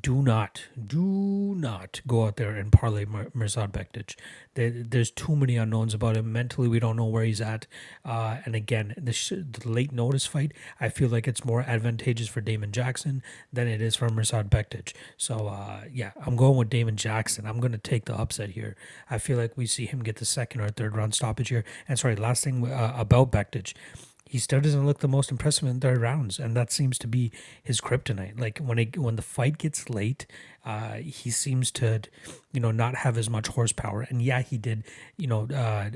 do 0.00 0.22
not, 0.22 0.64
do 0.86 1.54
not 1.56 2.00
go 2.06 2.26
out 2.26 2.36
there 2.36 2.54
and 2.56 2.72
parlay 2.72 3.04
Mir- 3.04 3.30
Mirsad 3.36 3.72
Bektic. 3.72 4.16
There's 4.54 5.10
too 5.10 5.36
many 5.36 5.56
unknowns 5.56 5.94
about 5.94 6.16
him. 6.16 6.32
Mentally, 6.32 6.68
we 6.68 6.78
don't 6.78 6.96
know 6.96 7.06
where 7.06 7.24
he's 7.24 7.40
at. 7.40 7.66
Uh, 8.04 8.38
and 8.44 8.54
again, 8.54 8.94
the, 8.96 9.12
the, 9.12 9.68
late 9.68 9.92
notice 9.92 10.26
fight, 10.26 10.52
I 10.80 10.88
feel 10.88 11.08
like 11.08 11.26
it's 11.26 11.44
more 11.44 11.62
advantageous 11.62 12.28
for 12.28 12.40
Damon 12.40 12.72
Jackson 12.72 13.22
than 13.52 13.68
it 13.68 13.80
is 13.80 13.96
for 13.96 14.08
Mirsad 14.08 14.48
Bektic. 14.48 14.92
So, 15.16 15.48
uh, 15.48 15.82
yeah, 15.92 16.12
I'm 16.24 16.36
going 16.36 16.56
with 16.56 16.70
Damon 16.70 16.96
Jackson. 16.96 17.46
I'm 17.46 17.60
going 17.60 17.72
to 17.72 17.78
take 17.78 18.06
the 18.06 18.14
upset 18.14 18.50
here. 18.50 18.76
I 19.10 19.18
feel 19.18 19.38
like 19.38 19.56
we 19.56 19.66
see 19.66 19.86
him 19.86 20.02
get 20.02 20.16
the 20.16 20.24
second 20.24 20.60
or 20.60 20.68
third 20.68 20.96
round 20.96 21.14
stoppage 21.14 21.48
here. 21.48 21.64
And 21.88 21.98
sorry, 21.98 22.16
last 22.16 22.44
thing 22.44 22.70
uh, 22.70 22.94
about 22.96 23.32
Bektic 23.32 23.74
he 24.32 24.38
still 24.38 24.62
doesn't 24.62 24.86
look 24.86 25.00
the 25.00 25.08
most 25.08 25.30
impressive 25.30 25.68
in 25.68 25.78
third 25.78 26.00
rounds, 26.00 26.38
and 26.38 26.56
that 26.56 26.72
seems 26.72 26.98
to 27.00 27.06
be 27.06 27.30
his 27.62 27.82
kryptonite. 27.82 28.40
Like 28.40 28.60
when 28.60 28.78
it 28.78 28.96
when 28.96 29.16
the 29.16 29.20
fight 29.20 29.58
gets 29.58 29.90
late, 29.90 30.24
uh, 30.64 30.94
he 30.94 31.30
seems 31.30 31.70
to, 31.72 32.00
you 32.52 32.60
know, 32.60 32.70
not 32.70 32.96
have 32.96 33.16
as 33.16 33.30
much 33.30 33.48
horsepower. 33.48 34.06
And 34.08 34.20
yeah, 34.20 34.42
he 34.42 34.58
did, 34.58 34.84
you 35.16 35.26
know, 35.26 35.48
uh, 35.54 35.90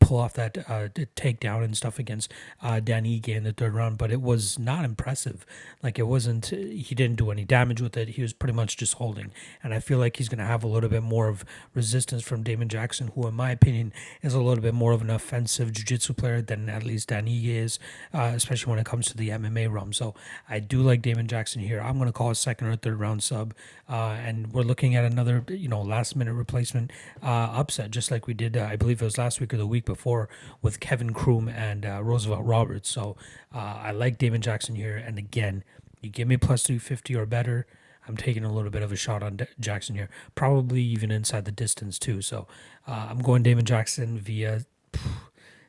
pull 0.00 0.18
off 0.18 0.34
that 0.34 0.58
uh, 0.68 0.88
takedown 1.16 1.64
and 1.64 1.76
stuff 1.76 1.98
against 1.98 2.32
uh, 2.62 2.80
Dan 2.80 3.04
Ige 3.04 3.28
in 3.28 3.44
the 3.44 3.52
third 3.52 3.74
round, 3.74 3.98
but 3.98 4.12
it 4.12 4.20
was 4.20 4.58
not 4.58 4.84
impressive. 4.84 5.46
Like 5.82 5.98
it 5.98 6.06
wasn't, 6.06 6.46
he 6.46 6.94
didn't 6.94 7.16
do 7.16 7.30
any 7.30 7.44
damage 7.44 7.80
with 7.80 7.96
it. 7.96 8.10
He 8.10 8.22
was 8.22 8.32
pretty 8.32 8.52
much 8.52 8.76
just 8.76 8.94
holding. 8.94 9.32
And 9.62 9.72
I 9.72 9.80
feel 9.80 9.98
like 9.98 10.16
he's 10.16 10.28
going 10.28 10.38
to 10.38 10.44
have 10.44 10.62
a 10.62 10.68
little 10.68 10.90
bit 10.90 11.02
more 11.02 11.28
of 11.28 11.44
resistance 11.74 12.22
from 12.22 12.42
Damon 12.42 12.68
Jackson, 12.68 13.08
who, 13.14 13.26
in 13.26 13.34
my 13.34 13.50
opinion, 13.50 13.92
is 14.22 14.34
a 14.34 14.40
little 14.40 14.62
bit 14.62 14.74
more 14.74 14.92
of 14.92 15.00
an 15.00 15.10
offensive 15.10 15.72
jiu-jitsu 15.72 16.12
player 16.12 16.42
than 16.42 16.68
at 16.68 16.82
least 16.84 17.08
Dan 17.08 17.26
Ige 17.26 17.46
is, 17.46 17.78
uh, 18.12 18.32
especially 18.34 18.70
when 18.70 18.78
it 18.78 18.86
comes 18.86 19.06
to 19.06 19.16
the 19.16 19.30
MMA 19.30 19.72
realm. 19.72 19.92
So 19.92 20.14
I 20.48 20.60
do 20.60 20.82
like 20.82 21.00
Damon 21.00 21.28
Jackson 21.28 21.62
here. 21.62 21.80
I'm 21.80 21.96
going 21.96 22.08
to 22.08 22.12
call 22.12 22.30
a 22.30 22.34
second 22.34 22.68
or 22.68 22.76
third 22.76 23.00
round 23.00 23.22
sub, 23.22 23.54
uh, 23.88 24.16
and 24.18 24.52
we're 24.52 24.62
looking 24.62 24.94
at 24.94 25.04
another, 25.04 25.44
you 25.48 25.68
know, 25.68 25.80
last 25.94 26.16
minute 26.16 26.34
replacement 26.34 26.90
uh, 27.22 27.26
upset, 27.60 27.92
just 27.92 28.10
like 28.10 28.26
we 28.26 28.34
did, 28.34 28.56
uh, 28.56 28.66
I 28.68 28.74
believe 28.74 29.00
it 29.00 29.04
was 29.04 29.16
last 29.16 29.40
week 29.40 29.54
or 29.54 29.56
the 29.56 29.66
week 29.66 29.84
before 29.84 30.28
with 30.60 30.80
Kevin 30.80 31.12
Croom 31.12 31.48
and 31.48 31.86
uh, 31.86 32.02
Roosevelt 32.02 32.44
Roberts. 32.44 32.90
So 32.90 33.16
uh, 33.54 33.78
I 33.80 33.92
like 33.92 34.18
Damon 34.18 34.40
Jackson 34.40 34.74
here, 34.74 34.96
and 34.96 35.18
again, 35.18 35.62
you 36.00 36.10
give 36.10 36.26
me 36.26 36.36
plus 36.36 36.64
250 36.64 37.14
or 37.14 37.26
better. 37.26 37.66
I'm 38.08 38.16
taking 38.16 38.44
a 38.44 38.52
little 38.52 38.72
bit 38.72 38.82
of 38.82 38.90
a 38.90 38.96
shot 38.96 39.22
on 39.22 39.36
D- 39.36 39.46
Jackson 39.60 39.94
here, 39.94 40.10
probably 40.34 40.82
even 40.82 41.12
inside 41.12 41.44
the 41.44 41.52
distance 41.52 41.98
too. 41.98 42.20
So 42.20 42.48
uh, 42.88 43.06
I'm 43.10 43.20
going 43.20 43.44
Damon 43.44 43.64
Jackson 43.64 44.18
via 44.18 44.66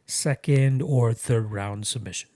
second 0.08 0.82
or 0.82 1.14
third 1.14 1.52
round 1.52 1.86
submission. 1.86 2.30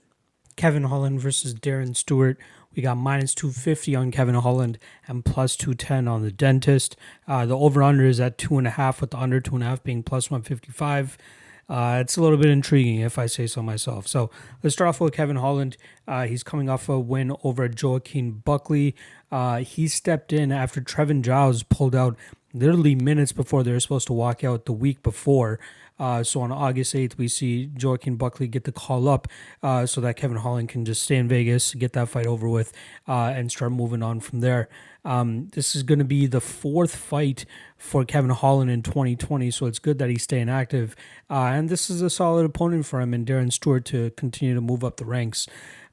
Kevin 0.54 0.84
Holland 0.84 1.20
versus 1.20 1.54
Darren 1.54 1.96
Stewart. 1.96 2.38
We 2.74 2.82
got 2.82 2.96
minus 2.96 3.34
250 3.34 3.96
on 3.96 4.10
Kevin 4.12 4.36
Holland 4.36 4.78
and 5.08 5.24
plus 5.24 5.56
210 5.56 6.06
on 6.06 6.22
the 6.22 6.30
dentist. 6.30 6.96
Uh, 7.26 7.44
the 7.44 7.58
over 7.58 7.82
under 7.82 8.04
is 8.04 8.20
at 8.20 8.38
two 8.38 8.58
and 8.58 8.66
a 8.66 8.70
half, 8.70 9.00
with 9.00 9.10
the 9.10 9.18
under 9.18 9.40
two 9.40 9.56
and 9.56 9.64
a 9.64 9.66
half 9.66 9.82
being 9.82 10.04
plus 10.04 10.30
155. 10.30 11.18
Uh, 11.68 11.98
it's 12.00 12.16
a 12.16 12.22
little 12.22 12.36
bit 12.36 12.48
intriguing 12.50 13.00
if 13.00 13.18
I 13.18 13.26
say 13.26 13.46
so 13.46 13.62
myself. 13.62 14.06
So 14.06 14.30
let's 14.62 14.74
start 14.74 14.88
off 14.88 15.00
with 15.00 15.14
Kevin 15.14 15.36
Holland. 15.36 15.76
Uh, 16.06 16.26
he's 16.26 16.42
coming 16.42 16.68
off 16.68 16.88
a 16.88 16.98
win 16.98 17.32
over 17.44 17.68
Joaquin 17.82 18.42
Buckley. 18.44 18.94
Uh, 19.30 19.58
he 19.58 19.86
stepped 19.88 20.32
in 20.32 20.50
after 20.52 20.80
Trevin 20.80 21.22
Giles 21.22 21.62
pulled 21.64 21.94
out 21.94 22.16
literally 22.52 22.94
minutes 22.94 23.32
before 23.32 23.62
they 23.62 23.72
were 23.72 23.80
supposed 23.80 24.08
to 24.08 24.12
walk 24.12 24.42
out 24.42 24.64
the 24.64 24.72
week 24.72 25.02
before. 25.02 25.60
Uh, 26.00 26.24
so 26.24 26.40
on 26.40 26.50
August 26.50 26.94
8th, 26.94 27.18
we 27.18 27.28
see 27.28 27.70
Joaquin 27.80 28.16
Buckley 28.16 28.48
get 28.48 28.64
the 28.64 28.72
call 28.72 29.06
up 29.06 29.28
uh, 29.62 29.84
so 29.84 30.00
that 30.00 30.16
Kevin 30.16 30.38
Holland 30.38 30.70
can 30.70 30.86
just 30.86 31.02
stay 31.02 31.16
in 31.16 31.28
Vegas, 31.28 31.74
get 31.74 31.92
that 31.92 32.08
fight 32.08 32.26
over 32.26 32.48
with, 32.48 32.72
uh, 33.06 33.32
and 33.36 33.52
start 33.52 33.72
moving 33.72 34.02
on 34.02 34.18
from 34.18 34.40
there. 34.40 34.70
Um, 35.04 35.48
this 35.52 35.74
is 35.74 35.82
going 35.82 35.98
to 35.98 36.04
be 36.04 36.26
the 36.26 36.40
fourth 36.40 36.94
fight 36.94 37.44
for 37.78 38.04
Kevin 38.04 38.30
Holland 38.30 38.70
in 38.70 38.82
2020, 38.82 39.50
so 39.50 39.66
it's 39.66 39.78
good 39.78 39.98
that 39.98 40.10
he's 40.10 40.22
staying 40.22 40.48
active. 40.48 40.94
Uh, 41.28 41.46
and 41.46 41.68
this 41.68 41.88
is 41.88 42.02
a 42.02 42.10
solid 42.10 42.44
opponent 42.44 42.86
for 42.86 43.00
him 43.00 43.14
and 43.14 43.26
Darren 43.26 43.52
Stewart 43.52 43.84
to 43.86 44.10
continue 44.10 44.54
to 44.54 44.60
move 44.60 44.84
up 44.84 44.96
the 44.98 45.04
ranks. 45.04 45.46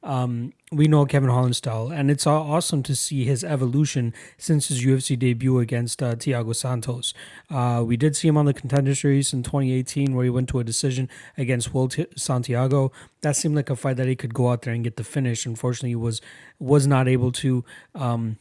Um, 0.03 0.53
we 0.71 0.87
know 0.87 1.05
Kevin 1.05 1.29
Holland's 1.29 1.57
style, 1.57 1.91
and 1.91 2.11
it's 2.11 2.27
awesome 2.27 2.83
to 2.83 2.95
see 2.95 3.25
his 3.25 3.43
evolution 3.43 4.13
since 4.37 4.67
his 4.67 4.83
UFC 4.83 5.17
debut 5.17 5.59
against 5.59 6.03
uh, 6.03 6.15
Thiago 6.15 6.55
Santos. 6.55 7.13
Uh, 7.49 7.83
we 7.85 7.97
did 7.97 8.15
see 8.15 8.27
him 8.27 8.37
on 8.37 8.45
the 8.45 8.53
Contender 8.53 8.93
Series 8.93 9.33
in 9.33 9.43
2018, 9.43 10.13
where 10.13 10.23
he 10.23 10.29
went 10.29 10.49
to 10.49 10.59
a 10.59 10.63
decision 10.63 11.09
against 11.37 11.73
Will 11.73 11.87
T- 11.87 12.05
Santiago. 12.15 12.91
That 13.21 13.35
seemed 13.35 13.55
like 13.55 13.69
a 13.69 13.75
fight 13.75 13.97
that 13.97 14.07
he 14.07 14.15
could 14.15 14.33
go 14.33 14.49
out 14.49 14.61
there 14.61 14.73
and 14.73 14.83
get 14.83 14.97
the 14.97 15.03
finish. 15.03 15.45
Unfortunately, 15.45 15.89
he 15.89 15.95
was 15.95 16.21
was 16.59 16.85
not 16.87 17.07
able 17.07 17.31
to. 17.33 17.65
Um, 17.95 18.37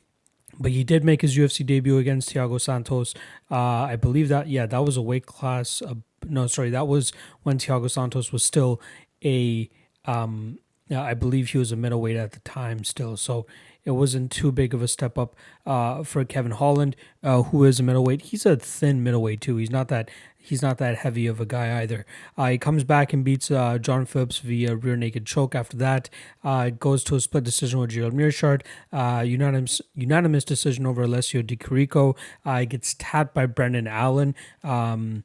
but 0.58 0.72
he 0.72 0.84
did 0.84 1.04
make 1.04 1.22
his 1.22 1.36
UFC 1.36 1.64
debut 1.64 1.98
against 1.98 2.32
Thiago 2.32 2.60
Santos. 2.60 3.14
Uh, 3.50 3.54
I 3.54 3.96
believe 3.96 4.28
that 4.28 4.48
yeah, 4.48 4.66
that 4.66 4.84
was 4.84 4.96
a 4.96 5.02
weight 5.02 5.26
class. 5.26 5.82
Uh, 5.82 5.94
no, 6.28 6.46
sorry, 6.46 6.70
that 6.70 6.88
was 6.88 7.12
when 7.42 7.58
Thiago 7.58 7.90
Santos 7.90 8.32
was 8.32 8.44
still 8.44 8.80
a. 9.24 9.68
Um, 10.04 10.58
I 10.88 11.14
believe 11.14 11.50
he 11.50 11.58
was 11.58 11.72
a 11.72 11.76
middleweight 11.76 12.16
at 12.16 12.30
the 12.30 12.38
time 12.40 12.84
still, 12.84 13.16
so 13.16 13.44
it 13.84 13.90
wasn't 13.92 14.30
too 14.30 14.52
big 14.52 14.72
of 14.72 14.82
a 14.82 14.88
step 14.88 15.18
up 15.18 15.34
uh, 15.64 16.04
for 16.04 16.24
Kevin 16.24 16.52
Holland, 16.52 16.94
uh, 17.24 17.42
who 17.42 17.64
is 17.64 17.80
a 17.80 17.82
middleweight. 17.82 18.22
He's 18.22 18.46
a 18.46 18.56
thin 18.56 19.02
middleweight 19.02 19.40
too. 19.40 19.56
He's 19.56 19.70
not 19.70 19.88
that 19.88 20.10
he's 20.46 20.62
not 20.62 20.78
that 20.78 20.96
heavy 20.98 21.26
of 21.26 21.40
a 21.40 21.46
guy 21.46 21.82
either. 21.82 22.06
Uh, 22.36 22.46
he 22.46 22.58
comes 22.58 22.84
back 22.84 23.12
and 23.12 23.24
beats 23.24 23.50
uh, 23.50 23.78
John 23.78 24.06
Phillips 24.06 24.38
via 24.38 24.76
rear 24.76 24.96
naked 24.96 25.26
choke. 25.26 25.54
After 25.54 25.76
that, 25.78 26.08
uh, 26.44 26.70
goes 26.70 27.02
to 27.04 27.16
a 27.16 27.20
split 27.20 27.44
decision 27.44 27.80
with 27.80 27.90
Gerald 27.90 28.14
Meerschaert. 28.14 28.62
Uh, 28.92 29.22
unanimous 29.26 29.80
unanimous 29.94 30.44
decision 30.44 30.86
over 30.86 31.02
Alessio 31.02 31.42
Di 31.42 31.56
Chirico. 31.56 32.16
Uh, 32.44 32.60
he 32.60 32.66
gets 32.66 32.94
tapped 32.98 33.34
by 33.34 33.46
Brendan 33.46 33.86
Allen. 33.86 34.34
Um, 34.62 35.24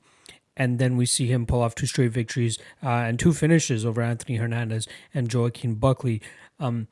and 0.57 0.79
then 0.79 0.97
we 0.97 1.05
see 1.05 1.27
him 1.27 1.45
pull 1.45 1.61
off 1.61 1.75
two 1.75 1.85
straight 1.85 2.11
victories 2.11 2.57
uh, 2.83 2.89
and 2.89 3.17
two 3.17 3.33
finishes 3.33 3.85
over 3.85 4.01
Anthony 4.01 4.37
Hernandez 4.37 4.87
and 5.13 5.31
Joaquin 5.33 5.75
Buckley. 5.75 6.21
Um, 6.59 6.87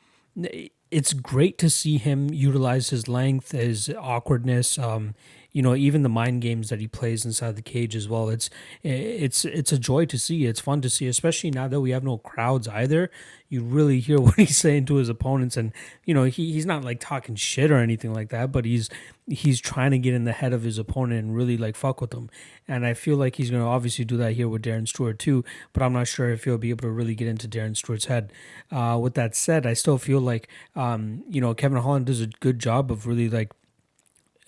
it's 0.91 1.13
great 1.13 1.57
to 1.59 1.69
see 1.69 1.97
him 1.97 2.33
utilize 2.33 2.89
his 2.89 3.07
length, 3.07 3.51
his 3.51 3.93
awkwardness. 3.97 4.77
Um, 4.79 5.13
you 5.51 5.61
know 5.61 5.75
even 5.75 6.03
the 6.03 6.09
mind 6.09 6.41
games 6.41 6.69
that 6.69 6.79
he 6.79 6.87
plays 6.87 7.25
inside 7.25 7.55
the 7.55 7.61
cage 7.61 7.95
as 7.95 8.07
well 8.07 8.29
it's 8.29 8.49
it's 8.83 9.45
it's 9.45 9.71
a 9.71 9.79
joy 9.79 10.05
to 10.05 10.17
see. 10.17 10.45
It's 10.45 10.59
fun 10.59 10.81
to 10.81 10.89
see 10.89 11.07
especially 11.07 11.51
now 11.51 11.67
that 11.67 11.81
we 11.81 11.91
have 11.91 12.03
no 12.03 12.17
crowds 12.17 12.67
either. 12.67 13.09
You 13.49 13.63
really 13.63 13.99
hear 13.99 14.19
what 14.21 14.35
he's 14.35 14.57
saying 14.57 14.85
to 14.85 14.95
his 14.95 15.09
opponents 15.09 15.57
and 15.57 15.71
you 16.05 16.13
know 16.13 16.23
he, 16.23 16.53
he's 16.53 16.65
not 16.65 16.83
like 16.83 16.99
talking 16.99 17.35
shit 17.35 17.71
or 17.71 17.77
anything 17.77 18.13
like 18.13 18.29
that 18.29 18.51
but 18.51 18.65
he's 18.65 18.89
he's 19.27 19.59
trying 19.59 19.91
to 19.91 19.99
get 19.99 20.13
in 20.13 20.23
the 20.23 20.31
head 20.31 20.53
of 20.53 20.63
his 20.63 20.77
opponent 20.77 21.23
and 21.23 21.35
really 21.35 21.57
like 21.57 21.75
fuck 21.75 22.01
with 22.01 22.13
him. 22.13 22.29
And 22.67 22.85
i 22.85 22.93
feel 22.93 23.17
like 23.17 23.35
he's 23.35 23.49
going 23.49 23.63
to 23.63 23.67
obviously 23.67 24.05
do 24.05 24.17
that 24.17 24.33
here 24.33 24.47
with 24.47 24.61
darren 24.61 24.87
stewart 24.87 25.19
too 25.19 25.43
but 25.73 25.81
i'm 25.81 25.93
not 25.93 26.07
sure 26.07 26.29
if 26.29 26.43
he'll 26.43 26.57
be 26.57 26.69
able 26.69 26.81
to 26.81 26.91
really 26.91 27.15
get 27.15 27.27
into 27.27 27.47
darren 27.47 27.75
stewart's 27.75 28.05
head. 28.05 28.31
Uh, 28.71 28.97
with 29.01 29.15
that 29.15 29.35
said 29.35 29.65
i 29.65 29.73
still 29.73 29.97
feel 29.97 30.21
like 30.21 30.47
um, 30.75 31.23
you 31.29 31.41
know 31.41 31.53
kevin 31.53 31.79
holland 31.79 32.05
does 32.05 32.21
a 32.21 32.27
good 32.27 32.59
job 32.59 32.91
of 32.91 33.07
really 33.07 33.29
like 33.29 33.51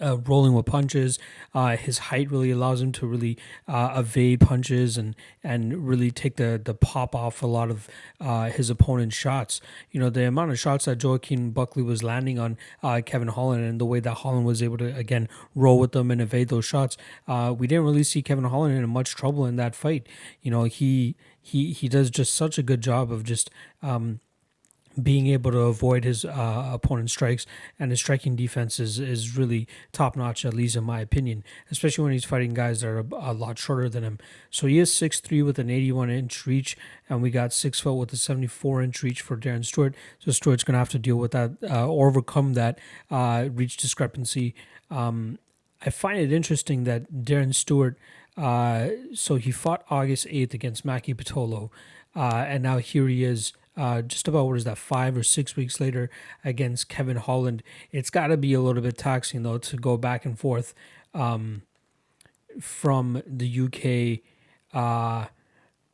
uh, 0.01 0.17
rolling 0.17 0.53
with 0.53 0.65
punches. 0.65 1.19
Uh, 1.53 1.75
his 1.77 1.97
height 1.97 2.31
really 2.31 2.51
allows 2.51 2.81
him 2.81 2.91
to 2.93 3.05
really 3.05 3.37
uh, 3.67 3.93
evade 3.97 4.39
punches 4.39 4.97
and 4.97 5.15
and 5.43 5.87
really 5.87 6.11
take 6.11 6.35
the 6.37 6.59
the 6.63 6.73
pop 6.73 7.15
off 7.15 7.41
a 7.41 7.47
lot 7.47 7.69
of 7.69 7.87
uh, 8.19 8.49
his 8.49 8.69
opponent's 8.69 9.15
shots. 9.15 9.61
You 9.91 9.99
know 9.99 10.09
the 10.09 10.27
amount 10.27 10.51
of 10.51 10.59
shots 10.59 10.85
that 10.85 11.03
Joaquin 11.03 11.51
Buckley 11.51 11.83
was 11.83 12.03
landing 12.03 12.39
on 12.39 12.57
uh, 12.83 13.01
Kevin 13.05 13.27
Holland 13.27 13.63
and 13.63 13.79
the 13.79 13.85
way 13.85 13.99
that 13.99 14.13
Holland 14.15 14.45
was 14.45 14.63
able 14.63 14.77
to 14.77 14.95
again 14.95 15.27
roll 15.55 15.79
with 15.79 15.91
them 15.91 16.11
and 16.11 16.21
evade 16.21 16.49
those 16.49 16.65
shots. 16.65 16.97
Uh, 17.27 17.53
we 17.57 17.67
didn't 17.67 17.85
really 17.85 18.03
see 18.03 18.21
Kevin 18.21 18.45
Holland 18.45 18.75
in 18.75 18.89
much 18.89 19.15
trouble 19.15 19.45
in 19.45 19.55
that 19.57 19.75
fight. 19.75 20.07
You 20.41 20.51
know 20.51 20.63
he 20.63 21.15
he 21.41 21.73
he 21.73 21.87
does 21.87 22.09
just 22.09 22.35
such 22.35 22.57
a 22.57 22.63
good 22.63 22.81
job 22.81 23.11
of 23.11 23.23
just 23.23 23.49
um, 23.81 24.19
being 25.01 25.27
able 25.27 25.51
to 25.51 25.59
avoid 25.59 26.03
his 26.03 26.25
uh, 26.25 26.69
opponent's 26.73 27.13
strikes 27.13 27.45
and 27.79 27.91
his 27.91 27.99
striking 27.99 28.35
defense 28.35 28.79
is, 28.79 28.99
is 28.99 29.37
really 29.37 29.67
top 29.91 30.15
notch, 30.15 30.45
at 30.45 30.53
least 30.53 30.75
in 30.75 30.83
my 30.83 30.99
opinion, 30.99 31.43
especially 31.69 32.03
when 32.03 32.13
he's 32.13 32.25
fighting 32.25 32.53
guys 32.53 32.81
that 32.81 32.87
are 32.87 32.99
a, 32.99 33.05
a 33.11 33.33
lot 33.33 33.57
shorter 33.57 33.87
than 33.89 34.03
him. 34.03 34.19
So 34.49 34.67
he 34.67 34.79
is 34.79 34.91
6'3 34.91 35.45
with 35.45 35.59
an 35.59 35.69
81 35.69 36.09
inch 36.09 36.45
reach, 36.45 36.77
and 37.09 37.21
we 37.21 37.29
got 37.29 37.53
6 37.53 37.79
foot 37.79 37.93
with 37.93 38.13
a 38.13 38.17
74 38.17 38.81
inch 38.81 39.03
reach 39.03 39.21
for 39.21 39.37
Darren 39.37 39.65
Stewart. 39.65 39.95
So 40.19 40.31
Stewart's 40.31 40.63
going 40.63 40.73
to 40.73 40.79
have 40.79 40.89
to 40.89 40.99
deal 40.99 41.17
with 41.17 41.31
that 41.31 41.51
uh, 41.63 41.87
or 41.87 42.07
overcome 42.07 42.53
that 42.53 42.79
uh, 43.09 43.49
reach 43.51 43.77
discrepancy. 43.77 44.53
Um, 44.89 45.39
I 45.83 45.89
find 45.89 46.19
it 46.19 46.31
interesting 46.31 46.83
that 46.83 47.11
Darren 47.11 47.55
Stewart, 47.55 47.97
uh, 48.37 48.89
so 49.13 49.35
he 49.35 49.51
fought 49.51 49.83
August 49.89 50.27
8th 50.27 50.53
against 50.53 50.85
Maki 50.85 51.15
Pitolo, 51.15 51.69
uh, 52.15 52.45
and 52.47 52.61
now 52.61 52.77
here 52.77 53.07
he 53.07 53.23
is 53.23 53.53
uh, 53.77 54.01
just 54.01 54.27
about 54.27 54.47
what 54.47 54.57
is 54.57 54.63
that 54.65 54.77
five 54.77 55.15
or 55.15 55.23
six 55.23 55.55
weeks 55.55 55.79
later 55.79 56.09
against 56.43 56.89
Kevin 56.89 57.17
Holland. 57.17 57.63
It's 57.91 58.09
got 58.09 58.27
to 58.27 58.37
be 58.37 58.53
a 58.53 58.61
little 58.61 58.81
bit 58.81 58.97
taxing 58.97 59.43
though 59.43 59.57
to 59.59 59.77
go 59.77 59.97
back 59.97 60.25
and 60.25 60.37
forth 60.37 60.73
um, 61.13 61.63
from 62.59 63.21
the 63.25 63.61
UK 63.61 64.19
uh, 64.73 65.27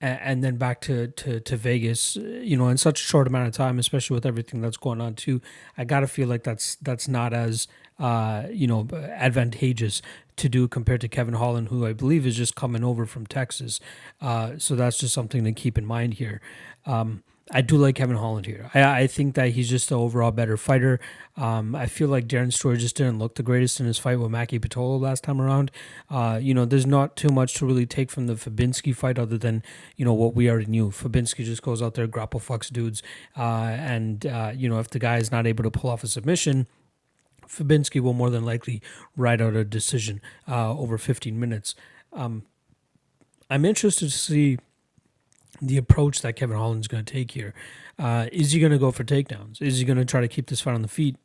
and, 0.02 0.20
and, 0.22 0.44
then 0.44 0.58
back 0.58 0.82
to, 0.82 1.08
to 1.08 1.40
to 1.40 1.58
Vegas. 1.58 2.16
You 2.16 2.58
know, 2.58 2.68
in 2.68 2.78
such 2.78 3.02
a 3.02 3.04
short 3.04 3.28
amount 3.28 3.48
of 3.48 3.54
time, 3.54 3.80
especially 3.80 4.16
with 4.16 4.26
everything 4.26 4.62
that's 4.62 4.78
going 4.78 5.02
on 5.02 5.16
too. 5.16 5.42
I 5.78 5.86
got 5.86 6.02
to 6.02 6.08
feel 6.08 6.28
like 6.28 6.44
that's 6.44 6.76
that's 6.76 7.08
not 7.08 7.34
as 7.34 7.68
uh, 8.00 8.44
you 8.52 8.68
know 8.68 8.88
advantageous 8.94 10.02
to 10.38 10.50
do 10.50 10.68
compared 10.68 11.02
to 11.02 11.08
Kevin 11.08 11.34
Holland, 11.34 11.70
who 11.70 11.86
I 11.86 11.94
believe 11.94 12.26
is 12.26 12.38
just 12.38 12.56
coming 12.56 12.84
over 12.84 13.06
from 13.06 13.26
Texas. 13.26 13.80
Uh, 14.22 14.54
so 14.58 14.76
that's 14.76 15.00
just 15.00 15.14
something 15.14 15.44
to 15.44 15.52
keep 15.52 15.78
in 15.78 15.86
mind 15.86 16.16
here. 16.16 16.42
Um, 16.86 17.24
I 17.52 17.62
do 17.62 17.78
like 17.78 17.96
Kevin 17.96 18.18
Holland 18.18 18.46
here. 18.46 18.70
I, 18.74 19.02
I 19.02 19.08
think 19.08 19.36
that 19.36 19.52
he's 19.52 19.70
just 19.70 19.90
an 19.92 19.98
overall 19.98 20.32
better 20.32 20.58
fighter. 20.58 21.00
Um, 21.38 21.76
I 21.76 21.86
feel 21.86 22.10
like 22.10 22.28
Darren 22.28 22.52
Stewart 22.52 22.80
just 22.80 22.98
didn't 22.98 23.20
look 23.20 23.36
the 23.36 23.44
greatest 23.44 23.80
in 23.80 23.86
his 23.86 23.98
fight 23.98 24.20
with 24.20 24.32
Maki 24.32 24.60
Pitolo 24.60 25.00
last 25.00 25.24
time 25.24 25.40
around. 25.40 25.72
Uh, 26.10 26.40
you 26.42 26.54
know, 26.54 26.66
there's 26.66 26.86
not 26.86 27.16
too 27.16 27.30
much 27.30 27.54
to 27.56 27.66
really 27.66 27.86
take 27.86 28.12
from 28.12 28.28
the 28.28 28.34
Fabinski 28.34 28.94
fight 28.94 29.18
other 29.18 29.38
than, 29.38 29.64
you 29.96 30.04
know, 30.04 30.14
what 30.14 30.36
we 30.36 30.50
already 30.50 30.66
knew. 30.66 30.90
Fabinski 30.90 31.46
just 31.46 31.62
goes 31.62 31.82
out 31.82 31.94
there, 31.94 32.06
grapple 32.06 32.40
fucks 32.40 32.72
dudes. 32.72 33.02
Uh, 33.38 33.76
and, 33.78 34.26
uh, 34.26 34.52
you 34.54 34.68
know, 34.68 34.80
if 34.80 34.90
the 34.90 35.00
guy 35.00 35.18
is 35.18 35.32
not 35.32 35.48
able 35.48 35.64
to 35.64 35.72
pull 35.72 35.90
off 35.90 36.04
a 36.04 36.08
submission, 36.08 36.68
Fabinski 37.48 38.02
will 38.02 38.14
more 38.14 38.30
than 38.30 38.44
likely 38.44 38.82
ride 39.16 39.42
out 39.42 39.56
a 39.56 39.64
decision 39.64 40.22
uh, 40.50 40.78
over 40.78 40.98
15 40.98 41.40
minutes. 41.40 41.76
Um, 42.12 42.44
I'm 43.50 43.64
interested 43.64 44.10
to 44.10 44.18
see 44.18 44.58
the 45.62 45.78
approach 45.78 46.22
that 46.22 46.36
Kevin 46.36 46.58
Holland's 46.58 46.88
going 46.88 47.04
to 47.04 47.12
take 47.12 47.32
here. 47.32 47.54
Uh, 47.98 48.28
is 48.32 48.52
he 48.52 48.60
going 48.60 48.72
to 48.72 48.78
go 48.78 48.92
for 48.92 49.04
takedowns? 49.04 49.62
Is 49.62 49.80
he 49.80 49.86
going 49.86 49.98
to 49.98 50.06
try 50.06 50.22
to 50.22 50.28
keep 50.28 50.48
this 50.48 50.62
fight 50.62 50.76
on 50.76 50.82
the 50.82 50.88
feet? 50.88 51.16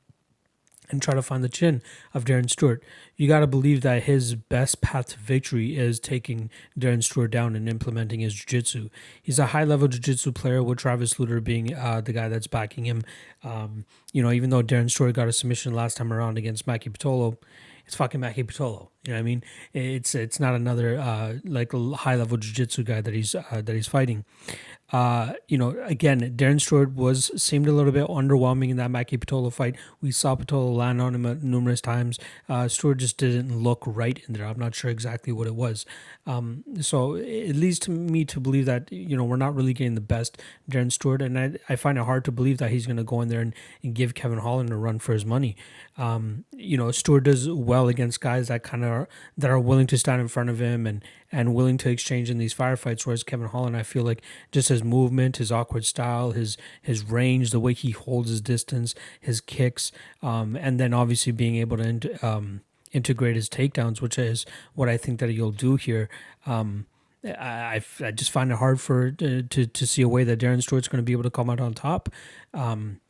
and 0.93 1.03
try 1.03 1.15
to 1.15 1.23
find 1.23 1.43
the 1.43 1.49
chin 1.49 1.83
of 2.15 2.25
Darren 2.25 2.49
Stewart. 2.49 2.83
You 3.17 3.27
got 3.27 3.41
to 3.41 3.47
believe 3.47 3.81
that 3.81 4.05
his 4.05 4.35
best 4.35 4.81
path 4.81 5.09
to 5.09 5.19
victory 5.19 5.77
is 5.77 5.99
taking 5.99 6.51
Darren 6.79 7.03
Stewart 7.03 7.31
down 7.31 7.57
and 7.57 7.69
implementing 7.69 8.21
his 8.21 8.35
jiu-jitsu. 8.35 8.91
He's 9.21 9.39
a 9.39 9.47
high-level 9.47 9.89
jiu-jitsu 9.89 10.33
player 10.33 10.63
with 10.63 10.79
Travis 10.79 11.19
Lutter 11.19 11.41
being 11.41 11.75
uh, 11.75 12.03
the 12.03 12.13
guy 12.13 12.29
that's 12.29 12.47
backing 12.47 12.85
him. 12.85 13.03
Um, 13.43 13.87
you 14.13 14.23
know, 14.23 14.31
even 14.31 14.51
though 14.51 14.63
Darren 14.63 14.91
Stewart 14.91 15.15
got 15.15 15.29
a 15.29 15.33
submission 15.33 15.75
last 15.75 15.97
time 15.97 16.13
around 16.13 16.39
against 16.39 16.67
Maki 16.67 16.93
Pitolo, 16.93 17.39
it's 17.87 17.95
fucking 17.95 18.21
Maki 18.21 18.45
Pitolo. 18.45 18.89
You 19.05 19.13
know 19.13 19.15
what 19.15 19.19
I 19.19 19.23
mean? 19.23 19.45
It's 19.73 20.15
it's 20.15 20.39
not 20.39 20.55
another 20.55 20.99
uh, 20.99 21.35
like 21.45 21.73
high 21.73 22.17
level 22.17 22.37
jiu 22.37 22.53
jitsu 22.53 22.85
guy 22.85 23.01
that 23.01 23.15
he's 23.15 23.35
uh, 23.35 23.63
that 23.65 23.75
he's 23.75 23.89
fighting. 23.89 24.25
Uh, 24.93 25.33
you 25.49 25.57
know, 25.57 25.71
again, 25.85 26.21
Darren 26.37 26.61
Stewart 26.61 26.93
was 26.93 27.31
seemed 27.43 27.67
a 27.67 27.73
little 27.73 27.93
bit 27.93 28.07
underwhelming 28.09 28.69
in 28.69 28.77
that 28.77 28.91
Maki 28.91 29.19
Pitolo 29.19 29.51
fight. 29.51 29.75
We 30.03 30.13
saw 30.13 30.37
Pitolo 30.37 30.77
land 30.77 31.01
on 31.01 31.15
him 31.15 31.41
numerous 31.43 31.81
times. 31.81 32.19
Uh, 32.47 32.69
Stewart 32.69 32.99
just 32.99 33.17
didn't 33.17 33.59
look 33.59 33.83
right 33.87 34.21
in 34.27 34.35
there. 34.35 34.45
I'm 34.45 34.59
not 34.59 34.75
sure 34.75 34.91
exactly 34.91 35.33
what 35.33 35.47
it 35.47 35.55
was. 35.55 35.87
Um, 36.27 36.63
so 36.81 37.15
it 37.15 37.57
leads 37.57 37.79
to 37.81 37.91
me 37.91 38.27
to 38.27 38.39
believe 38.39 38.67
that 38.67 38.93
you 38.93 39.17
know 39.17 39.25
we're 39.25 39.37
not 39.37 39.55
really 39.55 39.73
getting 39.73 39.95
the 39.95 40.03
best 40.03 40.41
Darren 40.71 40.93
Stewart, 40.93 41.23
and 41.23 41.39
I, 41.39 41.55
I 41.71 41.77
find 41.77 41.97
it 41.97 42.05
hard 42.05 42.27
to 42.27 42.33
believe 42.33 42.59
that 42.59 42.71
he's 42.71 42.87
going 42.87 42.99
to 42.99 43.05
go 43.05 43.23
in 43.23 43.29
there 43.29 43.41
and, 43.41 43.55
and 43.83 43.95
give 43.95 44.15
Kevin 44.15 44.39
Holland 44.39 44.71
a 44.71 44.77
run 44.77 44.99
for 44.99 45.15
his 45.15 45.25
money. 45.25 45.57
Um, 45.97 46.45
you 46.53 46.77
know, 46.77 46.91
Stewart 46.91 47.25
does 47.25 47.49
well 47.49 47.89
against 47.89 48.21
guys 48.21 48.49
that 48.49 48.63
kind 48.63 48.85
of 48.85 49.07
that 49.39 49.51
are 49.51 49.59
willing 49.59 49.87
to 49.87 49.97
stand 49.97 50.21
in 50.21 50.29
front 50.29 50.51
of 50.51 50.61
him 50.61 50.87
and 50.87 51.03
and 51.33 51.55
willing 51.55 51.79
to 51.79 51.91
exchange 51.91 52.31
in 52.31 52.39
these 52.39 52.55
firefights. 52.55 53.07
Whereas 53.07 53.25
Kevin 53.25 53.49
Holland, 53.49 53.77
I 53.77 53.83
feel 53.83 54.05
like 54.05 54.23
just 54.53 54.69
his 54.69 54.85
movement, 54.85 55.39
his 55.39 55.51
awkward 55.51 55.85
style, 55.85 56.33
his 56.33 56.57
his 56.83 57.05
range, 57.05 57.51
the 57.51 57.61
way 57.61 57.73
he 57.73 57.91
holds 57.91 58.29
his 58.29 58.41
distance, 58.41 58.95
his 59.19 59.41
kicks, 59.41 59.91
um, 60.23 60.55
and 60.55 60.79
then 60.79 60.93
obviously 60.93 61.33
being 61.33 61.57
able 61.57 61.79
to 61.79 62.27
um, 62.27 62.61
integrate 62.93 63.35
his 63.35 63.49
takedowns, 63.49 64.01
which 64.01 64.19
is 64.19 64.45
what 64.75 64.89
I 64.89 64.97
think 64.97 65.19
that 65.21 65.31
he'll 65.31 65.51
do 65.51 65.77
here. 65.77 66.09
Um, 66.47 66.87
I, 67.25 67.81
I 68.01 68.11
just 68.11 68.31
find 68.31 68.51
it 68.51 68.59
hard 68.59 68.81
for 68.81 69.13
to, 69.13 69.43
to, 69.43 69.67
to 69.67 69.87
see 69.87 70.03
a 70.03 70.09
way 70.09 70.25
that 70.25 70.41
Darren 70.41 70.63
Stewart's 70.63 70.89
going 70.89 70.99
to 70.99 71.05
be 71.05 71.13
able 71.13 71.23
to 71.23 71.31
come 71.31 71.49
out 71.49 71.61
on 71.61 71.73
top. 71.73 72.09
Um, 72.53 73.01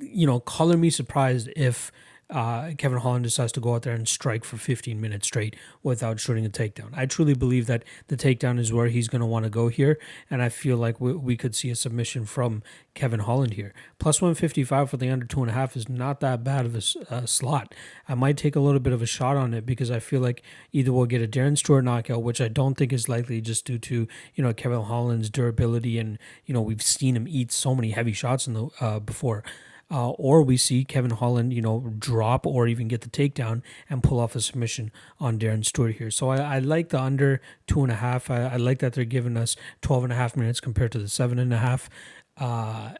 you 0.00 0.26
know, 0.26 0.40
color 0.40 0.76
me 0.76 0.90
surprised 0.90 1.48
if 1.56 1.90
uh, 2.32 2.72
Kevin 2.78 2.98
Holland 2.98 3.24
decides 3.24 3.52
to 3.52 3.60
go 3.60 3.74
out 3.74 3.82
there 3.82 3.94
and 3.94 4.08
strike 4.08 4.44
for 4.44 4.56
15 4.56 5.00
minutes 5.00 5.26
straight 5.26 5.54
without 5.82 6.18
shooting 6.18 6.46
a 6.46 6.48
takedown. 6.48 6.88
I 6.94 7.04
truly 7.04 7.34
believe 7.34 7.66
that 7.66 7.84
the 8.08 8.16
takedown 8.16 8.58
is 8.58 8.72
where 8.72 8.88
he's 8.88 9.08
going 9.08 9.20
to 9.20 9.26
want 9.26 9.44
to 9.44 9.50
go 9.50 9.68
here, 9.68 9.98
and 10.30 10.42
I 10.42 10.48
feel 10.48 10.78
like 10.78 11.00
we, 11.00 11.12
we 11.12 11.36
could 11.36 11.54
see 11.54 11.68
a 11.70 11.76
submission 11.76 12.24
from 12.24 12.62
Kevin 12.94 13.20
Holland 13.20 13.54
here. 13.54 13.74
Plus 13.98 14.22
155 14.22 14.90
for 14.90 14.96
the 14.96 15.10
under 15.10 15.26
two 15.26 15.42
and 15.42 15.50
a 15.50 15.54
half 15.54 15.76
is 15.76 15.88
not 15.88 16.20
that 16.20 16.42
bad 16.42 16.64
of 16.64 16.74
a 16.74 17.14
uh, 17.14 17.26
slot. 17.26 17.74
I 18.08 18.14
might 18.14 18.38
take 18.38 18.56
a 18.56 18.60
little 18.60 18.80
bit 18.80 18.94
of 18.94 19.02
a 19.02 19.06
shot 19.06 19.36
on 19.36 19.52
it 19.52 19.66
because 19.66 19.90
I 19.90 19.98
feel 19.98 20.20
like 20.20 20.42
either 20.72 20.92
we'll 20.92 21.06
get 21.06 21.22
a 21.22 21.28
Darren 21.28 21.58
Stewart 21.58 21.84
knockout, 21.84 22.22
which 22.22 22.40
I 22.40 22.48
don't 22.48 22.76
think 22.76 22.92
is 22.92 23.08
likely 23.08 23.42
just 23.42 23.66
due 23.66 23.78
to 23.78 24.08
you 24.34 24.42
know 24.42 24.54
Kevin 24.54 24.82
Holland's 24.82 25.28
durability 25.28 25.98
and 25.98 26.18
you 26.46 26.54
know 26.54 26.62
we've 26.62 26.82
seen 26.82 27.14
him 27.14 27.28
eat 27.28 27.52
so 27.52 27.74
many 27.74 27.90
heavy 27.90 28.12
shots 28.12 28.46
in 28.46 28.54
the 28.54 28.68
uh, 28.80 28.98
before 28.98 29.44
uh, 29.92 30.10
or 30.10 30.42
we 30.42 30.56
see 30.56 30.84
Kevin 30.84 31.10
Holland, 31.10 31.52
you 31.52 31.60
know, 31.60 31.92
drop 31.98 32.46
or 32.46 32.66
even 32.66 32.88
get 32.88 33.02
the 33.02 33.10
takedown 33.10 33.60
and 33.90 34.02
pull 34.02 34.18
off 34.18 34.34
a 34.34 34.40
submission 34.40 34.90
on 35.20 35.38
Darren 35.38 35.64
Stewart 35.64 35.96
here. 35.96 36.10
So 36.10 36.30
I, 36.30 36.38
I 36.38 36.58
like 36.60 36.88
the 36.88 37.00
under 37.00 37.42
two 37.66 37.82
and 37.82 37.92
a 37.92 37.96
half. 37.96 38.30
I, 38.30 38.44
I, 38.44 38.56
like 38.56 38.78
that 38.78 38.94
they're 38.94 39.04
giving 39.04 39.36
us 39.36 39.54
12 39.82 40.04
and 40.04 40.12
a 40.12 40.16
half 40.16 40.34
minutes 40.34 40.60
compared 40.60 40.92
to 40.92 40.98
the 40.98 41.08
seven 41.08 41.38
and 41.38 41.52
a 41.52 41.58
half. 41.58 41.90
Uh, 42.38 42.92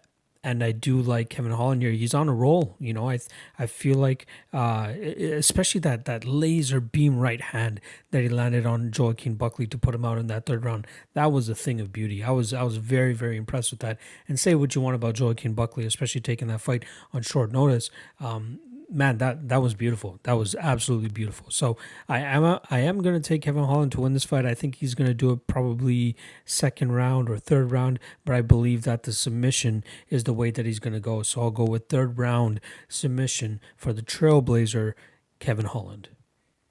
and 0.44 0.62
I 0.64 0.72
do 0.72 1.00
like 1.00 1.30
Kevin 1.30 1.52
Holland 1.52 1.82
here. 1.82 1.92
He's 1.92 2.14
on 2.14 2.28
a 2.28 2.32
roll, 2.32 2.76
you 2.80 2.92
know. 2.92 3.08
I 3.08 3.20
I 3.58 3.66
feel 3.66 3.96
like, 3.96 4.26
uh, 4.52 4.92
especially 4.96 5.80
that 5.82 6.04
that 6.06 6.24
laser 6.24 6.80
beam 6.80 7.18
right 7.18 7.40
hand 7.40 7.80
that 8.10 8.22
he 8.22 8.28
landed 8.28 8.66
on 8.66 8.92
Joaquin 8.96 9.34
Buckley 9.34 9.66
to 9.68 9.78
put 9.78 9.94
him 9.94 10.04
out 10.04 10.18
in 10.18 10.26
that 10.26 10.46
third 10.46 10.64
round. 10.64 10.86
That 11.14 11.30
was 11.30 11.48
a 11.48 11.54
thing 11.54 11.80
of 11.80 11.92
beauty. 11.92 12.24
I 12.24 12.30
was 12.30 12.52
I 12.52 12.62
was 12.62 12.76
very 12.76 13.12
very 13.12 13.36
impressed 13.36 13.70
with 13.70 13.80
that. 13.80 13.98
And 14.26 14.38
say 14.38 14.54
what 14.54 14.74
you 14.74 14.80
want 14.80 14.96
about 14.96 15.20
Joaquin 15.20 15.54
Buckley, 15.54 15.86
especially 15.86 16.20
taking 16.20 16.48
that 16.48 16.60
fight 16.60 16.84
on 17.12 17.22
short 17.22 17.52
notice. 17.52 17.90
Um, 18.18 18.58
man, 18.92 19.18
that 19.18 19.48
that 19.48 19.62
was 19.62 19.74
beautiful. 19.74 20.20
That 20.24 20.34
was 20.34 20.54
absolutely 20.56 21.08
beautiful. 21.08 21.50
So 21.50 21.76
I 22.08 22.20
am 22.20 22.44
a, 22.44 22.60
I 22.70 22.80
am 22.80 23.02
going 23.02 23.20
to 23.20 23.26
take 23.26 23.42
Kevin 23.42 23.64
Holland 23.64 23.92
to 23.92 24.00
win 24.00 24.12
this 24.12 24.24
fight. 24.24 24.46
I 24.46 24.54
think 24.54 24.76
he's 24.76 24.94
going 24.94 25.08
to 25.08 25.14
do 25.14 25.30
it 25.32 25.46
probably 25.46 26.16
second 26.44 26.92
round 26.92 27.28
or 27.28 27.38
third 27.38 27.70
round, 27.70 27.98
but 28.24 28.34
I 28.34 28.42
believe 28.42 28.82
that 28.82 29.04
the 29.04 29.12
submission 29.12 29.84
is 30.08 30.24
the 30.24 30.32
way 30.32 30.50
that 30.50 30.66
he's 30.66 30.78
going 30.78 30.94
to 30.94 31.00
go. 31.00 31.22
So 31.22 31.42
I'll 31.42 31.50
go 31.50 31.64
with 31.64 31.88
third 31.88 32.18
round 32.18 32.60
submission 32.88 33.60
for 33.76 33.92
the 33.92 34.02
Trailblazer, 34.02 34.92
Kevin 35.40 35.66
Holland. 35.66 36.10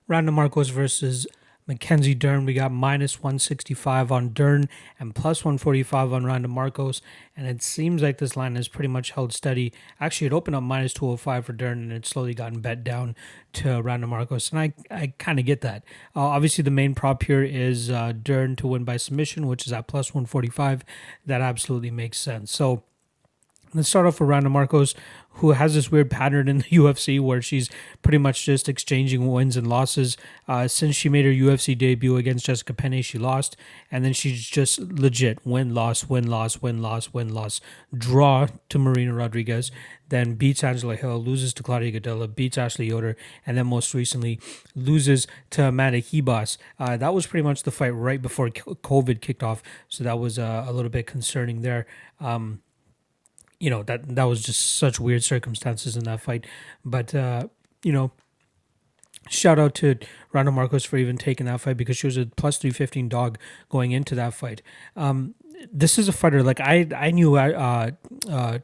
Randa 0.07 0.31
Markos 0.31 0.72
versus 0.72 1.26
Mackenzie 1.72 2.14
Dern, 2.14 2.43
we 2.43 2.53
got 2.53 2.69
minus 2.69 3.23
165 3.23 4.11
on 4.11 4.34
Dern 4.34 4.68
and 4.99 5.15
plus 5.15 5.45
145 5.45 6.11
on 6.11 6.26
Randa 6.26 6.49
Markos. 6.49 6.99
And 7.38 7.48
it 7.48 7.64
seems 7.64 8.02
like 8.02 8.18
this 8.18 8.35
line 8.35 8.57
has 8.57 8.68
pretty 8.68 8.89
much 8.89 9.11
held 9.11 9.31
steady. 9.31 9.72
Actually, 9.98 10.27
it 10.27 10.34
opened 10.34 10.57
up 10.57 10.64
minus 10.64 10.93
205 10.93 11.45
for 11.45 11.53
Dern 11.53 11.81
and 11.81 11.93
it's 11.93 12.10
slowly 12.10 12.34
gotten 12.34 12.60
bet 12.60 12.84
down 12.84 13.15
to 13.53 13.81
Randa 13.81 14.06
Markos. 14.06 14.52
And 14.52 14.60
I, 14.60 14.73
I 14.93 15.14
kind 15.18 15.39
of 15.39 15.45
get 15.45 15.61
that. 15.61 15.85
Uh, 16.14 16.19
obviously, 16.19 16.61
the 16.61 16.72
main 16.72 16.93
prop 16.93 17.23
here 17.23 17.41
is 17.41 17.89
uh, 17.89 18.11
Dern 18.22 18.57
to 18.57 18.68
win 18.68 18.84
by 18.84 18.98
submission, 18.98 19.48
which 19.48 19.65
is 19.65 19.72
at 19.72 19.88
plus 19.88 20.14
145. 20.14 20.84
That 21.26 21.39
absolutely 21.39 21.91
makes 21.91 22.18
sense. 22.18 22.52
So, 22.52 22.84
Let's 23.73 23.88
start 23.88 24.06
off 24.06 24.19
with 24.19 24.27
Randa 24.27 24.49
Markos, 24.49 24.95
who 25.35 25.51
has 25.51 25.73
this 25.73 25.91
weird 25.91 26.11
pattern 26.11 26.47
in 26.47 26.59
the 26.59 26.63
UFC 26.71 27.19
where 27.19 27.41
she's 27.41 27.69
pretty 28.01 28.17
much 28.17 28.45
just 28.45 28.67
exchanging 28.69 29.31
wins 29.31 29.57
and 29.57 29.67
losses. 29.67 30.17
Uh, 30.47 30.67
since 30.67 30.95
she 30.95 31.09
made 31.09 31.25
her 31.25 31.31
UFC 31.31 31.77
debut 31.77 32.17
against 32.17 32.45
Jessica 32.45 32.73
Penne, 32.73 33.01
she 33.01 33.17
lost, 33.17 33.55
and 33.91 34.03
then 34.03 34.13
she's 34.13 34.45
just 34.45 34.79
legit 34.79 35.45
win 35.45 35.73
loss, 35.73 36.09
win 36.09 36.27
loss, 36.27 36.61
win 36.61 36.81
loss, 36.81 37.13
win 37.13 37.33
loss, 37.33 37.61
draw 37.95 38.47
to 38.69 38.79
Marina 38.79 39.13
Rodriguez, 39.13 39.71
then 40.09 40.35
beats 40.35 40.63
Angela 40.63 40.95
Hill, 40.95 41.17
loses 41.17 41.53
to 41.53 41.63
Claudia 41.63 41.99
Gadelha, 41.99 42.33
beats 42.33 42.57
Ashley 42.57 42.87
Yoder, 42.87 43.15
and 43.45 43.57
then 43.57 43.67
most 43.67 43.93
recently 43.93 44.39
loses 44.75 45.25
to 45.51 45.65
Amanda 45.65 46.01
Ribas. 46.01 46.57
Uh, 46.77 46.97
that 46.97 47.13
was 47.13 47.25
pretty 47.25 47.43
much 47.43 47.63
the 47.63 47.71
fight 47.71 47.91
right 47.91 48.21
before 48.21 48.49
COVID 48.49 49.21
kicked 49.21 49.41
off, 49.41 49.63
so 49.87 50.03
that 50.03 50.19
was 50.19 50.37
uh, 50.37 50.65
a 50.67 50.73
little 50.73 50.91
bit 50.91 51.07
concerning 51.07 51.61
there. 51.61 51.87
Um, 52.19 52.61
you 53.61 53.69
know 53.69 53.83
that 53.83 54.15
that 54.15 54.23
was 54.23 54.41
just 54.41 54.75
such 54.75 54.99
weird 54.99 55.23
circumstances 55.23 55.95
in 55.95 56.03
that 56.05 56.19
fight. 56.19 56.45
But 56.83 57.13
uh, 57.13 57.47
you 57.83 57.93
know, 57.93 58.11
shout 59.29 59.59
out 59.59 59.75
to 59.75 59.97
Ronda 60.33 60.51
Markos 60.51 60.85
for 60.85 60.97
even 60.97 61.15
taking 61.17 61.45
that 61.45 61.61
fight 61.61 61.77
because 61.77 61.95
she 61.95 62.07
was 62.07 62.17
a 62.17 62.25
plus 62.25 62.57
three 62.57 62.71
fifteen 62.71 63.07
dog 63.07 63.38
going 63.69 63.91
into 63.91 64.15
that 64.15 64.33
fight. 64.33 64.61
Um, 64.95 65.35
this 65.71 65.99
is 65.99 66.07
a 66.07 66.11
fighter 66.11 66.41
like 66.41 66.59
I 66.59 66.88
I 66.95 67.11
knew 67.11 67.35
uh, 67.35 67.91
uh, 68.27 68.59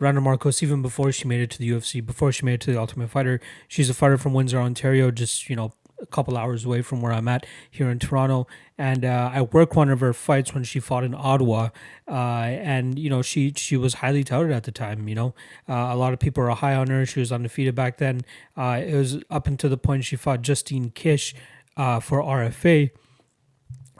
Randa 0.00 0.20
Markos 0.20 0.64
even 0.64 0.82
before 0.82 1.12
she 1.12 1.28
made 1.28 1.40
it 1.40 1.50
to 1.50 1.58
the 1.58 1.70
UFC, 1.70 2.04
before 2.04 2.32
she 2.32 2.44
made 2.44 2.54
it 2.54 2.60
to 2.62 2.72
the 2.72 2.80
Ultimate 2.80 3.08
Fighter. 3.08 3.40
She's 3.68 3.88
a 3.88 3.94
fighter 3.94 4.18
from 4.18 4.34
Windsor, 4.34 4.58
Ontario, 4.58 5.12
just 5.12 5.48
you 5.48 5.54
know 5.54 5.72
a 6.02 6.06
couple 6.06 6.36
hours 6.36 6.64
away 6.64 6.82
from 6.82 7.00
where 7.00 7.12
I'm 7.12 7.28
at 7.28 7.46
here 7.70 7.88
in 7.90 7.98
Toronto. 7.98 8.46
And 8.76 9.04
uh, 9.04 9.30
I 9.32 9.42
worked 9.42 9.76
one 9.76 9.88
of 9.88 10.00
her 10.00 10.12
fights 10.12 10.52
when 10.52 10.64
she 10.64 10.80
fought 10.80 11.04
in 11.04 11.14
Ottawa, 11.14 11.68
uh, 12.08 12.12
and 12.12 12.98
you 12.98 13.08
know 13.08 13.22
she 13.22 13.52
she 13.56 13.76
was 13.76 13.94
highly 13.94 14.24
touted 14.24 14.50
at 14.50 14.64
the 14.64 14.72
time. 14.72 15.08
You 15.08 15.14
know, 15.14 15.34
uh, 15.68 15.90
a 15.90 15.96
lot 15.96 16.12
of 16.12 16.18
people 16.18 16.42
were 16.42 16.50
high 16.50 16.74
on 16.74 16.88
her. 16.88 17.06
She 17.06 17.20
was 17.20 17.30
undefeated 17.30 17.74
back 17.74 17.98
then. 17.98 18.22
Uh, 18.56 18.82
it 18.84 18.94
was 18.94 19.18
up 19.30 19.46
until 19.46 19.70
the 19.70 19.76
point 19.76 20.04
she 20.04 20.16
fought 20.16 20.42
Justine 20.42 20.90
Kish 20.90 21.34
uh, 21.76 22.00
for 22.00 22.20
RFA 22.20 22.90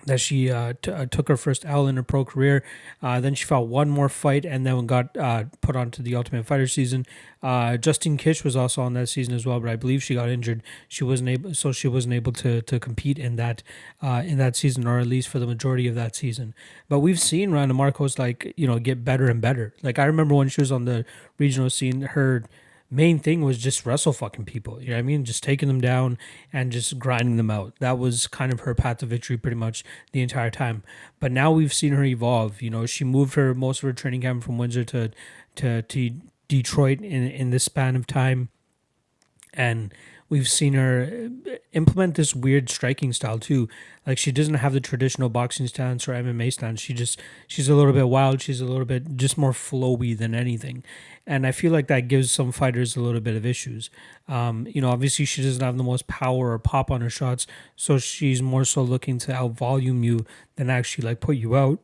that 0.06 0.20
she 0.20 0.50
uh, 0.50 0.74
t- 0.82 0.90
uh, 0.90 1.06
took 1.06 1.28
her 1.28 1.36
first 1.36 1.64
L 1.64 1.86
in 1.86 1.96
her 1.96 2.02
pro 2.02 2.24
career. 2.24 2.64
Uh, 3.02 3.20
then 3.20 3.34
she 3.34 3.44
fought 3.44 3.68
one 3.68 3.88
more 3.88 4.08
fight 4.08 4.44
and 4.44 4.66
then 4.66 4.86
got 4.86 5.16
uh, 5.16 5.44
put 5.60 5.76
onto 5.76 6.02
the 6.02 6.14
Ultimate 6.14 6.46
Fighter 6.46 6.66
season. 6.66 7.06
Uh, 7.42 7.76
Justine 7.76 8.16
Kish 8.16 8.44
was 8.44 8.56
also 8.56 8.82
on 8.82 8.94
that 8.94 9.08
season 9.08 9.34
as 9.34 9.44
well, 9.44 9.60
but 9.60 9.68
I 9.68 9.76
believe 9.76 10.02
she 10.02 10.14
got 10.14 10.28
injured. 10.28 10.62
She 10.88 11.04
wasn't 11.04 11.28
able, 11.28 11.54
so 11.54 11.72
she 11.72 11.88
wasn't 11.88 12.14
able 12.14 12.32
to 12.32 12.62
to 12.62 12.78
compete 12.78 13.18
in 13.18 13.36
that 13.36 13.62
uh, 14.02 14.22
in 14.24 14.38
that 14.38 14.56
season, 14.56 14.86
or 14.86 14.98
at 14.98 15.06
least 15.06 15.28
for 15.28 15.38
the 15.38 15.46
majority 15.46 15.88
of 15.88 15.94
that 15.94 16.14
season. 16.14 16.54
But 16.88 17.00
we've 17.00 17.20
seen 17.20 17.50
Randa 17.50 17.74
Markos 17.74 18.18
like 18.18 18.52
you 18.56 18.66
know 18.66 18.78
get 18.78 19.04
better 19.04 19.28
and 19.28 19.40
better. 19.40 19.74
Like 19.82 19.98
I 19.98 20.04
remember 20.04 20.34
when 20.34 20.48
she 20.48 20.60
was 20.60 20.72
on 20.72 20.84
the 20.84 21.04
regional 21.38 21.70
scene, 21.70 22.02
her 22.02 22.44
main 22.92 23.18
thing 23.18 23.40
was 23.40 23.56
just 23.56 23.86
wrestle 23.86 24.12
fucking 24.12 24.44
people. 24.44 24.80
You 24.80 24.90
know 24.90 24.96
what 24.96 25.00
I 25.00 25.02
mean? 25.02 25.24
Just 25.24 25.42
taking 25.42 25.66
them 25.66 25.80
down 25.80 26.18
and 26.52 26.70
just 26.70 26.98
grinding 26.98 27.38
them 27.38 27.50
out. 27.50 27.74
That 27.80 27.98
was 27.98 28.26
kind 28.26 28.52
of 28.52 28.60
her 28.60 28.74
path 28.74 28.98
to 28.98 29.06
victory 29.06 29.38
pretty 29.38 29.56
much 29.56 29.82
the 30.12 30.20
entire 30.20 30.50
time. 30.50 30.82
But 31.18 31.32
now 31.32 31.50
we've 31.50 31.72
seen 31.72 31.94
her 31.94 32.04
evolve. 32.04 32.60
You 32.60 32.68
know, 32.68 32.84
she 32.84 33.04
moved 33.04 33.34
her 33.34 33.54
most 33.54 33.78
of 33.82 33.86
her 33.86 33.94
training 33.94 34.20
camp 34.20 34.44
from 34.44 34.58
Windsor 34.58 34.84
to 34.84 35.10
to 35.56 35.82
to 35.82 36.10
Detroit 36.48 37.00
in 37.00 37.26
in 37.26 37.50
this 37.50 37.64
span 37.64 37.96
of 37.96 38.06
time, 38.06 38.50
and 39.54 39.94
we've 40.32 40.48
seen 40.48 40.72
her 40.72 41.28
implement 41.74 42.14
this 42.14 42.34
weird 42.34 42.70
striking 42.70 43.12
style 43.12 43.38
too. 43.38 43.68
Like 44.06 44.16
she 44.16 44.32
doesn't 44.32 44.54
have 44.54 44.72
the 44.72 44.80
traditional 44.80 45.28
boxing 45.28 45.66
stance 45.66 46.08
or 46.08 46.12
MMA 46.14 46.50
stance. 46.54 46.80
She 46.80 46.94
just 46.94 47.20
she's 47.46 47.68
a 47.68 47.74
little 47.74 47.92
bit 47.92 48.08
wild. 48.08 48.40
She's 48.40 48.62
a 48.62 48.64
little 48.64 48.86
bit 48.86 49.18
just 49.18 49.36
more 49.36 49.52
flowy 49.52 50.16
than 50.16 50.34
anything, 50.34 50.84
and 51.26 51.46
I 51.46 51.52
feel 51.52 51.70
like 51.70 51.86
that 51.88 52.08
gives 52.08 52.30
some 52.30 52.50
fighters 52.50 52.96
a 52.96 53.00
little 53.00 53.20
bit 53.20 53.36
of 53.36 53.44
issues. 53.44 53.90
Um, 54.26 54.66
you 54.70 54.80
know, 54.80 54.88
obviously 54.88 55.26
she 55.26 55.42
doesn't 55.42 55.62
have 55.62 55.76
the 55.76 55.84
most 55.84 56.06
power 56.06 56.52
or 56.52 56.58
pop 56.58 56.90
on 56.90 57.02
her 57.02 57.10
shots, 57.10 57.46
so 57.76 57.98
she's 57.98 58.40
more 58.40 58.64
so 58.64 58.80
looking 58.80 59.18
to 59.18 59.34
out 59.34 59.50
volume 59.50 60.02
you 60.02 60.24
than 60.56 60.70
actually 60.70 61.06
like 61.06 61.20
put 61.20 61.36
you 61.36 61.56
out. 61.56 61.78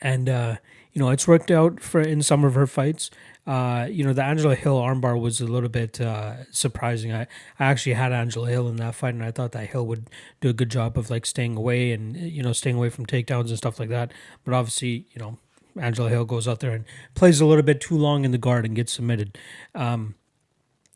And 0.00 0.30
uh, 0.30 0.56
you 0.98 1.04
know, 1.04 1.10
it's 1.10 1.28
worked 1.28 1.52
out 1.52 1.78
for 1.78 2.00
in 2.00 2.22
some 2.22 2.44
of 2.44 2.54
her 2.54 2.66
fights. 2.66 3.08
Uh, 3.46 3.86
you 3.88 4.02
know, 4.02 4.12
the 4.12 4.24
Angela 4.24 4.56
Hill 4.56 4.80
armbar 4.80 5.18
was 5.18 5.40
a 5.40 5.46
little 5.46 5.68
bit 5.68 6.00
uh, 6.00 6.44
surprising. 6.50 7.12
I, 7.12 7.22
I 7.60 7.66
actually 7.66 7.92
had 7.92 8.10
Angela 8.10 8.50
Hill 8.50 8.66
in 8.66 8.76
that 8.78 8.96
fight, 8.96 9.14
and 9.14 9.22
I 9.22 9.30
thought 9.30 9.52
that 9.52 9.68
Hill 9.68 9.86
would 9.86 10.10
do 10.40 10.48
a 10.48 10.52
good 10.52 10.72
job 10.72 10.98
of 10.98 11.08
like 11.08 11.24
staying 11.24 11.56
away 11.56 11.92
and 11.92 12.16
you 12.16 12.42
know 12.42 12.52
staying 12.52 12.74
away 12.74 12.90
from 12.90 13.06
takedowns 13.06 13.46
and 13.46 13.56
stuff 13.56 13.78
like 13.78 13.90
that. 13.90 14.10
But 14.44 14.54
obviously, 14.54 15.06
you 15.12 15.20
know, 15.20 15.38
Angela 15.80 16.08
Hill 16.08 16.24
goes 16.24 16.48
out 16.48 16.58
there 16.58 16.72
and 16.72 16.84
plays 17.14 17.40
a 17.40 17.46
little 17.46 17.62
bit 17.62 17.80
too 17.80 17.96
long 17.96 18.24
in 18.24 18.32
the 18.32 18.38
guard 18.38 18.64
and 18.64 18.74
gets 18.74 18.90
submitted. 18.90 19.38
Um, 19.76 20.16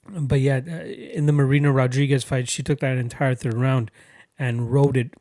but 0.08 0.40
yeah, 0.40 0.62
uh, 0.66 0.82
in 0.82 1.26
the 1.26 1.32
Marina 1.32 1.70
Rodriguez 1.70 2.24
fight, 2.24 2.48
she 2.48 2.64
took 2.64 2.80
that 2.80 2.98
entire 2.98 3.36
third 3.36 3.54
round 3.54 3.92
and 4.36 4.72
rode 4.72 4.96
it 4.96 5.14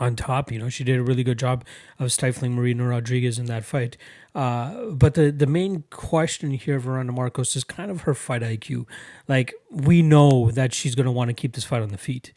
on 0.00 0.16
top. 0.16 0.50
You 0.50 0.58
know, 0.58 0.68
she 0.68 0.82
did 0.82 0.98
a 0.98 1.02
really 1.02 1.22
good 1.22 1.38
job 1.38 1.64
of 1.98 2.10
stifling 2.10 2.54
Marina 2.54 2.86
Rodriguez 2.88 3.38
in 3.38 3.46
that 3.46 3.64
fight. 3.64 3.96
Uh, 4.34 4.86
but 4.86 5.14
the 5.14 5.30
the 5.30 5.46
main 5.46 5.84
question 5.90 6.52
here 6.52 6.76
of 6.76 6.86
Randa 6.86 7.12
Markos 7.12 7.54
is 7.54 7.64
kind 7.64 7.90
of 7.90 8.02
her 8.02 8.14
fight 8.14 8.42
IQ. 8.42 8.86
Like 9.28 9.54
we 9.70 10.02
know 10.02 10.50
that 10.50 10.72
she's 10.72 10.94
going 10.94 11.06
to 11.06 11.12
want 11.12 11.28
to 11.28 11.34
keep 11.34 11.54
this 11.54 11.64
fight 11.64 11.82
on 11.82 11.90
the 11.90 11.98
feet, 11.98 12.32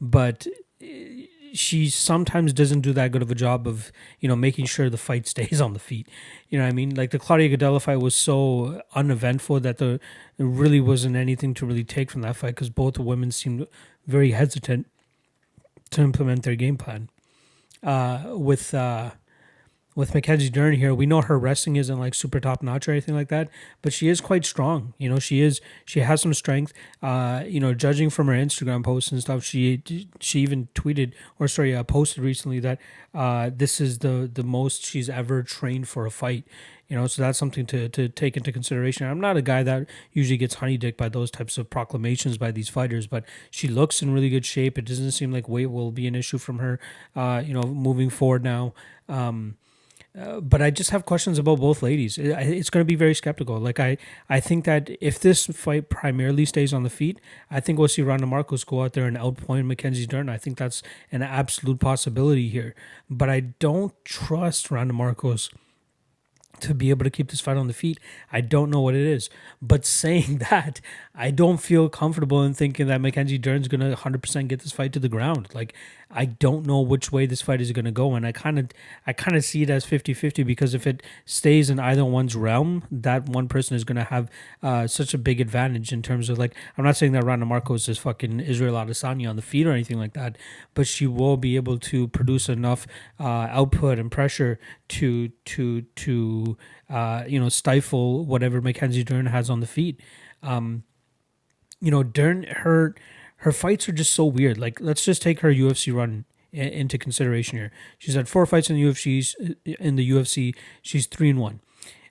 but 0.00 0.46
eh, 0.80 1.26
she 1.52 1.88
sometimes 1.88 2.52
doesn't 2.52 2.82
do 2.82 2.92
that 2.92 3.12
good 3.12 3.22
of 3.22 3.30
a 3.30 3.34
job 3.34 3.66
of 3.66 3.90
you 4.20 4.28
know 4.28 4.36
making 4.36 4.66
sure 4.66 4.90
the 4.90 4.98
fight 4.98 5.26
stays 5.34 5.60
on 5.60 5.72
the 5.72 5.78
feet. 5.78 6.08
You 6.48 6.58
know 6.58 6.64
what 6.64 6.70
I 6.70 6.74
mean? 6.74 6.94
Like 6.94 7.12
the 7.12 7.18
Claudia 7.18 7.56
Gadelha 7.56 7.80
fight 7.80 8.00
was 8.00 8.14
so 8.14 8.82
uneventful 8.94 9.60
that 9.60 9.78
there 9.78 9.98
really 10.36 10.80
wasn't 10.80 11.16
anything 11.16 11.54
to 11.54 11.66
really 11.66 11.84
take 11.84 12.10
from 12.10 12.22
that 12.22 12.36
fight 12.36 12.56
because 12.56 12.70
both 12.70 12.94
the 12.94 13.02
women 13.02 13.30
seemed 13.30 13.66
very 14.06 14.32
hesitant 14.32 14.86
to 15.90 16.02
implement 16.02 16.42
their 16.42 16.56
game 16.56 16.76
plan. 16.76 17.08
Uh, 17.82 18.24
with 18.28 18.74
uh, 18.74 19.10
with 19.96 20.14
Mackenzie 20.14 20.50
Dern 20.50 20.74
here, 20.74 20.94
we 20.94 21.06
know 21.06 21.22
her 21.22 21.38
wrestling 21.38 21.76
isn't 21.76 21.98
like 21.98 22.14
super 22.14 22.38
top 22.38 22.62
notch 22.62 22.86
or 22.86 22.92
anything 22.92 23.14
like 23.14 23.28
that, 23.28 23.48
but 23.80 23.94
she 23.94 24.08
is 24.08 24.20
quite 24.20 24.44
strong. 24.44 24.92
You 24.98 25.08
know, 25.08 25.18
she 25.18 25.40
is 25.40 25.62
she 25.86 26.00
has 26.00 26.20
some 26.20 26.34
strength. 26.34 26.74
Uh, 27.02 27.44
you 27.46 27.58
know, 27.58 27.72
judging 27.72 28.10
from 28.10 28.26
her 28.26 28.34
Instagram 28.34 28.84
posts 28.84 29.10
and 29.10 29.22
stuff, 29.22 29.42
she 29.42 29.82
she 30.20 30.40
even 30.40 30.68
tweeted 30.74 31.14
or 31.40 31.48
sorry, 31.48 31.74
uh, 31.74 31.82
posted 31.82 32.22
recently 32.22 32.60
that 32.60 32.78
uh, 33.14 33.50
this 33.52 33.80
is 33.80 34.00
the 34.00 34.30
the 34.32 34.42
most 34.42 34.84
she's 34.84 35.08
ever 35.08 35.42
trained 35.42 35.88
for 35.88 36.04
a 36.04 36.10
fight. 36.10 36.44
You 36.88 36.96
know, 36.96 37.08
so 37.08 37.22
that's 37.22 37.36
something 37.36 37.66
to, 37.66 37.88
to 37.88 38.08
take 38.08 38.36
into 38.36 38.52
consideration. 38.52 39.08
I'm 39.08 39.18
not 39.18 39.36
a 39.36 39.42
guy 39.42 39.64
that 39.64 39.88
usually 40.12 40.36
gets 40.36 40.56
honey 40.56 40.76
dick 40.76 40.96
by 40.96 41.08
those 41.08 41.32
types 41.32 41.58
of 41.58 41.68
proclamations 41.68 42.38
by 42.38 42.52
these 42.52 42.68
fighters, 42.68 43.08
but 43.08 43.24
she 43.50 43.66
looks 43.66 44.02
in 44.02 44.14
really 44.14 44.28
good 44.28 44.46
shape. 44.46 44.78
It 44.78 44.84
doesn't 44.84 45.10
seem 45.10 45.32
like 45.32 45.48
weight 45.48 45.66
will 45.66 45.90
be 45.90 46.06
an 46.06 46.14
issue 46.14 46.38
from 46.38 46.60
her, 46.60 46.78
uh, 47.16 47.42
you 47.44 47.54
know, 47.54 47.62
moving 47.62 48.08
forward 48.08 48.44
now. 48.44 48.72
Um, 49.08 49.56
but 50.40 50.62
I 50.62 50.70
just 50.70 50.90
have 50.90 51.04
questions 51.04 51.38
about 51.38 51.60
both 51.60 51.82
ladies. 51.82 52.16
It, 52.16 52.30
it's 52.30 52.70
going 52.70 52.80
to 52.80 52.86
be 52.86 52.94
very 52.94 53.14
skeptical. 53.14 53.58
Like 53.58 53.78
I, 53.78 53.98
I 54.30 54.40
think 54.40 54.64
that 54.64 54.90
if 55.00 55.20
this 55.20 55.46
fight 55.46 55.90
primarily 55.90 56.46
stays 56.46 56.72
on 56.72 56.84
the 56.84 56.90
feet, 56.90 57.20
I 57.50 57.60
think 57.60 57.78
we'll 57.78 57.88
see 57.88 58.02
Ronda 58.02 58.26
Markos 58.26 58.64
go 58.64 58.82
out 58.82 58.94
there 58.94 59.06
and 59.06 59.16
outpoint 59.16 59.66
Mackenzie 59.66 60.06
Dern. 60.06 60.28
I 60.28 60.38
think 60.38 60.56
that's 60.56 60.82
an 61.12 61.22
absolute 61.22 61.80
possibility 61.80 62.48
here. 62.48 62.74
But 63.10 63.28
I 63.28 63.40
don't 63.40 63.92
trust 64.04 64.70
Ronda 64.70 64.94
Markos 64.94 65.50
to 66.60 66.74
be 66.74 66.90
able 66.90 67.04
to 67.04 67.10
keep 67.10 67.30
this 67.30 67.40
fight 67.40 67.56
on 67.56 67.66
the 67.66 67.74
feet. 67.74 67.98
I 68.32 68.40
don't 68.40 68.70
know 68.70 68.80
what 68.80 68.94
it 68.94 69.06
is. 69.06 69.28
But 69.60 69.84
saying 69.84 70.38
that, 70.50 70.80
I 71.14 71.30
don't 71.30 71.58
feel 71.58 71.88
comfortable 71.88 72.42
in 72.42 72.54
thinking 72.54 72.86
that 72.86 73.00
Mackenzie 73.00 73.38
Dern's 73.38 73.68
going 73.68 73.80
to 73.80 73.94
100% 73.94 74.48
get 74.48 74.60
this 74.60 74.72
fight 74.72 74.92
to 74.94 74.98
the 74.98 75.08
ground. 75.08 75.48
Like 75.54 75.74
I 76.10 76.24
don't 76.24 76.66
know 76.66 76.80
which 76.80 77.10
way 77.10 77.26
this 77.26 77.42
fight 77.42 77.60
is 77.60 77.72
going 77.72 77.84
to 77.84 77.90
go 77.90 78.14
and 78.14 78.24
I 78.24 78.30
kind 78.30 78.58
of 78.58 78.68
I 79.06 79.12
kind 79.12 79.36
of 79.36 79.44
see 79.44 79.62
it 79.62 79.70
as 79.70 79.84
50-50 79.84 80.46
because 80.46 80.72
if 80.72 80.86
it 80.86 81.02
stays 81.24 81.68
in 81.68 81.80
either 81.80 82.04
one's 82.04 82.36
realm, 82.36 82.84
that 82.92 83.28
one 83.28 83.48
person 83.48 83.76
is 83.76 83.82
going 83.82 83.96
to 83.96 84.04
have 84.04 84.30
uh, 84.62 84.86
such 84.86 85.14
a 85.14 85.18
big 85.18 85.40
advantage 85.40 85.92
in 85.92 86.02
terms 86.02 86.30
of 86.30 86.38
like 86.38 86.54
I'm 86.78 86.84
not 86.84 86.96
saying 86.96 87.12
that 87.12 87.24
Randa 87.24 87.44
Markos 87.44 87.88
is 87.88 87.98
fucking 87.98 88.38
Israel 88.40 88.74
Adesanya 88.74 89.28
on 89.28 89.36
the 89.36 89.42
feet 89.42 89.66
or 89.66 89.72
anything 89.72 89.98
like 89.98 90.12
that, 90.14 90.38
but 90.74 90.86
she 90.86 91.06
will 91.08 91.36
be 91.36 91.56
able 91.56 91.78
to 91.78 92.06
produce 92.08 92.48
enough 92.48 92.86
uh, 93.18 93.48
output 93.50 93.98
and 93.98 94.10
pressure 94.10 94.60
to 94.88 95.28
to 95.46 95.82
to 95.82 96.56
uh, 96.88 97.24
you 97.26 97.40
know 97.40 97.48
stifle 97.48 98.24
whatever 98.24 98.60
Mackenzie 98.60 99.04
Dern 99.04 99.26
has 99.26 99.50
on 99.50 99.58
the 99.58 99.66
feet. 99.66 100.00
Um, 100.42 100.84
you 101.80 101.90
know, 101.90 102.02
Dern 102.02 102.44
her 102.44 102.94
her 103.38 103.52
fights 103.52 103.88
are 103.88 103.92
just 103.92 104.12
so 104.12 104.24
weird. 104.24 104.58
Like 104.58 104.80
let's 104.80 105.04
just 105.04 105.22
take 105.22 105.40
her 105.40 105.52
UFC 105.52 105.94
run 105.94 106.24
into 106.52 106.98
consideration 106.98 107.58
here. 107.58 107.72
She's 107.98 108.14
had 108.14 108.28
four 108.28 108.46
fights 108.46 108.70
in 108.70 108.76
the 108.76 108.82
UFC. 108.82 109.54
In 109.78 109.96
the 109.96 110.10
UFC, 110.10 110.54
she's 110.82 111.06
three 111.06 111.30
and 111.30 111.38
one. 111.38 111.60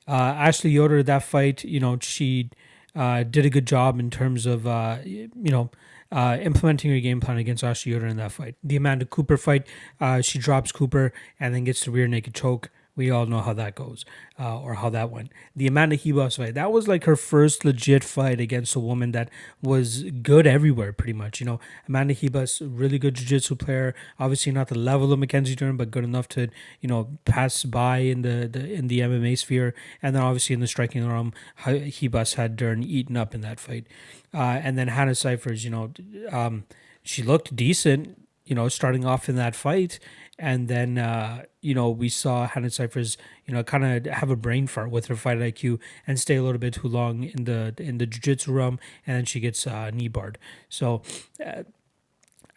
Uh, 0.07 0.11
Ashley 0.11 0.69
Yoder, 0.69 1.01
that 1.03 1.23
fight, 1.23 1.63
you 1.63 1.79
know, 1.79 1.97
she 1.99 2.51
uh, 2.95 3.23
did 3.23 3.45
a 3.45 3.49
good 3.49 3.65
job 3.65 3.99
in 3.99 4.09
terms 4.09 4.45
of 4.45 4.67
uh, 4.67 4.97
you 5.03 5.29
know 5.35 5.69
uh, 6.11 6.37
implementing 6.41 6.91
her 6.91 6.99
game 6.99 7.19
plan 7.19 7.37
against 7.37 7.63
Ashley 7.63 7.91
Yoder 7.91 8.07
in 8.07 8.17
that 8.17 8.31
fight. 8.31 8.55
The 8.63 8.75
Amanda 8.75 9.05
Cooper 9.05 9.37
fight, 9.37 9.67
uh, 9.99 10.21
she 10.21 10.39
drops 10.39 10.71
Cooper 10.71 11.11
and 11.39 11.53
then 11.53 11.63
gets 11.63 11.83
the 11.85 11.91
rear 11.91 12.07
naked 12.07 12.33
choke. 12.33 12.69
We 12.95 13.11
all 13.11 13.25
know 13.25 13.41
how 13.41 13.51
that 13.53 13.75
goes, 13.75 14.05
uh, 14.39 14.59
or 14.59 14.75
how 14.75 14.89
that 14.89 15.11
went. 15.11 15.31
The 15.55 15.67
Amanda 15.67 15.97
Ribas 15.97 16.37
fight, 16.37 16.53
that 16.53 16.71
was 16.71 16.87
like 16.87 17.03
her 17.03 17.17
first 17.17 17.65
legit 17.65 18.05
fight 18.05 18.39
against 18.39 18.73
a 18.75 18.79
woman 18.79 19.11
that 19.11 19.29
was 19.61 20.03
good 20.03 20.47
everywhere, 20.47 20.93
pretty 20.93 21.13
much. 21.13 21.41
You 21.41 21.45
know, 21.45 21.59
Amanda 21.89 22.15
Ribas, 22.15 22.61
really 22.61 22.97
good 22.97 23.15
jiu-jitsu 23.15 23.55
player. 23.55 23.93
Obviously 24.17 24.53
not 24.53 24.69
the 24.69 24.77
level 24.77 25.11
of 25.11 25.19
Mackenzie 25.19 25.55
Dern, 25.55 25.75
but 25.75 25.91
good 25.91 26.05
enough 26.05 26.29
to, 26.29 26.47
you 26.79 26.87
know, 26.87 27.09
pass 27.25 27.63
by 27.63 27.97
in 27.97 28.21
the, 28.21 28.47
the 28.47 28.73
in 28.73 28.87
the 28.87 28.99
MMA 29.01 29.37
sphere. 29.37 29.73
And 30.01 30.15
then 30.15 30.23
obviously 30.23 30.53
in 30.53 30.61
the 30.61 30.67
striking 30.67 31.05
realm, 31.07 31.33
Ribas 31.65 32.35
had 32.35 32.55
Dern 32.55 32.81
eaten 32.81 33.17
up 33.17 33.35
in 33.35 33.41
that 33.41 33.59
fight. 33.59 33.87
Uh, 34.33 34.59
and 34.63 34.77
then 34.77 34.87
Hannah 34.87 35.15
Cifers, 35.15 35.65
you 35.65 35.69
know, 35.69 35.91
um, 36.31 36.63
she 37.03 37.23
looked 37.23 37.55
decent, 37.55 38.21
you 38.45 38.55
know, 38.55 38.67
starting 38.69 39.05
off 39.05 39.27
in 39.27 39.35
that 39.35 39.55
fight 39.55 39.99
and 40.37 40.67
then 40.67 40.97
uh, 40.97 41.43
you 41.61 41.73
know 41.73 41.89
we 41.89 42.09
saw 42.09 42.47
Hannah 42.47 42.69
Cifers 42.69 43.17
you 43.45 43.53
know 43.53 43.63
kind 43.63 43.85
of 43.85 44.13
have 44.13 44.29
a 44.29 44.35
brain 44.35 44.67
fart 44.67 44.91
with 44.91 45.07
her 45.07 45.15
fight 45.15 45.37
IQ 45.37 45.79
and 46.05 46.19
stay 46.19 46.35
a 46.35 46.43
little 46.43 46.59
bit 46.59 46.73
too 46.73 46.87
long 46.87 47.23
in 47.23 47.45
the 47.45 47.73
in 47.77 47.97
the 47.97 48.05
jiu-jitsu 48.05 48.51
realm 48.51 48.79
and 49.05 49.17
then 49.17 49.25
she 49.25 49.39
gets 49.39 49.65
uh, 49.65 49.91
knee 49.91 50.07
barred 50.07 50.37
so 50.69 51.01
uh, 51.45 51.63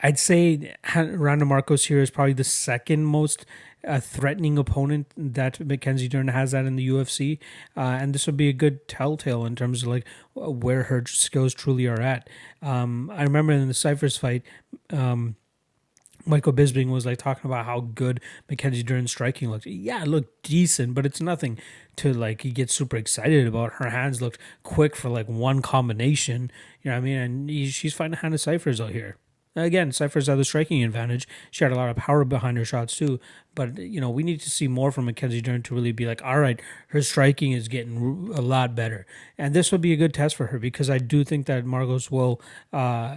I'd 0.00 0.18
say 0.18 0.74
Randa 0.94 1.44
Markos 1.44 1.86
here 1.86 2.00
is 2.00 2.10
probably 2.10 2.32
the 2.32 2.44
second 2.44 3.04
most 3.04 3.44
uh, 3.86 4.00
threatening 4.00 4.56
opponent 4.56 5.12
that 5.16 5.64
Mackenzie 5.64 6.08
Dern 6.08 6.28
has 6.28 6.54
at 6.54 6.66
in 6.66 6.76
the 6.76 6.88
UFC, 6.88 7.38
uh, 7.76 7.80
and 7.80 8.14
this 8.14 8.26
would 8.26 8.36
be 8.36 8.48
a 8.48 8.52
good 8.52 8.86
telltale 8.86 9.44
in 9.44 9.56
terms 9.56 9.82
of 9.82 9.88
like 9.88 10.06
where 10.34 10.84
her 10.84 11.04
skills 11.06 11.52
truly 11.52 11.86
are 11.86 12.00
at. 12.00 12.28
Um, 12.62 13.10
I 13.10 13.24
remember 13.24 13.52
in 13.52 13.66
the 13.66 13.74
Cifers 13.74 14.16
fight. 14.16 14.42
Um, 14.90 15.36
Michael 16.28 16.52
Bisping 16.52 16.90
was 16.90 17.06
like 17.06 17.18
talking 17.18 17.50
about 17.50 17.64
how 17.64 17.80
good 17.80 18.20
Mackenzie 18.48 18.82
Dern's 18.82 19.10
striking 19.10 19.50
looked. 19.50 19.66
Yeah, 19.66 20.02
it 20.02 20.08
looked 20.08 20.42
decent, 20.42 20.94
but 20.94 21.06
it's 21.06 21.20
nothing 21.20 21.58
to 21.96 22.12
like 22.12 22.42
he 22.42 22.50
gets 22.50 22.74
super 22.74 22.96
excited 22.96 23.46
about. 23.46 23.74
Her 23.74 23.88
hands 23.90 24.20
looked 24.20 24.38
quick 24.62 24.94
for 24.94 25.08
like 25.08 25.26
one 25.26 25.62
combination. 25.62 26.50
You 26.82 26.90
know 26.90 26.96
what 26.96 27.02
I 27.02 27.04
mean? 27.04 27.16
And 27.16 27.50
he, 27.50 27.66
she's 27.68 27.94
fighting 27.94 28.18
Hannah 28.18 28.38
Cifers 28.38 28.80
out 28.80 28.90
here. 28.90 29.16
Again, 29.56 29.90
Cifers 29.90 30.28
had 30.28 30.38
the 30.38 30.44
striking 30.44 30.84
advantage. 30.84 31.26
She 31.50 31.64
had 31.64 31.72
a 31.72 31.76
lot 31.76 31.88
of 31.88 31.96
power 31.96 32.24
behind 32.24 32.58
her 32.58 32.64
shots 32.64 32.96
too. 32.96 33.18
But 33.58 33.76
you 33.76 34.00
know, 34.00 34.08
we 34.08 34.22
need 34.22 34.40
to 34.42 34.50
see 34.50 34.68
more 34.68 34.92
from 34.92 35.06
Mackenzie 35.06 35.40
Dern 35.40 35.64
to 35.64 35.74
really 35.74 35.90
be 35.90 36.06
like, 36.06 36.24
all 36.24 36.38
right, 36.38 36.62
her 36.90 37.02
striking 37.02 37.50
is 37.50 37.66
getting 37.66 38.30
a 38.32 38.40
lot 38.40 38.76
better, 38.76 39.04
and 39.36 39.52
this 39.52 39.72
would 39.72 39.80
be 39.80 39.92
a 39.92 39.96
good 39.96 40.14
test 40.14 40.36
for 40.36 40.46
her 40.46 40.60
because 40.60 40.88
I 40.88 40.98
do 40.98 41.24
think 41.24 41.46
that 41.46 41.64
Markos 41.64 42.08
will. 42.08 42.40
Uh, 42.72 43.16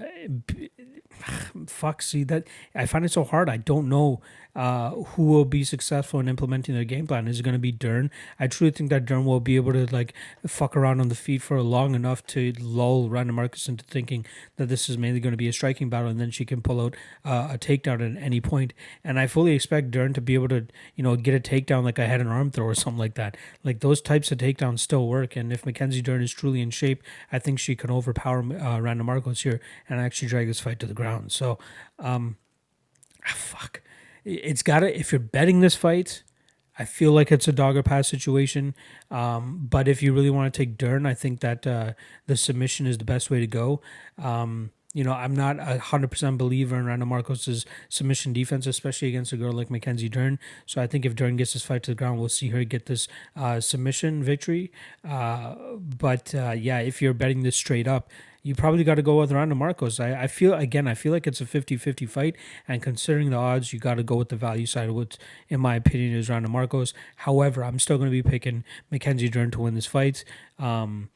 fuck, 1.68 2.02
see 2.02 2.24
that 2.24 2.48
I 2.74 2.88
find 2.88 3.06
it 3.06 3.12
so 3.12 3.24
hard. 3.24 3.50
I 3.50 3.58
don't 3.58 3.88
know 3.88 4.22
uh, 4.56 4.92
who 4.92 5.24
will 5.24 5.46
be 5.46 5.64
successful 5.64 6.20
in 6.20 6.28
implementing 6.28 6.76
their 6.76 6.84
game 6.84 7.08
plan. 7.08 7.28
Is 7.28 7.40
it 7.40 7.44
going 7.44 7.54
to 7.54 7.60
be 7.60 7.72
Dern? 7.72 8.12
I 8.40 8.48
truly 8.48 8.72
think 8.72 8.90
that 8.90 9.06
Dern 9.06 9.26
will 9.26 9.40
be 9.40 9.56
able 9.56 9.74
to 9.74 9.86
like 9.94 10.14
fuck 10.46 10.76
around 10.76 11.00
on 11.00 11.10
the 11.10 11.16
feet 11.16 11.42
for 11.42 11.62
long 11.62 11.96
enough 11.96 12.26
to 12.28 12.54
lull 12.60 13.10
Randa 13.10 13.34
Markos 13.34 13.70
into 13.70 13.86
thinking 13.86 14.26
that 14.58 14.68
this 14.68 14.90
is 14.90 14.98
mainly 14.98 15.20
going 15.20 15.32
to 15.32 15.38
be 15.38 15.48
a 15.48 15.54
striking 15.54 15.90
battle, 15.90 16.10
and 16.10 16.20
then 16.20 16.32
she 16.32 16.46
can 16.46 16.62
pull 16.62 16.82
out 16.82 16.96
uh, 17.24 17.50
a 17.52 17.58
takedown 17.58 18.18
at 18.18 18.22
any 18.22 18.42
point. 18.42 18.74
And 19.04 19.20
I 19.20 19.28
fully 19.28 19.54
expect 19.54 19.92
Dern 19.92 20.14
to 20.14 20.22
be 20.22 20.31
able 20.36 20.50
to, 20.50 20.68
you 20.96 21.04
know, 21.04 21.16
get 21.16 21.34
a 21.34 21.40
takedown 21.40 21.84
like 21.84 22.00
I 22.00 22.06
had 22.06 22.22
an 22.22 22.28
arm 22.28 22.52
throw 22.52 22.66
or 22.66 22.76
something 22.76 23.00
like 23.00 23.16
that. 23.16 23.38
Like 23.64 23.80
those 23.80 24.02
types 24.02 24.32
of 24.32 24.38
takedowns 24.38 24.80
still 24.80 25.08
work. 25.08 25.36
And 25.36 25.52
if 25.52 25.66
Mackenzie 25.66 26.02
Dern 26.02 26.22
is 26.22 26.32
truly 26.32 26.62
in 26.62 26.70
shape, 26.70 27.04
I 27.32 27.40
think 27.40 27.60
she 27.60 27.76
can 27.76 27.92
overpower 27.92 28.40
uh, 28.40 28.80
Randa 28.80 29.04
Markos 29.04 29.44
here 29.44 29.60
and 29.90 30.00
actually 30.00 30.28
drag 30.28 30.48
this 30.48 30.60
fight 30.60 30.80
to 30.80 30.86
the 30.86 30.94
ground. 30.94 31.32
So, 31.32 31.58
um, 32.00 32.38
ah, 33.26 33.34
fuck 33.36 33.82
it's 34.24 34.64
got 34.64 34.80
to, 34.80 35.00
if 35.00 35.12
you're 35.12 35.20
betting 35.20 35.62
this 35.62 35.76
fight, 35.76 36.24
I 36.78 36.86
feel 36.86 37.12
like 37.12 37.32
it's 37.32 37.48
a 37.48 37.52
dog 37.52 37.76
or 37.76 37.84
pass 37.84 38.08
situation. 38.08 38.74
Um, 39.10 39.68
but 39.70 39.88
if 39.88 40.02
you 40.02 40.14
really 40.14 40.30
want 40.30 40.54
to 40.54 40.58
take 40.58 40.78
Dern, 40.78 41.06
I 41.06 41.14
think 41.14 41.42
that 41.42 41.68
uh, 41.68 41.94
the 42.28 42.38
submission 42.38 42.88
is 42.88 42.98
the 42.98 43.06
best 43.06 43.30
way 43.30 43.40
to 43.40 43.48
go. 43.48 43.82
Um, 44.18 44.72
you 44.94 45.04
know, 45.04 45.14
I'm 45.14 45.36
not 45.36 45.58
a 45.60 45.80
hundred 45.80 46.12
percent 46.12 46.38
believer 46.38 46.78
in 46.78 46.86
Randa 46.86 47.06
Markos's 47.06 47.66
submission 47.88 48.34
defense, 48.34 48.68
especially 48.68 49.08
against 49.08 49.32
a 49.32 49.38
girl 49.38 49.54
like 49.54 49.70
Mackenzie 49.70 50.10
Dern. 50.10 50.38
So 50.66 50.82
I 50.82 50.88
think 50.88 51.06
if 51.06 51.16
Dern 51.16 51.38
gets 51.38 51.54
this 51.54 51.64
fight 51.64 51.84
to 51.84 51.92
the 51.92 51.96
ground, 51.96 52.20
we'll 52.20 52.30
see 52.30 52.50
her 52.50 52.64
get 52.66 52.88
this 52.88 53.08
uh, 53.36 53.62
submission 53.62 54.22
victory. 54.24 54.72
Uh, 55.08 55.56
but 55.78 56.36
uh, 56.36 56.52
yeah, 56.52 56.80
if 56.80 57.02
you're 57.02 57.14
betting 57.14 57.44
this 57.44 57.56
straight 57.56 57.88
up, 57.88 58.10
you 58.44 58.56
probably 58.56 58.84
got 58.84 58.96
to 58.96 59.02
go 59.02 59.20
with 59.20 59.32
Randa 59.32 59.56
Markos. 59.56 60.04
I, 60.04 60.24
I 60.24 60.28
feel, 60.28 60.54
again, 60.54 60.88
I 60.88 60.96
feel 60.96 61.12
like 61.12 61.28
it's 61.28 61.42
a 61.42 61.46
50 61.46 61.78
50 61.78 62.06
fight. 62.08 62.36
And 62.68 62.82
considering 62.82 63.30
the 63.30 63.38
odds, 63.38 63.72
you 63.72 63.80
got 63.80 63.96
to 63.96 64.04
go 64.04 64.16
with 64.16 64.30
the 64.30 64.36
value 64.36 64.66
side, 64.66 64.92
which, 64.92 65.18
in 65.48 65.62
my 65.62 65.76
opinion, 65.76 66.16
is 66.18 66.30
Randa 66.30 66.50
Markos. 66.50 66.94
However, 67.18 67.64
I'm 67.64 67.80
still 67.80 67.98
going 67.98 68.10
to 68.10 68.24
be 68.24 68.28
picking 68.28 68.64
Mackenzie 68.90 69.30
Dern 69.30 69.52
to 69.52 69.62
win 69.62 69.76
this 69.76 69.86
fight. 69.86 70.26
Um, 70.58 71.10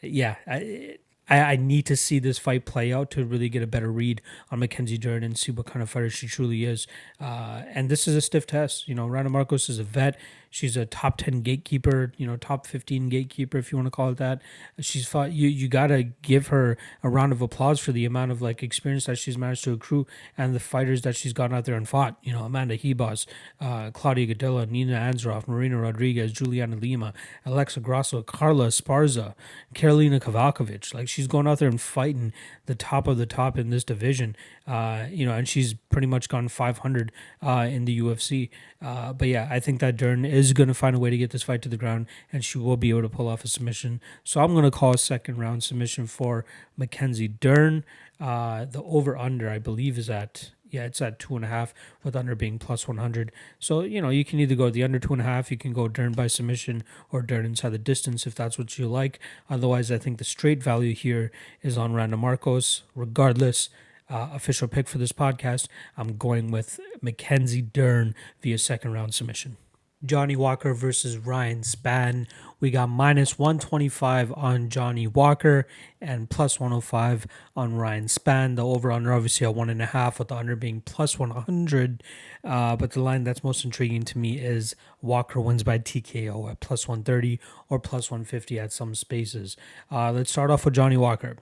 yeah, 0.00 0.36
I, 0.46 0.98
I, 1.30 1.52
I 1.52 1.56
need 1.56 1.86
to 1.86 1.96
see 1.96 2.18
this 2.18 2.38
fight 2.38 2.66
play 2.66 2.92
out 2.92 3.10
to 3.12 3.24
really 3.24 3.48
get 3.48 3.62
a 3.62 3.66
better 3.66 3.90
read 3.90 4.20
on 4.50 4.58
Mackenzie 4.58 4.98
Dern 4.98 5.22
and 5.22 5.38
see 5.38 5.52
what 5.52 5.66
kind 5.66 5.82
of 5.82 5.88
fighter 5.88 6.10
she 6.10 6.26
truly 6.26 6.64
is. 6.64 6.86
Uh, 7.20 7.62
and 7.72 7.88
this 7.88 8.06
is 8.06 8.14
a 8.16 8.20
stiff 8.20 8.46
test. 8.46 8.88
You 8.88 8.94
know, 8.94 9.06
Randa 9.06 9.30
Markos 9.30 9.70
is 9.70 9.78
a 9.78 9.84
vet. 9.84 10.18
She's 10.50 10.76
a 10.76 10.84
top 10.84 11.16
10 11.16 11.42
gatekeeper, 11.42 12.12
you 12.16 12.26
know, 12.26 12.36
top 12.36 12.66
15 12.66 13.08
gatekeeper, 13.08 13.56
if 13.56 13.70
you 13.70 13.78
want 13.78 13.86
to 13.86 13.90
call 13.90 14.10
it 14.10 14.16
that. 14.18 14.42
She's 14.80 15.06
fought, 15.06 15.32
you, 15.32 15.48
you 15.48 15.68
got 15.68 15.86
to 15.86 16.02
give 16.02 16.48
her 16.48 16.76
a 17.04 17.08
round 17.08 17.30
of 17.30 17.40
applause 17.40 17.78
for 17.78 17.92
the 17.92 18.04
amount 18.04 18.32
of 18.32 18.42
like 18.42 18.60
experience 18.62 19.06
that 19.06 19.16
she's 19.16 19.38
managed 19.38 19.62
to 19.64 19.72
accrue 19.72 20.08
and 20.36 20.52
the 20.52 20.60
fighters 20.60 21.02
that 21.02 21.14
she's 21.14 21.32
gone 21.32 21.54
out 21.54 21.66
there 21.66 21.76
and 21.76 21.88
fought. 21.88 22.16
You 22.22 22.32
know, 22.32 22.44
Amanda 22.44 22.76
Ribas, 22.76 23.26
uh, 23.60 23.92
Claudia 23.92 24.34
Gadelha, 24.34 24.68
Nina 24.68 24.94
Ansaroff, 24.94 25.46
Marina 25.46 25.78
Rodriguez, 25.78 26.32
Juliana 26.32 26.76
Lima, 26.76 27.12
Alexa 27.46 27.78
Grasso, 27.78 28.22
Carla 28.22 28.66
Esparza, 28.66 29.34
Karolina 29.74 30.20
Kowalkiewicz. 30.20 30.94
Like 30.94 31.08
she's 31.08 31.28
going 31.28 31.46
out 31.46 31.60
there 31.60 31.68
and 31.68 31.80
fighting 31.80 32.32
the 32.66 32.74
top 32.74 33.06
of 33.06 33.18
the 33.18 33.26
top 33.26 33.56
in 33.56 33.70
this 33.70 33.84
division. 33.84 34.34
Uh, 34.66 35.06
you 35.10 35.26
know, 35.26 35.32
and 35.32 35.48
she's 35.48 35.74
pretty 35.74 36.06
much 36.06 36.28
gone 36.28 36.48
500 36.48 37.12
uh, 37.42 37.68
in 37.70 37.84
the 37.84 38.00
UFC. 38.00 38.50
Uh, 38.82 39.12
but 39.12 39.28
yeah, 39.28 39.48
I 39.50 39.60
think 39.60 39.80
that 39.80 39.96
Dern 39.96 40.24
is 40.24 40.39
going 40.52 40.68
to 40.68 40.74
find 40.74 40.96
a 40.96 40.98
way 40.98 41.10
to 41.10 41.16
get 41.16 41.30
this 41.30 41.42
fight 41.42 41.62
to 41.62 41.68
the 41.68 41.76
ground, 41.76 42.06
and 42.32 42.44
she 42.44 42.58
will 42.58 42.76
be 42.76 42.90
able 42.90 43.02
to 43.02 43.08
pull 43.08 43.28
off 43.28 43.44
a 43.44 43.48
submission. 43.48 44.00
So 44.24 44.40
I'm 44.40 44.52
going 44.52 44.64
to 44.64 44.70
call 44.70 44.94
a 44.94 44.98
second 44.98 45.38
round 45.38 45.62
submission 45.62 46.06
for 46.06 46.44
Mackenzie 46.76 47.28
Dern. 47.28 47.84
Uh, 48.20 48.64
the 48.64 48.82
over 48.82 49.16
under, 49.16 49.48
I 49.48 49.58
believe, 49.58 49.98
is 49.98 50.10
at 50.10 50.50
yeah, 50.70 50.84
it's 50.84 51.02
at 51.02 51.18
two 51.18 51.36
and 51.36 51.44
a 51.44 51.48
half 51.48 51.74
with 52.04 52.14
under 52.14 52.34
being 52.34 52.58
plus 52.58 52.86
100. 52.86 53.32
So, 53.58 53.80
you 53.80 54.00
know, 54.00 54.08
you 54.08 54.24
can 54.24 54.38
either 54.38 54.54
go 54.54 54.70
the 54.70 54.84
under 54.84 54.98
two 54.98 55.12
and 55.12 55.22
a 55.22 55.24
half, 55.24 55.50
you 55.50 55.56
can 55.56 55.72
go 55.72 55.88
Dern 55.88 56.12
by 56.12 56.28
submission 56.28 56.84
or 57.10 57.22
Dern 57.22 57.44
inside 57.44 57.70
the 57.70 57.78
distance 57.78 58.26
if 58.26 58.34
that's 58.34 58.58
what 58.58 58.78
you 58.78 58.86
like. 58.86 59.18
Otherwise, 59.48 59.90
I 59.90 59.98
think 59.98 60.18
the 60.18 60.24
straight 60.24 60.62
value 60.62 60.94
here 60.94 61.32
is 61.62 61.76
on 61.76 61.92
Randa 61.92 62.16
Markos. 62.16 62.82
Regardless, 62.94 63.68
uh, 64.08 64.28
official 64.32 64.68
pick 64.68 64.88
for 64.88 64.98
this 64.98 65.12
podcast, 65.12 65.68
I'm 65.96 66.16
going 66.16 66.50
with 66.50 66.80
Mackenzie 67.00 67.62
Dern 67.62 68.14
via 68.42 68.58
second 68.58 68.92
round 68.92 69.14
submission. 69.14 69.56
Johnny 70.04 70.36
Walker 70.36 70.72
versus 70.74 71.18
Ryan 71.18 71.60
Spann. 71.60 72.26
We 72.58 72.70
got 72.70 72.88
minus 72.88 73.38
125 73.38 74.32
on 74.32 74.68
Johnny 74.68 75.06
Walker 75.06 75.66
and 76.00 76.28
plus 76.28 76.58
105 76.58 77.26
on 77.56 77.76
Ryan 77.76 78.06
Spann. 78.06 78.56
The 78.56 78.64
over 78.64 78.90
under 78.92 79.12
obviously 79.12 79.46
at 79.46 79.54
one 79.54 79.70
and 79.70 79.82
a 79.82 79.86
half, 79.86 80.18
with 80.18 80.28
the 80.28 80.36
under 80.36 80.56
being 80.56 80.80
plus 80.80 81.18
100. 81.18 82.02
Uh, 82.42 82.76
but 82.76 82.92
the 82.92 83.00
line 83.00 83.24
that's 83.24 83.44
most 83.44 83.64
intriguing 83.64 84.02
to 84.04 84.18
me 84.18 84.38
is 84.38 84.74
Walker 85.02 85.40
wins 85.40 85.62
by 85.62 85.78
TKO 85.78 86.50
at 86.50 86.60
plus 86.60 86.88
130 86.88 87.38
or 87.68 87.78
plus 87.78 88.10
150 88.10 88.58
at 88.58 88.72
some 88.72 88.94
spaces. 88.94 89.56
Uh, 89.90 90.12
let's 90.12 90.30
start 90.30 90.50
off 90.50 90.64
with 90.64 90.74
Johnny 90.74 90.96
Walker 90.96 91.36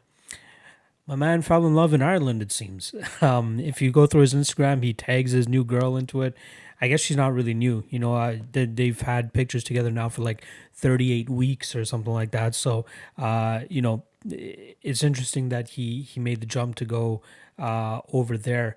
my 1.09 1.16
man 1.16 1.40
fell 1.40 1.66
in 1.66 1.74
love 1.74 1.94
in 1.94 2.02
Ireland, 2.02 2.43
it 2.43 2.52
seems. 2.52 2.94
Um, 3.20 3.59
if 3.59 3.82
you 3.82 3.90
go 3.90 4.06
through 4.06 4.20
his 4.20 4.35
Instagram, 4.35 4.85
he 4.85 4.93
tags 4.93 5.32
his 5.32 5.48
new 5.48 5.64
girl 5.64 5.97
into 5.97 6.22
it. 6.22 6.36
I 6.81 6.89
guess 6.89 7.01
she's 7.01 7.17
not 7.17 7.35
really 7.35 7.55
new. 7.55 7.85
You 7.91 7.99
know, 7.99 8.39
they, 8.53 8.67
they've 8.67 9.01
had 9.01 9.33
pictures 9.33 9.65
together 9.65 9.91
now 9.91 10.09
for 10.09 10.23
like 10.23 10.45
38 10.75 11.29
weeks 11.29 11.75
or 11.75 11.85
something 11.85 12.13
like 12.13 12.31
that. 12.31 12.55
So, 12.55 12.87
uh, 13.17 13.61
you 13.69 13.83
know, 13.83 14.05
it's 14.25 15.03
interesting 15.03 15.49
that 15.49 15.71
he, 15.71 16.03
he 16.03 16.21
made 16.21 16.41
the 16.41 16.47
jump 16.47 16.77
to 16.77 16.85
go 16.85 17.23
uh, 17.59 18.01
over 18.13 18.37
there. 18.37 18.77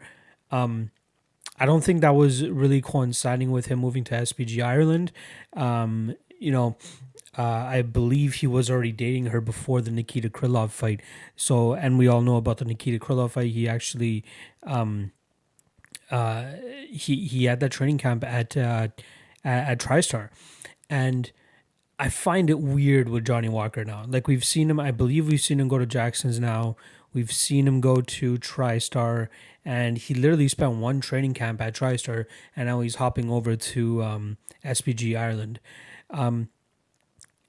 Um, 0.51 0.91
I 1.59 1.65
don't 1.65 1.83
think 1.83 2.01
that 2.01 2.15
was 2.15 2.47
really 2.47 2.81
coinciding 2.81 3.51
with 3.51 3.67
him 3.67 3.79
moving 3.79 4.03
to 4.05 4.15
SBG 4.15 4.63
Ireland. 4.63 5.11
Um, 5.53 6.15
you 6.39 6.51
know, 6.51 6.75
uh, 7.37 7.43
I 7.43 7.81
believe 7.81 8.35
he 8.35 8.47
was 8.47 8.69
already 8.69 8.91
dating 8.91 9.27
her 9.27 9.39
before 9.39 9.79
the 9.81 9.91
Nikita 9.91 10.29
Krylov 10.29 10.71
fight. 10.71 11.01
So, 11.35 11.73
and 11.73 11.97
we 11.97 12.07
all 12.07 12.21
know 12.21 12.35
about 12.37 12.57
the 12.57 12.65
Nikita 12.65 12.99
Krylov 12.99 13.31
fight. 13.31 13.51
He 13.51 13.69
actually, 13.69 14.23
um, 14.63 15.11
uh, 16.11 16.45
he 16.89 17.25
he 17.25 17.45
had 17.45 17.59
that 17.61 17.71
training 17.71 17.97
camp 17.97 18.23
at 18.23 18.55
uh, 18.57 18.89
at, 19.43 19.69
at 19.69 19.79
TriStar, 19.79 20.29
and 20.89 21.31
I 21.97 22.09
find 22.09 22.49
it 22.49 22.59
weird 22.59 23.09
with 23.09 23.25
Johnny 23.25 23.49
Walker 23.49 23.85
now. 23.85 24.03
Like 24.07 24.27
we've 24.27 24.43
seen 24.43 24.69
him, 24.69 24.79
I 24.79 24.91
believe 24.91 25.27
we've 25.27 25.41
seen 25.41 25.59
him 25.59 25.67
go 25.67 25.77
to 25.77 25.85
Jackson's 25.85 26.39
now. 26.39 26.75
We've 27.13 27.31
seen 27.31 27.67
him 27.67 27.81
go 27.81 28.01
to 28.01 28.37
TriStar, 28.37 29.27
and 29.65 29.97
he 29.97 30.13
literally 30.13 30.47
spent 30.47 30.77
one 30.77 31.01
training 31.01 31.33
camp 31.33 31.61
at 31.61 31.75
TriStar, 31.75 32.25
and 32.55 32.67
now 32.67 32.79
he's 32.81 32.95
hopping 32.95 33.29
over 33.29 33.55
to 33.55 34.03
um, 34.03 34.37
SBG 34.63 35.19
Ireland. 35.19 35.59
Um, 36.09 36.49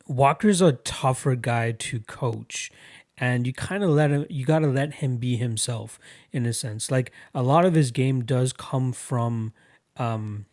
Walker's 0.06 0.60
a 0.60 0.72
tougher 0.72 1.36
guy 1.36 1.72
to 1.72 2.00
coach 2.00 2.70
and 3.18 3.46
you 3.46 3.52
kind 3.52 3.84
of 3.84 3.90
let 3.90 4.10
him 4.10 4.26
you 4.28 4.44
got 4.44 4.60
to 4.60 4.66
let 4.66 4.94
him 4.94 5.16
be 5.16 5.36
himself 5.36 5.98
in 6.32 6.46
a 6.46 6.52
sense 6.52 6.90
like 6.90 7.12
a 7.34 7.42
lot 7.42 7.64
of 7.64 7.74
his 7.74 7.90
game 7.90 8.24
does 8.24 8.52
come 8.52 8.92
from 8.92 9.52
um 9.96 10.46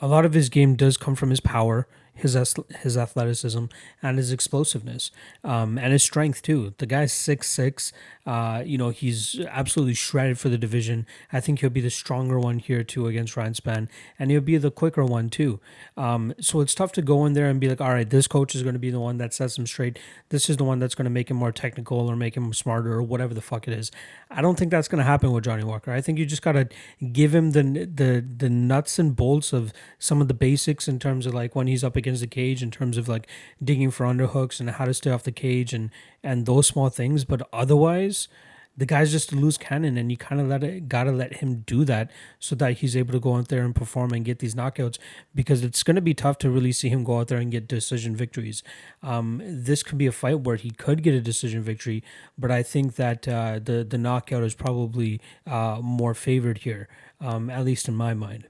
a 0.00 0.06
lot 0.06 0.24
of 0.24 0.34
his 0.34 0.48
game 0.48 0.74
does 0.74 0.96
come 0.96 1.14
from 1.14 1.30
his 1.30 1.40
power 1.40 1.86
his 2.16 2.36
his 2.80 2.96
athleticism 2.96 3.66
and 4.02 4.18
his 4.18 4.32
explosiveness 4.32 5.10
um, 5.44 5.78
and 5.78 5.92
his 5.92 6.02
strength 6.02 6.42
too. 6.42 6.74
The 6.78 6.86
guy's 6.86 7.12
six 7.12 7.48
six. 7.48 7.92
Uh, 8.26 8.62
you 8.66 8.76
know 8.76 8.90
he's 8.90 9.40
absolutely 9.48 9.94
shredded 9.94 10.38
for 10.38 10.48
the 10.48 10.58
division. 10.58 11.06
I 11.32 11.40
think 11.40 11.60
he'll 11.60 11.70
be 11.70 11.80
the 11.80 11.90
stronger 11.90 12.38
one 12.38 12.58
here 12.58 12.82
too 12.82 13.06
against 13.06 13.36
Ryan 13.36 13.52
Spann, 13.52 13.88
and 14.18 14.30
he'll 14.30 14.40
be 14.40 14.56
the 14.56 14.70
quicker 14.70 15.04
one 15.04 15.28
too. 15.30 15.60
Um, 15.96 16.34
so 16.40 16.60
it's 16.60 16.74
tough 16.74 16.92
to 16.92 17.02
go 17.02 17.24
in 17.24 17.34
there 17.34 17.48
and 17.48 17.60
be 17.60 17.68
like, 17.68 17.80
all 17.80 17.90
right, 17.90 18.08
this 18.08 18.26
coach 18.26 18.54
is 18.54 18.62
going 18.62 18.74
to 18.74 18.80
be 18.80 18.90
the 18.90 19.00
one 19.00 19.18
that 19.18 19.32
sets 19.32 19.56
him 19.56 19.66
straight. 19.66 19.98
This 20.30 20.50
is 20.50 20.56
the 20.56 20.64
one 20.64 20.78
that's 20.78 20.94
going 20.94 21.04
to 21.04 21.10
make 21.10 21.30
him 21.30 21.36
more 21.36 21.52
technical 21.52 22.10
or 22.10 22.16
make 22.16 22.36
him 22.36 22.52
smarter 22.52 22.92
or 22.92 23.02
whatever 23.02 23.32
the 23.32 23.40
fuck 23.40 23.68
it 23.68 23.74
is. 23.74 23.92
I 24.30 24.42
don't 24.42 24.58
think 24.58 24.70
that's 24.70 24.88
going 24.88 24.98
to 24.98 25.04
happen 25.04 25.30
with 25.30 25.44
Johnny 25.44 25.64
Walker. 25.64 25.92
I 25.92 26.00
think 26.00 26.18
you 26.18 26.26
just 26.26 26.42
got 26.42 26.52
to 26.52 26.68
give 27.12 27.34
him 27.34 27.52
the 27.52 27.62
the 27.62 28.24
the 28.36 28.50
nuts 28.50 28.98
and 28.98 29.14
bolts 29.14 29.52
of 29.52 29.72
some 29.98 30.20
of 30.20 30.28
the 30.28 30.34
basics 30.34 30.88
in 30.88 30.98
terms 30.98 31.26
of 31.26 31.34
like 31.34 31.54
when 31.54 31.66
he's 31.66 31.84
up 31.84 31.96
against 31.96 32.20
the 32.20 32.26
cage 32.26 32.62
in 32.62 32.70
terms 32.70 32.96
of 32.96 33.08
like 33.08 33.28
digging 33.62 33.90
for 33.90 34.04
underhooks 34.06 34.60
and 34.60 34.70
how 34.70 34.84
to 34.84 34.94
stay 34.94 35.10
off 35.10 35.22
the 35.22 35.32
cage 35.32 35.72
and 35.72 35.90
and 36.26 36.44
those 36.44 36.66
small 36.66 36.90
things. 36.90 37.24
But 37.24 37.48
otherwise, 37.52 38.28
the 38.76 38.84
guy's 38.84 39.10
just 39.10 39.32
a 39.32 39.36
loose 39.36 39.56
cannon, 39.56 39.96
and 39.96 40.10
you 40.10 40.18
kind 40.18 40.40
of 40.40 40.48
let 40.48 40.62
it 40.62 40.88
gotta 40.88 41.10
let 41.10 41.36
him 41.36 41.64
do 41.66 41.84
that 41.86 42.10
so 42.38 42.54
that 42.56 42.78
he's 42.78 42.96
able 42.96 43.12
to 43.12 43.20
go 43.20 43.36
out 43.36 43.48
there 43.48 43.64
and 43.64 43.74
perform 43.74 44.12
and 44.12 44.24
get 44.24 44.40
these 44.40 44.54
knockouts 44.54 44.98
because 45.34 45.64
it's 45.64 45.82
gonna 45.82 46.02
be 46.02 46.12
tough 46.14 46.36
to 46.38 46.50
really 46.50 46.72
see 46.72 46.90
him 46.90 47.02
go 47.02 47.20
out 47.20 47.28
there 47.28 47.38
and 47.38 47.50
get 47.50 47.68
decision 47.68 48.14
victories. 48.14 48.62
Um, 49.02 49.40
this 49.44 49.82
could 49.82 49.98
be 49.98 50.06
a 50.06 50.12
fight 50.12 50.40
where 50.40 50.56
he 50.56 50.70
could 50.70 51.02
get 51.02 51.14
a 51.14 51.20
decision 51.20 51.62
victory, 51.62 52.02
but 52.36 52.50
I 52.50 52.62
think 52.62 52.96
that 52.96 53.26
uh, 53.26 53.60
the 53.62 53.84
the 53.88 53.98
knockout 53.98 54.42
is 54.42 54.54
probably 54.54 55.20
uh, 55.46 55.80
more 55.82 56.14
favored 56.14 56.58
here, 56.58 56.88
um, 57.20 57.48
at 57.48 57.64
least 57.64 57.88
in 57.88 57.94
my 57.94 58.12
mind. 58.12 58.48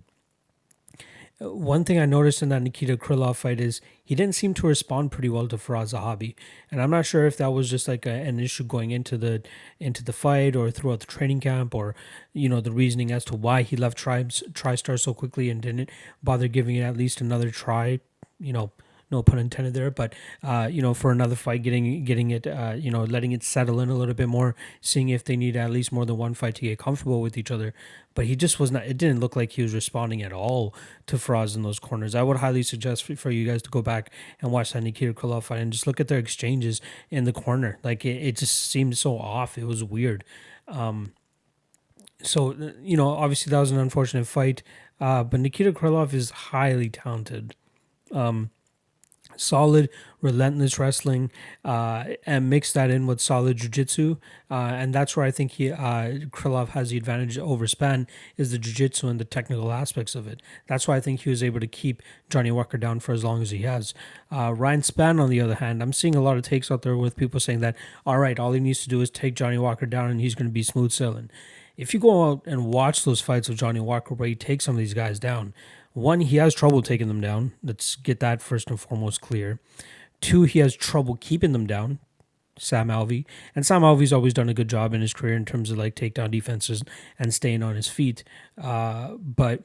One 1.38 1.84
thing 1.84 1.98
I 1.98 2.06
noticed 2.06 2.42
in 2.42 2.48
that 2.48 2.62
Nikita 2.62 2.96
Krylov 2.96 3.36
fight 3.36 3.60
is 3.60 3.82
he 4.02 4.14
didn't 4.14 4.34
seem 4.34 4.54
to 4.54 4.66
respond 4.66 5.12
pretty 5.12 5.28
well 5.28 5.46
to 5.48 5.56
Firas 5.56 5.92
Zahabi, 5.92 6.34
and 6.70 6.80
I'm 6.80 6.90
not 6.90 7.04
sure 7.04 7.26
if 7.26 7.36
that 7.36 7.50
was 7.52 7.68
just 7.68 7.86
like 7.86 8.06
a, 8.06 8.10
an 8.10 8.40
issue 8.40 8.64
going 8.64 8.90
into 8.90 9.18
the 9.18 9.42
into 9.78 10.02
the 10.02 10.14
fight 10.14 10.56
or 10.56 10.70
throughout 10.70 11.00
the 11.00 11.06
training 11.06 11.40
camp, 11.40 11.74
or 11.74 11.94
you 12.32 12.48
know 12.48 12.62
the 12.62 12.72
reasoning 12.72 13.12
as 13.12 13.24
to 13.26 13.36
why 13.36 13.62
he 13.62 13.76
left 13.76 13.98
Tribes 13.98 14.42
TriStar 14.52 14.98
so 14.98 15.12
quickly 15.12 15.50
and 15.50 15.60
didn't 15.60 15.90
bother 16.22 16.48
giving 16.48 16.76
it 16.76 16.82
at 16.82 16.96
least 16.96 17.20
another 17.20 17.50
try. 17.50 18.00
You 18.40 18.54
know, 18.54 18.72
no 19.10 19.22
pun 19.22 19.38
intended 19.38 19.74
there, 19.74 19.90
but 19.90 20.14
uh, 20.42 20.68
you 20.70 20.82
know, 20.82 20.92
for 20.92 21.12
another 21.12 21.36
fight, 21.36 21.62
getting 21.62 22.04
getting 22.04 22.30
it, 22.30 22.46
uh, 22.46 22.74
you 22.76 22.90
know, 22.90 23.04
letting 23.04 23.32
it 23.32 23.42
settle 23.42 23.80
in 23.80 23.88
a 23.88 23.94
little 23.94 24.14
bit 24.14 24.28
more, 24.28 24.56
seeing 24.80 25.08
if 25.08 25.22
they 25.24 25.36
need 25.36 25.56
at 25.56 25.70
least 25.70 25.92
more 25.92 26.04
than 26.04 26.16
one 26.16 26.34
fight 26.34 26.56
to 26.56 26.62
get 26.62 26.78
comfortable 26.78 27.20
with 27.20 27.38
each 27.38 27.50
other. 27.50 27.72
But 28.14 28.26
he 28.26 28.34
just 28.34 28.58
was 28.58 28.72
not. 28.72 28.86
It 28.86 28.96
didn't 28.98 29.20
look 29.20 29.36
like 29.36 29.52
he 29.52 29.62
was 29.62 29.74
responding 29.74 30.22
at 30.22 30.32
all 30.32 30.74
to 31.06 31.16
Firas 31.16 31.54
in 31.54 31.62
those 31.62 31.78
corners. 31.78 32.14
I 32.14 32.22
would 32.22 32.38
highly 32.38 32.62
suggest 32.62 33.04
for 33.04 33.30
you 33.30 33.46
guys 33.46 33.62
to 33.62 33.70
go 33.70 33.82
back 33.82 34.10
and 34.40 34.50
watch 34.50 34.72
that 34.72 34.82
Nikita 34.82 35.14
Krylov 35.14 35.44
fight 35.44 35.60
and 35.60 35.72
just 35.72 35.86
look 35.86 36.00
at 36.00 36.08
their 36.08 36.18
exchanges 36.18 36.80
in 37.10 37.24
the 37.24 37.32
corner. 37.32 37.78
Like 37.84 38.04
it, 38.04 38.16
it 38.22 38.36
just 38.36 38.70
seemed 38.70 38.98
so 38.98 39.18
off. 39.18 39.56
It 39.56 39.66
was 39.66 39.84
weird. 39.84 40.24
Um, 40.66 41.12
so 42.22 42.56
you 42.82 42.96
know, 42.96 43.10
obviously 43.10 43.50
that 43.50 43.60
was 43.60 43.70
an 43.70 43.78
unfortunate 43.78 44.26
fight. 44.26 44.62
Uh, 45.00 45.22
but 45.22 45.40
Nikita 45.40 45.72
Krylov 45.72 46.12
is 46.14 46.30
highly 46.30 46.88
talented. 46.88 47.54
Um, 48.12 48.50
solid, 49.36 49.88
relentless 50.20 50.78
wrestling, 50.78 51.30
uh, 51.64 52.04
and 52.24 52.50
mix 52.50 52.72
that 52.72 52.90
in 52.90 53.06
with 53.06 53.20
solid 53.20 53.56
jiu-jitsu. 53.56 54.16
Uh, 54.50 54.54
and 54.54 54.94
that's 54.94 55.16
where 55.16 55.26
I 55.26 55.30
think 55.30 55.52
he 55.52 55.70
uh, 55.70 56.26
Krylov 56.30 56.68
has 56.70 56.90
the 56.90 56.96
advantage 56.96 57.38
over 57.38 57.66
Spann 57.66 58.06
is 58.36 58.52
the 58.52 58.58
jiu-jitsu 58.58 59.08
and 59.08 59.20
the 59.20 59.24
technical 59.24 59.72
aspects 59.72 60.14
of 60.14 60.26
it. 60.26 60.42
That's 60.66 60.86
why 60.86 60.96
I 60.96 61.00
think 61.00 61.20
he 61.20 61.30
was 61.30 61.42
able 61.42 61.60
to 61.60 61.66
keep 61.66 62.02
Johnny 62.30 62.50
Walker 62.50 62.78
down 62.78 63.00
for 63.00 63.12
as 63.12 63.24
long 63.24 63.42
as 63.42 63.50
he 63.50 63.62
has. 63.62 63.94
Uh, 64.30 64.52
Ryan 64.56 64.82
Spann, 64.82 65.20
on 65.20 65.30
the 65.30 65.40
other 65.40 65.56
hand, 65.56 65.82
I'm 65.82 65.92
seeing 65.92 66.14
a 66.14 66.22
lot 66.22 66.36
of 66.36 66.42
takes 66.42 66.70
out 66.70 66.82
there 66.82 66.96
with 66.96 67.16
people 67.16 67.40
saying 67.40 67.60
that, 67.60 67.76
all 68.04 68.18
right, 68.18 68.38
all 68.38 68.52
he 68.52 68.60
needs 68.60 68.82
to 68.82 68.88
do 68.88 69.00
is 69.00 69.10
take 69.10 69.34
Johnny 69.34 69.58
Walker 69.58 69.86
down 69.86 70.10
and 70.10 70.20
he's 70.20 70.34
going 70.34 70.48
to 70.48 70.52
be 70.52 70.62
smooth 70.62 70.92
sailing. 70.92 71.30
If 71.76 71.92
you 71.92 72.00
go 72.00 72.30
out 72.30 72.42
and 72.46 72.72
watch 72.72 73.04
those 73.04 73.20
fights 73.20 73.48
with 73.48 73.58
Johnny 73.58 73.80
Walker 73.80 74.14
where 74.14 74.28
he 74.28 74.34
takes 74.34 74.64
some 74.64 74.76
of 74.76 74.78
these 74.78 74.94
guys 74.94 75.18
down, 75.18 75.52
one, 75.96 76.20
he 76.20 76.36
has 76.36 76.54
trouble 76.54 76.82
taking 76.82 77.08
them 77.08 77.22
down. 77.22 77.52
Let's 77.62 77.96
get 77.96 78.20
that 78.20 78.42
first 78.42 78.68
and 78.68 78.78
foremost 78.78 79.22
clear. 79.22 79.60
Two, 80.20 80.42
he 80.42 80.58
has 80.58 80.76
trouble 80.76 81.16
keeping 81.18 81.52
them 81.52 81.66
down. 81.66 82.00
Sam 82.58 82.88
Alvey. 82.88 83.24
And 83.54 83.64
Sam 83.64 83.82
Alvey's 83.82 84.12
always 84.12 84.34
done 84.34 84.50
a 84.50 84.54
good 84.54 84.68
job 84.68 84.92
in 84.92 85.00
his 85.00 85.14
career 85.14 85.34
in 85.34 85.46
terms 85.46 85.70
of 85.70 85.78
like 85.78 85.94
takedown 85.94 86.30
defenses 86.30 86.82
and 87.18 87.32
staying 87.32 87.62
on 87.62 87.76
his 87.76 87.88
feet. 87.88 88.24
Uh, 88.60 89.12
but, 89.18 89.62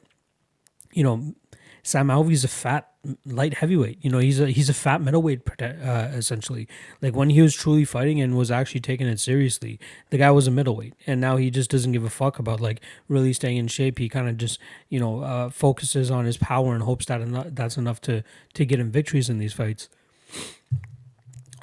you 0.92 1.02
know, 1.02 1.34
Sam 1.82 2.08
Alvey's 2.08 2.44
a 2.44 2.48
fat 2.48 2.88
light 3.26 3.54
heavyweight. 3.54 3.98
You 4.00 4.10
know, 4.10 4.18
he's 4.18 4.38
a 4.38 4.50
he's 4.50 4.68
a 4.68 4.74
fat 4.74 5.00
middleweight 5.00 5.40
uh, 5.60 6.10
essentially. 6.12 6.68
Like 7.00 7.16
when 7.16 7.30
he 7.30 7.42
was 7.42 7.54
truly 7.54 7.84
fighting 7.84 8.20
and 8.20 8.36
was 8.36 8.50
actually 8.52 8.80
taking 8.80 9.08
it 9.08 9.18
seriously, 9.18 9.80
the 10.10 10.18
guy 10.18 10.30
was 10.30 10.46
a 10.46 10.52
middleweight, 10.52 10.94
and 11.06 11.20
now 11.20 11.36
he 11.36 11.50
just 11.50 11.70
doesn't 11.70 11.90
give 11.90 12.04
a 12.04 12.10
fuck 12.10 12.38
about 12.38 12.60
like 12.60 12.80
really 13.08 13.32
staying 13.32 13.56
in 13.56 13.66
shape. 13.66 13.98
He 13.98 14.08
kind 14.08 14.28
of 14.28 14.36
just 14.36 14.60
you 14.88 15.00
know 15.00 15.22
uh, 15.22 15.50
focuses 15.50 16.10
on 16.10 16.24
his 16.24 16.36
power 16.36 16.72
and 16.72 16.84
hopes 16.84 17.06
that 17.06 17.54
that's 17.54 17.76
enough 17.76 18.00
to 18.02 18.22
to 18.54 18.64
get 18.64 18.78
him 18.78 18.92
victories 18.92 19.28
in 19.28 19.38
these 19.38 19.52
fights. 19.52 19.88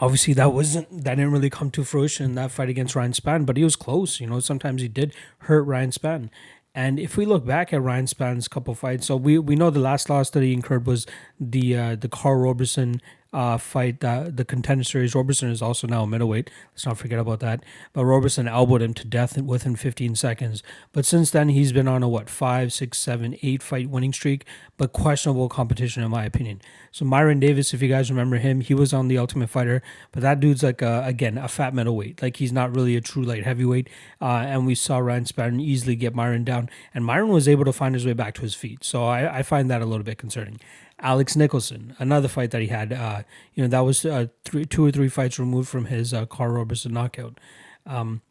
Obviously, 0.02 0.34
that 0.34 0.54
wasn't 0.54 0.90
that 1.04 1.16
didn't 1.16 1.32
really 1.32 1.50
come 1.50 1.72
to 1.72 1.84
fruition 1.86 2.26
in 2.26 2.36
that 2.36 2.52
fight 2.52 2.70
against 2.70 2.96
Ryan 2.96 3.14
Spann, 3.14 3.46
but 3.46 3.56
he 3.56 3.64
was 3.64 3.78
close. 3.78 4.20
You 4.20 4.28
know, 4.28 4.42
sometimes 4.42 4.82
he 4.82 4.90
did 4.90 5.14
hurt 5.40 5.64
Ryan 5.64 5.92
Spann, 5.92 6.30
and 6.76 7.00
if 7.00 7.18
we 7.18 7.26
look 7.26 7.46
back 7.46 7.74
at 7.74 7.82
Ryan 7.82 8.08
Spann's 8.08 8.48
couple 8.48 8.76
fights, 8.76 9.08
so 9.08 9.16
we, 9.16 9.40
we 9.40 9.56
know 9.56 9.70
the 9.70 9.80
last 9.80 10.10
loss 10.10 10.30
that 10.32 10.44
he 10.44 10.54
incurred 10.54 10.86
was 10.86 11.08
the 11.40 11.76
uh, 11.76 11.96
the 11.96 12.10
Karl 12.10 12.40
Roberson 12.40 13.02
uh, 13.32 13.58
fight, 13.58 14.04
uh, 14.04 14.30
the 14.34 14.46
contender 14.46 14.84
series. 14.84 15.14
Roberson 15.14 15.50
is 15.50 15.62
also 15.62 15.88
now 15.88 16.04
a 16.04 16.08
middleweight. 16.08 16.50
Let's 16.72 16.86
not 16.86 16.98
forget 16.98 17.20
about 17.20 17.40
that. 17.42 17.64
But 17.94 18.06
Roberson 18.06 18.48
elbowed 18.48 18.82
him 18.82 18.94
to 18.96 19.06
death 19.06 19.40
within 19.40 19.76
15 19.76 20.16
seconds. 20.16 20.64
But 20.92 21.06
since 21.06 21.32
then, 21.32 21.50
he's 21.50 21.72
been 21.72 21.88
on 21.88 22.02
a 22.02 22.10
what 22.10 22.30
five, 22.30 22.74
six, 22.74 22.98
seven, 22.98 23.36
eight 23.42 23.62
fight 23.62 23.90
winning 23.90 24.14
streak, 24.14 24.46
but 24.78 24.94
questionable 24.94 25.50
competition 25.50 26.04
in 26.04 26.10
my 26.10 26.26
opinion. 26.26 26.62
So 26.92 27.06
Myron 27.06 27.40
Davis, 27.40 27.74
if 27.74 27.82
you 27.82 27.90
guys 27.90 28.10
remember 28.10 28.38
him, 28.38 28.62
he 28.62 28.74
was 28.74 28.94
on 28.94 29.08
the 29.08 29.18
Ultimate 29.18 29.50
Fighter, 29.50 29.84
but 30.12 30.22
that 30.24 30.40
dude's 30.40 30.64
like 30.64 30.82
a, 30.82 31.04
again 31.06 31.38
a 31.38 31.48
fat 31.48 31.74
middleweight. 31.74 32.22
Like 32.22 32.38
he's 32.38 32.52
not 32.52 32.76
really 32.76 32.96
a 32.96 33.02
true 33.02 33.24
light 33.24 33.46
heavyweight. 33.46 33.90
Uh, 34.20 34.44
and 34.48 34.66
we 34.66 34.74
saw 34.74 34.98
Ryan 34.98 35.26
Spann 35.26 35.62
easily 35.62 35.96
get 35.96 36.16
Myron 36.16 36.44
down, 36.44 36.70
and 36.94 37.06
Myron 37.06 37.30
was 37.30 37.48
able 37.48 37.66
to 37.66 37.74
find 37.74 37.94
his 37.94 38.06
way 38.06 38.14
back 38.14 38.34
to 38.36 38.42
his 38.42 38.56
feet. 38.56 38.84
So 38.84 39.06
I, 39.06 39.40
I 39.40 39.44
find 39.44 39.70
that 39.70 39.82
a 39.82 39.86
little 39.86 40.04
bit 40.04 40.18
concerning. 40.18 40.60
Alex 41.02 41.36
Nicholson, 41.36 41.96
another 42.00 42.28
fight 42.28 42.52
that 42.52 42.62
he 42.62 42.68
had. 42.68 42.92
Uh, 42.94 43.24
you 43.54 43.64
know, 43.64 43.70
that 43.70 43.82
was 43.82 44.06
uh, 44.06 44.28
three, 44.44 44.66
two 44.66 44.86
or 44.86 44.92
three 44.92 45.10
fights 45.10 45.40
removed 45.40 45.70
from 45.70 45.86
his 45.86 46.14
uh, 46.14 46.26
Karl 46.26 46.52
Roberson 46.52 46.94
knockout. 46.94 47.40
Um, 47.86 48.22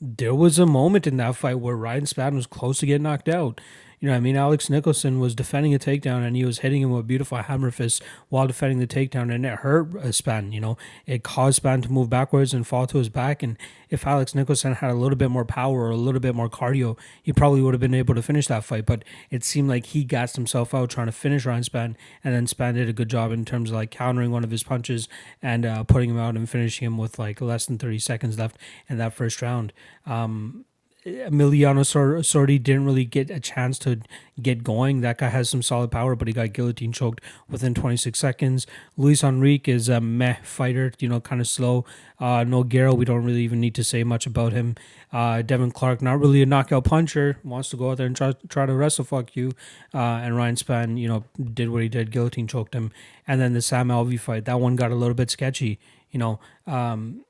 there 0.00 0.34
was 0.34 0.58
a 0.58 0.66
moment 0.66 1.06
in 1.06 1.16
that 1.18 1.36
fight 1.36 1.60
where 1.60 1.76
Ryan 1.76 2.04
Spann 2.04 2.34
was 2.34 2.46
close 2.46 2.78
to 2.80 2.86
getting 2.86 3.04
knocked 3.04 3.28
out. 3.28 3.60
You 4.00 4.08
know, 4.08 4.14
I 4.14 4.20
mean, 4.20 4.36
Alex 4.36 4.68
Nicholson 4.68 5.20
was 5.20 5.34
defending 5.34 5.74
a 5.74 5.78
takedown 5.78 6.26
and 6.26 6.36
he 6.36 6.44
was 6.44 6.58
hitting 6.58 6.82
him 6.82 6.90
with 6.90 7.06
beautiful 7.06 7.38
hammer 7.38 7.70
fists 7.70 8.00
while 8.28 8.46
defending 8.46 8.78
the 8.78 8.86
takedown, 8.86 9.34
and 9.34 9.46
it 9.46 9.60
hurt 9.60 9.92
Spann. 9.92 10.52
You 10.52 10.60
know, 10.60 10.76
it 11.06 11.22
caused 11.22 11.62
Spann 11.62 11.82
to 11.82 11.90
move 11.90 12.10
backwards 12.10 12.52
and 12.52 12.66
fall 12.66 12.86
to 12.88 12.98
his 12.98 13.08
back. 13.08 13.42
And 13.42 13.56
if 13.88 14.06
Alex 14.06 14.34
Nicholson 14.34 14.74
had 14.74 14.90
a 14.90 14.94
little 14.94 15.16
bit 15.16 15.30
more 15.30 15.44
power 15.44 15.84
or 15.84 15.90
a 15.90 15.96
little 15.96 16.20
bit 16.20 16.34
more 16.34 16.50
cardio, 16.50 16.98
he 17.22 17.32
probably 17.32 17.62
would 17.62 17.74
have 17.74 17.80
been 17.80 17.94
able 17.94 18.14
to 18.14 18.22
finish 18.22 18.46
that 18.48 18.64
fight. 18.64 18.84
But 18.84 19.04
it 19.30 19.44
seemed 19.44 19.68
like 19.68 19.86
he 19.86 20.04
gassed 20.04 20.36
himself 20.36 20.74
out 20.74 20.90
trying 20.90 21.06
to 21.06 21.12
finish 21.12 21.46
Ryan 21.46 21.62
Spann, 21.62 21.94
and 22.22 22.34
then 22.34 22.46
Spann 22.46 22.74
did 22.74 22.88
a 22.88 22.92
good 22.92 23.08
job 23.08 23.32
in 23.32 23.44
terms 23.44 23.70
of 23.70 23.76
like 23.76 23.90
countering 23.90 24.30
one 24.30 24.44
of 24.44 24.50
his 24.50 24.62
punches 24.62 25.08
and 25.40 25.64
uh, 25.64 25.84
putting 25.84 26.10
him 26.10 26.18
out 26.18 26.36
and 26.36 26.48
finishing 26.48 26.86
him 26.86 26.98
with 26.98 27.18
like 27.18 27.40
less 27.40 27.66
than 27.66 27.78
30 27.78 27.98
seconds 27.98 28.38
left 28.38 28.58
in 28.88 28.98
that 28.98 29.14
first 29.14 29.40
round. 29.40 29.72
Um, 30.04 30.64
Emiliano 31.06 31.84
Sordi 32.20 32.60
didn't 32.60 32.84
really 32.84 33.04
get 33.04 33.30
a 33.30 33.38
chance 33.38 33.78
to 33.80 34.00
get 34.42 34.64
going. 34.64 35.02
That 35.02 35.18
guy 35.18 35.28
has 35.28 35.48
some 35.48 35.62
solid 35.62 35.92
power, 35.92 36.16
but 36.16 36.26
he 36.26 36.34
got 36.34 36.52
guillotine 36.52 36.90
choked 36.90 37.20
within 37.48 37.74
26 37.74 38.18
seconds. 38.18 38.66
Luis 38.96 39.22
Henrique 39.22 39.68
is 39.68 39.88
a 39.88 40.00
meh 40.00 40.38
fighter, 40.42 40.92
you 40.98 41.08
know, 41.08 41.20
kind 41.20 41.40
of 41.40 41.46
slow. 41.46 41.84
Uh, 42.18 42.38
Nogueira, 42.40 42.96
we 42.96 43.04
don't 43.04 43.24
really 43.24 43.42
even 43.42 43.60
need 43.60 43.74
to 43.76 43.84
say 43.84 44.02
much 44.02 44.26
about 44.26 44.52
him. 44.52 44.74
Uh, 45.12 45.42
Devin 45.42 45.70
Clark, 45.70 46.02
not 46.02 46.18
really 46.18 46.42
a 46.42 46.46
knockout 46.46 46.84
puncher, 46.84 47.38
wants 47.44 47.70
to 47.70 47.76
go 47.76 47.92
out 47.92 47.98
there 47.98 48.06
and 48.06 48.16
try, 48.16 48.32
try 48.48 48.66
to 48.66 48.74
wrestle 48.74 49.04
fuck 49.04 49.36
you. 49.36 49.52
Uh, 49.94 49.98
and 49.98 50.36
Ryan 50.36 50.56
Spann, 50.56 50.98
you 50.98 51.06
know, 51.06 51.24
did 51.54 51.68
what 51.68 51.82
he 51.82 51.88
did, 51.88 52.10
guillotine 52.10 52.48
choked 52.48 52.74
him. 52.74 52.90
And 53.28 53.40
then 53.40 53.52
the 53.52 53.62
Sam 53.62 53.88
Alvey 53.88 54.18
fight, 54.18 54.44
that 54.46 54.60
one 54.60 54.74
got 54.74 54.90
a 54.90 54.96
little 54.96 55.14
bit 55.14 55.30
sketchy. 55.30 55.78
You 56.10 56.18
know, 56.18 56.40
um, 56.66 57.24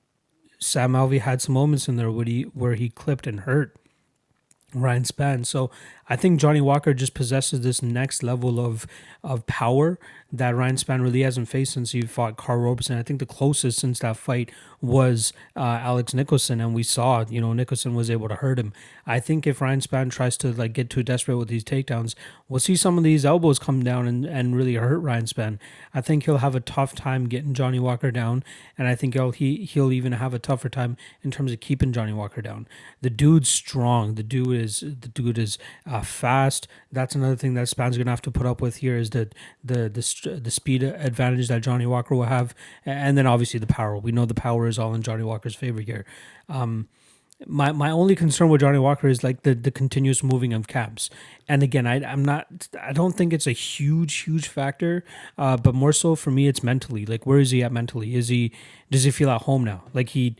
Sam 0.58 0.92
Alvey 0.92 1.20
had 1.20 1.42
some 1.42 1.54
moments 1.54 1.88
in 1.88 1.96
there 1.96 2.10
where 2.10 2.24
he 2.24 2.42
where 2.42 2.74
he 2.74 2.88
clipped 2.88 3.26
and 3.26 3.40
hurt 3.40 3.76
Ryan 4.74 5.02
Spann. 5.04 5.46
So 5.46 5.70
I 6.08 6.16
think 6.16 6.40
Johnny 6.40 6.60
Walker 6.60 6.94
just 6.94 7.14
possesses 7.14 7.62
this 7.62 7.82
next 7.82 8.22
level 8.22 8.60
of 8.60 8.86
of 9.24 9.46
power 9.46 9.98
that 10.32 10.54
Ryan 10.54 10.76
Spann 10.76 11.02
really 11.02 11.22
hasn't 11.22 11.48
faced 11.48 11.72
since 11.72 11.92
he 11.92 12.02
fought 12.02 12.36
Karl 12.36 12.60
Roberson. 12.60 12.98
I 12.98 13.02
think 13.02 13.20
the 13.20 13.26
closest 13.26 13.78
since 13.78 14.00
that 14.00 14.16
fight 14.16 14.50
was 14.80 15.32
uh, 15.56 15.60
Alex 15.60 16.14
Nicholson, 16.14 16.60
and 16.60 16.74
we 16.74 16.82
saw 16.82 17.24
you 17.28 17.40
know 17.40 17.52
Nicholson 17.52 17.94
was 17.94 18.10
able 18.10 18.28
to 18.28 18.36
hurt 18.36 18.58
him. 18.58 18.72
I 19.06 19.20
think 19.20 19.46
if 19.46 19.60
Ryan 19.60 19.80
Spann 19.80 20.10
tries 20.10 20.36
to 20.38 20.52
like 20.52 20.72
get 20.72 20.90
too 20.90 21.02
desperate 21.02 21.36
with 21.36 21.48
these 21.48 21.64
takedowns, 21.64 22.14
we'll 22.48 22.60
see 22.60 22.76
some 22.76 22.98
of 22.98 23.04
these 23.04 23.24
elbows 23.24 23.58
come 23.58 23.82
down 23.82 24.06
and, 24.06 24.24
and 24.24 24.56
really 24.56 24.74
hurt 24.74 24.98
Ryan 24.98 25.24
Spann. 25.24 25.58
I 25.94 26.00
think 26.00 26.24
he'll 26.24 26.38
have 26.38 26.54
a 26.54 26.60
tough 26.60 26.94
time 26.94 27.28
getting 27.28 27.54
Johnny 27.54 27.78
Walker 27.78 28.10
down, 28.10 28.44
and 28.76 28.86
I 28.86 28.94
think 28.94 29.14
he'll 29.14 29.32
he 29.32 29.64
he'll 29.64 29.92
even 29.92 30.12
have 30.12 30.34
a 30.34 30.38
tougher 30.38 30.68
time 30.68 30.96
in 31.22 31.30
terms 31.30 31.52
of 31.52 31.60
keeping 31.60 31.92
Johnny 31.92 32.12
Walker 32.12 32.42
down. 32.42 32.68
The 33.00 33.10
dude's 33.10 33.48
strong. 33.48 34.14
The 34.14 34.22
dude 34.22 34.60
is 34.60 34.80
the 34.80 35.08
dude 35.08 35.38
is 35.38 35.58
uh, 35.86 35.95
fast. 36.02 36.68
That's 36.92 37.14
another 37.14 37.36
thing 37.36 37.54
that 37.54 37.68
Spann's 37.68 37.96
gonna 37.96 38.10
have 38.10 38.22
to 38.22 38.30
put 38.30 38.46
up 38.46 38.60
with 38.60 38.76
here 38.76 38.96
is 38.96 39.10
the 39.10 39.28
the 39.64 39.88
the 39.88 40.40
the 40.40 40.50
speed 40.50 40.82
advantage 40.82 41.48
that 41.48 41.62
Johnny 41.62 41.86
Walker 41.86 42.14
will 42.14 42.24
have, 42.24 42.54
and 42.84 43.16
then 43.16 43.26
obviously 43.26 43.60
the 43.60 43.66
power. 43.66 43.96
We 43.96 44.12
know 44.12 44.24
the 44.24 44.34
power 44.34 44.66
is 44.66 44.78
all 44.78 44.94
in 44.94 45.02
Johnny 45.02 45.22
Walker's 45.22 45.54
favor 45.54 45.80
here. 45.80 46.04
Um, 46.48 46.88
my 47.46 47.70
my 47.72 47.90
only 47.90 48.14
concern 48.14 48.48
with 48.48 48.62
Johnny 48.62 48.78
Walker 48.78 49.08
is 49.08 49.22
like 49.22 49.42
the 49.42 49.54
the 49.54 49.70
continuous 49.70 50.22
moving 50.22 50.54
of 50.54 50.68
cabs. 50.68 51.10
And 51.48 51.62
again, 51.62 51.86
I 51.86 52.02
I'm 52.04 52.24
not 52.24 52.68
I 52.80 52.92
don't 52.92 53.12
think 53.12 53.32
it's 53.32 53.46
a 53.46 53.52
huge 53.52 54.14
huge 54.20 54.48
factor, 54.48 55.04
uh, 55.36 55.56
but 55.56 55.74
more 55.74 55.92
so 55.92 56.14
for 56.14 56.30
me, 56.30 56.48
it's 56.48 56.62
mentally. 56.62 57.04
Like, 57.04 57.26
where 57.26 57.38
is 57.38 57.50
he 57.50 57.62
at 57.62 57.72
mentally? 57.72 58.14
Is 58.14 58.28
he 58.28 58.52
does 58.90 59.04
he 59.04 59.10
feel 59.10 59.30
at 59.30 59.42
home 59.42 59.64
now? 59.64 59.84
Like 59.92 60.10
he 60.10 60.36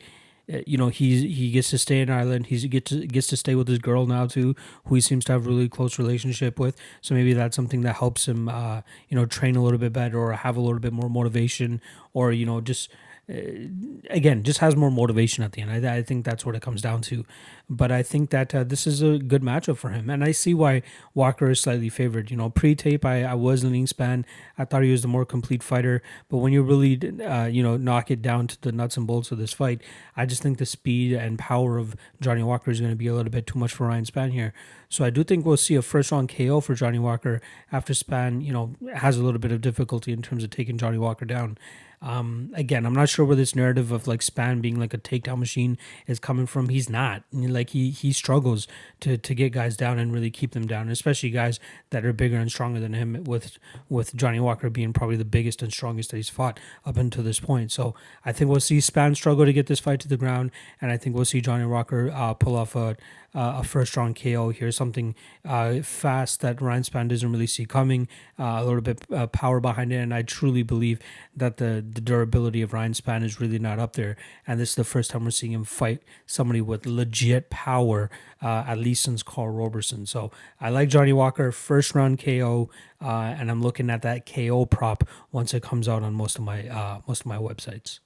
you 0.49 0.79
know 0.79 0.89
he's 0.89 1.23
he 1.23 1.51
gets 1.51 1.71
to 1.71 1.79
stay 1.79 2.01
in 2.01 2.11
Ireland. 2.11 2.47
He 2.47 2.69
get 2.69 2.85
to 2.87 3.07
gets 3.07 3.27
to 3.29 3.37
stay 3.37 3.55
with 3.55 3.69
his 3.69 3.79
girl 3.79 4.07
now 4.07 4.27
too, 4.27 4.55
who 4.85 4.95
he 4.95 5.01
seems 5.01 5.25
to 5.27 5.33
have 5.33 5.47
a 5.47 5.49
really 5.49 5.69
close 5.69 5.99
relationship 5.99 6.59
with. 6.59 6.77
So 7.01 7.15
maybe 7.15 7.33
that's 7.33 7.57
something 7.57 7.83
that 7.83 7.97
helps 7.97 8.29
him, 8.29 8.49
uh, 8.49 8.83
you 9.09 9.17
know, 9.17 9.27
train 9.27 9.57
a 9.57 9.63
little 9.63 9.79
bit 9.79 9.93
better 9.93 10.19
or 10.19 10.33
have 10.33 10.57
a 10.57 10.61
little 10.61 10.79
bit 10.79 10.93
more 10.93 11.09
motivation, 11.11 11.81
or 12.13 12.33
you 12.33 12.47
know, 12.47 12.61
just 12.61 12.89
again, 13.29 14.45
just 14.45 14.61
has 14.61 14.77
more 14.77 14.91
motivation 14.91 15.43
at 15.43 15.53
the 15.53 15.63
end. 15.63 15.87
I, 15.87 15.97
I 15.97 16.03
think 16.03 16.25
that's 16.25 16.47
what 16.47 16.55
it 16.55 16.63
comes 16.63 16.81
down 16.81 17.01
to. 17.03 17.25
But 17.69 17.91
I 17.91 18.05
think 18.05 18.31
that 18.31 18.55
uh, 18.55 18.63
this 18.63 18.87
is 18.87 19.03
a 19.03 19.19
good 19.19 19.43
matchup 19.43 19.79
for 19.79 19.91
him, 19.91 20.09
and 20.09 20.23
I 20.23 20.31
see 20.31 20.55
why 20.55 20.83
Walker 21.13 21.51
is 21.51 21.61
slightly 21.61 21.89
favored. 21.89 22.31
You 22.31 22.37
know, 22.37 22.51
pre-tape, 22.51 23.05
I, 23.05 23.25
I 23.25 23.35
was 23.35 23.65
leaning 23.65 23.87
Spann. 23.87 24.25
I 24.57 24.65
thought 24.65 24.85
he 24.85 24.93
was 24.93 25.03
the 25.03 25.09
more 25.09 25.25
complete 25.25 25.65
fighter, 25.65 26.03
but 26.29 26.37
when 26.37 26.53
you 26.53 26.63
really, 26.63 27.01
uh, 27.21 27.47
you 27.47 27.65
know, 27.65 27.77
knock 27.77 28.13
it 28.13 28.23
down 28.23 28.47
to 28.47 28.61
the 28.61 28.71
nuts 28.71 28.97
and 28.97 29.09
bolts 29.09 29.33
of 29.33 29.39
this 29.39 29.53
fight, 29.53 29.83
I 30.17 30.25
just 30.27 30.43
think 30.43 30.59
the 30.59 30.67
speed 30.67 31.13
and 31.13 31.37
power 31.37 31.79
of 31.79 31.97
Johnny 32.21 32.45
Walker 32.45 32.71
is 32.71 32.79
going 32.79 32.93
to 32.93 32.97
be 32.97 33.09
a 33.09 33.15
little 33.15 33.33
bit 33.33 33.49
too 33.49 33.59
much 33.59 33.73
for 33.73 33.89
Ryan 33.89 34.05
Spann 34.05 34.31
here. 34.31 34.55
So 34.89 35.05
I 35.05 35.11
do 35.11 35.25
think 35.25 35.45
we'll 35.45 35.57
see 35.57 35.75
a 35.75 35.83
first 35.83 36.13
round 36.13 36.29
KO 36.29 36.61
for 36.61 36.75
Johnny 36.77 37.01
Walker 37.01 37.41
after 37.73 37.93
Spann, 37.93 38.45
you 38.45 38.53
know, 38.53 38.77
has 38.95 39.17
a 39.17 39.25
little 39.25 39.41
bit 39.41 39.51
of 39.51 39.61
difficulty 39.61 40.13
in 40.13 40.23
terms 40.23 40.45
of 40.45 40.51
taking 40.51 40.79
Johnny 40.79 40.99
Walker 40.99 41.25
down. 41.25 41.59
Um, 42.07 42.53
again, 42.55 42.87
I'm 42.87 42.95
not 42.95 43.09
sure 43.09 43.25
where 43.25 43.35
this 43.35 43.57
narrative 43.57 43.91
of 43.91 44.07
like 44.07 44.21
Spann 44.21 44.63
being 44.63 44.79
like 44.79 44.95
a 44.95 44.99
takedown 44.99 45.39
machine 45.39 45.77
is 46.07 46.21
coming 46.21 46.47
from. 46.47 46.69
He's 46.69 46.89
not. 46.89 47.25
Like 47.33 47.71
he 47.71 47.91
he 47.91 48.13
struggles 48.13 48.69
to 49.01 49.19
to 49.19 49.35
get 49.35 49.51
guys 49.51 49.77
down 49.77 49.99
and 49.99 50.13
really 50.13 50.31
keep 50.31 50.53
them 50.53 50.69
down, 50.69 50.89
especially 50.89 51.31
guys 51.31 51.59
that 51.91 52.05
are 52.05 52.13
bigger 52.13 52.37
and 52.37 52.49
stronger 52.49 52.79
than 52.79 52.93
him. 52.93 53.25
With 53.25 53.59
with 53.89 54.15
Johnny 54.15 54.39
Walker 54.39 54.71
being 54.71 54.93
probably 54.93 55.17
the 55.17 55.25
biggest 55.25 55.63
and 55.63 55.73
strongest 55.73 56.13
that 56.13 56.19
he's 56.19 56.29
fought 56.29 56.61
up 56.85 56.97
until 56.97 57.25
this 57.25 57.41
point. 57.41 57.73
So 57.73 57.97
I 58.25 58.31
think 58.31 58.53
we'll 58.53 58.61
see 58.61 58.79
Spann 58.79 59.17
struggle 59.17 59.45
to 59.45 59.53
get 59.53 59.67
this 59.67 59.81
fight 59.81 59.99
to 60.01 60.09
the 60.09 60.17
ground, 60.17 60.53
and 60.81 60.93
I 60.93 60.97
think 60.97 61.17
we'll 61.17 61.25
see 61.25 61.41
Johnny 61.41 61.67
Walker 61.67 62.13
uh, 62.15 62.35
pull 62.35 62.55
off 62.55 62.77
a 62.77 62.97
a 63.37 63.63
first 63.63 63.97
round 63.97 64.17
KO 64.21 64.49
here, 64.49 64.73
something 64.73 65.15
uh, 65.45 65.83
fast 65.83 66.41
that 66.41 66.61
Ryan 66.63 66.83
Spann 66.83 67.09
doesn't 67.09 67.31
really 67.31 67.47
see 67.47 67.67
coming, 67.67 68.09
uh, 68.39 68.57
a 68.59 68.65
little 68.65 68.81
bit 68.81 69.05
uh, 69.13 69.27
power 69.27 69.61
behind 69.61 69.93
it, 69.93 69.97
and 69.97 70.15
I 70.15 70.23
truly 70.23 70.63
believe 70.63 70.99
that 71.37 71.59
the 71.59 71.85
the 71.87 72.01
durability 72.01 72.63
of 72.63 72.73
Ryan 72.73 72.93
Spann 72.95 73.23
is 73.23 73.41
really 73.41 73.59
not 73.59 73.79
up 73.79 73.93
there, 73.93 74.17
and 74.47 74.59
this 74.59 74.71
is 74.71 74.75
the 74.77 74.85
first 74.85 75.11
time 75.11 75.25
we're 75.25 75.31
seeing 75.31 75.53
him 75.53 75.65
fight 75.65 76.03
somebody 76.25 76.63
with 76.63 76.87
legit 76.87 77.51
power, 77.51 78.11
uh, 78.41 78.65
at 78.67 78.79
least 78.79 79.03
since 79.03 79.23
Karl 79.23 79.51
Roberson. 79.51 80.07
So 80.07 80.31
I 80.61 80.71
like 80.71 80.89
Johnny 80.89 81.13
Walker 81.13 81.53
first 81.53 81.95
round 81.95 82.19
KO, 82.19 82.71
uh, 83.03 83.35
and 83.39 83.51
I'm 83.51 83.61
looking 83.61 83.91
at 83.91 84.01
that 84.03 84.25
KO 84.25 84.65
prop 84.65 85.05
once 85.31 85.53
it 85.53 85.63
comes 85.63 85.89
out 85.89 86.03
on 86.03 86.15
most 86.15 86.39
of 86.39 86.45
my 86.45 87.03
most 87.07 87.21
of 87.21 87.27
my 87.27 87.37
websites. 87.37 88.01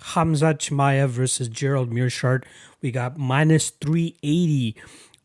Khamzat 0.00 0.58
Chimaev 0.58 1.08
versus 1.08 1.48
Gerald 1.48 1.90
Meerschaert. 1.90 2.44
We 2.80 2.90
got 2.90 3.16
minus 3.18 3.70
380 3.70 4.76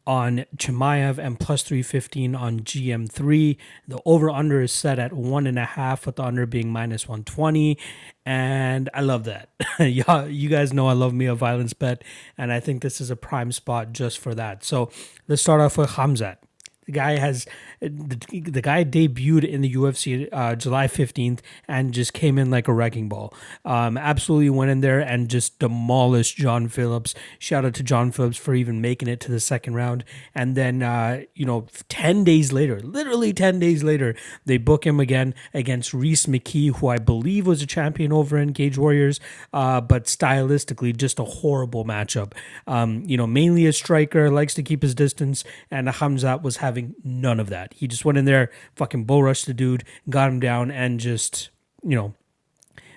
on 0.08 0.46
Chimaev 0.58 1.18
and 1.18 1.40
plus 1.40 1.64
315 1.64 2.36
on 2.36 2.62
GM3. 2.62 3.58
The 3.88 4.02
over 4.06 4.30
under 4.30 4.62
is 4.62 4.72
set 4.72 5.00
at 5.00 5.14
one 5.14 5.46
and 5.46 5.60
a 5.60 5.66
half, 5.66 6.06
with 6.06 6.16
the 6.16 6.24
under 6.24 6.46
being 6.46 6.72
minus 6.72 7.08
120. 7.08 7.78
And 8.26 8.90
I 8.94 9.02
love 9.02 9.26
that. 9.26 9.50
yeah, 9.80 10.26
you 10.26 10.50
guys 10.50 10.74
know 10.74 10.88
I 10.88 10.94
love 10.94 11.14
me 11.14 11.26
a 11.26 11.36
violence 11.36 11.74
bet, 11.74 12.04
and 12.38 12.52
I 12.52 12.60
think 12.60 12.82
this 12.82 13.00
is 13.00 13.10
a 13.12 13.16
prime 13.16 13.52
spot 13.52 13.94
just 13.94 14.18
for 14.20 14.34
that. 14.36 14.64
So 14.64 14.90
let's 15.28 15.42
start 15.42 15.62
off 15.62 15.78
with 15.78 15.92
Khamzat. 15.92 16.38
The 16.86 16.92
guy 16.92 17.18
has 17.18 17.46
the, 17.82 18.42
the 18.42 18.62
guy 18.62 18.84
debuted 18.86 19.48
in 19.48 19.62
the 19.62 19.74
UFC 19.74 20.30
uh, 20.32 20.56
July 20.56 20.88
15th 20.88 21.40
and 21.68 21.94
just 21.94 22.14
came 22.14 22.38
in 22.38 22.52
like 22.52 22.68
a 22.68 22.74
wrecking 22.74 23.10
ball. 23.10 23.34
Um, 23.66 23.98
absolutely 23.98 24.52
went 24.52 24.70
in 24.70 24.82
there 24.82 25.00
and 25.00 25.28
just 25.28 25.58
demolished 25.58 26.38
John 26.38 26.68
Phillips. 26.68 27.16
Shout 27.40 27.66
out 27.66 27.74
to 27.76 27.84
John 27.84 28.12
Phillips 28.12 28.38
for 28.38 28.54
even 28.54 28.82
making 28.82 29.08
it 29.08 29.20
to 29.22 29.32
the 29.32 29.40
second 29.40 29.74
round. 29.74 30.04
And 30.36 30.56
then, 30.56 30.84
uh, 30.84 31.24
you 31.34 31.46
know, 31.46 31.66
10 31.90 32.24
days 32.24 32.54
later, 32.54 32.80
literally 32.82 33.34
10 33.34 33.60
days 33.60 33.84
later, 33.84 34.16
they 34.46 34.58
book 34.58 34.86
him 34.86 35.00
again 35.00 35.34
against 35.54 35.92
Rhys 35.92 36.28
McKee, 36.28 36.76
who 36.76 36.88
I 36.88 37.00
believe 37.00 37.48
was 37.48 37.64
a 37.64 37.68
champion 37.68 38.14
over 38.14 38.38
in 38.38 38.54
Cage 38.54 38.78
Warriors, 38.78 39.20
uh, 39.54 39.82
but 39.82 40.06
stylistically, 40.06 40.96
just 40.96 41.18
a 41.18 41.24
horrible 41.24 41.84
matchup. 41.84 42.34
Um, 42.68 43.04
you 43.08 43.18
know, 43.18 43.26
mainly 43.26 43.66
a 43.66 43.74
striker, 43.74 44.30
likes 44.30 44.54
to 44.54 44.64
keep 44.64 44.84
his 44.84 44.94
distance, 44.94 45.44
and 45.72 45.88
Khamzat 45.88 46.44
was 46.44 46.58
having 46.58 46.96
none 47.04 47.40
of 47.40 47.50
that. 47.50 47.71
He 47.74 47.88
just 47.88 48.06
went 48.06 48.18
in 48.18 48.26
there, 48.26 48.50
fucking 48.76 49.06
bull 49.06 49.24
rushed 49.24 49.46
the 49.46 49.54
dude, 49.54 49.84
got 50.10 50.30
him 50.30 50.40
down, 50.40 50.72
and 50.72 51.00
just, 51.00 51.50
you 51.84 51.96
know, 51.96 52.14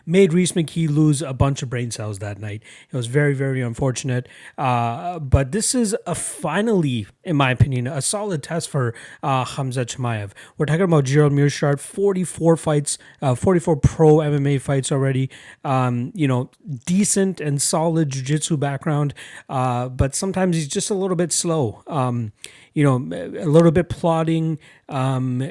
made 0.06 0.32
Rhys 0.32 0.52
McKee 0.52 0.88
lose 0.88 1.22
a 1.22 1.32
bunch 1.32 1.62
of 1.62 1.70
brain 1.70 1.90
cells 1.90 2.18
that 2.18 2.38
night. 2.38 2.62
It 2.90 2.96
was 2.96 3.06
very, 3.06 3.34
very 3.34 3.60
unfortunate. 3.60 4.28
Uh, 4.58 5.18
but 5.18 5.52
this 5.52 5.74
is 5.74 5.96
a 6.06 6.14
finally, 6.14 7.06
in 7.22 7.36
my 7.36 7.50
opinion, 7.50 7.86
a 7.86 8.02
solid 8.02 8.42
test 8.42 8.68
for 8.68 8.94
uh, 9.22 9.44
Khamzat 9.44 9.96
Chimaev. 9.96 10.32
We're 10.58 10.66
talking 10.66 10.82
about 10.82 11.04
Gerald 11.04 11.32
Meerschaert, 11.32 11.80
44 11.80 12.56
fights, 12.56 12.98
uh, 13.22 13.34
44 13.34 13.76
pro 13.76 14.16
MMA 14.16 14.60
fights 14.60 14.92
already. 14.92 15.30
Um, 15.64 16.12
you 16.14 16.28
know, 16.28 16.50
decent 16.86 17.40
and 17.40 17.60
solid 17.60 18.10
jiu-jitsu 18.10 18.56
background, 18.56 19.14
uh, 19.48 19.88
but 19.88 20.14
sometimes 20.14 20.56
he's 20.56 20.68
just 20.68 20.90
a 20.90 20.94
little 20.94 21.16
bit 21.16 21.32
slow. 21.32 21.82
Um, 21.86 22.32
you 22.74 22.82
know, 22.82 22.96
a 22.96 23.46
little 23.46 23.70
bit 23.70 23.88
plodding, 23.88 24.58
um, 24.88 25.50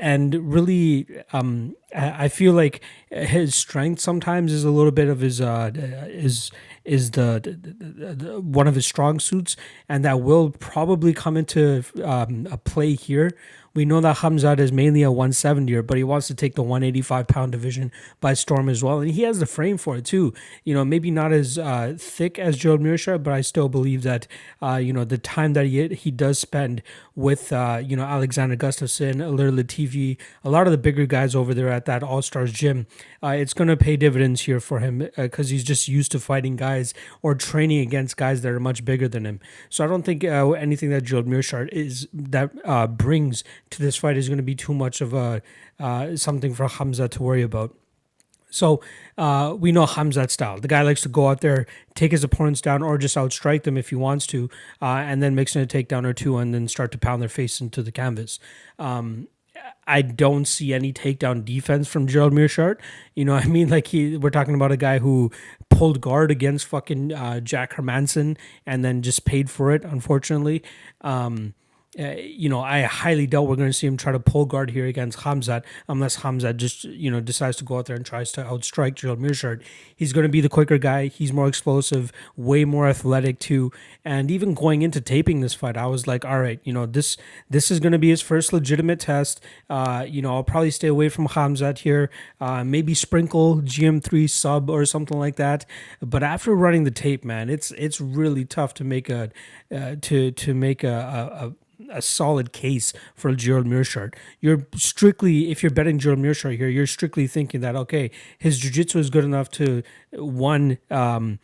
and 0.00 0.34
really, 0.52 1.06
um, 1.32 1.74
I 1.94 2.28
feel 2.28 2.52
like 2.52 2.80
his 3.10 3.54
strength 3.54 4.00
sometimes 4.00 4.52
is 4.52 4.64
a 4.64 4.70
little 4.70 4.92
bit 4.92 5.08
of 5.08 5.20
his 5.20 5.40
uh, 5.40 5.70
is 5.74 6.50
is 6.84 7.10
the, 7.12 7.40
the, 7.42 8.14
the, 8.14 8.40
one 8.40 8.68
of 8.68 8.74
his 8.74 8.86
strong 8.86 9.18
suits, 9.20 9.56
and 9.88 10.04
that 10.04 10.20
will 10.20 10.50
probably 10.50 11.12
come 11.12 11.36
into 11.36 11.82
um, 12.04 12.46
a 12.50 12.56
play 12.56 12.94
here 12.94 13.32
we 13.78 13.84
know 13.84 14.00
that 14.00 14.16
Khamzat 14.16 14.58
is 14.58 14.72
mainly 14.72 15.04
a 15.04 15.06
170er, 15.06 15.86
but 15.86 15.96
he 15.96 16.02
wants 16.02 16.26
to 16.26 16.34
take 16.34 16.56
the 16.56 16.64
185 16.64 17.28
pound 17.28 17.52
division 17.52 17.92
by 18.20 18.34
storm 18.34 18.68
as 18.68 18.82
well. 18.82 18.98
And 18.98 19.12
he 19.12 19.22
has 19.22 19.38
the 19.38 19.46
frame 19.46 19.78
for 19.78 19.96
it 19.96 20.04
too. 20.04 20.34
You 20.64 20.74
know, 20.74 20.84
maybe 20.84 21.12
not 21.12 21.30
as 21.30 21.58
uh, 21.58 21.94
thick 21.96 22.40
as 22.40 22.56
Gerald 22.56 22.80
Meerschaert, 22.80 23.22
but 23.22 23.32
I 23.32 23.40
still 23.40 23.68
believe 23.68 24.02
that, 24.02 24.26
uh, 24.60 24.80
you 24.82 24.92
know, 24.92 25.04
the 25.04 25.16
time 25.16 25.52
that 25.52 25.66
he, 25.66 25.86
he 25.94 26.10
does 26.10 26.40
spend 26.40 26.82
with, 27.14 27.52
uh, 27.52 27.80
you 27.80 27.96
know, 27.96 28.02
Alexander 28.02 28.56
Gustafsson, 28.56 29.18
Ilir 29.18 29.56
Latifi, 29.56 30.16
a 30.42 30.50
lot 30.50 30.66
of 30.66 30.72
the 30.72 30.78
bigger 30.78 31.06
guys 31.06 31.36
over 31.36 31.54
there 31.54 31.68
at 31.68 31.84
that 31.84 32.02
All 32.02 32.20
Stars 32.20 32.52
gym, 32.52 32.88
uh, 33.22 33.28
it's 33.28 33.54
going 33.54 33.68
to 33.68 33.76
pay 33.76 33.96
dividends 33.96 34.40
here 34.40 34.58
for 34.58 34.80
him 34.80 35.08
because 35.16 35.50
uh, 35.50 35.52
he's 35.52 35.62
just 35.62 35.86
used 35.86 36.10
to 36.10 36.18
fighting 36.18 36.56
guys 36.56 36.94
or 37.22 37.36
training 37.36 37.78
against 37.78 38.16
guys 38.16 38.42
that 38.42 38.50
are 38.50 38.58
much 38.58 38.84
bigger 38.84 39.06
than 39.06 39.24
him. 39.24 39.38
So 39.68 39.84
I 39.84 39.86
don't 39.86 40.02
think 40.02 40.24
uh, 40.24 40.50
anything 40.50 40.90
that 40.90 41.04
Gerald 41.04 41.28
Meerschaert 41.28 41.68
is 41.70 42.08
that 42.12 42.50
brings 42.98 43.44
to 43.70 43.82
this 43.82 43.96
fight 43.96 44.16
is 44.16 44.28
going 44.28 44.38
to 44.38 44.42
be 44.42 44.54
too 44.54 44.74
much 44.74 45.00
of 45.00 45.14
a 45.14 45.42
uh, 45.78 46.16
something 46.16 46.54
for 46.54 46.68
Hamza 46.68 47.08
to 47.08 47.22
worry 47.22 47.42
about. 47.42 47.74
So 48.50 48.80
uh, 49.16 49.54
we 49.58 49.72
know 49.72 49.84
Khamzat 49.84 50.30
style. 50.30 50.58
The 50.58 50.68
guy 50.68 50.82
likes 50.82 51.02
to 51.02 51.08
go 51.08 51.28
out 51.28 51.40
there, 51.40 51.66
take 51.94 52.12
his 52.12 52.24
opponents 52.24 52.60
down, 52.60 52.82
or 52.82 52.96
just 52.98 53.16
outstrike 53.16 53.64
them 53.64 53.76
if 53.76 53.90
he 53.90 53.94
wants 53.94 54.26
to, 54.28 54.48
uh, 54.80 54.86
and 54.86 55.22
then 55.22 55.34
mix 55.34 55.54
in 55.54 55.62
a 55.62 55.66
takedown 55.66 56.06
or 56.06 56.12
two, 56.12 56.38
and 56.38 56.54
then 56.54 56.68
start 56.68 56.92
to 56.92 56.98
pound 56.98 57.20
their 57.20 57.28
face 57.28 57.60
into 57.60 57.82
the 57.82 57.92
canvas. 57.92 58.38
Um, 58.78 59.28
I 59.86 60.02
don't 60.02 60.46
see 60.46 60.72
any 60.72 60.92
takedown 60.92 61.44
defense 61.44 61.88
from 61.88 62.06
Gerald 62.06 62.32
Meerschaert. 62.32 62.76
You 63.14 63.24
know, 63.24 63.34
I 63.34 63.46
mean, 63.46 63.68
like 63.70 63.88
he, 63.88 64.16
we're 64.16 64.30
talking 64.30 64.54
about 64.54 64.72
a 64.72 64.76
guy 64.76 64.98
who 64.98 65.30
pulled 65.68 66.00
guard 66.00 66.30
against 66.30 66.66
fucking 66.66 67.12
uh, 67.12 67.40
Jack 67.40 67.74
Hermansson 67.74 68.36
and 68.66 68.84
then 68.84 69.02
just 69.02 69.24
paid 69.24 69.50
for 69.50 69.72
it. 69.72 69.84
Unfortunately. 69.84 70.62
Um, 71.00 71.54
uh, 71.98 72.14
you 72.16 72.48
know, 72.48 72.60
I 72.60 72.82
highly 72.82 73.26
doubt 73.26 73.48
we're 73.48 73.56
going 73.56 73.68
to 73.68 73.72
see 73.72 73.86
him 73.86 73.96
try 73.96 74.12
to 74.12 74.20
pull 74.20 74.44
guard 74.44 74.70
here 74.70 74.86
against 74.86 75.18
Khamzat 75.18 75.64
unless 75.88 76.18
Khamzat 76.18 76.56
just, 76.56 76.84
you 76.84 77.10
know, 77.10 77.20
decides 77.20 77.56
to 77.56 77.64
go 77.64 77.78
out 77.78 77.86
there 77.86 77.96
and 77.96 78.06
tries 78.06 78.30
to 78.32 78.44
outstrike 78.44 78.94
Gerald 78.94 79.20
Meerschaert. 79.20 79.62
He's 79.96 80.12
going 80.12 80.22
to 80.22 80.28
be 80.28 80.40
the 80.40 80.48
quicker 80.48 80.78
guy. 80.78 81.06
He's 81.06 81.32
more 81.32 81.48
explosive, 81.48 82.12
way 82.36 82.64
more 82.64 82.86
athletic 82.86 83.40
too. 83.40 83.72
And 84.04 84.30
even 84.30 84.54
going 84.54 84.82
into 84.82 85.00
taping 85.00 85.40
this 85.40 85.54
fight, 85.54 85.76
I 85.76 85.86
was 85.86 86.06
like, 86.06 86.24
all 86.24 86.40
right, 86.40 86.60
you 86.62 86.72
know, 86.72 86.86
this 86.86 87.16
this 87.50 87.70
is 87.70 87.80
going 87.80 87.92
to 87.92 87.98
be 87.98 88.10
his 88.10 88.20
first 88.20 88.52
legitimate 88.52 89.00
test. 89.00 89.40
Uh, 89.68 90.06
you 90.08 90.22
know, 90.22 90.34
I'll 90.34 90.44
probably 90.44 90.70
stay 90.70 90.88
away 90.88 91.08
from 91.08 91.26
Khamzat 91.26 91.78
here. 91.78 92.10
Uh, 92.40 92.62
maybe 92.62 92.94
sprinkle 92.94 93.56
GM3 93.56 94.30
sub 94.30 94.70
or 94.70 94.84
something 94.84 95.18
like 95.18 95.36
that. 95.36 95.66
But 96.00 96.22
after 96.22 96.54
running 96.54 96.84
the 96.84 96.90
tape, 96.92 97.24
man, 97.24 97.50
it's 97.50 97.72
it's 97.72 98.00
really 98.00 98.44
tough 98.44 98.72
to 98.74 98.84
make 98.84 99.10
a 99.10 99.30
uh, 99.74 99.96
to 100.02 100.30
to 100.30 100.54
make 100.54 100.84
a, 100.84 100.88
a, 100.88 101.46
a 101.46 101.54
a 101.90 102.02
solid 102.02 102.52
case 102.52 102.92
for 103.14 103.34
Gerald 103.34 103.66
Meerschaert. 103.66 104.14
You're 104.40 104.66
strictly, 104.74 105.50
if 105.50 105.62
you're 105.62 105.70
betting 105.70 105.98
Gerald 105.98 106.20
Meerschaert 106.20 106.56
here, 106.56 106.68
you're 106.68 106.86
strictly 106.86 107.26
thinking 107.26 107.60
that 107.60 107.76
okay, 107.76 108.10
his 108.38 108.58
jiu-jitsu 108.58 108.98
is 108.98 109.10
good 109.10 109.24
enough 109.24 109.50
to 109.52 109.82
one 110.12 110.78
um, 110.90 111.38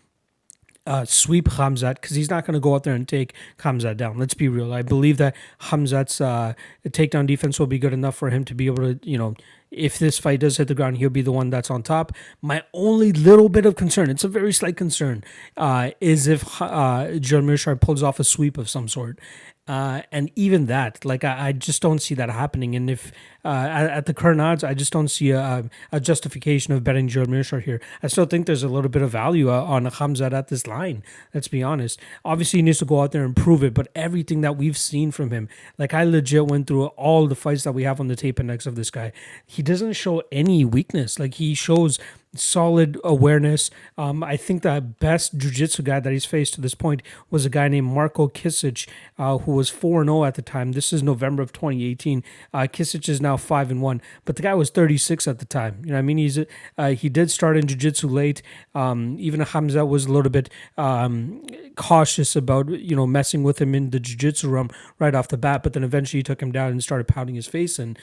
uh, 0.86 1.04
sweep 1.04 1.46
Khamzat 1.48 1.94
because 1.94 2.16
he's 2.16 2.30
not 2.30 2.44
going 2.44 2.54
to 2.54 2.60
go 2.60 2.74
out 2.74 2.84
there 2.84 2.94
and 2.94 3.08
take 3.08 3.32
Khamzat 3.58 3.96
down. 3.96 4.18
Let's 4.18 4.34
be 4.34 4.48
real. 4.48 4.72
I 4.72 4.82
believe 4.82 5.16
that 5.18 5.34
Khamzat's 5.60 6.20
uh, 6.20 6.54
takedown 6.86 7.26
defense 7.26 7.58
will 7.58 7.66
be 7.66 7.78
good 7.78 7.92
enough 7.92 8.16
for 8.16 8.30
him 8.30 8.44
to 8.44 8.54
be 8.54 8.66
able 8.66 8.94
to, 8.94 9.00
you 9.02 9.16
know, 9.16 9.34
if 9.76 9.98
this 9.98 10.18
fight 10.18 10.40
does 10.40 10.56
hit 10.56 10.68
the 10.68 10.74
ground, 10.74 10.98
he'll 10.98 11.10
be 11.10 11.22
the 11.22 11.32
one 11.32 11.50
that's 11.50 11.70
on 11.70 11.82
top. 11.82 12.12
My 12.40 12.62
only 12.72 13.12
little 13.12 13.48
bit 13.48 13.66
of 13.66 13.76
concern, 13.76 14.10
it's 14.10 14.24
a 14.24 14.28
very 14.28 14.52
slight 14.52 14.76
concern, 14.76 15.24
uh, 15.56 15.90
is 16.00 16.26
if 16.26 16.60
uh, 16.60 17.06
Meerschaert 17.08 17.80
pulls 17.80 18.02
off 18.02 18.20
a 18.20 18.24
sweep 18.24 18.58
of 18.58 18.68
some 18.68 18.88
sort. 18.88 19.18
Uh, 19.66 20.02
and 20.12 20.30
even 20.36 20.66
that, 20.66 21.06
like 21.06 21.24
I, 21.24 21.48
I, 21.48 21.52
just 21.52 21.80
don't 21.80 22.00
see 22.00 22.14
that 22.16 22.28
happening. 22.28 22.76
And 22.76 22.90
if 22.90 23.10
uh, 23.46 23.48
at, 23.48 23.90
at, 23.90 24.06
the 24.06 24.12
current 24.12 24.38
odds, 24.38 24.62
I 24.62 24.74
just 24.74 24.92
don't 24.92 25.08
see 25.08 25.30
a, 25.30 25.70
a 25.90 26.00
justification 26.00 26.74
of 26.74 26.84
betting 26.84 27.08
Gerald 27.08 27.30
Meerschaert 27.30 27.62
here. 27.62 27.80
I 28.02 28.08
still 28.08 28.26
think 28.26 28.46
there's 28.46 28.62
a 28.62 28.68
little 28.68 28.90
bit 28.90 29.00
of 29.00 29.10
value 29.10 29.50
uh, 29.50 29.62
on 29.62 29.86
Khamzat 29.86 30.34
at 30.34 30.48
this 30.48 30.66
line. 30.66 31.02
Let's 31.32 31.48
be 31.48 31.62
honest. 31.62 31.98
Obviously, 32.26 32.58
he 32.58 32.62
needs 32.62 32.80
to 32.80 32.84
go 32.84 33.00
out 33.00 33.12
there 33.12 33.24
and 33.24 33.34
prove 33.34 33.64
it. 33.64 33.72
But 33.72 33.88
everything 33.94 34.42
that 34.42 34.58
we've 34.58 34.76
seen 34.76 35.10
from 35.10 35.30
him, 35.30 35.48
like 35.78 35.94
I 35.94 36.04
legit 36.04 36.46
went 36.46 36.66
through 36.66 36.88
all 36.88 37.26
the 37.26 37.34
fights 37.34 37.64
that 37.64 37.72
we 37.72 37.84
have 37.84 38.00
on 38.00 38.08
the 38.08 38.16
tape 38.16 38.38
index 38.38 38.66
of 38.66 38.74
this 38.74 38.90
guy. 38.90 39.12
He 39.46 39.62
doesn't 39.64 39.94
show 39.94 40.22
any 40.30 40.64
weakness. 40.64 41.18
Like 41.18 41.34
he 41.34 41.54
shows 41.54 41.98
solid 42.36 42.98
awareness. 43.04 43.70
Um, 43.96 44.22
I 44.22 44.36
think 44.36 44.62
the 44.62 44.80
best 44.80 45.36
jiu-jitsu 45.36 45.82
guy 45.82 46.00
that 46.00 46.12
he's 46.12 46.24
faced 46.24 46.54
to 46.54 46.60
this 46.60 46.74
point 46.74 47.02
was 47.30 47.44
a 47.44 47.50
guy 47.50 47.68
named 47.68 47.88
Marco 47.88 48.28
Kisic, 48.28 48.88
uh, 49.18 49.38
who 49.38 49.52
was 49.52 49.70
4-0 49.70 50.26
at 50.26 50.34
the 50.34 50.42
time. 50.42 50.72
This 50.72 50.92
is 50.92 51.02
November 51.02 51.42
of 51.42 51.52
2018. 51.52 52.22
Uh, 52.52 52.58
Kisic 52.60 53.08
is 53.08 53.20
now 53.20 53.36
5 53.36 53.70
and 53.70 53.82
1, 53.82 54.02
but 54.24 54.36
the 54.36 54.42
guy 54.42 54.54
was 54.54 54.70
36 54.70 55.28
at 55.28 55.38
the 55.38 55.44
time. 55.44 55.82
You 55.84 55.92
know, 55.92 55.98
I 55.98 56.02
mean, 56.02 56.18
he's 56.18 56.38
uh, 56.78 56.90
he 56.90 57.08
did 57.08 57.30
start 57.30 57.56
in 57.56 57.66
jiu-jitsu 57.66 58.08
late. 58.08 58.42
Um, 58.74 59.16
even 59.18 59.40
Khamzat 59.40 59.88
was 59.88 60.06
a 60.06 60.12
little 60.12 60.30
bit 60.30 60.50
um, 60.76 61.44
cautious 61.76 62.36
about 62.36 62.68
you 62.68 62.96
know 62.96 63.06
messing 63.06 63.42
with 63.42 63.60
him 63.60 63.74
in 63.74 63.90
the 63.90 64.00
jiu-jitsu 64.00 64.48
room 64.48 64.70
right 64.98 65.14
off 65.14 65.28
the 65.28 65.36
bat, 65.36 65.62
but 65.62 65.72
then 65.72 65.84
eventually 65.84 66.18
he 66.18 66.24
took 66.24 66.42
him 66.42 66.52
down 66.52 66.70
and 66.70 66.82
started 66.82 67.08
pounding 67.08 67.36
his 67.36 67.46
face 67.46 67.78
and. 67.78 67.98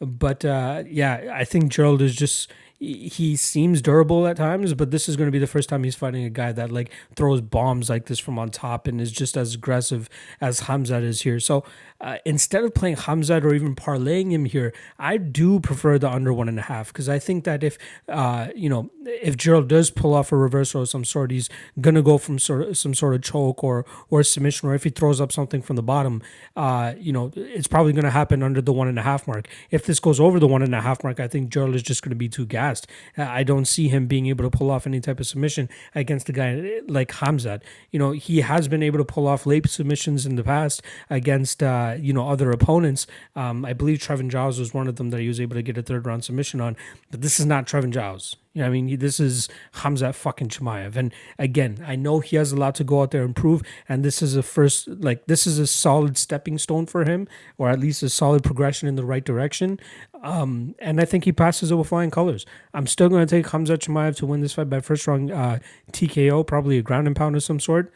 But 0.00 0.44
uh, 0.44 0.84
yeah, 0.86 1.32
I 1.32 1.44
think 1.44 1.72
Gerald 1.72 2.02
is 2.02 2.14
just 2.14 2.50
he 2.84 3.36
seems 3.36 3.80
durable 3.80 4.26
at 4.26 4.36
times, 4.36 4.74
but 4.74 4.90
this 4.90 5.08
is 5.08 5.16
going 5.16 5.26
to 5.26 5.32
be 5.32 5.38
the 5.38 5.46
first 5.46 5.68
time 5.68 5.84
he's 5.84 5.94
fighting 5.94 6.24
a 6.24 6.30
guy 6.30 6.52
that 6.52 6.70
like 6.70 6.90
throws 7.16 7.40
bombs 7.40 7.88
like 7.88 8.06
this 8.06 8.18
from 8.18 8.38
on 8.38 8.50
top 8.50 8.86
and 8.86 9.00
is 9.00 9.12
just 9.12 9.36
as 9.36 9.54
aggressive 9.54 10.08
as 10.40 10.62
Khamzat 10.62 11.02
is 11.02 11.22
here. 11.22 11.40
So 11.40 11.64
uh, 12.00 12.18
instead 12.24 12.64
of 12.64 12.74
playing 12.74 12.96
Khamzat 12.96 13.44
or 13.44 13.54
even 13.54 13.74
parlaying 13.74 14.30
him 14.30 14.44
here, 14.44 14.74
I 14.98 15.16
do 15.16 15.60
prefer 15.60 15.98
the 15.98 16.10
under 16.10 16.32
one 16.32 16.48
and 16.48 16.58
a 16.58 16.62
half 16.62 16.88
because 16.88 17.08
I 17.08 17.18
think 17.18 17.44
that 17.44 17.62
if 17.62 17.78
uh, 18.08 18.48
you 18.54 18.68
know 18.68 18.90
if 19.04 19.36
Gerald 19.36 19.68
does 19.68 19.90
pull 19.90 20.12
off 20.12 20.32
a 20.32 20.36
reversal 20.36 20.82
of 20.82 20.88
some 20.88 21.04
sort, 21.04 21.30
he's 21.30 21.48
gonna 21.80 22.02
go 22.02 22.18
from 22.18 22.38
sort 22.38 22.62
of 22.62 22.76
some 22.76 22.94
sort 22.94 23.14
of 23.14 23.22
choke 23.22 23.62
or 23.62 23.86
or 24.10 24.22
submission, 24.22 24.68
or 24.68 24.74
if 24.74 24.84
he 24.84 24.90
throws 24.90 25.20
up 25.20 25.32
something 25.32 25.62
from 25.62 25.76
the 25.76 25.82
bottom, 25.82 26.20
uh, 26.56 26.94
you 26.98 27.12
know, 27.12 27.30
it's 27.36 27.68
probably 27.68 27.92
gonna 27.92 28.10
happen 28.10 28.42
under 28.42 28.60
the 28.60 28.72
one 28.72 28.88
and 28.88 28.98
a 28.98 29.02
half 29.02 29.26
mark. 29.26 29.48
If 29.70 29.86
this 29.86 30.00
goes 30.00 30.18
over 30.20 30.38
the 30.40 30.48
one 30.48 30.62
and 30.62 30.74
a 30.74 30.80
half 30.80 31.04
mark, 31.04 31.20
I 31.20 31.28
think 31.28 31.48
Gerald 31.48 31.74
is 31.74 31.82
just 31.82 32.02
gonna 32.02 32.16
be 32.16 32.28
too 32.28 32.44
gassed. 32.44 32.73
I 33.16 33.42
don't 33.44 33.66
see 33.66 33.88
him 33.88 34.06
being 34.06 34.26
able 34.26 34.48
to 34.48 34.56
pull 34.56 34.70
off 34.70 34.86
any 34.86 35.00
type 35.00 35.20
of 35.20 35.26
submission 35.26 35.68
against 35.94 36.28
a 36.28 36.32
guy 36.32 36.80
like 36.88 37.10
Khamzat. 37.12 37.62
You 37.90 37.98
know, 37.98 38.12
he 38.12 38.40
has 38.40 38.68
been 38.68 38.82
able 38.82 38.98
to 38.98 39.04
pull 39.04 39.26
off 39.26 39.46
late 39.46 39.68
submissions 39.68 40.26
in 40.26 40.36
the 40.36 40.44
past 40.44 40.82
against. 41.10 41.62
Uh, 41.62 41.74
uh, 41.74 41.96
you 42.00 42.12
know 42.12 42.28
other 42.28 42.50
opponents. 42.50 43.06
Um, 43.34 43.64
I 43.64 43.72
believe 43.72 43.98
Trevin 43.98 44.28
Giles 44.28 44.58
was 44.58 44.72
one 44.72 44.88
of 44.88 44.96
them 44.96 45.10
that 45.10 45.20
he 45.20 45.28
was 45.28 45.40
able 45.40 45.54
to 45.56 45.62
get 45.62 45.76
a 45.76 45.82
third 45.82 46.06
round 46.06 46.24
submission 46.24 46.60
on. 46.60 46.76
But 47.10 47.20
this 47.20 47.40
is 47.40 47.46
not 47.46 47.66
Trevin 47.66 47.90
Giles. 47.90 48.36
I 48.56 48.68
mean, 48.68 48.98
this 48.98 49.18
is 49.18 49.48
Khamzat 49.74 50.14
fucking 50.14 50.48
Chimaev. 50.48 50.94
And 50.96 51.12
again, 51.38 51.84
I 51.86 51.96
know 51.96 52.20
he 52.20 52.36
has 52.36 52.52
a 52.52 52.56
lot 52.56 52.76
to 52.76 52.84
go 52.84 53.02
out 53.02 53.10
there 53.10 53.24
and 53.24 53.34
prove. 53.34 53.62
And 53.88 54.04
this 54.04 54.22
is 54.22 54.36
a 54.36 54.42
first, 54.42 54.86
like, 54.86 55.26
this 55.26 55.46
is 55.46 55.58
a 55.58 55.66
solid 55.66 56.16
stepping 56.16 56.58
stone 56.58 56.86
for 56.86 57.04
him, 57.04 57.26
or 57.58 57.68
at 57.68 57.80
least 57.80 58.02
a 58.02 58.08
solid 58.08 58.44
progression 58.44 58.88
in 58.88 58.94
the 58.94 59.04
right 59.04 59.24
direction. 59.24 59.80
Um, 60.22 60.74
and 60.78 61.00
I 61.00 61.04
think 61.04 61.24
he 61.24 61.32
passes 61.32 61.72
with 61.72 61.88
flying 61.88 62.10
colors. 62.10 62.46
I'm 62.72 62.86
still 62.86 63.08
going 63.08 63.26
to 63.26 63.36
take 63.36 63.46
Khamzat 63.46 63.78
Chimaev 63.78 64.16
to 64.16 64.26
win 64.26 64.40
this 64.40 64.54
fight 64.54 64.70
by 64.70 64.80
first 64.80 65.06
round 65.06 65.32
uh, 65.32 65.58
TKO, 65.92 66.46
probably 66.46 66.78
a 66.78 66.82
ground 66.82 67.06
and 67.06 67.16
pound 67.16 67.34
of 67.34 67.42
some 67.42 67.58
sort. 67.58 67.92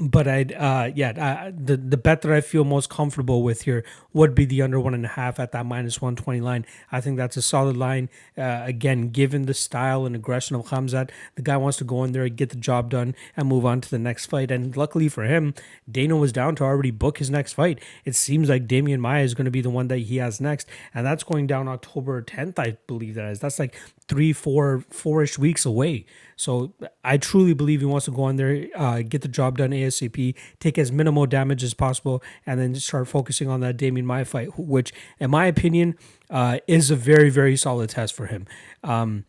But 0.00 0.28
I'd 0.28 0.52
uh 0.52 0.92
yeah 0.94 1.10
uh, 1.10 1.50
the 1.52 1.76
the 1.76 1.96
bet 1.96 2.22
that 2.22 2.30
I 2.30 2.40
feel 2.40 2.62
most 2.62 2.88
comfortable 2.88 3.42
with 3.42 3.62
here 3.62 3.84
would 4.12 4.32
be 4.32 4.44
the 4.44 4.62
under 4.62 4.78
one 4.78 4.94
and 4.94 5.04
a 5.04 5.08
half 5.08 5.40
at 5.40 5.50
that 5.50 5.66
minus 5.66 6.00
one 6.00 6.14
twenty 6.14 6.40
line. 6.40 6.66
I 6.92 7.00
think 7.00 7.16
that's 7.16 7.36
a 7.36 7.42
solid 7.42 7.76
line. 7.76 8.08
Uh, 8.36 8.62
again, 8.64 9.08
given 9.08 9.46
the 9.46 9.54
style 9.54 10.06
and 10.06 10.14
aggression 10.14 10.54
of 10.54 10.66
Khamzat, 10.66 11.10
the 11.34 11.42
guy 11.42 11.56
wants 11.56 11.78
to 11.78 11.84
go 11.84 12.04
in 12.04 12.12
there, 12.12 12.28
get 12.28 12.50
the 12.50 12.56
job 12.56 12.90
done, 12.90 13.16
and 13.36 13.48
move 13.48 13.66
on 13.66 13.80
to 13.80 13.90
the 13.90 13.98
next 13.98 14.26
fight. 14.26 14.52
And 14.52 14.76
luckily 14.76 15.08
for 15.08 15.24
him, 15.24 15.52
Dana 15.90 16.16
was 16.16 16.30
down 16.30 16.54
to 16.56 16.64
already 16.64 16.92
book 16.92 17.18
his 17.18 17.28
next 17.28 17.54
fight. 17.54 17.80
It 18.04 18.14
seems 18.14 18.48
like 18.48 18.68
Demian 18.68 19.00
Maia 19.00 19.24
is 19.24 19.34
going 19.34 19.46
to 19.46 19.50
be 19.50 19.62
the 19.62 19.68
one 19.68 19.88
that 19.88 19.98
he 19.98 20.18
has 20.18 20.40
next, 20.40 20.68
and 20.94 21.04
that's 21.04 21.24
going 21.24 21.48
down 21.48 21.66
October 21.66 22.22
tenth, 22.22 22.60
I 22.60 22.78
believe 22.86 23.16
that 23.16 23.32
is. 23.32 23.40
That's 23.40 23.58
like 23.58 23.74
three, 24.06 24.32
four, 24.32 24.84
four-ish 24.90 25.40
weeks 25.40 25.66
away. 25.66 26.06
So 26.38 26.72
I 27.02 27.16
truly 27.16 27.52
believe 27.52 27.80
he 27.80 27.86
wants 27.86 28.04
to 28.04 28.12
go 28.12 28.28
in 28.28 28.36
there, 28.36 28.68
uh, 28.76 29.02
get 29.02 29.22
the 29.22 29.28
job 29.28 29.58
done 29.58 29.70
ASAP, 29.70 30.36
take 30.60 30.78
as 30.78 30.92
minimal 30.92 31.26
damage 31.26 31.64
as 31.64 31.74
possible, 31.74 32.22
and 32.46 32.60
then 32.60 32.76
start 32.76 33.08
focusing 33.08 33.48
on 33.48 33.58
that 33.60 33.76
Demian 33.76 34.04
Maia 34.04 34.24
fight, 34.24 34.56
which, 34.56 34.92
in 35.18 35.30
my 35.30 35.46
opinion, 35.46 35.96
uh, 36.30 36.58
is 36.68 36.92
a 36.92 36.96
very, 36.96 37.28
very 37.28 37.56
solid 37.56 37.90
test 37.90 38.14
for 38.14 38.26
him. 38.26 38.46
Um, 38.84 39.24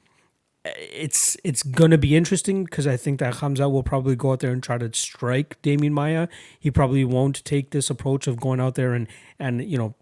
it's 0.66 1.36
it's 1.44 1.64
gonna 1.64 1.98
be 1.98 2.16
interesting 2.16 2.64
because 2.66 2.86
I 2.86 2.96
think 2.96 3.20
that 3.22 3.38
Hamza 3.38 3.68
will 3.68 3.82
probably 3.82 4.16
go 4.16 4.34
out 4.34 4.42
there 4.42 4.52
and 4.52 4.62
try 4.62 4.78
to 4.78 4.94
strike 4.94 5.60
Demian 5.64 5.92
Maia. 5.92 6.28
He 6.60 6.70
probably 6.70 7.04
won't 7.04 7.44
take 7.44 7.72
this 7.72 7.90
approach 7.90 8.28
of 8.28 8.40
going 8.40 8.60
out 8.60 8.76
there 8.76 8.94
and 8.94 9.08
and 9.40 9.64
you 9.64 9.80
know 9.80 9.96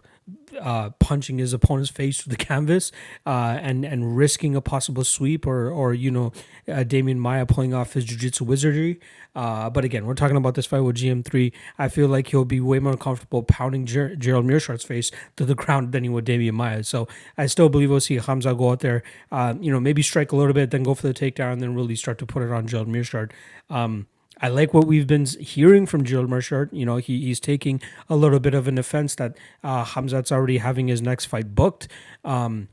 uh, 0.60 0.90
punching 1.00 1.38
his 1.38 1.54
opponent's 1.54 1.90
face 1.90 2.24
to 2.24 2.30
the 2.30 2.36
canvas 2.50 2.92
uh, 3.26 3.58
and 3.62 3.86
and 3.86 4.18
risking 4.18 4.56
a 4.56 4.62
possible 4.62 5.04
sweep 5.04 5.46
or 5.46 5.70
or 5.70 5.94
you 5.94 6.12
know 6.12 6.32
uh, 6.68 6.84
Demian 6.84 7.18
Maia 7.18 7.46
pulling 7.46 7.74
off 7.74 7.94
his 7.94 8.06
jiu-jitsu 8.06 8.44
wizardry. 8.44 9.00
Uh, 9.36 9.70
but 9.70 9.86
again, 9.86 10.06
we're 10.06 10.16
talking 10.16 10.36
about 10.36 10.56
this 10.56 10.66
fight 10.66 10.80
with 10.80 10.98
GM3. 10.98 11.54
I 11.78 11.90
feel 11.90 12.08
like 12.08 12.28
he'll 12.28 12.44
be 12.44 12.60
way 12.60 12.80
more 12.80 12.98
comfortable 12.98 13.44
pounding 13.44 13.86
Ger- 13.86 14.16
Gerald 14.16 14.46
Meerschaert's 14.46 14.84
face 14.84 15.12
to 15.36 15.46
the 15.46 15.56
ground 15.64 15.92
than 15.92 16.04
he 16.04 16.10
would 16.10 16.26
Demian 16.26 16.54
Maia. 16.54 16.84
So 16.84 17.08
I 17.38 17.46
still 17.46 17.70
believe 17.70 17.92
we'll 17.92 18.00
see 18.00 18.18
Hamza 18.18 18.56
go 18.56 18.72
out 18.72 18.80
there, 18.80 19.04
uh, 19.32 19.54
you 19.60 19.72
know, 19.72 19.80
maybe 19.80 20.02
strike 20.02 20.32
a 20.32 20.36
little 20.36 20.54
bit, 20.54 20.72
then 20.72 20.84
go 20.84 20.96
for 20.96 21.08
the 21.08 21.14
takedown, 21.14 21.54
and 21.54 21.62
then 21.62 21.76
really 21.76 21.96
start 21.96 22.18
to 22.18 22.26
put 22.26 22.42
it 22.42 22.52
on 22.52 22.68
Gerald 22.68 22.88
Meerschaert. 22.88 23.32
Um, 23.70 24.08
I 24.40 24.50
like 24.50 24.74
what 24.74 24.86
we've 24.86 25.08
been 25.08 25.26
hearing 25.26 25.86
from 25.86 26.04
Gerald 26.04 26.30
Meerschaert. 26.30 26.70
You 26.72 26.86
know, 26.86 26.98
he, 26.98 27.22
he's 27.22 27.40
taking 27.40 27.82
a 28.10 28.16
little 28.16 28.40
bit 28.40 28.54
of 28.54 28.68
an 28.68 28.78
offense 28.78 29.16
that 29.16 29.38
uh, 29.64 29.84
Khamzat's 29.84 30.32
already 30.32 30.60
having 30.60 30.88
his 30.88 31.02
next 31.02 31.26
fight 31.26 31.56
booked. 31.56 31.88
Um, 32.24 32.70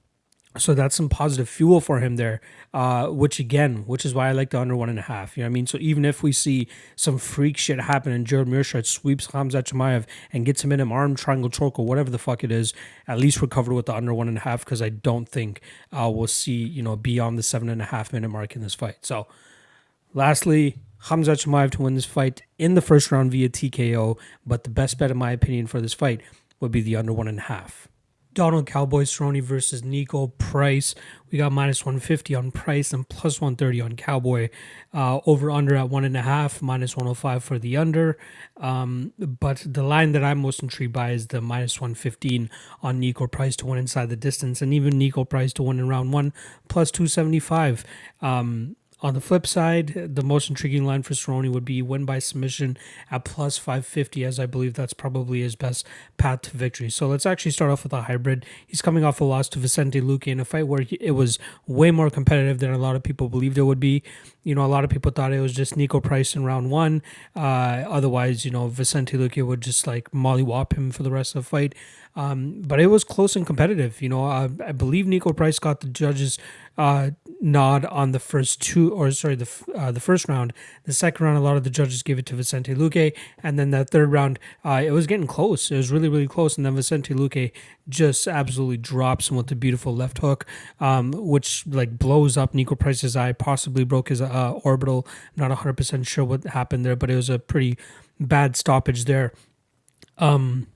so 0.56 0.72
that's 0.72 0.94
some 0.94 1.08
positive 1.08 1.48
fuel 1.48 1.80
for 1.80 1.98
him 1.98 2.14
there, 2.14 2.40
uh, 2.72 3.08
which 3.08 3.40
again, 3.40 3.84
which 3.86 4.04
is 4.04 4.14
why 4.14 4.28
I 4.28 4.32
like 4.32 4.50
the 4.50 4.60
under 4.60 4.76
one 4.76 4.88
and 4.88 5.00
a 5.00 5.02
half. 5.02 5.36
You 5.36 5.42
know 5.42 5.48
what 5.48 5.52
I 5.52 5.54
mean? 5.54 5.66
So 5.66 5.78
even 5.80 6.04
if 6.04 6.22
we 6.22 6.30
see 6.30 6.68
some 6.94 7.18
freak 7.18 7.56
shit 7.56 7.80
happen 7.80 8.12
and 8.12 8.24
Gerald 8.24 8.46
Meerschaert 8.46 8.86
sweeps 8.86 9.26
Khamzat 9.26 9.64
Chimaev 9.64 10.04
and 10.32 10.46
gets 10.46 10.62
him 10.62 10.70
in 10.70 10.78
an 10.78 10.92
arm 10.92 11.16
triangle 11.16 11.50
choke 11.50 11.78
or 11.78 11.84
whatever 11.84 12.08
the 12.08 12.18
fuck 12.18 12.44
it 12.44 12.52
is, 12.52 12.72
at 13.08 13.18
least 13.18 13.42
we're 13.42 13.48
covered 13.48 13.74
with 13.74 13.86
the 13.86 13.94
under 13.94 14.14
one 14.14 14.28
and 14.28 14.36
a 14.36 14.42
half 14.42 14.64
because 14.64 14.80
I 14.80 14.90
don't 14.90 15.28
think 15.28 15.60
uh, 15.92 16.08
we'll 16.14 16.28
see, 16.28 16.62
you 16.64 16.82
know, 16.82 16.94
beyond 16.94 17.36
the 17.36 17.42
seven 17.42 17.68
and 17.68 17.82
a 17.82 17.86
half 17.86 18.12
minute 18.12 18.28
mark 18.28 18.54
in 18.54 18.62
this 18.62 18.74
fight. 18.74 18.98
So 19.02 19.26
lastly, 20.12 20.78
Khamzat 21.04 21.44
Chimaev 21.44 21.70
to 21.72 21.82
win 21.82 21.94
this 21.94 22.06
fight 22.06 22.42
in 22.58 22.74
the 22.74 22.80
first 22.80 23.12
round 23.12 23.30
via 23.30 23.50
TKO, 23.50 24.18
but 24.46 24.64
the 24.64 24.70
best 24.70 24.98
bet, 24.98 25.10
in 25.10 25.18
my 25.18 25.32
opinion, 25.32 25.66
for 25.66 25.80
this 25.80 25.92
fight 25.92 26.22
would 26.60 26.72
be 26.72 26.80
the 26.80 26.96
under 26.96 27.12
one 27.12 27.28
and 27.28 27.38
a 27.38 27.42
half. 27.42 27.88
Donald 28.32 28.66
Cowboy 28.66 29.02
Cerrone 29.02 29.40
versus 29.42 29.82
Niko 29.82 30.36
Price. 30.38 30.94
We 31.30 31.38
got 31.38 31.52
minus 31.52 31.84
150 31.84 32.34
on 32.34 32.50
Price 32.50 32.92
and 32.92 33.08
plus 33.08 33.40
130 33.40 33.80
on 33.80 33.96
Cowboy. 33.96 34.48
Uh, 34.92 35.20
over 35.24 35.50
under 35.50 35.76
at 35.76 35.88
one 35.88 36.04
and 36.04 36.16
a 36.16 36.22
half, 36.22 36.60
minus 36.60 36.96
105 36.96 37.44
for 37.44 37.58
the 37.58 37.76
under. 37.76 38.18
Um, 38.56 39.12
but 39.18 39.64
the 39.64 39.84
line 39.84 40.12
that 40.12 40.24
I'm 40.24 40.38
most 40.38 40.62
intrigued 40.62 40.92
by 40.92 41.12
is 41.12 41.28
the 41.28 41.40
minus 41.40 41.80
115 41.80 42.50
on 42.82 43.00
Niko 43.00 43.30
Price 43.30 43.56
to 43.56 43.66
win 43.66 43.78
inside 43.78 44.08
the 44.08 44.16
distance, 44.16 44.60
and 44.60 44.74
even 44.74 44.94
Niko 44.94 45.28
Price 45.28 45.52
to 45.54 45.62
win 45.62 45.78
in 45.78 45.88
round 45.88 46.12
one, 46.12 46.32
plus 46.68 46.90
275. 46.90 47.84
Um, 48.20 48.76
on 49.04 49.12
the 49.12 49.20
flip 49.20 49.46
side, 49.46 50.14
the 50.14 50.22
most 50.22 50.48
intriguing 50.48 50.86
line 50.86 51.02
for 51.02 51.12
Cerrone 51.12 51.52
would 51.52 51.66
be 51.66 51.82
win 51.82 52.06
by 52.06 52.18
submission 52.18 52.78
at 53.10 53.22
plus 53.22 53.58
550, 53.58 54.24
as 54.24 54.40
I 54.40 54.46
believe 54.46 54.72
that's 54.72 54.94
probably 54.94 55.42
his 55.42 55.56
best 55.56 55.86
path 56.16 56.40
to 56.42 56.56
victory. 56.56 56.88
So 56.88 57.06
let's 57.06 57.26
actually 57.26 57.50
start 57.50 57.70
off 57.70 57.82
with 57.82 57.92
a 57.92 58.02
hybrid. 58.02 58.46
He's 58.66 58.80
coming 58.80 59.04
off 59.04 59.20
a 59.20 59.24
loss 59.24 59.50
to 59.50 59.58
Vicente 59.58 60.00
Luque 60.00 60.28
in 60.28 60.40
a 60.40 60.44
fight 60.46 60.66
where 60.68 60.80
he, 60.80 60.96
it 61.02 61.10
was 61.10 61.38
way 61.66 61.90
more 61.90 62.08
competitive 62.08 62.60
than 62.60 62.72
a 62.72 62.78
lot 62.78 62.96
of 62.96 63.02
people 63.02 63.28
believed 63.28 63.58
it 63.58 63.64
would 63.64 63.78
be. 63.78 64.02
You 64.42 64.54
know, 64.54 64.64
a 64.64 64.68
lot 64.68 64.84
of 64.84 64.90
people 64.90 65.12
thought 65.12 65.34
it 65.34 65.40
was 65.40 65.52
just 65.52 65.76
Niko 65.76 66.02
Price 66.02 66.34
in 66.34 66.42
round 66.42 66.70
one. 66.70 67.02
Uh, 67.36 67.84
otherwise, 67.86 68.46
you 68.46 68.50
know, 68.50 68.68
Vicente 68.68 69.18
Luque 69.18 69.46
would 69.46 69.60
just 69.60 69.86
like 69.86 70.12
mollywop 70.12 70.72
him 70.72 70.90
for 70.90 71.02
the 71.02 71.10
rest 71.10 71.36
of 71.36 71.44
the 71.44 71.48
fight. 71.50 71.74
Um, 72.16 72.62
but 72.62 72.80
it 72.80 72.86
was 72.86 73.04
close 73.04 73.34
and 73.36 73.46
competitive. 73.46 74.00
You 74.00 74.08
know, 74.08 74.26
uh, 74.26 74.48
I 74.64 74.72
believe 74.72 75.06
Niko 75.06 75.36
Price 75.36 75.58
got 75.58 75.80
the 75.80 75.88
judges' 75.88 76.38
uh, 76.78 77.10
nod 77.40 77.84
on 77.86 78.12
the 78.12 78.18
first 78.18 78.60
two, 78.60 78.92
or 78.92 79.10
sorry, 79.10 79.34
the 79.34 79.48
uh, 79.74 79.92
the 79.92 80.00
first 80.00 80.28
round. 80.28 80.52
The 80.84 80.92
second 80.92 81.24
round, 81.24 81.38
a 81.38 81.40
lot 81.40 81.56
of 81.56 81.64
the 81.64 81.70
judges 81.70 82.02
gave 82.02 82.18
it 82.18 82.26
to 82.26 82.34
Vicente 82.34 82.74
Luque, 82.74 83.14
and 83.42 83.58
then 83.58 83.70
that 83.70 83.90
third 83.90 84.10
round, 84.12 84.38
uh, 84.64 84.82
it 84.84 84.90
was 84.90 85.06
getting 85.06 85.26
close. 85.26 85.70
It 85.70 85.76
was 85.76 85.90
really 85.90 86.08
really 86.08 86.28
close, 86.28 86.56
and 86.56 86.64
then 86.64 86.74
Vicente 86.74 87.14
Luque 87.14 87.52
just 87.88 88.26
absolutely 88.26 88.78
drops 88.78 89.30
him 89.30 89.36
with 89.36 89.50
a 89.52 89.56
beautiful 89.56 89.94
left 89.94 90.18
hook, 90.18 90.46
um, 90.80 91.12
which 91.12 91.66
like 91.66 91.98
blows 91.98 92.36
up 92.36 92.52
Niko 92.52 92.78
Price's 92.78 93.16
eye, 93.16 93.32
possibly 93.32 93.84
broke 93.84 94.08
his 94.08 94.20
uh, 94.20 94.52
orbital. 94.64 95.06
Not 95.36 95.50
100 95.50 95.74
percent 95.74 96.06
sure 96.06 96.24
what 96.24 96.44
happened 96.44 96.84
there, 96.84 96.96
but 96.96 97.10
it 97.10 97.16
was 97.16 97.30
a 97.30 97.38
pretty 97.38 97.76
bad 98.18 98.56
stoppage 98.56 99.04
there. 99.04 99.32
Um, 100.18 100.68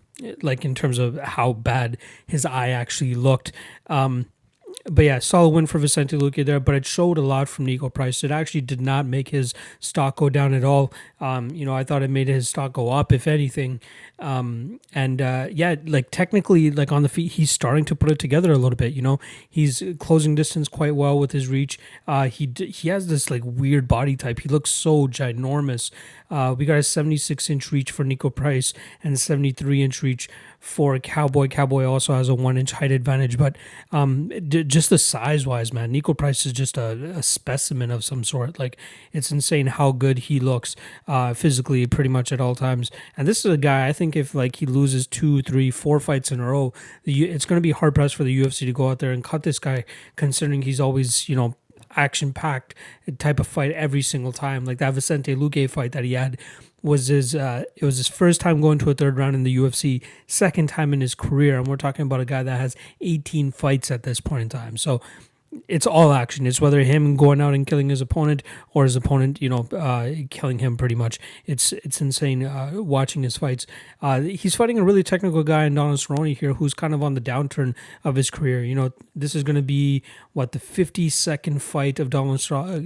like 0.43 0.65
in 0.65 0.75
terms 0.75 0.99
of 0.99 1.17
how 1.17 1.53
bad 1.53 1.97
his 2.27 2.45
eye 2.45 2.71
actually 2.71 3.15
looked. 3.15 3.53
Um, 3.87 4.27
but 4.91 5.05
yeah, 5.05 5.19
solid 5.19 5.51
win 5.51 5.67
for 5.67 5.79
Vicente 5.79 6.17
Luque 6.17 6.45
there, 6.45 6.61
but 6.61 6.75
it 6.75 6.87
showed 6.87 7.19
a 7.19 7.23
lot 7.23 7.49
from 7.49 7.67
Niko 7.67 7.93
Price. 7.93 8.25
It 8.25 8.31
actually 8.31 8.63
did 8.63 8.81
not 8.81 9.07
make 9.07 9.29
his 9.29 9.55
stock 9.81 10.17
go 10.17 10.29
down 10.29 10.55
at 10.55 10.65
all. 10.65 10.93
Um, 11.21 11.51
you 11.51 11.65
know, 11.65 11.75
I 11.75 11.85
thought 11.85 12.03
it 12.03 12.11
made 12.11 12.29
his 12.29 12.49
stock 12.49 12.73
go 12.73 12.91
up, 12.91 13.13
if 13.13 13.27
anything. 13.27 13.81
Um, 14.19 14.81
and 14.95 15.23
uh, 15.23 15.49
yeah, 15.51 15.77
like 15.87 16.11
technically, 16.11 16.71
like 16.71 16.91
on 16.91 17.03
the 17.03 17.09
feet, 17.09 17.33
he's 17.33 17.51
starting 17.51 17.85
to 17.87 17.95
put 17.95 18.11
it 18.11 18.19
together 18.19 18.53
a 18.53 18.59
little 18.59 18.77
bit. 18.77 18.93
You 18.93 19.03
know, 19.03 19.21
he's 19.49 19.83
closing 19.99 20.35
distance 20.35 20.69
quite 20.69 20.95
well 20.95 21.19
with 21.19 21.33
his 21.33 21.49
reach. 21.49 21.79
Uh, 22.07 22.29
he 22.29 22.51
he 22.57 22.89
has 22.89 23.07
this 23.07 23.31
like 23.31 23.43
weird 23.45 23.87
body 23.87 24.17
type. 24.17 24.41
He 24.41 24.49
looks 24.49 24.71
so 24.71 25.07
ginormous. 25.07 25.91
Uh, 26.31 26.55
we 26.57 26.67
got 26.67 26.79
a 26.79 26.83
76 26.83 27.49
inch 27.49 27.73
reach 27.73 27.91
for 27.91 28.05
Niko 28.05 28.35
Price 28.35 28.75
and 29.03 29.19
73 29.19 29.83
inch 29.83 30.03
reach 30.03 30.29
for 30.61 30.99
Cowboy. 30.99 31.49
Cowboy 31.49 31.85
also 31.85 32.15
has 32.15 32.29
a 32.29 32.35
one 32.35 32.59
inch 32.59 32.73
height 32.73 32.93
advantage, 32.93 33.39
but 33.39 33.57
um, 33.93 34.29
d- 34.29 34.65
just 34.79 34.91
the 34.91 34.99
size 34.99 35.45
wise, 35.45 35.73
man, 35.73 35.93
Niko 35.93 36.17
Price 36.17 36.47
is 36.47 36.53
just 36.53 36.79
a, 36.79 36.93
a, 37.17 37.21
specimen 37.21 37.91
of 37.91 38.05
some 38.05 38.23
sort. 38.23 38.61
Like 38.61 38.77
it's 39.13 39.33
insane 39.33 39.67
how 39.67 39.91
good 39.91 40.21
he 40.21 40.39
looks 40.39 40.77
uh, 41.09 41.35
physically, 41.35 41.85
pretty 41.89 42.09
much 42.09 42.31
at 42.31 42.41
all 42.41 42.55
times. 42.55 42.89
And 43.17 43.27
this 43.27 43.45
is 43.45 43.51
a 43.53 43.57
guy 43.57 43.89
I 43.89 43.93
think 43.93 44.15
if 44.15 44.37
like 44.37 44.55
he 44.55 44.67
loses 44.67 45.09
two, 45.09 45.43
three, 45.43 45.73
four 45.73 45.99
fights 45.99 46.31
in 46.31 46.39
a 46.39 46.47
row, 46.47 46.73
it's 47.05 47.45
going 47.45 47.57
to 47.57 47.61
be 47.61 47.73
hard 47.73 47.93
pressed 47.97 48.15
for 48.15 48.23
the 48.23 48.41
UFC 48.41 48.61
to 48.61 48.73
go 48.73 48.91
out 48.91 49.01
there 49.01 49.11
and 49.11 49.25
cut 49.25 49.43
this 49.43 49.59
guy, 49.59 49.85
considering 50.15 50.63
he's 50.63 50.79
always 50.79 51.29
you 51.29 51.35
know 51.35 51.57
action 51.97 52.33
packed 52.33 52.73
type 53.19 53.41
of 53.41 53.49
fight 53.49 53.73
every 53.73 54.03
single 54.03 54.31
time. 54.31 54.65
Like 54.65 54.79
that 54.79 54.95
Vicente 54.95 55.35
Luque 55.35 55.69
fight 55.69 55.91
that 55.91 56.05
he 56.05 56.13
had 56.13 56.39
was 56.83 57.09
his 57.09 57.35
uh, 57.35 57.65
it 57.77 57.85
was 57.85 57.97
his 57.97 58.09
first 58.09 58.41
time 58.41 58.61
going 58.61 58.79
to 58.79 58.91
a 58.91 58.95
third 58.95 59.17
round 59.17 59.35
in 59.35 59.43
the 59.43 59.57
UFC, 59.57 60.03
second 60.27 60.69
time 60.69 60.93
in 60.93 61.01
his 61.01 61.15
career, 61.15 61.59
and 61.59 61.67
we're 61.67 61.77
talking 61.77 62.03
about 62.03 62.21
a 62.21 62.25
guy 62.25 62.43
that 62.43 62.61
has 62.61 62.77
18 63.01 63.53
fights 63.53 63.91
at 63.91 64.05
this 64.05 64.21
point 64.21 64.43
in 64.43 64.49
time. 64.49 64.77
So 64.77 65.01
it's 65.67 65.87
all 65.87 66.13
action. 66.13 66.47
It's 66.47 66.61
whether 66.61 66.81
him 66.83 67.17
going 67.17 67.41
out 67.41 67.55
and 67.55 67.67
killing 67.67 67.89
his 67.89 68.01
opponent 68.01 68.43
or 68.75 68.85
his 68.85 68.97
opponent, 68.97 69.41
you 69.41 69.49
know, 69.49 69.69
uh, 69.73 70.11
killing 70.31 70.59
him. 70.59 70.77
Pretty 70.77 70.95
much, 70.95 71.19
it's 71.47 71.73
it's 71.73 72.01
insane 72.01 72.45
uh, 72.45 72.73
watching 72.75 73.23
his 73.23 73.37
fights. 73.37 73.67
Uh, 74.03 74.21
he's 74.21 74.55
fighting 74.55 74.79
a 74.79 74.85
really 74.85 75.03
technical 75.03 75.43
guy 75.43 75.65
in 75.65 75.75
Donald 75.75 75.99
Cerrone 75.99 76.37
here, 76.37 76.55
who's 76.55 76.75
kind 76.75 76.95
of 76.95 77.03
on 77.03 77.15
the 77.15 77.21
downturn 77.21 77.75
of 78.05 78.17
his 78.17 78.31
career. 78.31 78.63
You 78.63 78.75
know, 78.75 78.93
this 79.15 79.35
is 79.35 79.43
going 79.43 79.57
to 79.57 79.63
be 79.63 80.03
what 80.33 80.53
the 80.53 80.59
52nd 80.59 81.61
fight 81.61 81.99
of 81.99 82.11
Donald 82.11 82.41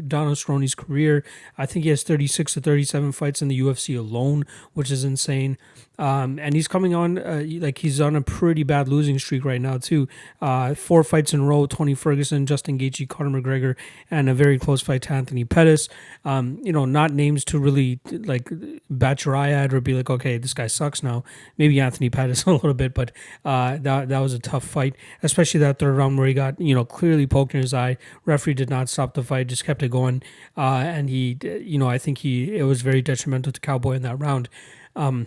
Donald 0.09 0.37
Cerrone's 0.37 0.75
career. 0.75 1.25
I 1.59 1.67
think 1.67 1.85
he 1.85 1.91
has 1.91 2.03
36 2.03 2.55
to 2.55 2.61
37 2.61 3.13
fights 3.13 3.43
in 3.43 3.49
the 3.49 3.61
UFC 3.61 3.99
alone, 3.99 4.47
which 4.73 4.91
is 4.91 5.05
insane. 5.05 5.59
Um, 5.99 6.39
and 6.39 6.55
he's 6.55 6.69
coming 6.69 6.95
on 6.95 7.19
uh, 7.19 7.45
like 7.47 7.79
he's 7.79 8.01
on 8.01 8.17
a 8.17 8.23
pretty 8.23 8.63
bad 8.63 8.89
losing 8.89 9.19
streak 9.19 9.45
right 9.45 9.61
now 9.61 9.79
too. 9.79 10.09
Uh, 10.41 10.75
four 10.75 11.05
fights 11.05 11.35
in 11.35 11.41
a 11.41 11.45
row: 11.45 11.67
Tony 11.67 11.95
Ferguson, 11.95 12.47
Justin 12.53 12.79
Gaethje, 12.79 13.09
Conor 13.09 13.41
McGregor, 13.41 13.77
and 14.11 14.29
a 14.29 14.35
very 14.35 14.59
close 14.59 14.83
fight 14.83 15.01
to 15.03 15.13
Anthony 15.15 15.43
Pettis. 15.43 15.89
Um, 16.23 16.59
you 16.63 16.71
know, 16.71 16.85
not 16.85 17.11
names 17.11 17.47
to 17.47 17.59
really 17.59 17.99
like 18.11 18.51
bat 18.91 19.25
your 19.25 19.35
eye 19.35 19.53
at 19.53 19.73
or 19.73 19.81
be 19.81 19.95
like, 19.95 20.11
okay, 20.11 20.37
this 20.37 20.53
guy 20.53 20.67
sucks 20.67 21.03
now. 21.03 21.25
Maybe 21.57 21.81
Anthony 21.81 22.11
Pettis 22.11 22.45
a 22.47 22.53
little 22.53 22.75
bit, 22.75 22.93
but 22.93 23.11
uh, 23.43 23.79
that 23.81 24.11
that 24.11 24.19
was 24.19 24.35
a 24.35 24.39
tough 24.39 24.65
fight, 24.65 24.95
especially 25.23 25.61
that 25.61 25.79
third 25.79 25.97
round 25.97 26.19
where 26.19 26.27
he 26.27 26.35
got 26.35 26.61
you 26.61 26.75
know 26.75 26.85
clearly 26.85 27.27
poked 27.27 27.55
in 27.55 27.63
his 27.63 27.73
eye. 27.73 27.97
Referee 28.27 28.53
did 28.53 28.69
not 28.69 28.91
stop 28.91 29.15
the 29.15 29.23
fight, 29.23 29.47
just 29.47 29.65
kept 29.65 29.83
it 29.83 29.91
going, 29.91 30.23
uh, 30.59 30.83
and 30.85 31.09
he, 31.09 31.39
you 31.43 31.79
know, 31.79 31.89
I 31.89 31.97
think 31.97 32.19
he 32.19 32.55
it 32.55 32.65
was 32.65 32.83
very 32.83 33.01
detrimental 33.01 33.51
to 33.53 33.61
Cowboy 33.61 33.93
in 33.93 34.03
that 34.03 34.17
round. 34.21 34.51
Um, 34.95 35.27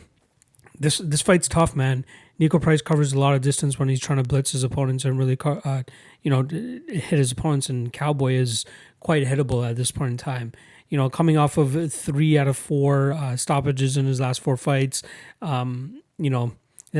this 0.79 0.99
this 0.99 1.23
fight's 1.23 1.47
tough, 1.47 1.75
man. 1.75 2.05
Niko 2.39 2.61
Price 2.61 2.81
covers 2.81 3.13
a 3.13 3.19
lot 3.19 3.33
of 3.33 3.41
distance 3.41 3.79
when 3.79 3.89
he's 3.89 3.99
trying 3.99 4.17
to 4.21 4.27
blitz 4.27 4.51
his 4.51 4.63
opponents 4.63 5.05
and 5.05 5.17
really, 5.17 5.37
uh, 5.43 5.83
you 6.21 6.29
know, 6.29 6.43
hit 6.43 7.17
his 7.17 7.31
opponents. 7.31 7.69
And 7.69 7.93
Cowboy 7.93 8.33
is 8.33 8.65
quite 8.99 9.25
hittable 9.25 9.67
at 9.67 9.75
this 9.75 9.91
point 9.91 10.11
in 10.11 10.17
time. 10.17 10.51
You 10.89 10.97
know, 10.97 11.09
coming 11.09 11.37
off 11.37 11.57
of 11.57 11.91
three 11.91 12.37
out 12.37 12.47
of 12.47 12.57
four 12.57 13.13
uh, 13.13 13.35
stoppages 13.37 13.97
in 13.97 14.05
his 14.05 14.19
last 14.19 14.41
four 14.41 14.57
fights. 14.57 15.01
Um, 15.41 16.01
you 16.17 16.29
know, 16.29 16.53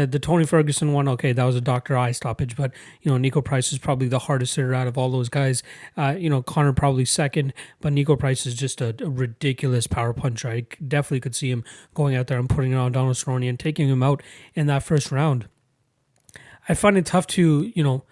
the 0.04 0.20
Tony 0.20 0.46
Ferguson 0.46 0.92
one, 0.92 1.08
okay, 1.08 1.32
that 1.32 1.44
was 1.46 1.56
a 1.56 1.62
Doctor 1.62 1.96
Eye 1.98 2.12
stoppage, 2.12 2.58
but 2.58 2.74
you 3.02 3.10
know 3.10 3.18
Niko 3.18 3.44
Price 3.44 3.72
is 3.72 3.78
probably 3.78 4.10
the 4.10 4.20
hardest 4.20 4.56
hitter 4.56 4.74
out 4.74 4.88
of 4.88 4.98
all 4.98 5.10
those 5.10 5.30
guys. 5.30 5.64
Uh, 5.96 6.16
you 6.18 6.30
know 6.30 6.42
Conor 6.42 6.74
probably 6.74 7.06
second, 7.06 7.54
but 7.80 7.94
Niko 7.94 8.20
Price 8.20 8.46
is 8.46 8.56
just 8.56 8.82
a, 8.82 8.94
a, 9.02 9.10
ridiculous 9.10 9.88
power 9.88 10.12
puncher. 10.12 10.50
I 10.50 10.66
definitely 10.86 11.22
could 11.22 11.36
see 11.36 11.50
him 11.50 11.64
going 11.94 12.14
out 12.14 12.28
there 12.28 12.38
and 12.38 12.50
putting 12.50 12.74
it 12.74 12.76
on 12.76 12.92
Donald 12.92 13.16
Cerrone 13.16 13.48
and 13.48 13.58
taking 13.58 13.88
him 13.88 14.04
out 14.04 14.22
in 14.54 14.68
that 14.68 14.84
first 14.84 15.14
round. 15.14 15.48
I 16.68 16.74
find 16.74 16.98
it 16.98 17.06
tough 17.06 17.28
to 17.28 17.72
you 17.74 17.84
know. 17.84 18.04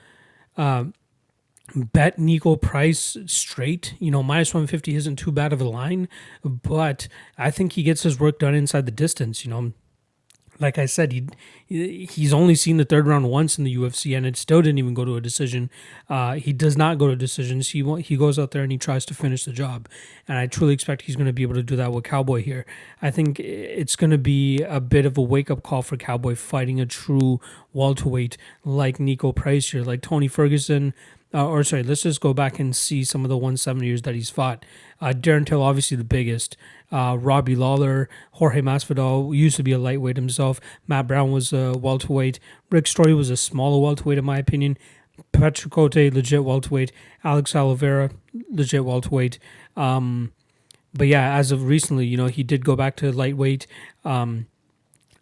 Uh, 0.55 0.85
bet 1.75 2.17
Niko 2.17 2.61
Price 2.61 3.17
straight. 3.25 3.95
You 3.99 4.11
know, 4.11 4.21
minus 4.21 4.53
150 4.53 4.95
isn't 4.95 5.15
too 5.15 5.31
bad 5.31 5.51
of 5.51 5.59
a 5.59 5.67
line, 5.67 6.07
but 6.43 7.07
I 7.37 7.49
think 7.51 7.73
he 7.73 7.83
gets 7.83 8.03
his 8.03 8.19
work 8.19 8.37
done 8.39 8.53
inside 8.53 8.85
the 8.85 8.91
distance. 8.91 9.43
You 9.43 9.49
know, 9.49 9.73
like 10.59 10.77
I 10.77 10.85
said, 10.85 11.11
he 11.11 11.27
he's 11.67 12.33
only 12.33 12.55
seen 12.55 12.77
the 12.77 12.85
third 12.85 13.07
round 13.07 13.29
once 13.29 13.57
in 13.57 13.63
the 13.63 13.75
UFC, 13.75 14.15
and 14.15 14.25
it 14.25 14.37
still 14.37 14.61
didn't 14.61 14.77
even 14.77 14.93
go 14.93 15.05
to 15.05 15.15
a 15.15 15.21
decision. 15.21 15.69
Uh, 16.09 16.33
he 16.33 16.53
does 16.53 16.77
not 16.77 16.97
go 16.97 17.07
to 17.07 17.15
decisions. 17.15 17.69
He 17.69 17.83
he 18.01 18.15
goes 18.15 18.37
out 18.37 18.51
there 18.51 18.63
and 18.63 18.71
he 18.71 18.77
tries 18.77 19.05
to 19.05 19.13
finish 19.13 19.45
the 19.45 19.51
job, 19.51 19.89
and 20.27 20.37
I 20.37 20.47
truly 20.47 20.73
expect 20.73 21.03
he's 21.03 21.15
going 21.15 21.27
to 21.27 21.33
be 21.33 21.43
able 21.43 21.55
to 21.55 21.63
do 21.63 21.75
that 21.75 21.91
with 21.91 22.03
Cowboy 22.03 22.43
here. 22.43 22.65
I 23.01 23.11
think 23.11 23.39
it's 23.39 23.95
going 23.95 24.11
to 24.11 24.17
be 24.17 24.61
a 24.61 24.79
bit 24.79 25.05
of 25.05 25.17
a 25.17 25.21
wake 25.21 25.49
up 25.49 25.63
call 25.63 25.81
for 25.81 25.97
Cowboy 25.97 26.35
fighting 26.35 26.79
a 26.79 26.85
true 26.85 27.39
welterweight 27.73 28.37
like 28.63 28.97
Niko 28.97 29.35
Price 29.35 29.71
here, 29.71 29.83
like 29.83 30.01
Tony 30.01 30.27
Ferguson. 30.27 30.93
Uh, 31.33 31.47
or 31.47 31.63
sorry, 31.63 31.81
let's 31.81 32.03
just 32.03 32.21
go 32.21 32.33
back 32.33 32.59
and 32.59 32.75
see 32.75 33.03
some 33.03 33.25
of 33.25 33.29
the 33.29 33.37
170ers 33.37 34.03
that 34.03 34.13
he's 34.13 34.29
fought. 34.29 34.63
Uh, 35.01 35.13
Darren 35.15 35.45
Till, 35.45 35.63
obviously 35.63 35.97
the 35.97 36.03
biggest 36.03 36.55
uh, 36.91 37.17
Robbie 37.19 37.55
Lawler, 37.55 38.07
Jorge 38.33 38.61
Masvidal 38.61 39.35
used 39.35 39.55
to 39.57 39.63
be 39.63 39.71
a 39.71 39.79
lightweight 39.79 40.15
himself. 40.15 40.61
Matt 40.87 41.07
Brown 41.07 41.31
was 41.31 41.51
a 41.51 41.75
welterweight. 41.75 42.39
Rick 42.69 42.85
Story 42.85 43.15
was 43.15 43.31
a 43.31 43.37
smaller 43.37 43.81
welterweight 43.81 44.19
in 44.19 44.25
my 44.25 44.37
opinion. 44.37 44.77
Patrick 45.31 45.73
Cote, 45.73 45.95
legit 45.95 46.43
welterweight. 46.43 46.91
Alex 47.23 47.55
Oliveira, 47.55 48.11
legit 48.51 48.85
welterweight. 48.85 49.39
Um, 49.75 50.31
but 50.93 51.07
yeah, 51.07 51.35
as 51.35 51.51
of 51.51 51.63
recently, 51.63 52.05
you 52.05 52.17
know, 52.17 52.27
he 52.27 52.43
did 52.43 52.63
go 52.63 52.75
back 52.75 52.95
to 52.97 53.11
lightweight. 53.11 53.65
Um, 54.05 54.45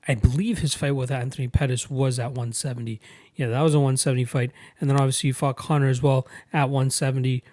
I 0.08 0.16
believe 0.16 0.60
his 0.60 0.74
fight 0.74 0.96
with 0.96 1.12
Anthony 1.12 1.48
Pettis 1.48 1.90
was 1.90 2.20
at 2.20 2.32
170. 2.32 3.00
Yeah, 3.36 3.48
that 3.48 3.62
was 3.62 3.74
a 3.74 3.80
170 3.80 4.26
fight. 4.26 4.52
And 4.80 4.90
then 4.90 4.98
obviously 4.98 5.30
he 5.30 5.32
fought 5.34 5.58
Conor 5.58 5.88
as 5.88 6.02
well 6.02 6.28
at 6.54 6.70
170 6.70 7.44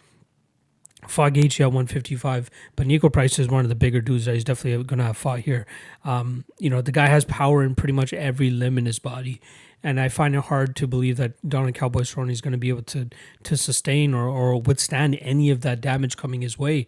fought 1.06 1.32
Gaethje 1.32 1.60
at 1.60 1.68
155, 1.68 2.50
but 2.74 2.86
Niko 2.86 3.12
Price 3.12 3.38
is 3.38 3.48
one 3.48 3.64
of 3.64 3.68
the 3.68 3.74
bigger 3.74 4.00
dudes 4.00 4.24
that 4.24 4.34
he's 4.34 4.44
definitely 4.44 4.82
going 4.84 4.98
to 4.98 5.04
have 5.04 5.16
fought 5.16 5.40
here. 5.40 5.66
Um, 6.04 6.44
you 6.58 6.68
know, 6.68 6.80
the 6.80 6.92
guy 6.92 7.06
has 7.06 7.24
power 7.24 7.62
in 7.62 7.74
pretty 7.74 7.92
much 7.92 8.12
every 8.12 8.50
limb 8.50 8.78
in 8.78 8.86
his 8.86 8.98
body, 8.98 9.40
and 9.82 10.00
I 10.00 10.08
find 10.08 10.34
it 10.34 10.44
hard 10.44 10.74
to 10.76 10.86
believe 10.86 11.16
that 11.18 11.48
Donald 11.48 11.74
Cowboy 11.74 12.00
Cerrone 12.00 12.32
is 12.32 12.40
going 12.40 12.52
to 12.52 12.58
be 12.58 12.68
able 12.68 12.82
to 12.82 13.08
to 13.44 13.56
sustain 13.56 14.12
or, 14.12 14.28
or 14.28 14.60
withstand 14.60 15.18
any 15.20 15.50
of 15.50 15.60
that 15.60 15.80
damage 15.80 16.16
coming 16.16 16.42
his 16.42 16.58
way. 16.58 16.86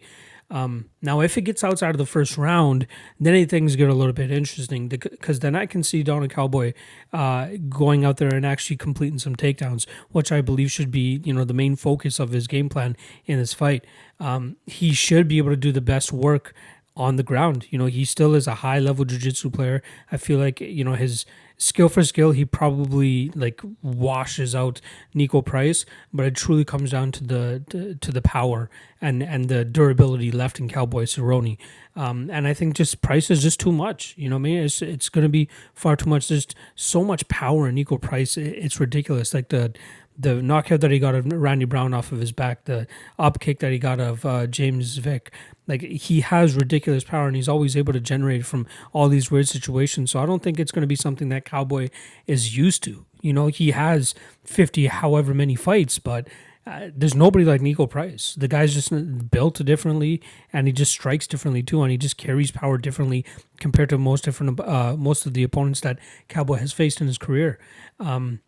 Um, 0.51 0.89
now, 1.01 1.21
if 1.21 1.37
it 1.37 1.41
gets 1.41 1.63
outside 1.63 1.91
of 1.91 1.97
the 1.97 2.05
first 2.05 2.37
round, 2.37 2.85
then 3.19 3.47
things 3.47 3.77
get 3.77 3.89
a 3.89 3.93
little 3.93 4.13
bit 4.13 4.29
interesting 4.29 4.89
because 4.89 5.39
then 5.39 5.55
I 5.55 5.65
can 5.65 5.81
see 5.81 6.03
Donald 6.03 6.29
Cowboy 6.29 6.73
uh, 7.13 7.51
going 7.69 8.03
out 8.03 8.17
there 8.17 8.35
and 8.35 8.45
actually 8.45 8.75
completing 8.75 9.17
some 9.17 9.35
takedowns, 9.35 9.87
which 10.09 10.29
I 10.29 10.41
believe 10.41 10.69
should 10.69 10.91
be 10.91 11.21
you 11.23 11.33
know 11.33 11.45
the 11.45 11.53
main 11.53 11.77
focus 11.77 12.19
of 12.19 12.31
his 12.31 12.47
game 12.47 12.67
plan 12.67 12.97
in 13.25 13.39
this 13.39 13.53
fight. 13.53 13.85
Um, 14.19 14.57
he 14.65 14.91
should 14.91 15.29
be 15.29 15.37
able 15.37 15.51
to 15.51 15.55
do 15.55 15.71
the 15.71 15.81
best 15.81 16.11
work 16.11 16.53
on 16.95 17.15
the 17.15 17.23
ground. 17.23 17.67
You 17.69 17.77
know, 17.79 17.85
he 17.85 18.05
still 18.05 18.35
is 18.35 18.47
a 18.47 18.55
high 18.55 18.79
level 18.79 19.05
jiu-jitsu 19.05 19.49
player. 19.51 19.81
I 20.11 20.17
feel 20.17 20.39
like, 20.39 20.59
you 20.59 20.83
know, 20.83 20.95
his 20.95 21.25
skill 21.61 21.89
for 21.89 22.03
skill, 22.03 22.31
he 22.31 22.43
probably 22.43 23.29
like 23.35 23.61
washes 23.81 24.55
out 24.55 24.81
Niko 25.15 25.45
Price, 25.45 25.85
but 26.11 26.25
it 26.25 26.35
truly 26.35 26.65
comes 26.65 26.91
down 26.91 27.11
to 27.13 27.23
the 27.23 27.97
to 28.01 28.11
the 28.11 28.21
power 28.21 28.69
and 28.99 29.21
and 29.21 29.47
the 29.47 29.63
durability 29.63 30.31
left 30.31 30.59
in 30.59 30.67
Cowboy 30.67 31.03
Cerrone. 31.03 31.57
Um, 31.95 32.29
and 32.31 32.47
I 32.47 32.53
think 32.53 32.75
just 32.75 33.01
Price 33.01 33.29
is 33.29 33.41
just 33.41 33.59
too 33.59 33.71
much. 33.71 34.15
You 34.17 34.29
know, 34.29 34.37
I 34.37 34.39
mean, 34.39 34.63
it's 34.63 34.81
it's 34.81 35.09
going 35.09 35.23
to 35.23 35.29
be 35.29 35.47
far 35.73 35.95
too 35.95 36.09
much. 36.09 36.27
There's 36.27 36.47
so 36.75 37.03
much 37.03 37.27
power 37.27 37.67
in 37.67 37.75
Niko 37.75 38.01
Price. 38.01 38.37
It's 38.37 38.79
ridiculous. 38.79 39.33
Like 39.33 39.49
the 39.49 39.73
the 40.21 40.41
knockout 40.41 40.81
that 40.81 40.91
he 40.91 40.99
got 40.99 41.15
of 41.15 41.25
Randy 41.31 41.65
Brown 41.65 41.93
off 41.93 42.11
of 42.11 42.19
his 42.19 42.31
back, 42.31 42.65
the 42.65 42.87
up 43.17 43.39
kick 43.39 43.59
that 43.59 43.71
he 43.71 43.79
got 43.79 43.99
of 43.99 44.25
uh, 44.25 44.47
James 44.47 44.97
Vick, 44.97 45.31
like 45.67 45.81
he 45.81 46.21
has 46.21 46.55
ridiculous 46.55 47.03
power 47.03 47.27
and 47.27 47.35
he's 47.35 47.49
always 47.49 47.75
able 47.75 47.93
to 47.93 47.99
generate 47.99 48.45
from 48.45 48.67
all 48.93 49.09
these 49.09 49.31
weird 49.31 49.47
situations. 49.47 50.11
So 50.11 50.19
I 50.19 50.25
don't 50.25 50.43
think 50.43 50.59
it's 50.59 50.71
going 50.71 50.81
to 50.81 50.87
be 50.87 50.95
something 50.95 51.29
that 51.29 51.45
Cowboy 51.45 51.89
is 52.27 52.57
used 52.57 52.83
to. 52.83 53.05
You 53.21 53.33
know, 53.33 53.47
he 53.47 53.71
has 53.71 54.13
50 54.43 54.87
however 54.87 55.33
many 55.33 55.55
fights, 55.55 55.99
but 55.99 56.27
uh, 56.65 56.89
there's 56.95 57.15
nobody 57.15 57.43
like 57.43 57.61
Niko 57.61 57.89
Price. 57.89 58.35
The 58.35 58.47
guy's 58.47 58.73
just 58.73 59.31
built 59.31 59.63
differently, 59.65 60.21
and 60.53 60.67
he 60.67 60.73
just 60.73 60.91
strikes 60.91 61.25
differently 61.25 61.63
too, 61.63 61.81
and 61.81 61.91
he 61.91 61.97
just 61.97 62.17
carries 62.17 62.51
power 62.51 62.77
differently 62.77 63.25
compared 63.59 63.89
to 63.89 63.97
most 63.97 64.23
different 64.23 64.59
uh, 64.59 64.95
most 64.95 65.25
of 65.25 65.33
the 65.33 65.43
opponents 65.43 65.81
that 65.81 65.97
Cowboy 66.27 66.57
has 66.57 66.71
faced 66.71 67.01
in 67.01 67.07
his 67.07 67.17
career. 67.17 67.57
Um, 67.99 68.41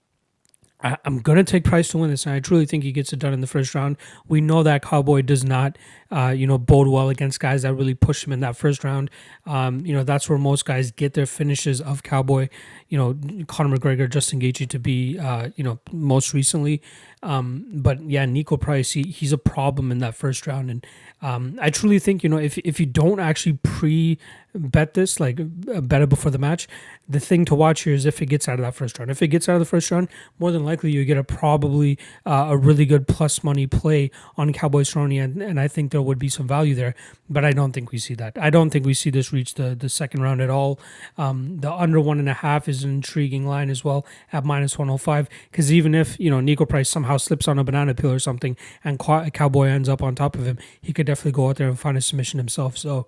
I, 0.84 0.98
am 1.06 1.20
gonna 1.20 1.44
take 1.44 1.64
Price 1.64 1.88
to 1.90 1.98
win 1.98 2.10
this, 2.10 2.26
and 2.26 2.36
I 2.36 2.40
truly 2.40 2.66
think 2.66 2.84
he 2.84 2.92
gets 2.92 3.14
it 3.14 3.20
done 3.20 3.34
in 3.34 3.42
the 3.42 3.48
first 3.48 3.74
round. 3.74 3.98
We 4.28 4.42
know 4.42 4.64
that 4.64 4.84
Cowboy 4.84 5.22
does 5.22 5.44
not, 5.44 5.78
uh, 6.12 6.34
you 6.36 6.46
know, 6.46 6.58
bode 6.58 6.88
well 6.88 7.10
against 7.10 7.40
guys 7.40 7.62
that 7.62 7.74
really 7.74 7.94
push 7.94 8.28
him 8.28 8.34
in 8.34 8.42
that 8.42 8.58
first 8.58 8.84
round. 8.84 9.10
Um, 9.46 9.86
you 9.86 9.94
know, 9.94 10.04
that's 10.04 10.28
where 10.30 10.38
most 10.38 10.66
guys 10.66 10.92
get 10.92 11.14
their 11.14 11.26
finishes 11.26 11.80
of 11.80 12.04
Cowboy. 12.04 12.50
You 12.94 13.00
know, 13.00 13.46
Conor 13.48 13.76
McGregor, 13.76 14.08
Justin 14.08 14.40
Gaethje 14.40 14.70
to 14.70 14.78
be, 14.78 15.18
uh, 15.18 15.50
you 15.56 15.64
know, 15.64 15.80
most 15.92 16.32
recently. 16.32 16.80
Um, 17.24 17.66
but 17.74 18.02
yeah, 18.02 18.26
Niko 18.26 18.60
Price, 18.60 18.92
he, 18.92 19.04
he's 19.04 19.32
a 19.32 19.38
problem 19.38 19.92
in 19.92 20.00
that 20.00 20.14
first 20.14 20.46
round, 20.46 20.70
and 20.70 20.86
um, 21.22 21.58
I 21.62 21.70
truly 21.70 21.98
think 21.98 22.22
you 22.22 22.30
know 22.30 22.38
if 22.38 22.58
if 22.60 22.82
you 22.82 22.86
don't 22.86 23.22
actually 23.22 23.54
pre 23.64 24.20
bet 24.54 24.94
this, 24.94 25.22
like 25.22 25.40
uh, 25.40 25.80
bet 25.80 26.02
it 26.02 26.10
before 26.10 26.32
the 26.32 26.38
match, 26.38 26.68
the 27.08 27.22
thing 27.22 27.46
to 27.46 27.56
watch 27.56 27.84
here 27.84 27.94
is 27.94 28.06
if 28.06 28.22
it 28.22 28.26
gets 28.26 28.50
out 28.50 28.60
of 28.60 28.66
that 28.66 28.76
first 28.76 29.00
round. 29.00 29.10
If 29.10 29.22
it 29.22 29.30
gets 29.30 29.48
out 29.48 29.54
of 29.54 29.60
the 29.60 29.66
first 29.66 29.90
round, 29.90 30.10
more 30.38 30.52
than 30.52 30.66
likely 30.66 30.92
you 30.92 31.06
get 31.06 31.18
a 31.18 31.24
probably 31.24 31.98
uh, 32.26 32.48
a 32.50 32.58
really 32.58 32.86
good 32.86 33.08
plus 33.08 33.42
money 33.42 33.68
play 33.68 34.12
on 34.36 34.52
Cowboys 34.52 34.94
Cerrone, 34.94 35.24
and, 35.24 35.42
and 35.42 35.62
I 35.62 35.70
think 35.70 35.92
there 35.94 36.02
would 36.02 36.20
be 36.20 36.30
some 36.30 36.46
value 36.48 36.76
there. 36.76 36.94
But 37.30 37.46
I 37.46 37.52
don't 37.52 37.72
think 37.72 37.94
we 37.94 38.00
see 38.00 38.16
that. 38.16 38.38
I 38.38 38.50
don't 38.50 38.70
think 38.70 38.86
we 38.86 38.94
see 38.94 39.10
this 39.10 39.32
reach 39.32 39.54
the 39.54 39.76
the 39.76 39.88
second 39.88 40.22
round 40.24 40.42
at 40.42 40.50
all. 40.50 40.78
Um, 41.18 41.60
the 41.62 41.72
under 41.72 42.02
one 42.02 42.20
and 42.20 42.28
a 42.28 42.34
half 42.34 42.68
is 42.68 42.83
an 42.84 42.92
intriguing 42.92 43.46
line 43.46 43.70
as 43.70 43.84
well 43.84 44.06
at 44.32 44.44
105. 44.44 45.30
Because 45.52 45.72
even 45.72 45.96
if 45.96 46.20
you 46.20 46.30
know 46.30 46.40
Niko 46.40 46.68
Price 46.68 46.90
somehow 46.90 47.18
slips 47.18 47.48
on 47.48 47.60
a 47.60 47.64
banana 47.64 47.94
peel 47.94 48.12
or 48.12 48.20
something, 48.20 48.58
and 48.84 49.00
Cowboy 49.00 49.68
ends 49.68 49.90
up 49.90 50.04
on 50.04 50.16
top 50.16 50.36
of 50.36 50.46
him, 50.46 50.58
he 50.82 50.94
could 50.94 51.06
definitely 51.06 51.32
go 51.32 51.50
out 51.50 51.58
there 51.58 51.68
and 51.68 51.80
find 51.80 51.98
a 51.98 52.02
submission 52.02 52.38
himself. 52.40 52.78
So 52.78 53.08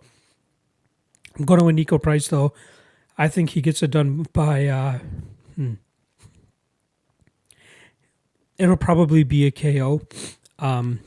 I'm 1.38 1.46
going 1.46 1.60
to 1.60 1.66
win 1.66 1.76
Niko 1.76 2.02
Price 2.02 2.28
though. 2.28 2.54
I 3.18 3.28
think 3.28 3.52
he 3.52 3.62
gets 3.62 3.82
it 3.82 3.92
done 3.92 4.26
by. 4.34 4.68
Uh, 4.68 5.00
hmm. 5.56 5.74
It'll 8.58 8.78
probably 8.78 9.24
be 9.24 9.46
a 9.46 9.52
KO. 9.52 10.02
Um, 10.60 11.02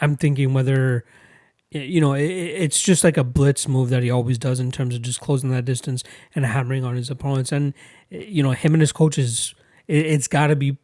I'm 0.00 0.16
thinking 0.16 0.52
whether 0.52 1.04
you 1.72 2.00
know 2.00 2.12
it's 2.12 2.80
just 2.82 3.02
like 3.02 3.16
a 3.16 3.24
blitz 3.24 3.66
move 3.66 3.88
that 3.90 4.02
he 4.02 4.10
always 4.10 4.38
does 4.38 4.60
in 4.60 4.70
terms 4.70 4.94
of 4.94 5.02
just 5.02 5.20
closing 5.20 5.50
that 5.50 5.64
distance 5.64 6.04
and 6.34 6.44
hammering 6.44 6.84
on 6.84 6.96
his 6.96 7.10
opponents 7.10 7.50
and 7.52 7.74
you 8.10 8.42
know 8.42 8.52
him 8.52 8.74
and 8.74 8.80
his 8.80 8.92
coaches 8.92 9.54
it's 9.88 10.28
got 10.28 10.48
to 10.48 10.56
be 10.56 10.76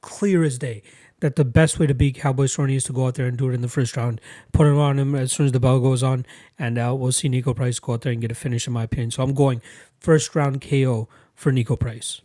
clear 0.00 0.42
as 0.44 0.58
day 0.58 0.82
that 1.20 1.36
the 1.36 1.44
best 1.44 1.78
way 1.78 1.86
to 1.86 1.94
beat 1.94 2.16
Cowboy 2.16 2.44
Cerrone 2.44 2.74
is 2.74 2.84
to 2.84 2.92
go 2.92 3.06
out 3.06 3.14
there 3.14 3.26
and 3.26 3.36
do 3.36 3.50
it 3.50 3.54
in 3.54 3.60
the 3.60 3.68
first 3.68 3.96
round, 3.96 4.20
put 4.52 4.66
it 4.66 4.72
on 4.72 4.98
him 4.98 5.14
as 5.14 5.32
soon 5.32 5.46
as 5.46 5.52
the 5.52 5.60
bell 5.60 5.78
goes 5.78 6.02
on, 6.02 6.24
and 6.58 6.78
uh, 6.78 6.94
we'll 6.96 7.12
see 7.12 7.28
Niko 7.28 7.54
Price 7.54 7.78
go 7.78 7.92
out 7.92 8.02
there 8.02 8.12
and 8.12 8.20
get 8.20 8.32
a 8.32 8.34
finish, 8.34 8.66
in 8.66 8.72
my 8.72 8.84
opinion. 8.84 9.10
So 9.10 9.22
I'm 9.22 9.34
going 9.34 9.60
first 9.98 10.34
round 10.34 10.62
KO 10.62 11.08
for 11.34 11.52
Niko 11.52 11.78
Price. 11.78 12.22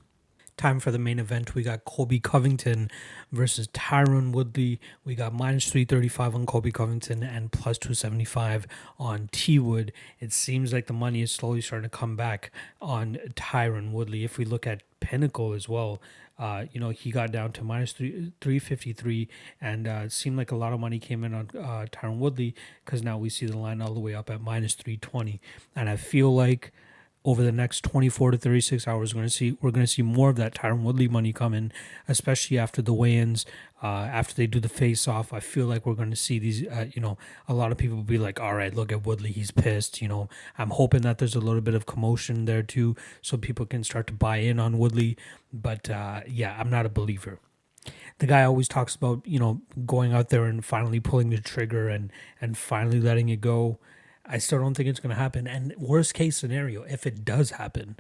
Time 0.58 0.80
for 0.80 0.90
the 0.90 1.00
main 1.00 1.20
event. 1.20 1.54
We 1.54 1.64
got 1.64 1.84
Colby 1.84 2.20
Covington 2.22 2.90
versus 3.30 3.68
Tyron 3.68 4.32
Woodley. 4.32 4.80
We 5.04 5.14
got 5.14 5.34
minus 5.34 5.70
335 5.70 6.34
on 6.34 6.46
Colby 6.46 6.72
Covington 6.72 7.24
and 7.24 7.52
plus 7.52 7.78
275 7.78 8.66
on 8.98 9.28
T 9.34 9.60
Wood. 9.60 9.92
It 10.22 10.32
seems 10.32 10.72
like 10.72 10.88
the 10.88 10.94
money 10.94 11.22
is 11.22 11.34
slowly 11.34 11.60
starting 11.60 11.90
to 11.90 11.98
come 11.98 12.16
back 12.16 12.52
on 12.82 13.18
Tyron 13.36 13.92
Woodley. 13.92 14.24
If 14.24 14.38
we 14.38 14.46
look 14.46 14.66
at 14.66 14.84
Pinnacle 15.02 15.52
as 15.52 15.68
well, 15.68 16.02
uh, 16.40 16.66
you 16.72 16.80
know, 16.80 16.90
he 16.90 17.12
got 17.12 17.34
down 17.34 17.52
to 17.54 17.64
minus 17.64 17.92
three 17.92 18.32
three 18.40 18.60
fifty 18.60 18.94
three, 18.94 19.28
and 19.60 19.88
uh, 19.88 20.08
seemed 20.08 20.38
like 20.38 20.52
a 20.52 20.56
lot 20.56 20.72
of 20.72 20.80
money 20.80 21.00
came 21.00 21.26
in 21.26 21.34
on 21.34 21.50
uh, 21.54 21.86
Tyron 21.92 22.18
Woodley 22.18 22.56
because 22.84 23.04
now 23.04 23.18
we 23.18 23.30
see 23.30 23.46
the 23.46 23.58
line 23.58 23.82
all 23.82 23.94
the 23.94 24.00
way 24.00 24.16
up 24.16 24.30
at 24.30 24.42
minus 24.42 24.74
three 24.74 24.98
twenty, 24.98 25.42
and 25.76 25.90
I 25.90 25.98
feel 25.98 26.34
like 26.34 26.72
over 27.26 27.42
the 27.42 27.52
next 27.52 27.84
24 27.84 28.32
to 28.32 28.38
36 28.38 28.88
hours 28.88 29.14
we're 29.14 29.20
going 29.20 29.28
to 29.28 29.34
see 29.34 29.58
we're 29.60 29.72
going 29.72 29.86
to 29.86 29.92
see 29.92 30.04
more 30.04 30.30
of 30.30 30.36
that 30.36 30.54
Tyron 30.54 30.84
Woodley 30.84 31.08
money 31.08 31.34
come 31.34 31.54
in 31.54 31.74
especially 32.08 32.58
after 32.58 32.82
the 32.82 32.94
weigh-ins 32.94 33.46
uh, 33.84 33.88
after 33.88 34.34
they 34.36 34.48
do 34.48 34.60
the 34.60 34.70
face 34.70 35.08
off 35.08 35.34
I 35.34 35.40
feel 35.40 35.66
like 35.66 35.86
we're 35.86 35.96
going 35.96 36.12
to 36.12 36.16
see 36.16 36.40
these 36.40 36.66
uh, 36.68 36.86
you 36.94 37.02
know 37.02 37.18
a 37.48 37.54
lot 37.54 37.72
of 37.72 37.78
people 37.78 37.98
be 38.04 38.20
like 38.20 38.40
all 38.40 38.54
right 38.54 38.74
look 38.74 38.92
at 38.92 39.06
Woodley 39.06 39.32
he's 39.32 39.52
pissed 39.52 40.02
you 40.02 40.08
know. 40.08 40.30
I'm 40.58 40.70
hoping 40.70 41.02
that 41.02 41.18
there's 41.18 41.36
a 41.36 41.42
little 41.42 41.62
bit 41.62 41.74
of 41.74 41.86
commotion 41.86 42.46
there 42.46 42.64
too 42.64 42.96
so 43.22 43.38
people 43.38 43.66
can 43.66 43.84
start 43.84 44.08
to 44.08 44.14
buy 44.14 44.38
in 44.38 44.60
on 44.60 44.78
Woodley 44.78 45.18
but 45.52 45.90
uh, 45.90 46.22
yeah 46.28 46.56
I'm 46.60 46.70
not 46.70 46.86
a 46.86 46.90
believer. 46.90 47.40
The 48.20 48.28
guy 48.28 48.44
always 48.44 48.68
talks 48.68 48.96
about 48.96 49.26
you 49.26 49.40
know 49.40 49.62
going 49.86 50.14
out 50.14 50.30
there 50.30 50.46
and 50.46 50.64
finally 50.64 51.00
pulling 51.00 51.32
the 51.32 51.40
trigger 51.40 51.90
and 51.90 52.12
and 52.40 52.58
finally 52.58 53.02
letting 53.02 53.30
it 53.30 53.42
go 53.42 53.80
I 54.28 54.38
still 54.38 54.60
don't 54.60 54.74
think 54.74 54.90
it's 54.90 55.00
going 55.00 55.16
to 55.16 55.22
happen. 55.22 55.48
And 55.48 55.74
worst 55.78 56.14
case 56.14 56.38
scenario, 56.38 56.84
if 56.84 57.06
it 57.06 57.24
does 57.24 57.52
happen, 57.52 57.96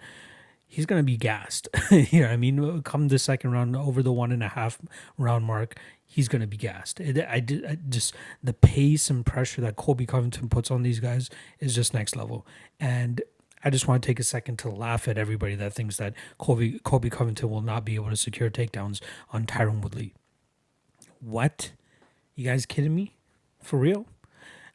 he's 0.67 0.85
going 0.85 0.99
to 0.99 1.05
be 1.05 1.17
gassed. 1.17 1.67
you 1.91 2.21
know, 2.21 2.29
I 2.29 2.37
mean, 2.37 2.81
come 2.83 3.07
the 3.07 3.19
second 3.19 3.51
round 3.51 3.75
over 3.75 4.01
the 4.01 4.11
one 4.11 4.31
and 4.31 4.43
a 4.43 4.49
half 4.49 4.79
round 5.17 5.45
mark, 5.45 5.77
he's 6.05 6.27
going 6.27 6.41
to 6.41 6.47
be 6.47 6.57
gassed. 6.57 6.99
It, 6.99 7.19
I, 7.19 7.43
I 7.67 7.77
just 7.89 8.15
the 8.43 8.53
pace 8.53 9.09
and 9.09 9.25
pressure 9.25 9.61
that 9.61 9.75
Colby 9.75 10.05
Covington 10.05 10.49
puts 10.49 10.71
on 10.71 10.83
these 10.83 10.99
guys 10.99 11.29
is 11.59 11.75
just 11.75 11.93
next 11.93 12.15
level. 12.15 12.45
And 12.79 13.21
I 13.63 13.69
just 13.69 13.87
want 13.87 14.03
to 14.03 14.07
take 14.07 14.19
a 14.19 14.23
second 14.23 14.59
to 14.59 14.69
laugh 14.69 15.07
at 15.07 15.17
everybody 15.17 15.55
that 15.55 15.73
thinks 15.73 15.97
that 15.97 16.13
Colby 16.37 16.79
Colby 16.83 17.09
Covington 17.09 17.49
will 17.49 17.61
not 17.61 17.85
be 17.85 17.95
able 17.95 18.09
to 18.09 18.15
secure 18.15 18.49
takedowns 18.49 19.01
on 19.31 19.45
Tyron 19.45 19.81
Woodley. 19.81 20.13
What? 21.19 21.71
You 22.35 22.45
guys 22.45 22.65
kidding 22.65 22.93
me? 22.93 23.15
For 23.63 23.79
real? 23.79 24.05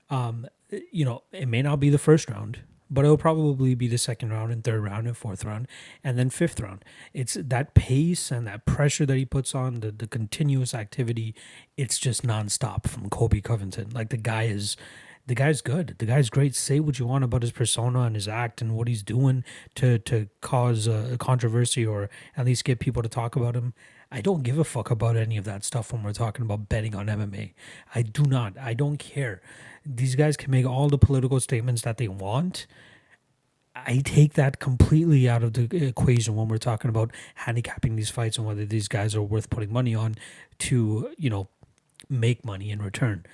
Um, 0.08 0.46
you 0.92 1.04
know, 1.04 1.22
it 1.32 1.46
may 1.46 1.62
not 1.62 1.80
be 1.80 1.90
the 1.90 1.98
first 1.98 2.30
round, 2.30 2.60
but 2.90 3.04
it'll 3.04 3.16
probably 3.16 3.74
be 3.74 3.86
the 3.86 3.98
second 3.98 4.30
round 4.30 4.52
and 4.52 4.64
third 4.64 4.82
round 4.82 5.06
and 5.06 5.16
fourth 5.16 5.44
round 5.44 5.68
and 6.02 6.18
then 6.18 6.28
fifth 6.28 6.60
round. 6.60 6.84
It's 7.14 7.34
that 7.34 7.74
pace 7.74 8.30
and 8.30 8.46
that 8.46 8.66
pressure 8.66 9.06
that 9.06 9.16
he 9.16 9.24
puts 9.24 9.54
on, 9.54 9.80
the, 9.80 9.92
the 9.92 10.08
continuous 10.08 10.74
activity, 10.74 11.34
it's 11.76 11.98
just 11.98 12.26
nonstop 12.26 12.88
from 12.88 13.08
Colby 13.08 13.40
Covington. 13.40 13.90
Like 13.90 14.10
the 14.10 14.16
guy 14.16 14.44
is 14.44 14.76
the 15.26 15.34
guy's 15.36 15.60
good. 15.60 15.94
The 15.98 16.06
guy's 16.06 16.28
great. 16.28 16.56
Say 16.56 16.80
what 16.80 16.98
you 16.98 17.06
want 17.06 17.22
about 17.22 17.42
his 17.42 17.52
persona 17.52 18.00
and 18.00 18.16
his 18.16 18.26
act 18.26 18.60
and 18.60 18.74
what 18.74 18.88
he's 18.88 19.04
doing 19.04 19.44
to 19.76 19.98
to 20.00 20.28
cause 20.40 20.88
a 20.88 21.16
controversy 21.18 21.86
or 21.86 22.10
at 22.36 22.46
least 22.46 22.64
get 22.64 22.80
people 22.80 23.02
to 23.02 23.08
talk 23.08 23.36
about 23.36 23.54
him. 23.54 23.72
I 24.10 24.20
don't 24.20 24.42
give 24.42 24.58
a 24.58 24.64
fuck 24.64 24.90
about 24.90 25.16
any 25.16 25.36
of 25.36 25.44
that 25.44 25.64
stuff 25.64 25.92
when 25.92 26.02
we're 26.02 26.12
talking 26.12 26.44
about 26.44 26.68
betting 26.68 26.94
on 26.94 27.06
MMA. 27.06 27.52
I 27.94 28.02
do 28.02 28.24
not. 28.24 28.58
I 28.58 28.74
don't 28.74 28.98
care. 28.98 29.40
These 29.86 30.16
guys 30.16 30.36
can 30.36 30.50
make 30.50 30.66
all 30.66 30.88
the 30.88 30.98
political 30.98 31.38
statements 31.40 31.82
that 31.82 31.96
they 31.98 32.08
want. 32.08 32.66
I 33.74 33.98
take 34.04 34.34
that 34.34 34.58
completely 34.58 35.28
out 35.28 35.44
of 35.44 35.52
the 35.54 35.68
equation 35.86 36.34
when 36.34 36.48
we're 36.48 36.58
talking 36.58 36.88
about 36.88 37.12
handicapping 37.36 37.94
these 37.94 38.10
fights 38.10 38.36
and 38.36 38.46
whether 38.46 38.64
these 38.64 38.88
guys 38.88 39.14
are 39.14 39.22
worth 39.22 39.48
putting 39.48 39.72
money 39.72 39.94
on 39.94 40.16
to, 40.58 41.10
you 41.16 41.30
know, 41.30 41.48
make 42.08 42.44
money 42.44 42.70
in 42.70 42.82
return. 42.82 43.24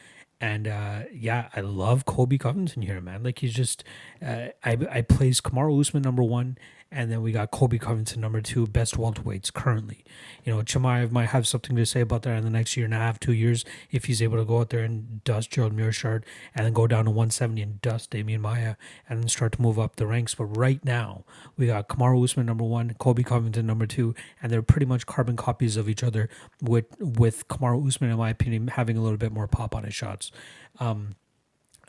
And 0.40 0.68
uh, 0.68 1.04
yeah, 1.10 1.48
I 1.56 1.60
love 1.60 2.04
Colby 2.04 2.36
Covington 2.36 2.82
here, 2.82 3.00
man. 3.00 3.22
Like 3.22 3.38
he's 3.38 3.54
just, 3.54 3.82
uh, 4.22 4.48
I 4.62 4.76
I 4.90 5.00
place 5.00 5.40
Kamaru 5.40 5.80
Usman 5.80 6.02
number 6.02 6.22
one, 6.22 6.58
and 6.90 7.10
then 7.10 7.20
we 7.20 7.32
got 7.32 7.50
Colby 7.50 7.78
Covington, 7.78 8.20
number 8.20 8.40
two, 8.40 8.66
best 8.66 8.96
welterweights 8.96 9.52
currently. 9.52 10.04
You 10.44 10.54
know, 10.54 10.62
Chimaev 10.62 11.10
might 11.10 11.30
have 11.30 11.46
something 11.46 11.74
to 11.74 11.84
say 11.84 12.00
about 12.00 12.22
that 12.22 12.38
in 12.38 12.44
the 12.44 12.50
next 12.50 12.76
year 12.76 12.84
and 12.84 12.94
a 12.94 12.98
half, 12.98 13.18
two 13.18 13.32
years, 13.32 13.64
if 13.90 14.04
he's 14.04 14.22
able 14.22 14.38
to 14.38 14.44
go 14.44 14.60
out 14.60 14.70
there 14.70 14.84
and 14.84 15.22
dust 15.24 15.50
Gerald 15.50 15.76
Meerschaert 15.76 16.22
and 16.54 16.64
then 16.64 16.72
go 16.72 16.86
down 16.86 17.04
to 17.04 17.10
170 17.10 17.60
and 17.60 17.82
dust 17.82 18.12
Demian 18.12 18.40
Maia 18.40 18.76
and 19.08 19.20
then 19.20 19.28
start 19.28 19.52
to 19.52 19.62
move 19.62 19.78
up 19.78 19.96
the 19.96 20.06
ranks. 20.06 20.34
But 20.34 20.44
right 20.56 20.82
now, 20.84 21.24
we 21.56 21.66
got 21.66 21.88
Kamaru 21.88 22.22
Usman, 22.22 22.46
number 22.46 22.64
one, 22.64 22.94
Colby 22.98 23.24
Covington, 23.24 23.66
number 23.66 23.86
two, 23.86 24.14
and 24.40 24.52
they're 24.52 24.62
pretty 24.62 24.86
much 24.86 25.06
carbon 25.06 25.36
copies 25.36 25.76
of 25.76 25.88
each 25.88 26.04
other, 26.04 26.28
with, 26.62 26.86
with 27.00 27.48
Kamaru 27.48 27.86
Usman, 27.86 28.10
in 28.10 28.16
my 28.16 28.30
opinion, 28.30 28.68
having 28.68 28.96
a 28.96 29.02
little 29.02 29.18
bit 29.18 29.32
more 29.32 29.48
pop 29.48 29.74
on 29.74 29.82
his 29.82 29.94
shots. 29.94 30.30
Um, 30.78 31.16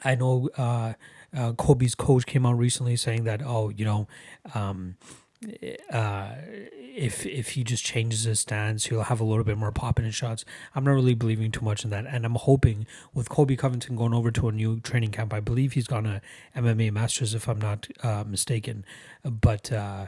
I 0.04 0.16
know 0.16 0.50
uh, 0.58 0.94
uh, 1.36 1.54
Colby's 1.54 1.96
coach 1.96 2.26
came 2.26 2.46
out 2.46 2.58
recently 2.58 2.96
saying 2.96 3.24
that, 3.26 3.42
oh, 3.44 3.70
you 3.70 3.86
know, 3.86 4.08
um, 4.54 4.96
uh, 5.92 6.32
if 6.96 7.26
if 7.26 7.50
he 7.50 7.64
just 7.64 7.86
changes 7.86 8.24
his 8.24 8.40
stance, 8.40 8.86
he'll 8.86 9.04
have 9.04 9.20
a 9.20 9.24
little 9.24 9.44
bit 9.44 9.58
more 9.58 9.72
pop 9.72 10.00
in 10.00 10.06
his 10.06 10.16
shots. 10.16 10.44
I'm 10.74 10.84
not 10.84 10.94
really 10.94 11.14
believing 11.14 11.52
too 11.52 11.64
much 11.64 11.84
in 11.84 11.92
that, 11.92 12.06
and 12.08 12.26
I'm 12.26 12.36
hoping 12.36 12.88
with 13.14 13.30
Colby 13.30 13.56
Covington 13.56 13.96
going 13.96 14.14
over 14.14 14.32
to 14.32 14.48
a 14.48 14.52
new 14.52 14.80
training 14.80 15.12
camp. 15.12 15.34
I 15.34 15.40
believe 15.40 15.74
he's 15.74 15.88
gone 15.88 16.06
to 16.06 16.22
MMA 16.56 16.92
Masters, 16.92 17.36
if 17.36 17.48
I'm 17.48 17.62
not 17.62 17.88
uh, 18.02 18.24
mistaken. 18.26 18.84
But 19.24 19.72
uh, 19.72 20.08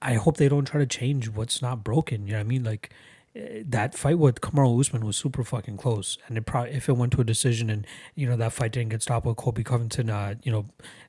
I 0.00 0.14
hope 0.14 0.38
they 0.38 0.48
don't 0.48 0.64
try 0.64 0.80
to 0.80 0.86
change 0.86 1.28
what's 1.28 1.60
not 1.60 1.84
broken. 1.84 2.26
You 2.26 2.32
know 2.32 2.38
what 2.38 2.44
I 2.44 2.48
mean? 2.48 2.64
Like 2.64 2.90
that 3.34 3.94
fight 3.96 4.18
with 4.18 4.40
Kamaru 4.40 4.80
Usman 4.80 5.06
was 5.06 5.16
super 5.16 5.44
fucking 5.44 5.76
close, 5.76 6.18
and 6.26 6.36
it 6.36 6.46
probably 6.46 6.72
if 6.72 6.88
it 6.88 6.96
went 6.96 7.12
to 7.12 7.20
a 7.20 7.24
decision 7.24 7.70
and 7.70 7.86
you 8.16 8.28
know 8.28 8.36
that 8.36 8.52
fight 8.52 8.72
didn't 8.72 8.90
get 8.90 9.02
stopped 9.02 9.24
with 9.24 9.36
Colby 9.36 9.62
Covington, 9.62 10.10
uh, 10.10 10.34
you 10.42 10.50
know, 10.50 10.66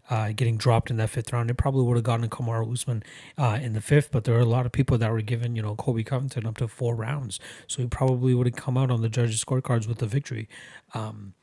uh, 0.09 0.31
getting 0.31 0.55
dropped 0.55 0.91
in 0.91 0.97
that 0.97 1.09
fifth 1.09 1.33
round, 1.33 1.49
it 1.49 1.55
probably 1.55 1.83
would 1.83 1.97
have 1.97 2.03
gotten 2.03 2.29
Kamaru 2.29 2.71
Usman 2.71 3.01
uh, 3.39 3.57
in 3.61 3.73
the 3.73 3.81
fifth. 3.81 4.11
But 4.11 4.25
there 4.25 4.35
are 4.35 4.41
a 4.41 4.45
lot 4.45 4.67
of 4.67 4.71
people 4.71 4.99
that 4.99 5.11
were 5.11 5.21
given 5.21 5.55
you 5.55 5.63
know 5.63 5.75
Colby 5.75 6.03
Covington 6.03 6.45
up 6.45 6.57
to 6.57 6.67
four 6.67 6.95
rounds, 6.95 7.39
so 7.65 7.81
he 7.81 7.87
probably 7.87 8.35
would 8.35 8.45
have 8.45 8.55
come 8.55 8.77
out 8.77 8.91
on 8.91 9.01
the 9.01 9.09
judges' 9.09 9.43
scorecards 9.43 9.87
with 9.87 9.97
the 9.97 10.07
victory. 10.07 10.47
Um, 10.93 11.33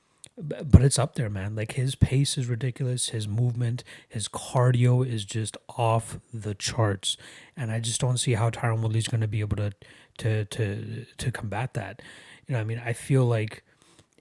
but 0.41 0.83
it's 0.83 0.99
up 0.99 1.17
there, 1.17 1.29
man. 1.29 1.57
Like 1.57 1.73
his 1.73 1.97
pace 1.97 2.39
is 2.39 2.47
ridiculous. 2.47 3.09
His 3.09 3.27
movement, 3.27 3.83
his 4.09 4.29
cardio 4.29 5.05
is 5.05 5.25
just 5.25 5.57
off 5.77 6.21
the 6.33 6.55
charts, 6.55 7.17
and 7.57 7.73
I 7.73 7.81
just 7.81 8.01
don't 8.01 8.19
see 8.19 8.35
how 8.35 8.51
Tyron 8.51 8.81
Woodley's 8.81 9.09
going 9.09 9.21
to 9.21 9.29
be 9.29 9.41
able 9.41 9.57
to 9.57 9.73
to 10.19 10.45
to 10.47 11.07
to 11.17 11.33
combat 11.33 11.75
that. 11.75 12.03
You 12.47 12.55
know, 12.55 12.61
I 12.61 12.65
mean, 12.65 12.81
I 12.85 12.93
feel 12.93 13.25
like 13.25 13.65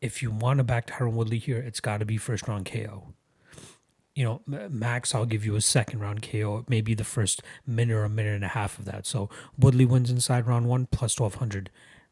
if 0.01 0.21
you 0.21 0.31
want 0.31 0.57
to 0.57 0.63
back 0.63 0.87
Tyron 0.87 1.13
Woodley 1.13 1.39
here, 1.39 1.57
it's 1.57 1.79
got 1.79 1.99
to 1.99 2.05
be 2.05 2.17
first 2.17 2.47
round 2.47 2.65
KO. 2.65 3.13
You 4.15 4.23
know, 4.23 4.41
max, 4.69 5.13
I'll 5.13 5.25
give 5.25 5.45
you 5.45 5.55
a 5.55 5.61
second 5.61 5.99
round 5.99 6.23
KO, 6.23 6.65
maybe 6.67 6.95
the 6.95 7.03
first 7.03 7.43
minute 7.67 7.93
or 7.93 8.03
a 8.03 8.09
minute 8.09 8.33
and 8.33 8.45
a 8.45 8.49
half 8.49 8.79
of 8.79 8.85
that. 8.85 9.05
So 9.05 9.29
Woodley 9.57 9.85
wins 9.85 10.09
inside 10.09 10.47
round 10.47 10.67
one 10.67 10.87
plus 10.87 11.15
twelve 11.15 11.35
hundred. 11.35 11.69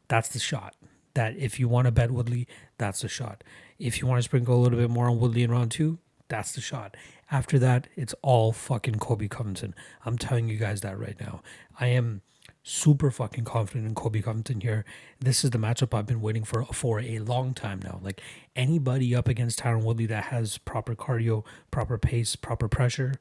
That's 0.08 0.28
the 0.28 0.38
shot. 0.38 0.74
That 1.14 1.36
if 1.36 1.58
you 1.58 1.66
want 1.66 1.86
to 1.86 1.92
bet 1.92 2.10
Woodley, 2.10 2.46
that's 2.78 3.00
the 3.00 3.08
shot. 3.08 3.42
If 3.78 4.00
you 4.00 4.06
want 4.06 4.18
to 4.18 4.22
sprinkle 4.22 4.54
a 4.54 4.60
little 4.60 4.78
bit 4.78 4.90
more 4.90 5.08
on 5.08 5.18
Woodley 5.18 5.42
in 5.42 5.50
round 5.50 5.70
two, 5.70 5.98
that's 6.28 6.52
the 6.52 6.60
shot. 6.60 6.96
After 7.30 7.58
that, 7.58 7.88
it's 7.96 8.14
all 8.22 8.52
fucking 8.52 8.96
Colby 8.96 9.28
Covington. 9.28 9.74
I'm 10.04 10.18
telling 10.18 10.48
you 10.48 10.56
guys 10.56 10.82
that 10.82 10.98
right 10.98 11.18
now. 11.20 11.42
I 11.80 11.88
am 11.88 12.22
super 12.68 13.12
fucking 13.12 13.44
confident 13.44 13.86
in 13.86 13.94
Colby 13.94 14.20
Covington 14.20 14.60
here. 14.60 14.84
This 15.20 15.44
is 15.44 15.50
the 15.50 15.58
matchup 15.58 15.96
I've 15.96 16.06
been 16.06 16.20
waiting 16.20 16.42
for 16.42 16.64
for 16.64 16.98
a 16.98 17.20
long 17.20 17.54
time 17.54 17.80
now. 17.82 18.00
Like 18.02 18.20
anybody 18.56 19.14
up 19.14 19.28
against 19.28 19.60
Tyron 19.60 19.84
Woodley 19.84 20.06
that 20.06 20.24
has 20.24 20.58
proper 20.58 20.96
cardio, 20.96 21.44
proper 21.70 21.96
pace, 21.96 22.34
proper 22.34 22.66
pressure, 22.66 23.14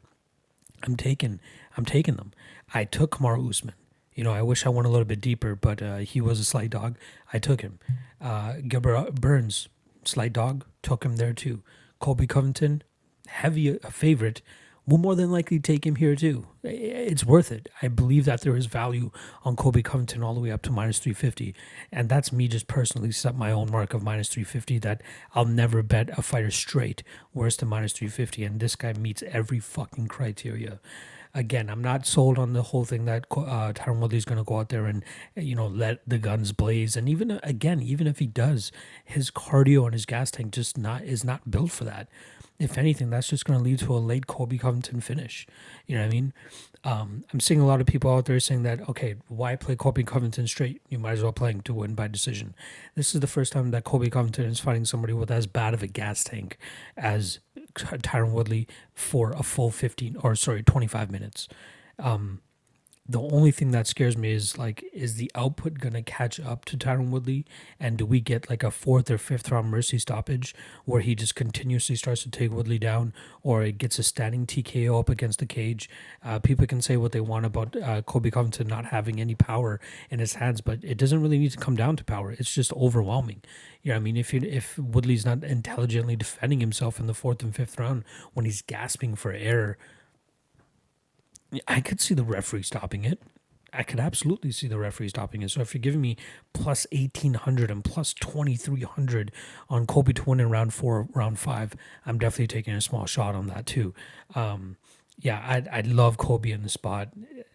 I'm 0.82 0.96
taking 0.96 1.40
I'm 1.78 1.86
taking 1.86 2.16
them. 2.16 2.32
I 2.74 2.86
took 2.86 3.12
Kamaru 3.12 3.48
Usman. 3.48 3.76
You 4.16 4.24
know, 4.24 4.34
I 4.34 4.42
wish 4.42 4.66
I 4.66 4.70
went 4.70 4.88
a 4.88 4.90
little 4.90 5.06
bit 5.06 5.22
deeper, 5.22 5.56
but 5.56 5.80
uh, 5.80 5.98
he 5.98 6.22
was 6.22 6.40
a 6.40 6.46
slight 6.46 6.72
dog. 6.72 6.98
I 7.32 7.38
took 7.38 7.62
him. 7.62 7.78
Uh, 8.20 8.56
Gilbert 8.68 9.14
Burns, 9.14 9.68
slight 10.06 10.34
dog, 10.34 10.66
took 10.82 11.04
him 11.04 11.18
there 11.18 11.34
too. 11.34 11.62
Colby 12.00 12.26
Covington, 12.26 12.82
heavy 13.28 13.78
favorite, 13.92 14.42
will 14.88 14.98
more 14.98 15.16
than 15.16 15.32
likely 15.32 15.60
take 15.60 15.86
him 15.86 15.96
here 15.96 16.16
too. 16.16 16.46
It's 16.64 17.26
worth 17.26 17.52
it. 17.52 17.70
I 17.82 17.88
believe 17.88 18.26
that 18.26 18.42
there 18.42 18.56
is 18.56 18.68
value 18.68 19.12
on 19.44 19.56
Colby 19.56 19.82
Covington 19.82 20.22
all 20.22 20.34
the 20.34 20.40
way 20.40 20.52
up 20.52 20.62
to 20.64 20.72
minus 20.72 21.00
350. 21.00 21.56
And 21.92 22.08
that's 22.08 22.32
me 22.32 22.48
just 22.48 22.68
personally 22.68 23.12
set 23.12 23.36
my 23.36 23.52
own 23.52 23.72
mark 23.72 23.94
of 23.94 24.04
minus 24.04 24.30
350 24.30 24.80
that 24.80 25.02
I'll 25.34 25.46
never 25.46 25.82
bet 25.82 26.18
a 26.18 26.22
fighter 26.22 26.52
straight 26.52 27.04
worse 27.34 27.58
than 27.58 27.70
minus 27.70 27.94
350. 27.94 28.44
And 28.44 28.60
this 28.60 28.76
guy 28.76 28.94
meets 28.94 29.24
every 29.24 29.60
fucking 29.60 30.08
criteria. 30.08 30.80
Again, 31.34 31.70
I'm 31.70 31.82
not 31.82 32.06
sold 32.06 32.40
on 32.40 32.54
the 32.54 32.62
whole 32.62 32.86
thing 32.86 33.04
that 33.06 33.26
uh, 33.32 33.74
Tyron 33.74 34.00
Woodley 34.00 34.18
is 34.18 34.24
going 34.24 34.38
to 34.38 34.46
go 34.46 34.60
out 34.60 34.70
there 34.70 34.86
and, 34.86 35.04
you 35.36 35.54
know, 35.54 35.68
let 35.68 36.00
the 36.08 36.18
guns 36.18 36.54
blaze. 36.54 36.96
And 36.96 37.10
even, 37.10 37.42
again, 37.44 37.82
even 37.82 38.08
if 38.08 38.20
he 38.20 38.28
does, 38.28 38.72
his 39.04 39.32
cardio 39.32 39.84
and 39.84 39.94
his 39.94 40.06
gas 40.06 40.32
tank 40.32 40.54
just 40.54 40.78
not 40.78 41.04
is 41.04 41.26
not 41.26 41.52
built 41.52 41.72
for 41.72 41.84
that 41.84 42.08
if 42.58 42.78
anything, 42.78 43.10
that's 43.10 43.28
just 43.28 43.46
going 43.46 43.60
to 43.60 43.64
lead 43.64 43.80
to 43.80 43.94
a 43.94 43.98
late 43.98 44.28
Colby 44.28 44.58
Covington 44.58 45.02
finish. 45.02 45.46
You 45.86 45.96
know 45.96 46.04
what 46.04 46.08
I 46.08 46.12
mean? 46.12 46.34
Um, 46.84 47.24
I'm 47.34 47.40
seeing 47.40 47.60
a 47.60 47.66
lot 47.66 47.82
of 47.82 47.88
people 47.88 48.14
out 48.14 48.26
there 48.26 48.40
saying 48.40 48.64
that, 48.64 48.88
okay, 48.88 49.16
why 49.28 49.56
play 49.56 49.76
Colby 49.76 50.04
Covington 50.04 50.48
straight? 50.48 50.82
You 50.88 51.00
might 51.00 51.14
as 51.14 51.24
well 51.24 51.34
play 51.34 51.52
him 51.52 51.62
to 51.62 51.74
win 51.74 51.96
by 51.96 52.08
decision. 52.08 52.56
This 52.96 53.14
is 53.14 53.22
the 53.22 53.28
first 53.28 53.52
time 53.52 53.72
that 53.72 53.84
Colby 53.84 54.10
Covington 54.10 54.46
is 54.46 54.60
fighting 54.60 54.86
somebody 54.86 55.14
with 55.14 55.32
as 55.32 55.48
bad 55.48 55.74
of 55.74 55.84
a 55.84 55.88
gas 55.88 56.24
tank 56.24 56.58
as 56.96 57.40
Tyron 57.76 58.32
Woodley 58.32 58.68
for 58.94 59.32
a 59.32 59.44
full 59.44 59.72
15 59.72 60.18
or 60.24 60.36
sorry, 60.36 60.64
25 60.64 61.12
minutes. 61.12 61.48
Um, 62.00 62.42
the 63.08 63.22
only 63.22 63.52
thing 63.52 63.70
that 63.70 63.86
scares 63.86 64.18
me 64.18 64.32
is 64.32 64.58
like, 64.58 64.84
is 64.92 65.16
the 65.16 65.32
output 65.36 65.76
gonna 65.76 66.02
catch 66.02 66.40
up 66.40 66.66
to 66.66 66.78
Tyron 66.78 67.10
Woodley, 67.10 67.46
and 67.80 67.98
do 67.98 68.06
we 68.06 68.20
get 68.20 68.50
like 68.50 68.64
a 68.64 68.72
fourth 68.72 69.12
or 69.12 69.20
fifth 69.20 69.52
round 69.52 69.70
mercy 69.70 70.00
stoppage 70.00 70.56
where 70.86 71.02
he 71.02 71.14
just 71.14 71.36
continuously 71.36 71.96
starts 71.96 72.24
to 72.24 72.32
take 72.32 72.52
Woodley 72.52 72.80
down, 72.80 73.14
or 73.44 73.62
it 73.62 73.78
gets 73.78 74.00
a 74.00 74.04
standing 74.04 74.48
TKO 74.48 75.00
up 75.00 75.10
against 75.10 75.38
the 75.38 75.46
cage? 75.46 75.88
Uh, 76.24 76.40
people 76.40 76.66
can 76.66 76.82
say 76.82 76.98
what 76.98 77.12
they 77.12 77.22
want 77.22 77.46
about 77.46 77.76
uh, 77.76 78.02
Colby 78.02 78.32
Covington 78.32 78.68
not 78.68 78.86
having 78.86 79.22
any 79.22 79.36
power 79.36 79.80
in 80.10 80.18
his 80.18 80.34
hands, 80.34 80.62
but 80.62 80.84
it 80.84 80.98
doesn't 80.98 81.22
really 81.22 81.38
need 81.38 81.52
to 81.52 81.60
come 81.60 81.76
down 81.76 81.96
to 81.98 82.04
power. 82.04 82.32
It's 82.32 82.54
just 82.54 82.74
overwhelming. 82.74 83.42
You 83.84 83.92
know, 83.92 83.98
I 83.98 84.00
mean, 84.00 84.18
if 84.18 84.34
you, 84.34 84.42
if 84.42 84.80
Woodley's 84.80 85.26
not 85.26 85.44
intelligently 85.44 86.16
defending 86.16 86.60
himself 86.60 87.00
in 87.00 87.06
the 87.06 87.14
fourth 87.14 87.44
and 87.44 87.56
fifth 87.56 87.78
round 87.78 88.04
when 88.34 88.46
he's 88.46 88.64
gasping 88.64 89.16
for 89.16 89.32
air 89.32 89.78
I 91.68 91.82
could 91.82 92.02
see 92.02 92.14
the 92.14 92.24
referee 92.24 92.64
stopping 92.64 93.06
it. 93.06 93.22
I 93.72 93.84
could 93.84 94.00
absolutely 94.00 94.52
see 94.52 94.68
the 94.68 94.78
referee 94.78 95.10
stopping 95.10 95.42
it. 95.42 95.52
So 95.52 95.62
if 95.62 95.74
you're 95.74 95.82
giving 95.82 96.02
me 96.02 96.16
plus 96.54 96.88
1800 96.92 97.70
and 97.70 97.84
plus 97.84 98.14
2300 98.14 99.32
on 99.70 99.86
Colby 99.86 100.14
to 100.14 100.24
win 100.30 100.40
in 100.40 100.50
round 100.50 100.74
four, 100.74 101.08
round 101.14 101.40
five, 101.40 101.76
I'm 102.06 102.18
definitely 102.18 102.48
taking 102.48 102.74
a 102.74 102.82
small 102.82 103.06
shot 103.06 103.36
on 103.36 103.48
that 103.48 103.66
too. 103.66 103.94
Um, 104.34 104.78
yeah, 105.18 105.44
I'd, 105.46 105.68
I'd 105.70 105.88
love 105.88 106.18
Colby 106.18 106.52
in 106.52 106.64
the 106.64 106.70
spot. 106.70 107.10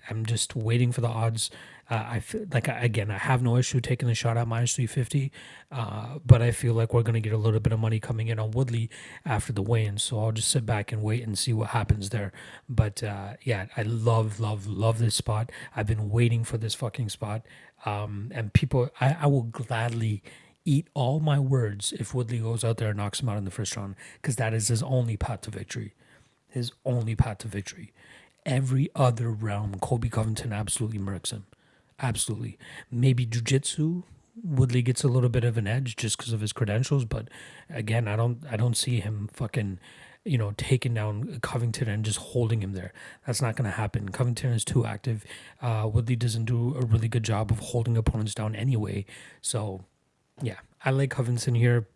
I'm 0.08 0.24
just 0.26 0.54
waiting 0.54 0.92
for 0.92 1.00
the 1.00 1.08
odds. 1.08 1.50
Uh, 1.90 2.06
I 2.08 2.20
feel 2.20 2.46
like 2.52 2.68
again, 2.68 3.10
I 3.10 3.18
have 3.18 3.42
no 3.42 3.56
issue 3.56 3.80
taking 3.80 4.06
the 4.06 4.14
shot 4.14 4.36
at 4.36 4.46
minus 4.46 4.74
350, 4.76 5.32
uh, 5.72 6.18
but 6.24 6.40
I 6.40 6.52
feel 6.52 6.72
like 6.72 6.94
we're 6.94 7.02
gonna 7.02 7.20
get 7.20 7.32
a 7.32 7.36
little 7.36 7.58
bit 7.58 7.72
of 7.72 7.80
money 7.80 7.98
coming 7.98 8.28
in 8.28 8.38
on 8.38 8.52
Woodley 8.52 8.88
after 9.26 9.52
the 9.52 9.62
weigh-in, 9.62 9.98
so 9.98 10.20
I'll 10.20 10.30
just 10.30 10.48
sit 10.48 10.64
back 10.64 10.92
and 10.92 11.02
wait 11.02 11.24
and 11.24 11.36
see 11.36 11.52
what 11.52 11.70
happens 11.70 12.10
there. 12.10 12.32
But 12.68 13.02
uh, 13.02 13.34
yeah, 13.42 13.66
I 13.76 13.82
love, 13.82 14.38
love, 14.38 14.68
love 14.68 14.98
this 15.00 15.16
spot. 15.16 15.50
I've 15.74 15.88
been 15.88 16.10
waiting 16.10 16.44
for 16.44 16.58
this 16.58 16.76
fucking 16.76 17.08
spot, 17.08 17.42
um, 17.84 18.30
and 18.32 18.52
people, 18.52 18.90
I, 19.00 19.16
I 19.22 19.26
will 19.26 19.42
gladly 19.42 20.22
eat 20.64 20.86
all 20.94 21.18
my 21.18 21.40
words 21.40 21.92
if 21.92 22.14
Woodley 22.14 22.38
goes 22.38 22.62
out 22.62 22.76
there 22.76 22.90
and 22.90 22.98
knocks 22.98 23.20
him 23.20 23.28
out 23.28 23.38
in 23.38 23.44
the 23.44 23.50
first 23.50 23.76
round, 23.76 23.96
because 24.22 24.36
that 24.36 24.54
is 24.54 24.68
his 24.68 24.82
only 24.82 25.16
path 25.16 25.40
to 25.42 25.50
victory. 25.50 25.94
His 26.48 26.70
only 26.84 27.16
path 27.16 27.38
to 27.38 27.48
victory. 27.48 27.92
Every 28.46 28.90
other 28.94 29.30
round, 29.30 29.80
Colby 29.80 30.08
Covington 30.08 30.52
absolutely 30.52 30.98
murks 30.98 31.30
him. 31.30 31.46
Absolutely. 32.00 32.58
Maybe 32.90 33.26
jujitsu. 33.26 34.04
Woodley 34.42 34.80
gets 34.80 35.04
a 35.04 35.08
little 35.08 35.28
bit 35.28 35.44
of 35.44 35.58
an 35.58 35.66
edge 35.66 35.96
just 35.96 36.16
because 36.16 36.32
of 36.32 36.40
his 36.40 36.52
credentials, 36.52 37.04
but 37.04 37.28
again, 37.68 38.08
I 38.08 38.16
don't 38.16 38.42
I 38.50 38.56
don't 38.56 38.76
see 38.76 39.00
him 39.00 39.28
fucking 39.32 39.78
you 40.24 40.36
know, 40.36 40.52
taking 40.56 40.92
down 40.92 41.38
Covington 41.40 41.88
and 41.88 42.04
just 42.04 42.18
holding 42.18 42.62
him 42.62 42.72
there. 42.72 42.92
That's 43.26 43.40
not 43.40 43.56
going 43.56 43.64
to 43.64 43.76
happen. 43.76 44.10
Covington 44.10 44.52
is 44.52 44.64
too 44.64 44.84
active. 44.84 45.24
Uh, 45.62 45.88
Woodley 45.92 46.16
doesn't 46.16 46.44
do 46.44 46.74
a 46.76 46.84
really 46.84 47.08
good 47.08 47.22
job 47.22 47.50
of 47.50 47.58
holding 47.58 47.96
opponents 47.96 48.34
down 48.34 48.54
anyway. 48.54 49.06
So, 49.40 49.84
yeah, 50.42 50.58
I 50.84 50.90
like 50.90 51.10
Covington 51.10 51.54
here. 51.54 51.88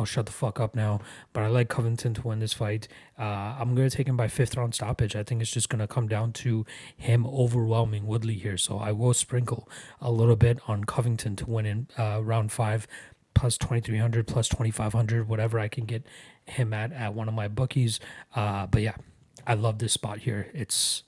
I'll 0.00 0.06
shut 0.06 0.26
the 0.26 0.32
fuck 0.32 0.58
up 0.58 0.74
now. 0.74 1.00
But 1.32 1.42
I 1.42 1.48
like 1.48 1.68
Covington 1.68 2.14
to 2.14 2.22
win 2.26 2.38
this 2.38 2.54
fight. 2.54 2.88
Uh, 3.18 3.54
I'm 3.58 3.74
gonna 3.74 3.90
take 3.90 4.08
him 4.08 4.16
by 4.16 4.28
fifth 4.28 4.56
round 4.56 4.74
stoppage. 4.74 5.14
I 5.14 5.22
think 5.22 5.42
it's 5.42 5.50
just 5.50 5.68
gonna 5.68 5.86
come 5.86 6.08
down 6.08 6.32
to 6.32 6.64
him 6.96 7.26
overwhelming 7.26 8.06
Woodley 8.06 8.34
here. 8.34 8.56
So 8.56 8.78
I 8.78 8.92
will 8.92 9.12
sprinkle 9.12 9.68
a 10.00 10.10
little 10.10 10.36
bit 10.36 10.58
on 10.66 10.84
Covington 10.84 11.36
to 11.36 11.46
win 11.46 11.66
in 11.66 11.86
uh, 11.98 12.20
round 12.22 12.50
five, 12.50 12.86
plus 13.34 13.58
2300, 13.58 14.26
plus 14.26 14.48
2500, 14.48 15.28
whatever 15.28 15.60
I 15.60 15.68
can 15.68 15.84
get 15.84 16.06
him 16.46 16.72
at 16.72 16.92
at 16.92 17.14
one 17.14 17.28
of 17.28 17.34
my 17.34 17.48
bookies. 17.48 18.00
Uh, 18.34 18.66
but 18.66 18.80
yeah, 18.80 18.96
I 19.46 19.54
love 19.54 19.78
this 19.78 19.92
spot 19.92 20.20
here. 20.20 20.50
It's 20.54 21.02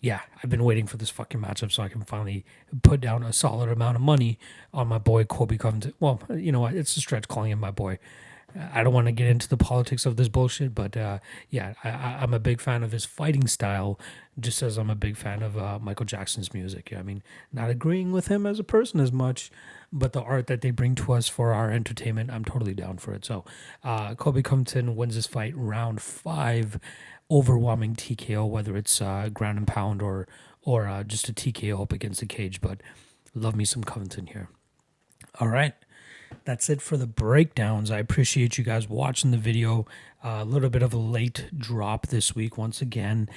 yeah, 0.00 0.20
I've 0.42 0.50
been 0.50 0.64
waiting 0.64 0.86
for 0.86 0.96
this 0.96 1.10
fucking 1.10 1.40
matchup 1.40 1.72
so 1.72 1.82
I 1.82 1.88
can 1.88 2.02
finally 2.02 2.44
put 2.82 3.00
down 3.00 3.22
a 3.22 3.32
solid 3.32 3.68
amount 3.68 3.96
of 3.96 4.02
money 4.02 4.38
on 4.72 4.86
my 4.86 4.98
boy 4.98 5.24
Colby 5.24 5.58
Covington. 5.58 5.94
Well, 5.98 6.20
you 6.30 6.52
know 6.52 6.60
what? 6.60 6.74
It's 6.74 6.96
a 6.96 7.00
stretch 7.00 7.26
calling 7.26 7.50
him 7.50 7.60
my 7.60 7.72
boy. 7.72 7.98
I 8.72 8.82
don't 8.82 8.94
want 8.94 9.06
to 9.06 9.12
get 9.12 9.28
into 9.28 9.46
the 9.46 9.58
politics 9.58 10.06
of 10.06 10.16
this 10.16 10.28
bullshit, 10.28 10.74
but 10.74 10.96
uh, 10.96 11.18
yeah, 11.50 11.74
I, 11.84 12.22
am 12.22 12.32
a 12.32 12.38
big 12.38 12.62
fan 12.62 12.82
of 12.82 12.92
his 12.92 13.04
fighting 13.04 13.46
style, 13.46 14.00
just 14.40 14.62
as 14.62 14.78
I'm 14.78 14.88
a 14.88 14.94
big 14.94 15.16
fan 15.16 15.42
of 15.42 15.58
uh, 15.58 15.78
Michael 15.78 16.06
Jackson's 16.06 16.54
music. 16.54 16.94
I 16.96 17.02
mean, 17.02 17.22
not 17.52 17.68
agreeing 17.68 18.10
with 18.10 18.28
him 18.28 18.46
as 18.46 18.58
a 18.58 18.64
person 18.64 19.00
as 19.00 19.12
much, 19.12 19.50
but 19.92 20.14
the 20.14 20.22
art 20.22 20.46
that 20.46 20.62
they 20.62 20.70
bring 20.70 20.94
to 20.94 21.12
us 21.12 21.28
for 21.28 21.52
our 21.52 21.70
entertainment, 21.70 22.30
I'm 22.30 22.44
totally 22.44 22.74
down 22.74 22.96
for 22.96 23.12
it. 23.12 23.26
So, 23.26 23.44
uh, 23.84 24.14
Colby 24.14 24.42
Covington 24.42 24.96
wins 24.96 25.14
this 25.14 25.26
fight 25.26 25.52
round 25.54 26.00
five 26.00 26.80
overwhelming 27.30 27.94
TKO, 27.94 28.48
whether 28.48 28.76
it's 28.76 29.00
uh, 29.00 29.28
ground 29.32 29.58
and 29.58 29.66
pound 29.66 30.02
or 30.02 30.26
or 30.62 30.86
uh, 30.86 31.02
just 31.02 31.28
a 31.28 31.32
TKO 31.32 31.82
up 31.82 31.92
against 31.92 32.20
the 32.20 32.26
cage. 32.26 32.60
But 32.60 32.80
love 33.34 33.56
me 33.56 33.64
some 33.64 33.84
Covington 33.84 34.26
here. 34.26 34.48
All 35.40 35.48
right. 35.48 35.74
That's 36.44 36.68
it 36.68 36.82
for 36.82 36.96
the 36.96 37.06
breakdowns. 37.06 37.90
I 37.90 37.98
appreciate 37.98 38.58
you 38.58 38.64
guys 38.64 38.88
watching 38.88 39.30
the 39.30 39.38
video. 39.38 39.86
Uh, 40.22 40.38
a 40.40 40.44
little 40.44 40.68
bit 40.68 40.82
of 40.82 40.92
a 40.92 40.98
late 40.98 41.48
drop 41.56 42.08
this 42.08 42.34
week 42.34 42.58
once 42.58 42.82
again. 42.82 43.28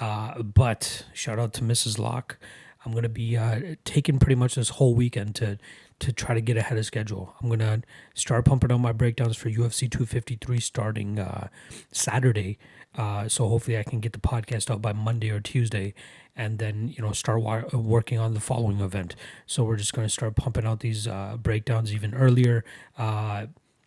Uh, 0.00 0.42
but 0.42 1.04
shout 1.12 1.38
out 1.38 1.52
to 1.54 1.62
Mrs. 1.62 1.98
Locke. 1.98 2.38
I'm 2.84 2.92
gonna 2.92 3.08
be 3.08 3.36
uh, 3.36 3.74
taking 3.84 4.18
pretty 4.18 4.36
much 4.36 4.54
this 4.54 4.70
whole 4.70 4.94
weekend 4.94 5.34
to 5.36 5.58
to 6.00 6.12
try 6.12 6.34
to 6.34 6.40
get 6.40 6.56
ahead 6.56 6.78
of 6.78 6.84
schedule. 6.84 7.34
I'm 7.40 7.48
gonna 7.48 7.82
start 8.14 8.44
pumping 8.44 8.72
out 8.72 8.80
my 8.80 8.92
breakdowns 8.92 9.36
for 9.36 9.48
UFC 9.48 9.90
253 9.90 10.58
starting 10.60 11.18
uh, 11.18 11.48
Saturday. 11.92 12.58
Uh, 12.96 13.28
so 13.28 13.48
hopefully 13.48 13.78
I 13.78 13.84
can 13.84 14.00
get 14.00 14.12
the 14.12 14.18
podcast 14.18 14.70
out 14.70 14.82
by 14.82 14.92
Monday 14.92 15.30
or 15.30 15.40
Tuesday, 15.40 15.94
and 16.34 16.58
then 16.58 16.88
you 16.88 17.02
know 17.02 17.12
start 17.12 17.42
wa- 17.42 17.64
working 17.72 18.18
on 18.18 18.34
the 18.34 18.40
following 18.40 18.80
event. 18.80 19.14
So 19.46 19.62
we're 19.62 19.76
just 19.76 19.92
gonna 19.92 20.08
start 20.08 20.36
pumping 20.36 20.66
out 20.66 20.80
these 20.80 21.06
uh, 21.06 21.36
breakdowns 21.40 21.92
even 21.94 22.14
earlier. 22.14 22.64
Uh, 22.98 23.46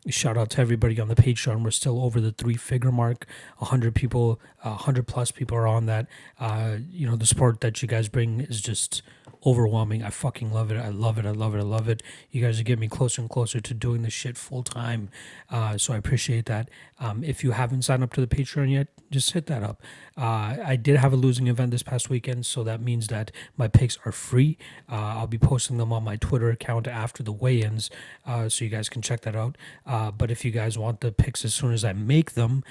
shout 0.09 0.37
out 0.37 0.49
to 0.51 0.61
everybody 0.61 0.99
on 0.99 1.07
the 1.07 1.15
Patreon. 1.15 1.63
We're 1.63 1.71
still 1.71 2.03
over 2.03 2.19
the 2.19 2.31
three 2.31 2.55
figure 2.55 2.91
mark. 2.91 3.25
100 3.57 3.95
people, 3.95 4.39
100 4.61 5.07
plus 5.07 5.31
people 5.31 5.57
are 5.57 5.67
on 5.67 5.85
that. 5.87 6.07
Uh, 6.39 6.77
you 6.91 7.07
know, 7.07 7.15
the 7.15 7.25
support 7.25 7.61
that 7.61 7.81
you 7.81 7.87
guys 7.87 8.09
bring 8.09 8.41
is 8.41 8.61
just 8.61 9.01
overwhelming. 9.45 10.03
I 10.03 10.09
fucking 10.09 10.51
love 10.51 10.71
it. 10.71 10.77
I 10.77 10.89
love 10.89 11.17
it. 11.17 11.25
I 11.25 11.31
love 11.31 11.55
it. 11.55 11.59
I 11.59 11.63
love 11.63 11.89
it. 11.89 12.01
You 12.31 12.41
guys 12.41 12.59
are 12.59 12.63
getting 12.63 12.81
me 12.81 12.87
closer 12.87 13.21
and 13.21 13.29
closer 13.29 13.59
to 13.59 13.73
doing 13.73 14.01
this 14.01 14.13
shit 14.13 14.37
full 14.37 14.63
time. 14.63 15.09
Uh, 15.49 15.77
so 15.77 15.93
I 15.93 15.97
appreciate 15.97 16.45
that. 16.45 16.69
Um, 16.99 17.23
if 17.23 17.43
you 17.43 17.51
haven't 17.51 17.81
signed 17.83 18.03
up 18.03 18.13
to 18.13 18.21
the 18.21 18.27
Patreon 18.27 18.71
yet, 18.71 18.87
just 19.11 19.31
hit 19.31 19.47
that 19.47 19.63
up. 19.63 19.81
Uh, 20.17 20.57
I 20.63 20.75
did 20.75 20.95
have 20.95 21.11
a 21.11 21.17
losing 21.17 21.47
event 21.47 21.71
this 21.71 21.83
past 21.83 22.09
weekend, 22.09 22.45
so 22.45 22.63
that 22.63 22.81
means 22.81 23.07
that 23.07 23.31
my 23.57 23.67
picks 23.67 23.97
are 24.05 24.11
free. 24.11 24.57
Uh, 24.89 24.95
I'll 24.95 25.27
be 25.27 25.37
posting 25.37 25.77
them 25.77 25.91
on 25.91 26.03
my 26.03 26.15
Twitter 26.15 26.49
account 26.49 26.87
after 26.87 27.21
the 27.21 27.31
weigh-ins, 27.31 27.89
uh, 28.25 28.47
so 28.47 28.63
you 28.63 28.69
guys 28.69 28.89
can 28.89 29.01
check 29.01 29.21
that 29.21 29.35
out. 29.35 29.57
Uh, 29.85 30.11
but 30.11 30.31
if 30.31 30.45
you 30.45 30.51
guys 30.51 30.77
want 30.77 31.01
the 31.01 31.11
picks 31.11 31.43
as 31.43 31.53
soon 31.53 31.73
as 31.73 31.83
I 31.83 31.93
make 31.93 32.33
them, 32.33 32.63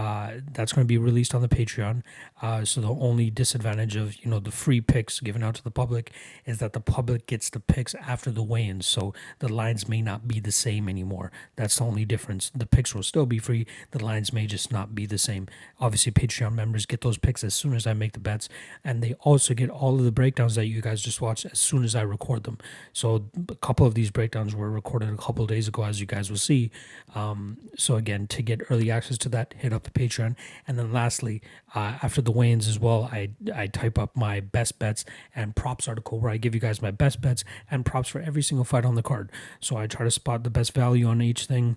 uh, 0.00 0.40
that's 0.54 0.72
going 0.72 0.82
to 0.82 0.88
be 0.88 0.96
released 0.96 1.34
on 1.34 1.42
the 1.42 1.48
Patreon. 1.48 2.02
Uh, 2.40 2.64
so 2.64 2.80
the 2.80 2.88
only 2.88 3.28
disadvantage 3.28 3.96
of 3.96 4.16
you 4.24 4.30
know 4.30 4.40
the 4.40 4.50
free 4.50 4.80
picks 4.80 5.20
given 5.20 5.42
out 5.42 5.56
to 5.56 5.62
the 5.62 5.70
public 5.70 6.10
is 6.46 6.56
that 6.56 6.72
the 6.72 6.80
public 6.80 7.26
gets 7.26 7.50
the 7.50 7.60
picks 7.60 7.94
after 7.96 8.30
the 8.30 8.42
weigh-ins, 8.42 8.86
so 8.86 9.12
the 9.40 9.52
lines 9.52 9.90
may 9.90 10.00
not 10.00 10.26
be 10.26 10.40
the 10.40 10.52
same 10.52 10.88
anymore. 10.88 11.30
That's 11.56 11.76
the 11.76 11.84
only 11.84 12.06
difference. 12.06 12.50
The 12.54 12.64
picks 12.64 12.94
will 12.94 13.02
still 13.02 13.26
be 13.26 13.38
free. 13.38 13.66
The 13.90 14.02
lines 14.02 14.32
may 14.32 14.46
just 14.46 14.72
not 14.72 14.94
be 14.94 15.04
the 15.04 15.18
same. 15.18 15.48
Obviously, 15.78 16.12
Patreon 16.12 16.54
members 16.54 16.86
get 16.86 17.02
those 17.02 17.18
picks 17.18 17.44
as 17.44 17.52
soon 17.52 17.74
as 17.74 17.86
I 17.86 17.92
make 17.92 18.14
the 18.14 18.20
bets, 18.20 18.48
and 18.82 19.02
they 19.02 19.12
also 19.20 19.52
get 19.52 19.68
all 19.68 19.96
of 19.96 20.04
the 20.04 20.12
breakdowns 20.12 20.54
that 20.54 20.64
you 20.64 20.80
guys 20.80 21.02
just 21.02 21.20
watched 21.20 21.44
as 21.44 21.60
soon 21.60 21.84
as 21.84 21.94
I 21.94 22.00
record 22.00 22.44
them. 22.44 22.56
So 22.94 23.26
a 23.50 23.54
couple 23.56 23.86
of 23.86 23.94
these 23.94 24.10
breakdowns 24.10 24.54
were 24.56 24.70
recorded 24.70 25.10
a 25.10 25.16
couple 25.18 25.44
days 25.46 25.68
ago, 25.68 25.84
as 25.84 26.00
you 26.00 26.06
guys 26.06 26.30
will 26.30 26.38
see. 26.38 26.70
Um, 27.14 27.58
so 27.76 27.96
again, 27.96 28.28
to 28.28 28.40
get 28.40 28.62
early 28.70 28.90
access 28.90 29.18
to 29.18 29.28
that, 29.28 29.52
hit 29.58 29.74
up 29.74 29.89
the 29.92 30.00
Patreon. 30.00 30.36
And 30.66 30.78
then 30.78 30.92
lastly, 30.92 31.42
uh, 31.74 31.98
after 32.02 32.20
the 32.22 32.32
weigh-ins 32.32 32.68
as 32.68 32.78
well, 32.78 33.08
I 33.12 33.30
I 33.54 33.66
type 33.66 33.98
up 33.98 34.16
my 34.16 34.40
best 34.40 34.78
bets 34.78 35.04
and 35.34 35.54
props 35.56 35.88
article 35.88 36.20
where 36.20 36.30
I 36.30 36.36
give 36.36 36.54
you 36.54 36.60
guys 36.60 36.82
my 36.82 36.90
best 36.90 37.20
bets 37.20 37.44
and 37.70 37.84
props 37.84 38.08
for 38.08 38.20
every 38.20 38.42
single 38.42 38.64
fight 38.64 38.84
on 38.84 38.94
the 38.94 39.02
card. 39.02 39.30
So 39.60 39.76
I 39.76 39.86
try 39.86 40.04
to 40.04 40.10
spot 40.10 40.44
the 40.44 40.50
best 40.50 40.72
value 40.72 41.06
on 41.06 41.22
each 41.22 41.46
thing 41.46 41.76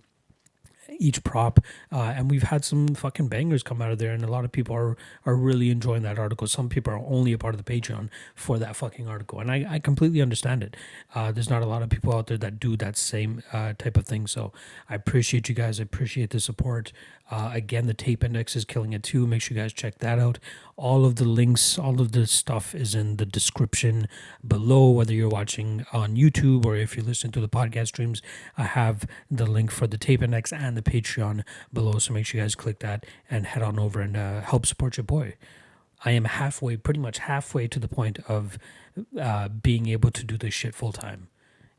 each 1.00 1.24
prop 1.24 1.60
uh, 1.92 2.14
and 2.16 2.30
we've 2.30 2.44
had 2.44 2.64
some 2.64 2.88
fucking 2.90 3.28
bangers 3.28 3.64
come 3.64 3.82
out 3.82 3.92
of 3.92 4.00
there. 4.00 4.12
And 4.12 4.24
a 4.24 4.32
lot 4.32 4.46
of 4.46 4.52
people 4.52 4.76
are 4.76 4.98
are 5.26 5.36
really 5.36 5.70
enjoying 5.70 6.04
that 6.04 6.20
article. 6.20 6.48
Some 6.48 6.70
people 6.70 6.94
are 6.94 6.98
only 6.98 7.34
a 7.34 7.38
part 7.38 7.54
of 7.56 7.64
the 7.64 7.82
patreon 7.82 8.10
for 8.36 8.58
that 8.60 8.76
fucking 8.76 9.08
article. 9.08 9.40
And 9.40 9.52
i, 9.52 9.66
I 9.70 9.80
completely 9.80 10.22
understand 10.22 10.64
it. 10.64 10.76
Uh, 11.14 11.32
there's 11.32 11.50
not 11.50 11.62
a 11.62 11.66
lot 11.66 11.82
of 11.82 11.90
people 11.90 12.14
out 12.14 12.28
there 12.28 12.38
that 12.38 12.60
do 12.60 12.78
that 12.78 12.98
same 12.98 13.44
uh, 13.52 13.74
type 13.78 13.98
of 13.98 14.06
thing. 14.06 14.28
So 14.28 14.52
i 14.90 14.96
appreciate 14.96 15.50
you 15.50 15.56
guys. 15.56 15.80
I 15.80 15.84
appreciate 15.84 16.32
the 16.32 16.40
support 16.40 16.92
uh, 17.34 17.50
again 17.52 17.88
the 17.88 17.96
tape 17.96 18.24
index 18.24 18.56
is 18.56 18.64
killing 18.64 18.94
it 18.94 19.02
too. 19.02 19.26
Make 19.26 19.42
sure 19.42 19.58
you 19.58 19.64
guys 19.64 19.74
check 19.74 19.98
that 20.00 20.20
out. 20.20 20.38
All 20.76 21.04
of 21.04 21.16
the 21.16 21.26
links 21.26 21.80
all 21.80 22.00
of 22.00 22.12
the 22.12 22.28
stuff 22.28 22.76
is 22.76 22.94
in 22.94 23.18
the 23.18 23.26
description 23.26 24.08
below 24.48 24.92
whether 24.92 25.14
you're 25.14 25.30
watching 25.30 25.84
on 25.92 26.16
youtube 26.16 26.64
or 26.64 26.76
if 26.76 26.96
you're 26.96 27.06
listening 27.06 27.32
to 27.32 27.42
the 27.42 27.50
podcast 27.50 27.88
streams. 27.88 28.22
I 28.56 28.64
have 28.64 29.06
the 29.32 29.48
link 29.48 29.72
for 29.72 29.88
the 29.88 29.98
tape 29.98 30.22
index 30.22 30.54
and 30.54 30.78
the 30.78 30.84
patreon 30.84 31.44
below 31.72 31.98
so 31.98 32.14
make 32.14 32.28
sure 32.28 32.40
you 32.40 32.44
guys 32.44 32.54
click 32.54 32.78
that 32.80 33.04
and 33.32 33.48
head 33.48 33.64
on 33.64 33.80
over 33.80 34.00
and 34.00 34.16
uh, 34.16 34.42
help 34.42 34.68
support 34.68 34.98
your 34.98 35.04
boy. 35.04 35.34
I 36.06 36.12
am 36.12 36.26
halfway 36.26 36.78
pretty 36.78 37.00
much 37.00 37.18
halfway 37.18 37.68
to 37.68 37.80
the 37.80 37.88
point 37.88 38.20
of 38.28 38.60
uh, 39.20 39.48
being 39.48 39.88
able 39.88 40.12
to 40.12 40.24
do 40.24 40.38
this 40.38 40.54
shit 40.54 40.76
full 40.76 40.92
time. 40.92 41.30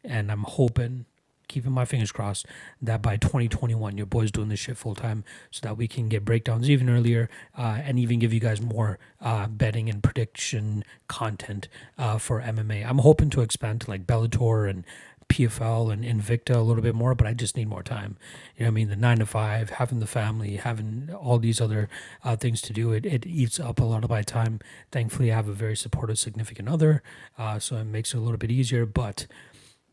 And 0.03 0.33
i'm 0.33 0.43
hoping 0.43 1.07
keeping 1.49 1.73
my 1.73 1.85
fingers 1.85 2.13
crossed 2.13 2.47
that 2.81 3.03
by 3.03 3.17
2021 3.17 3.97
your 3.97 4.07
boy's 4.07 4.31
doing 4.31 4.49
this 4.49 4.61
shit 4.61 4.77
full 4.77 4.95
time 4.95 5.25
so 5.51 5.61
that 5.63 5.77
we 5.77 5.87
can 5.87 6.09
get 6.09 6.25
breakdowns 6.25 6.69
even 6.69 6.89
earlier 6.89 7.29
uh, 7.57 7.79
and 7.83 7.99
even 7.99 8.19
give 8.19 8.33
you 8.33 8.41
guys 8.41 8.61
more 8.61 8.99
uh, 9.21 9.47
betting 9.47 9.89
and 9.89 10.03
prediction 10.03 10.85
content 11.09 11.69
uh, 11.99 12.19
for 12.19 12.41
MMA. 12.41 12.87
I'm 12.87 12.99
hoping 12.99 13.31
to 13.31 13.41
expand 13.41 13.83
to 13.83 13.91
like 13.91 14.07
Bellator 14.07 14.69
and 14.69 14.85
PFL 15.29 15.93
and 15.93 16.05
Invicta 16.05 16.55
a 16.55 16.61
little 16.61 16.83
bit 16.83 16.95
more, 16.95 17.15
but 17.15 17.27
I 17.27 17.35
just 17.35 17.57
need 17.57 17.69
more 17.69 17.83
time. 17.83 18.17
You 18.57 18.65
know, 18.65 18.69
I 18.69 18.71
mean, 18.71 18.89
the 18.89 18.97
nine 18.97 19.19
to 19.19 19.27
five, 19.27 19.71
having 19.71 20.01
the 20.01 20.07
family, 20.07 20.57
having 20.57 21.11
all 21.13 21.39
these 21.39 21.61
other 21.61 21.89
uh, 22.23 22.37
things 22.37 22.61
to 22.63 22.73
do, 22.73 22.93
it, 22.93 23.07
it 23.07 23.27
eats 23.27 23.59
up 23.59 23.81
a 23.81 23.85
lot 23.85 24.05
of 24.05 24.11
my 24.11 24.23
time. 24.23 24.61
Thankfully, 24.93 25.33
I 25.33 25.37
have 25.37 25.49
a 25.49 25.53
very 25.53 25.77
supportive 25.77 26.19
significant 26.19 26.69
other, 26.69 27.03
uh, 27.39 27.59
so 27.59 27.77
it 27.77 27.85
makes 27.85 28.15
it 28.15 28.19
a 28.19 28.21
little 28.21 28.39
bit 28.39 28.51
easier. 28.51 28.87
But 28.87 29.27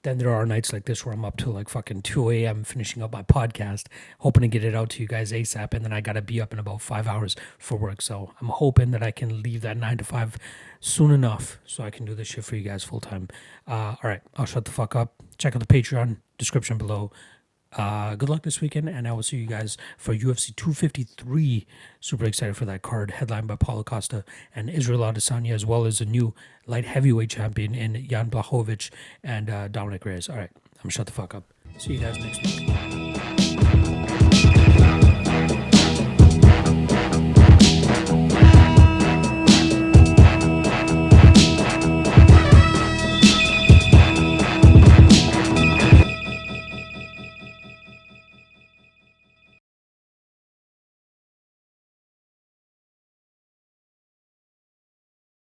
then 0.04 0.18
there 0.18 0.34
are 0.34 0.46
nights 0.46 0.74
like 0.74 0.86
this 0.86 1.06
where 1.06 1.14
I'm 1.14 1.24
up 1.24 1.38
till 1.38 1.52
like 1.52 1.70
fucking 1.70 2.02
2 2.02 2.32
a.m. 2.32 2.64
finishing 2.64 3.04
up 3.04 3.12
my 3.12 3.22
podcast, 3.22 3.88
hoping 4.20 4.42
to 4.42 4.48
get 4.48 4.64
it 4.64 4.74
out 4.74 4.90
to 4.92 5.02
you 5.02 5.08
guys 5.08 5.32
ASAP. 5.32 5.74
And 5.74 5.86
then 5.86 5.94
I 5.94 6.02
got 6.02 6.14
to 6.14 6.22
be 6.22 6.42
up 6.42 6.54
in 6.54 6.60
about 6.60 6.82
five 6.82 7.08
hours 7.08 7.36
for 7.60 7.78
work. 7.78 8.02
So 8.02 8.34
I'm 8.42 8.48
hoping 8.48 8.92
that 8.92 9.04
I 9.04 9.12
can 9.12 9.44
leave 9.44 9.62
that 9.62 9.78
nine 9.78 9.98
to 9.98 10.04
five 10.04 10.38
soon 10.80 11.12
enough 11.12 11.60
so 11.66 11.84
I 11.84 11.92
can 11.92 12.06
do 12.06 12.16
this 12.16 12.30
shit 12.30 12.44
for 12.44 12.56
you 12.56 12.64
guys 12.64 12.84
full 12.84 13.00
time. 13.00 13.28
Uh, 13.68 13.96
all 14.04 14.10
right, 14.10 14.22
I'll 14.36 14.46
shut 14.46 14.66
the 14.66 14.72
fuck 14.72 14.96
up. 14.96 15.14
Check 15.38 15.56
out 15.56 15.66
the 15.66 15.74
Patreon 15.74 16.18
description 16.38 16.78
below. 16.78 17.12
Uh, 17.76 18.16
good 18.16 18.30
luck 18.30 18.44
this 18.44 18.60
weekend, 18.60 18.90
and 18.90 19.08
I 19.08 19.14
will 19.14 19.24
see 19.24 19.38
you 19.38 19.48
guys 19.48 19.78
for 19.98 20.14
UFC 20.14 20.56
253. 20.56 21.66
Super 22.00 22.26
excited 22.26 22.58
for 22.58 22.66
that 22.66 22.82
card, 22.82 23.12
headlined 23.12 23.48
by 23.48 23.56
Paulo 23.56 23.84
Costa 23.84 24.24
and 24.56 24.70
Israel 24.70 25.00
Adesanya, 25.02 25.54
as 25.54 25.66
well 25.66 25.86
as 25.86 26.02
a 26.02 26.06
new 26.06 26.34
light 26.68 26.86
heavyweight 26.86 27.30
champion 27.30 27.74
in 27.74 28.08
Jan 28.08 28.30
Blachowicz 28.30 28.90
and 29.24 29.50
uh, 29.50 29.68
Dominick 29.68 30.06
Reyes. 30.06 30.30
All 30.30 30.36
right, 30.36 30.52
I'm 30.54 30.84
gonna 30.84 30.92
shut 30.92 31.06
the 31.06 31.14
fuck 31.14 31.34
up. 31.34 31.44
See 31.78 31.94
you 31.94 32.00
guys 32.00 32.18
next 32.18 32.44
week. 32.44 32.91